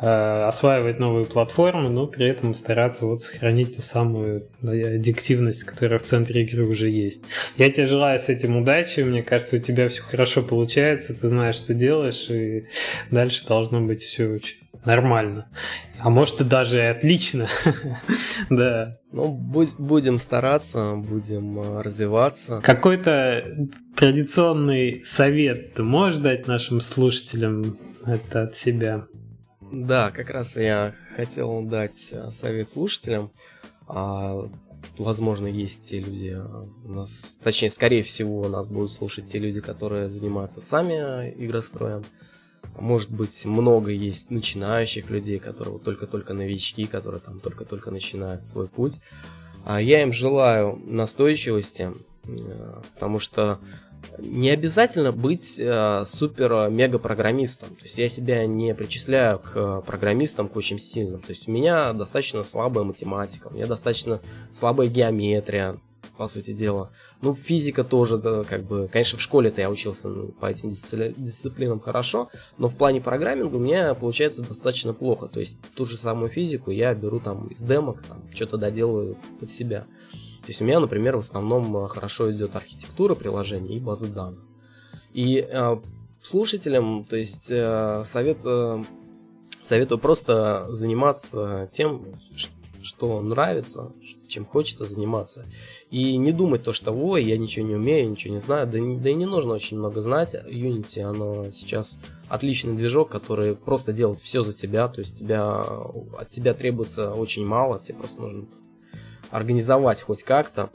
э, 0.01 0.07
осваивать 0.07 0.99
новые 0.99 1.27
платформы, 1.27 1.89
но 1.89 2.07
при 2.07 2.27
этом 2.27 2.55
стараться 2.55 3.07
вот 3.07 3.23
сохранить 3.23 3.77
ту 3.77 3.83
самую 3.83 4.49
аддиктивность, 4.63 5.65
которая 5.65 5.99
в 5.99 6.05
центре 6.05 6.43
игры 6.43 6.67
уже 6.67 6.89
есть. 6.89 7.23
Я 7.57 7.71
тебе 7.71 7.87
желаю 7.87 8.19
с 8.19 8.29
этим 8.29 8.57
удачи, 8.57 9.01
мне 9.01 9.23
кажется, 9.23 9.57
у 9.57 9.61
тебя 9.61 9.89
все 9.89 10.03
хорошо 10.03 10.43
получается, 10.43 11.19
ты 11.19 11.29
знаешь, 11.29 11.57
что 11.57 11.75
делаешь, 11.75 12.29
и 12.31 12.67
дальше 13.11 13.47
должно 13.47 13.81
быть 13.81 14.03
все 14.03 14.27
очень 14.29 14.57
нормально. 14.87 15.49
А 15.99 16.11
может 16.11 16.41
и 16.41 16.45
даже 16.45 16.79
и 16.79 16.85
отлично. 16.85 17.49
да. 18.51 18.97
Ну, 19.13 19.29
будем 19.33 20.19
стараться, 20.19 20.95
будем 20.97 21.59
э, 21.59 21.83
развиваться. 21.83 22.61
Какой-то 22.63 23.69
традиционный 23.97 25.05
совет 25.05 25.75
ты 25.75 25.83
можешь 25.83 26.19
дать 26.19 26.47
нашим 26.47 26.81
слушателям 26.81 27.77
это 28.05 28.43
от 28.43 28.57
себя? 28.57 29.07
Да, 29.73 30.11
как 30.11 30.31
раз 30.31 30.57
я 30.57 30.95
хотел 31.17 31.63
дать 31.63 32.11
э, 32.13 32.31
совет 32.31 32.69
слушателям. 32.69 33.33
А, 33.89 34.49
возможно, 34.99 35.47
есть 35.47 35.85
те 35.85 35.99
люди, 35.99 36.37
э, 36.37 36.65
у 36.85 36.93
нас, 36.93 37.41
точнее, 37.43 37.71
скорее 37.71 38.03
всего, 38.03 38.49
нас 38.49 38.69
будут 38.69 38.93
слушать 38.93 39.27
те 39.27 39.39
люди, 39.39 39.61
которые 39.61 40.09
занимаются 40.09 40.61
сами 40.61 41.35
игростроем. 41.37 42.05
Может 42.79 43.11
быть, 43.11 43.45
много 43.45 43.91
есть 43.91 44.31
начинающих 44.31 45.11
людей, 45.11 45.39
которые 45.39 45.75
вот 45.75 45.85
только-только 45.85 46.35
новички, 46.35 46.87
которые 46.87 47.21
там 47.21 47.41
только-только 47.41 47.91
начинают 47.91 48.45
свой 48.45 48.69
путь. 48.69 49.01
А 49.65 49.81
я 49.81 50.03
им 50.03 50.13
желаю 50.13 50.77
настойчивости, 50.85 51.91
э, 52.25 52.83
потому 52.95 53.19
что 53.19 53.59
не 54.19 54.51
обязательно 54.51 55.13
быть 55.13 55.59
э, 55.59 56.05
супер-мега-программистом. 56.05 57.71
То 57.71 57.83
есть 57.83 57.99
я 57.99 58.09
себя 58.09 58.47
не 58.47 58.75
причисляю 58.75 59.39
к 59.39 59.83
программистам, 59.83 60.49
к 60.49 60.57
очень 60.57 60.79
сильным. 60.79 61.21
То 61.21 61.31
есть 61.31 61.49
у 61.49 61.51
меня 61.51 61.93
достаточно 61.93 62.43
слабая 62.45 62.85
математика, 62.85 63.49
у 63.49 63.55
меня 63.55 63.67
достаточно 63.67 64.21
слабая 64.53 64.89
геометрия, 64.89 65.79
по 66.17 66.29
сути 66.29 66.53
дела. 66.53 66.91
Ну, 67.21 67.35
физика 67.35 67.85
тоже, 67.85 68.19
да, 68.19 68.45
как 68.45 68.65
бы, 68.65 68.89
конечно, 68.89 69.19
в 69.19 69.23
школе-то 69.23 69.61
я 69.61 69.71
учился 69.71 70.09
ну, 70.09 70.29
по 70.29 70.47
этим 70.47 70.71
дисциплинам 70.71 71.81
хорошо, 71.81 72.31
но 72.59 72.69
в 72.69 72.77
плане 72.77 73.01
программинга 73.01 73.57
у 73.57 73.61
меня 73.61 73.95
получается 73.95 74.43
достаточно 74.43 74.95
плохо. 74.95 75.29
То 75.29 75.41
есть 75.41 75.59
ту 75.75 75.85
же 75.85 75.97
самую 75.97 76.31
физику 76.31 76.71
я 76.71 76.95
беру 76.95 77.21
там 77.21 77.49
из 77.49 77.63
демок, 77.63 78.03
там, 78.03 78.23
что-то 78.35 78.57
доделаю 78.57 79.17
под 79.39 79.51
себя. 79.51 79.87
То 80.47 80.51
есть 80.51 80.61
у 80.61 80.65
меня, 80.65 80.79
например, 80.79 81.17
в 81.17 81.19
основном 81.19 81.77
э, 81.77 81.89
хорошо 81.89 82.31
идет 82.31 82.55
архитектура 82.55 83.17
приложений 83.17 83.79
и 83.79 83.81
базы 83.81 84.07
данных. 84.07 84.39
И 85.13 85.39
э, 85.39 85.77
слушателям, 86.23 87.05
то 87.05 87.17
есть 87.17 87.51
э, 87.51 88.05
совет, 88.05 88.39
э, 88.45 88.85
советую 89.61 89.99
просто 89.99 90.67
заниматься 90.71 91.69
тем, 91.73 92.05
что 92.81 93.21
нравится, 93.21 93.91
чем 94.29 94.45
хочется 94.45 94.87
заниматься. 94.87 95.45
И 95.91 96.17
не 96.17 96.31
думать 96.31 96.63
то, 96.63 96.73
что 96.73 96.93
ой, 96.93 97.25
я 97.25 97.39
ничего 97.39 97.67
не 97.67 97.75
умею, 97.75 98.09
ничего 98.09 98.35
не 98.35 98.41
знаю. 98.41 98.69
Да, 98.69 98.79
да 98.79 99.11
и 99.11 99.15
не 99.15 99.27
нужно 99.27 99.55
очень 99.55 99.79
много 99.79 100.01
знать. 100.01 100.37
Unity, 100.37 101.01
оно 101.01 101.51
сейчас 101.51 101.99
отличный 102.29 102.77
движок, 102.77 103.09
который 103.09 103.57
просто 103.57 103.93
делает 103.93 104.21
все 104.21 104.43
за 104.43 104.53
тебя. 104.53 104.87
То 104.87 105.01
есть 105.01 105.19
тебя, 105.19 105.61
от 105.61 106.29
тебя 106.29 106.55
требуется 106.55 107.11
очень 107.11 107.45
мало, 107.45 107.81
тебе 107.81 107.99
просто 107.99 108.21
нужно 108.21 108.47
организовать 109.37 110.01
хоть 110.01 110.23
как-то 110.23 110.71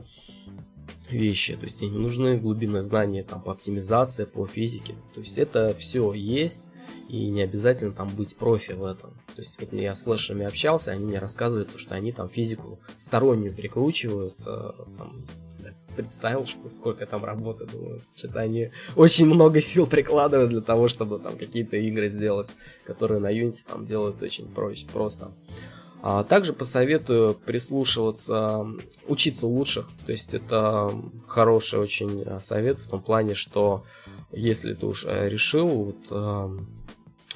вещи. 1.10 1.56
То 1.56 1.64
есть 1.64 1.82
не 1.82 1.90
нужны 1.90 2.38
глубинные 2.38 2.84
знания 2.84 3.24
там, 3.24 3.42
по 3.42 3.52
оптимизации, 3.52 4.26
по 4.26 4.46
физике. 4.46 4.94
То 5.14 5.22
есть 5.22 5.38
это 5.38 5.74
все 5.74 6.14
есть 6.14 6.70
и 7.10 7.28
не 7.30 7.42
обязательно 7.42 7.92
там 7.92 8.10
быть 8.10 8.38
профи 8.38 8.74
в 8.74 8.86
этом. 8.86 9.12
То 9.36 9.42
есть 9.42 9.60
вот 9.60 9.74
я 9.74 9.96
с 9.96 10.04
флешами 10.04 10.46
общался, 10.46 10.92
они 10.92 11.06
мне 11.06 11.20
рассказывают, 11.20 11.70
что 11.76 11.96
они 11.96 12.12
там 12.12 12.30
физику 12.30 12.80
стороннюю 12.98 13.54
прикручивают, 13.54 14.36
э, 14.46 14.72
там, 14.96 15.26
представил, 15.96 16.46
что 16.46 16.70
сколько 16.70 17.06
там 17.06 17.26
работы, 17.26 17.66
думаю, 17.66 18.00
что-то 18.16 18.40
они 18.40 18.72
очень 18.96 19.26
много 19.26 19.60
сил 19.60 19.88
прикладывают 19.88 20.52
для 20.52 20.62
того, 20.62 20.88
чтобы 20.88 21.20
там 21.20 21.36
какие-то 21.36 21.78
игры 21.78 22.10
сделать, 22.10 22.54
которые 22.86 23.20
на 23.20 23.32
Unity 23.34 23.64
там 23.68 23.86
делают 23.86 24.22
очень 24.22 24.48
проще, 24.48 24.86
просто. 24.94 25.32
А 26.04 26.24
также 26.24 26.54
посоветую 26.54 27.36
прислушиваться, 27.36 28.66
учиться 29.08 29.46
у 29.46 29.52
лучших. 29.52 29.88
То 30.06 30.12
есть 30.12 30.34
это 30.34 30.92
хороший 31.28 31.80
очень 31.80 32.24
э, 32.24 32.40
совет 32.40 32.80
в 32.80 32.90
том 32.90 33.02
плане, 33.02 33.36
что 33.36 33.84
если 34.32 34.74
ты 34.74 34.88
уж 34.88 35.06
э, 35.06 35.30
решил 35.30 35.68
вот, 35.68 36.58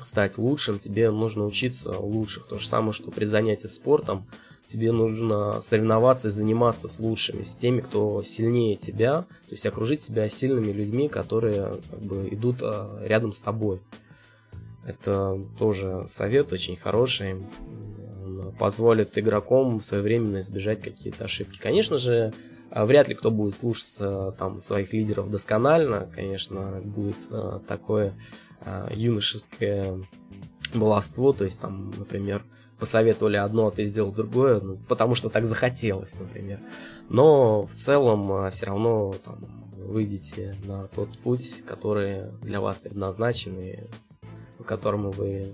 стать 0.02 0.38
лучшим, 0.38 0.80
тебе 0.80 1.12
нужно 1.12 1.46
учиться 1.46 1.98
у 1.98 2.08
лучших. 2.08 2.48
То 2.48 2.58
же 2.58 2.68
самое, 2.68 2.92
что 2.92 3.12
при 3.12 3.26
занятии 3.26 3.68
спортом 3.68 4.28
тебе 4.68 4.92
нужно 4.92 5.62
соревноваться 5.62 6.30
и 6.30 6.32
заниматься 6.32 6.90
с 6.90 7.00
лучшими, 7.00 7.44
с 7.44 7.56
теми, 7.56 7.82
кто 7.82 8.24
сильнее 8.24 8.76
тебя, 8.76 9.22
то 9.22 9.52
есть 9.52 9.66
окружить 9.66 10.02
себя 10.02 10.28
сильными 10.28 10.72
людьми, 10.72 11.08
которые 11.08 11.78
как 11.90 12.02
бы 12.02 12.28
идут 12.32 12.58
а, 12.62 13.00
рядом 13.04 13.32
с 13.32 13.42
тобой. 13.42 13.82
Это 14.86 15.40
тоже 15.58 16.06
совет 16.10 16.52
очень 16.52 16.78
хороший, 16.78 17.44
позволит 18.52 19.18
игрокам 19.18 19.80
своевременно 19.80 20.40
избежать 20.40 20.82
какие-то 20.82 21.26
ошибки. 21.26 21.60
Конечно 21.60 21.98
же, 21.98 22.34
а, 22.70 22.86
вряд 22.86 23.08
ли 23.08 23.16
кто 23.16 23.32
будет 23.32 23.54
слушаться 23.54 24.36
там 24.38 24.58
своих 24.58 24.94
лидеров 24.94 25.30
досконально, 25.30 26.10
конечно, 26.14 26.82
будет 26.84 27.28
а, 27.30 27.60
такое 27.68 28.14
э, 28.66 28.90
юношеское 28.94 30.06
баловство, 30.74 31.32
то 31.32 31.44
есть 31.44 31.60
там, 31.60 31.94
например, 31.98 32.44
посоветовали 32.80 33.38
одно, 33.38 33.68
а 33.68 33.72
ты 33.72 33.86
сделал 33.86 34.12
другое, 34.12 34.60
ну, 34.60 34.78
потому 34.90 35.16
что 35.16 35.30
так 35.30 35.46
захотелось, 35.46 36.16
например. 36.20 36.60
Но 37.10 37.66
в 37.66 37.74
целом 37.74 38.52
все 38.52 38.66
равно 38.66 39.16
там, 39.24 39.40
выйдете 39.78 40.58
на 40.66 40.88
тот 40.88 41.18
путь, 41.20 41.64
который 41.66 42.32
для 42.42 42.60
вас 42.60 42.80
предназначен 42.80 43.58
и 43.60 43.78
по 44.58 44.64
которому 44.64 45.12
вы, 45.12 45.46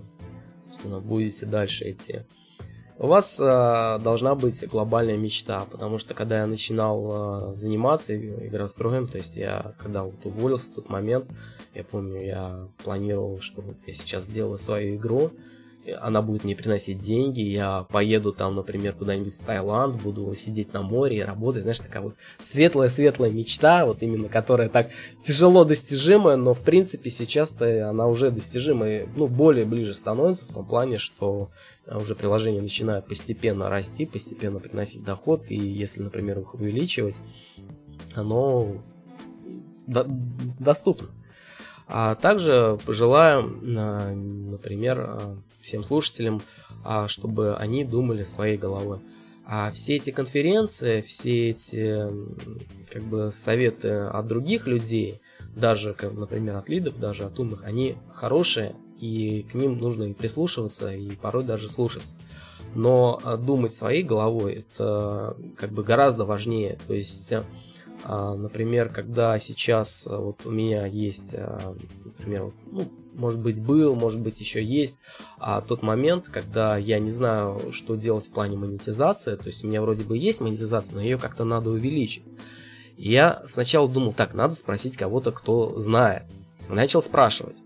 собственно, 0.60 1.00
будете 1.00 1.46
дальше 1.46 1.90
идти. 1.90 2.22
У 2.98 3.06
вас 3.06 3.40
э, 3.40 3.98
должна 4.02 4.34
быть 4.34 4.66
глобальная 4.68 5.16
мечта, 5.16 5.64
потому 5.70 5.98
что 5.98 6.14
когда 6.14 6.40
я 6.40 6.46
начинал 6.46 7.50
э, 7.50 7.54
заниматься 7.54 8.16
игростроем, 8.16 9.08
то 9.08 9.18
есть 9.18 9.36
я 9.36 9.74
когда 9.78 10.04
вот 10.04 10.24
уволился 10.24 10.68
в 10.68 10.74
тот 10.74 10.88
момент, 10.88 11.28
я 11.74 11.84
помню, 11.84 12.22
я 12.22 12.68
планировал, 12.84 13.40
что 13.40 13.62
вот 13.62 13.78
я 13.86 13.94
сейчас 13.94 14.26
сделаю 14.26 14.58
свою 14.58 14.96
игру, 14.96 15.32
она 16.00 16.22
будет 16.22 16.44
мне 16.44 16.54
приносить 16.54 16.98
деньги, 16.98 17.40
я 17.40 17.86
поеду 17.90 18.32
там, 18.32 18.54
например, 18.54 18.92
куда-нибудь 18.92 19.32
в 19.32 19.44
Таиланд, 19.44 20.00
буду 20.00 20.32
сидеть 20.34 20.72
на 20.72 20.82
море 20.82 21.18
и 21.18 21.22
работать, 21.22 21.62
знаешь, 21.62 21.80
такая 21.80 22.02
вот 22.02 22.14
светлая-светлая 22.38 23.30
мечта, 23.30 23.84
вот 23.84 24.02
именно, 24.02 24.28
которая 24.28 24.68
так 24.68 24.88
тяжело 25.22 25.64
достижимая, 25.64 26.36
но 26.36 26.54
в 26.54 26.60
принципе 26.60 27.10
сейчас-то 27.10 27.88
она 27.88 28.06
уже 28.06 28.30
достижимая, 28.30 29.08
ну, 29.16 29.26
более 29.26 29.64
ближе 29.64 29.94
становится 29.94 30.46
в 30.46 30.54
том 30.54 30.64
плане, 30.64 30.98
что 30.98 31.50
уже 31.86 32.14
приложения 32.14 32.60
начинают 32.60 33.06
постепенно 33.06 33.68
расти, 33.68 34.06
постепенно 34.06 34.60
приносить 34.60 35.04
доход, 35.04 35.46
и 35.48 35.56
если, 35.56 36.02
например, 36.02 36.38
их 36.38 36.54
увеличивать, 36.54 37.16
оно 38.14 38.82
до 39.86 40.06
доступно. 40.58 41.08
А 41.88 42.14
также 42.14 42.78
пожелаю, 42.86 43.60
а, 43.76 44.14
например, 44.14 45.00
а, 45.00 45.36
всем 45.60 45.82
слушателям, 45.82 46.40
а, 46.84 47.08
чтобы 47.08 47.56
они 47.56 47.84
думали 47.84 48.24
своей 48.24 48.56
головой. 48.56 49.00
А 49.44 49.70
все 49.72 49.96
эти 49.96 50.10
конференции, 50.10 51.02
все 51.02 51.50
эти 51.50 52.06
как 52.90 53.02
бы 53.02 53.32
советы 53.32 53.90
от 53.90 54.26
других 54.26 54.66
людей, 54.66 55.20
даже, 55.54 55.96
например, 56.00 56.56
от 56.56 56.68
лидов, 56.68 56.98
даже 56.98 57.24
от 57.24 57.38
умных, 57.38 57.64
они 57.64 57.96
хорошие, 58.14 58.74
и 59.02 59.42
к 59.42 59.54
ним 59.54 59.78
нужно 59.78 60.04
и 60.04 60.14
прислушиваться, 60.14 60.92
и 60.92 61.16
порой 61.16 61.44
даже 61.44 61.68
слушаться. 61.68 62.14
Но 62.74 63.20
думать 63.38 63.74
своей 63.74 64.02
головой 64.02 64.64
это 64.64 65.36
как 65.56 65.72
бы 65.72 65.82
гораздо 65.82 66.24
важнее. 66.24 66.78
То 66.86 66.94
есть 66.94 67.34
а, 68.04 68.34
например, 68.34 68.88
когда 68.88 69.38
сейчас 69.38 70.08
а, 70.10 70.18
вот 70.18 70.46
у 70.46 70.50
меня 70.50 70.86
есть, 70.86 71.34
а, 71.36 71.74
например, 72.04 72.52
ну, 72.70 72.88
может 73.14 73.40
быть 73.40 73.62
был, 73.62 73.94
может 73.94 74.20
быть 74.20 74.40
еще 74.40 74.62
есть, 74.62 74.98
а 75.38 75.60
тот 75.60 75.82
момент, 75.82 76.28
когда 76.28 76.76
я 76.76 76.98
не 76.98 77.10
знаю, 77.10 77.72
что 77.72 77.94
делать 77.96 78.28
в 78.28 78.32
плане 78.32 78.56
монетизации, 78.56 79.36
то 79.36 79.46
есть 79.46 79.64
у 79.64 79.68
меня 79.68 79.82
вроде 79.82 80.04
бы 80.04 80.16
есть 80.16 80.40
монетизация, 80.40 80.96
но 80.96 81.02
ее 81.02 81.18
как-то 81.18 81.44
надо 81.44 81.70
увеличить. 81.70 82.24
И 82.96 83.10
я 83.10 83.42
сначала 83.46 83.88
думал, 83.88 84.12
так, 84.12 84.34
надо 84.34 84.54
спросить 84.54 84.96
кого-то, 84.96 85.32
кто 85.32 85.78
знает. 85.78 86.24
Начал 86.68 87.02
спрашивать. 87.02 87.62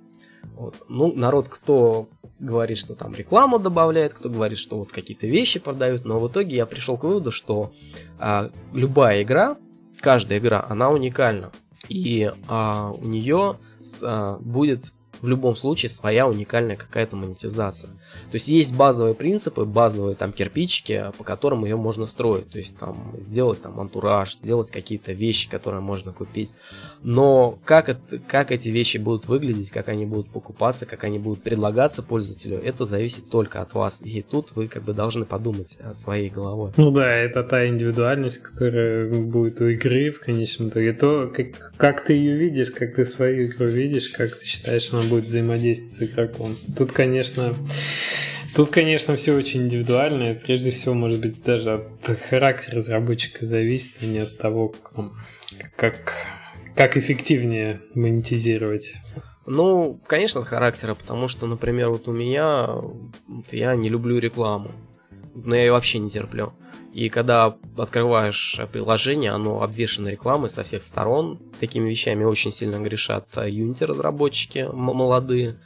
Вот. 0.56 0.74
Ну, 0.88 1.12
народ, 1.12 1.48
кто 1.48 2.08
говорит, 2.38 2.78
что 2.78 2.94
там 2.94 3.14
рекламу 3.14 3.58
добавляет, 3.58 4.14
кто 4.14 4.30
говорит, 4.30 4.58
что 4.58 4.78
вот 4.78 4.90
какие-то 4.90 5.26
вещи 5.26 5.60
продают, 5.60 6.04
но 6.04 6.18
в 6.18 6.28
итоге 6.28 6.56
я 6.56 6.66
пришел 6.66 6.96
к 6.96 7.04
выводу, 7.04 7.30
что 7.30 7.72
а, 8.18 8.50
любая 8.72 9.22
игра, 9.22 9.58
каждая 10.00 10.38
игра, 10.38 10.64
она 10.68 10.90
уникальна. 10.90 11.52
И 11.88 12.32
а, 12.48 12.90
у 12.92 13.04
нее 13.04 13.58
а, 14.02 14.38
будет 14.38 14.92
в 15.20 15.28
любом 15.28 15.56
случае 15.56 15.90
своя 15.90 16.26
уникальная 16.26 16.76
какая-то 16.76 17.16
монетизация. 17.16 17.90
То 18.30 18.36
есть 18.36 18.48
есть 18.48 18.74
базовые 18.74 19.14
принципы, 19.14 19.64
базовые 19.64 20.16
там 20.16 20.32
кирпичики, 20.32 21.06
по 21.16 21.24
которым 21.24 21.64
ее 21.64 21.76
можно 21.76 22.06
строить. 22.06 22.48
То 22.50 22.58
есть 22.58 22.78
там 22.78 23.14
сделать 23.18 23.62
там 23.62 23.78
антураж, 23.80 24.36
сделать 24.36 24.70
какие-то 24.70 25.12
вещи, 25.12 25.48
которые 25.48 25.80
можно 25.80 26.12
купить. 26.12 26.54
Но 27.02 27.58
как, 27.64 27.88
это, 27.88 28.18
как 28.26 28.50
эти 28.50 28.68
вещи 28.68 28.98
будут 28.98 29.26
выглядеть, 29.26 29.70
как 29.70 29.88
они 29.88 30.06
будут 30.06 30.28
покупаться, 30.30 30.86
как 30.86 31.04
они 31.04 31.18
будут 31.18 31.42
предлагаться 31.42 32.02
пользователю, 32.02 32.58
это 32.58 32.84
зависит 32.84 33.30
только 33.30 33.60
от 33.60 33.74
вас. 33.74 34.02
И 34.02 34.22
тут 34.22 34.52
вы 34.56 34.66
как 34.66 34.82
бы 34.82 34.92
должны 34.92 35.24
подумать 35.24 35.78
своей 35.92 36.30
головой. 36.30 36.72
Ну 36.76 36.90
да, 36.90 37.14
это 37.14 37.42
та 37.42 37.66
индивидуальность, 37.66 38.38
которая 38.38 39.08
будет 39.08 39.60
у 39.60 39.68
игры 39.68 40.10
в 40.10 40.20
конечном 40.20 40.68
итоге. 40.68 40.92
То, 40.92 41.32
как, 41.34 41.72
как 41.76 42.04
ты 42.04 42.14
ее 42.14 42.36
видишь, 42.36 42.70
как 42.70 42.94
ты 42.94 43.04
свою 43.04 43.46
игру 43.46 43.66
видишь, 43.66 44.08
как 44.08 44.36
ты 44.36 44.44
считаешь, 44.44 44.92
она 44.92 45.02
будет 45.02 45.24
взаимодействовать 45.24 45.92
с 45.92 46.02
игроком. 46.02 46.56
Тут, 46.76 46.92
конечно, 46.92 47.54
Тут, 48.56 48.70
конечно, 48.70 49.16
все 49.16 49.34
очень 49.34 49.64
индивидуально. 49.64 50.34
Прежде 50.34 50.70
всего, 50.70 50.94
может 50.94 51.20
быть, 51.20 51.42
даже 51.42 51.74
от 51.74 52.18
характера 52.20 52.76
разработчика 52.76 53.46
зависит, 53.46 53.96
а 54.00 54.06
не 54.06 54.20
от 54.20 54.38
того, 54.38 54.74
как, 55.76 56.14
как 56.74 56.96
эффективнее 56.96 57.82
монетизировать. 57.94 58.94
Ну, 59.44 60.00
конечно, 60.06 60.40
от 60.40 60.46
характера, 60.46 60.94
потому 60.94 61.28
что, 61.28 61.46
например, 61.46 61.90
вот 61.90 62.08
у 62.08 62.12
меня, 62.12 62.80
я 63.52 63.74
не 63.74 63.90
люблю 63.90 64.18
рекламу. 64.18 64.72
Но 65.34 65.54
я 65.54 65.66
ее 65.66 65.72
вообще 65.72 65.98
не 65.98 66.08
терплю. 66.08 66.54
И 66.94 67.10
когда 67.10 67.58
открываешь 67.76 68.58
приложение, 68.72 69.32
оно 69.32 69.62
обвешено 69.62 70.08
рекламой 70.08 70.48
со 70.48 70.62
всех 70.62 70.82
сторон. 70.82 71.38
Такими 71.60 71.90
вещами 71.90 72.24
очень 72.24 72.52
сильно 72.52 72.76
грешат 72.76 73.28
Unity 73.34 73.84
разработчики 73.84 74.66
молодые, 74.72 75.56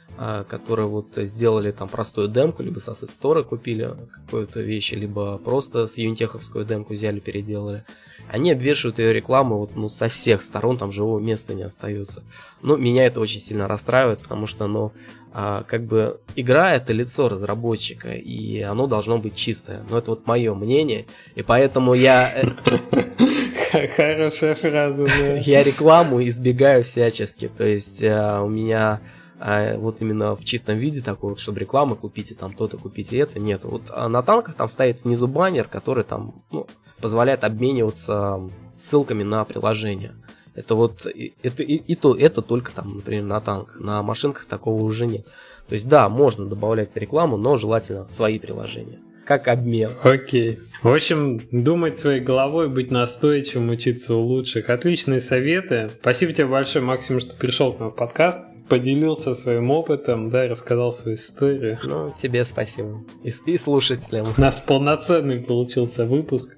которые 0.47 0.87
вот 0.87 1.15
сделали 1.15 1.71
там 1.71 1.89
простую 1.89 2.27
демку, 2.27 2.61
либо 2.61 2.79
с 2.79 2.87
Asset 2.87 3.09
Store 3.09 3.43
купили 3.43 3.95
какую-то 4.13 4.59
вещь, 4.59 4.91
либо 4.91 5.37
просто 5.39 5.87
с 5.87 5.97
юнитеховскую 5.97 6.65
демку 6.65 6.93
взяли, 6.93 7.19
переделали. 7.19 7.85
Они 8.29 8.51
обвешивают 8.51 8.99
ее 8.99 9.13
рекламой 9.13 9.57
вот, 9.57 9.75
ну, 9.75 9.89
со 9.89 10.07
всех 10.09 10.41
сторон, 10.41 10.77
там 10.77 10.91
живого 10.91 11.19
места 11.19 11.53
не 11.53 11.63
остается. 11.63 12.23
Ну, 12.61 12.77
меня 12.77 13.05
это 13.05 13.19
очень 13.19 13.39
сильно 13.39 13.67
расстраивает, 13.67 14.19
потому 14.19 14.47
что, 14.47 14.67
ну, 14.67 14.91
а, 15.33 15.63
как 15.63 15.85
бы 15.85 16.19
игра 16.35 16.73
это 16.73 16.93
лицо 16.93 17.29
разработчика, 17.29 18.13
и 18.13 18.59
оно 18.61 18.87
должно 18.87 19.17
быть 19.17 19.35
чистое. 19.35 19.83
Но 19.89 19.97
это 19.97 20.11
вот 20.11 20.27
мое 20.27 20.53
мнение, 20.53 21.05
и 21.35 21.41
поэтому 21.41 21.93
я... 21.93 22.31
Э, 22.35 23.87
Хорошая 23.95 24.55
фраза, 24.55 25.05
да. 25.05 25.37
Я 25.37 25.63
рекламу 25.63 26.21
избегаю 26.23 26.83
всячески, 26.83 27.47
то 27.47 27.65
есть 27.65 28.03
а, 28.03 28.41
у 28.43 28.49
меня 28.49 29.01
а, 29.43 29.75
вот 29.77 30.01
именно 30.01 30.35
в 30.35 30.45
чистом 30.45 30.77
виде 30.77 31.01
такой 31.01 31.31
вот, 31.31 31.39
чтобы 31.39 31.59
рекламы 31.59 31.95
купите, 31.95 32.35
там 32.35 32.53
то-то 32.53 32.77
купите, 32.77 33.17
это 33.17 33.39
нет. 33.39 33.63
Вот 33.63 33.83
а 33.89 34.07
на 34.07 34.21
танках 34.21 34.53
там 34.53 34.69
стоит 34.69 35.03
внизу 35.03 35.27
баннер, 35.27 35.67
который 35.67 36.03
там 36.03 36.35
ну, 36.51 36.67
позволяет 37.01 37.43
обмениваться 37.43 38.39
ссылками 38.71 39.23
на 39.23 39.43
приложение. 39.43 40.13
Это 40.53 40.75
вот, 40.75 41.07
это, 41.07 41.63
и, 41.63 41.75
и 41.75 41.95
то, 41.95 42.15
это 42.15 42.43
только 42.43 42.71
там, 42.71 42.97
например, 42.97 43.23
на 43.23 43.41
танках. 43.41 43.79
На 43.79 44.03
машинках 44.03 44.45
такого 44.45 44.83
уже 44.83 45.07
нет. 45.07 45.25
То 45.67 45.73
есть, 45.73 45.87
да, 45.87 46.07
можно 46.07 46.45
добавлять 46.45 46.91
рекламу, 46.95 47.37
но 47.37 47.57
желательно 47.57 48.05
свои 48.05 48.37
приложения. 48.37 48.99
Как 49.25 49.47
обмен. 49.47 49.91
Окей. 50.03 50.59
В 50.83 50.93
общем, 50.93 51.41
думать 51.51 51.97
своей 51.97 52.19
головой, 52.19 52.67
быть 52.69 52.91
настойчивым, 52.91 53.69
учиться 53.69 54.13
у 54.13 54.21
лучших. 54.21 54.69
Отличные 54.69 55.21
советы. 55.21 55.89
Спасибо 55.99 56.31
тебе 56.33 56.47
большое, 56.47 56.85
Максим, 56.85 57.19
что 57.19 57.35
пришел 57.35 57.73
к 57.73 57.79
нам 57.79 57.89
в 57.89 57.95
подкаст 57.95 58.50
поделился 58.71 59.33
своим 59.33 59.69
опытом, 59.69 60.29
да, 60.29 60.47
рассказал 60.47 60.93
свою 60.93 61.17
историю. 61.17 61.77
Ну, 61.83 62.13
тебе 62.17 62.45
спасибо. 62.45 63.03
И, 63.21 63.33
и 63.45 63.57
слушателям. 63.57 64.27
У 64.37 64.39
нас 64.39 64.61
полноценный 64.61 65.41
получился 65.41 66.05
выпуск. 66.05 66.55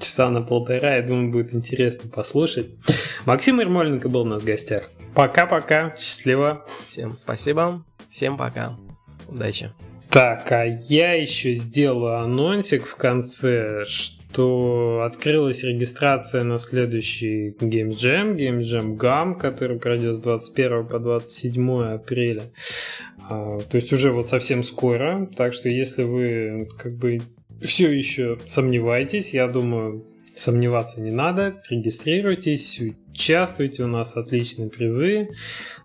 Часа 0.00 0.28
на 0.28 0.42
полтора, 0.42 0.96
я 0.96 1.02
думаю, 1.02 1.30
будет 1.30 1.54
интересно 1.54 2.10
послушать. 2.10 2.66
Максим 3.26 3.60
Ермоленко 3.60 4.08
был 4.08 4.22
у 4.22 4.24
нас 4.24 4.42
в 4.42 4.44
гостях. 4.44 4.90
Пока-пока, 5.14 5.94
счастливо. 5.96 6.66
Всем 6.84 7.12
спасибо, 7.12 7.84
всем 8.10 8.36
пока. 8.36 8.76
Удачи. 9.28 9.70
Так, 10.10 10.50
а 10.50 10.64
я 10.64 11.12
еще 11.12 11.54
сделаю 11.54 12.24
анонсик 12.24 12.86
в 12.86 12.96
конце, 12.96 13.84
что 13.84 14.21
то 14.32 15.02
открылась 15.04 15.62
регистрация 15.62 16.44
на 16.44 16.58
следующий 16.58 17.50
Game 17.60 17.90
Jam, 17.90 18.36
Game 18.36 18.60
Jam 18.60 18.96
GAM, 18.96 19.38
который 19.38 19.78
пройдет 19.78 20.16
с 20.16 20.20
21 20.20 20.86
по 20.86 20.98
27 20.98 21.82
апреля. 21.94 22.44
А, 23.28 23.58
то 23.60 23.76
есть 23.76 23.92
уже 23.92 24.10
вот 24.12 24.28
совсем 24.28 24.62
скоро. 24.62 25.28
Так 25.36 25.52
что 25.52 25.68
если 25.68 26.02
вы 26.02 26.68
как 26.78 26.96
бы 26.96 27.20
все 27.60 27.90
еще 27.92 28.38
сомневаетесь, 28.46 29.34
я 29.34 29.48
думаю, 29.48 30.06
сомневаться 30.34 31.00
не 31.00 31.10
надо. 31.10 31.62
Регистрируйтесь, 31.68 32.80
участвуйте. 33.10 33.84
У 33.84 33.86
нас 33.86 34.16
отличные 34.16 34.70
призы, 34.70 35.28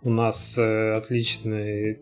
у 0.04 0.10
нас 0.10 0.58
э, 0.58 0.94
отличные 0.94 2.00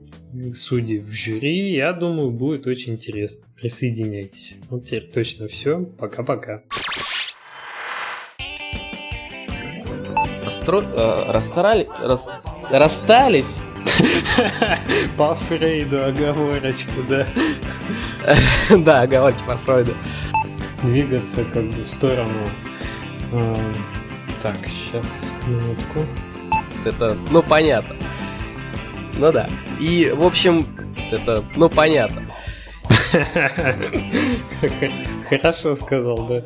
судьи 0.53 0.99
в 0.99 1.11
жюри. 1.11 1.73
Я 1.73 1.93
думаю, 1.93 2.31
будет 2.31 2.67
очень 2.67 2.93
интересно. 2.93 3.44
Присоединяйтесь. 3.55 4.57
Вот 4.69 4.85
теперь 4.85 5.03
точно 5.03 5.47
все. 5.47 5.79
Пока-пока. 5.79 6.61
Расстро... 10.45 10.81
Э, 10.81 11.31
расстарали... 11.31 11.87
Рас... 12.01 12.21
Расстались? 12.69 13.55
По 15.17 15.35
Фрейду 15.35 16.05
оговорочку, 16.05 17.03
да. 17.07 17.25
Да, 18.77 19.01
оговорки 19.01 19.39
по 19.45 19.55
Фрейду. 19.57 19.93
Двигаться 20.83 21.45
как 21.45 21.63
бы 21.65 21.83
в 21.83 21.87
сторону. 21.87 22.31
А, 23.31 23.55
так, 24.41 24.57
сейчас, 24.67 25.05
минутку. 25.47 26.05
Это, 26.83 27.17
ну, 27.31 27.41
понятно. 27.41 27.95
Ну 29.17 29.31
да. 29.31 29.47
И, 29.79 30.11
в 30.13 30.23
общем, 30.23 30.65
это, 31.11 31.43
ну, 31.55 31.69
понятно. 31.69 32.23
Хорошо 35.29 35.75
сказал, 35.75 36.27
да. 36.27 36.41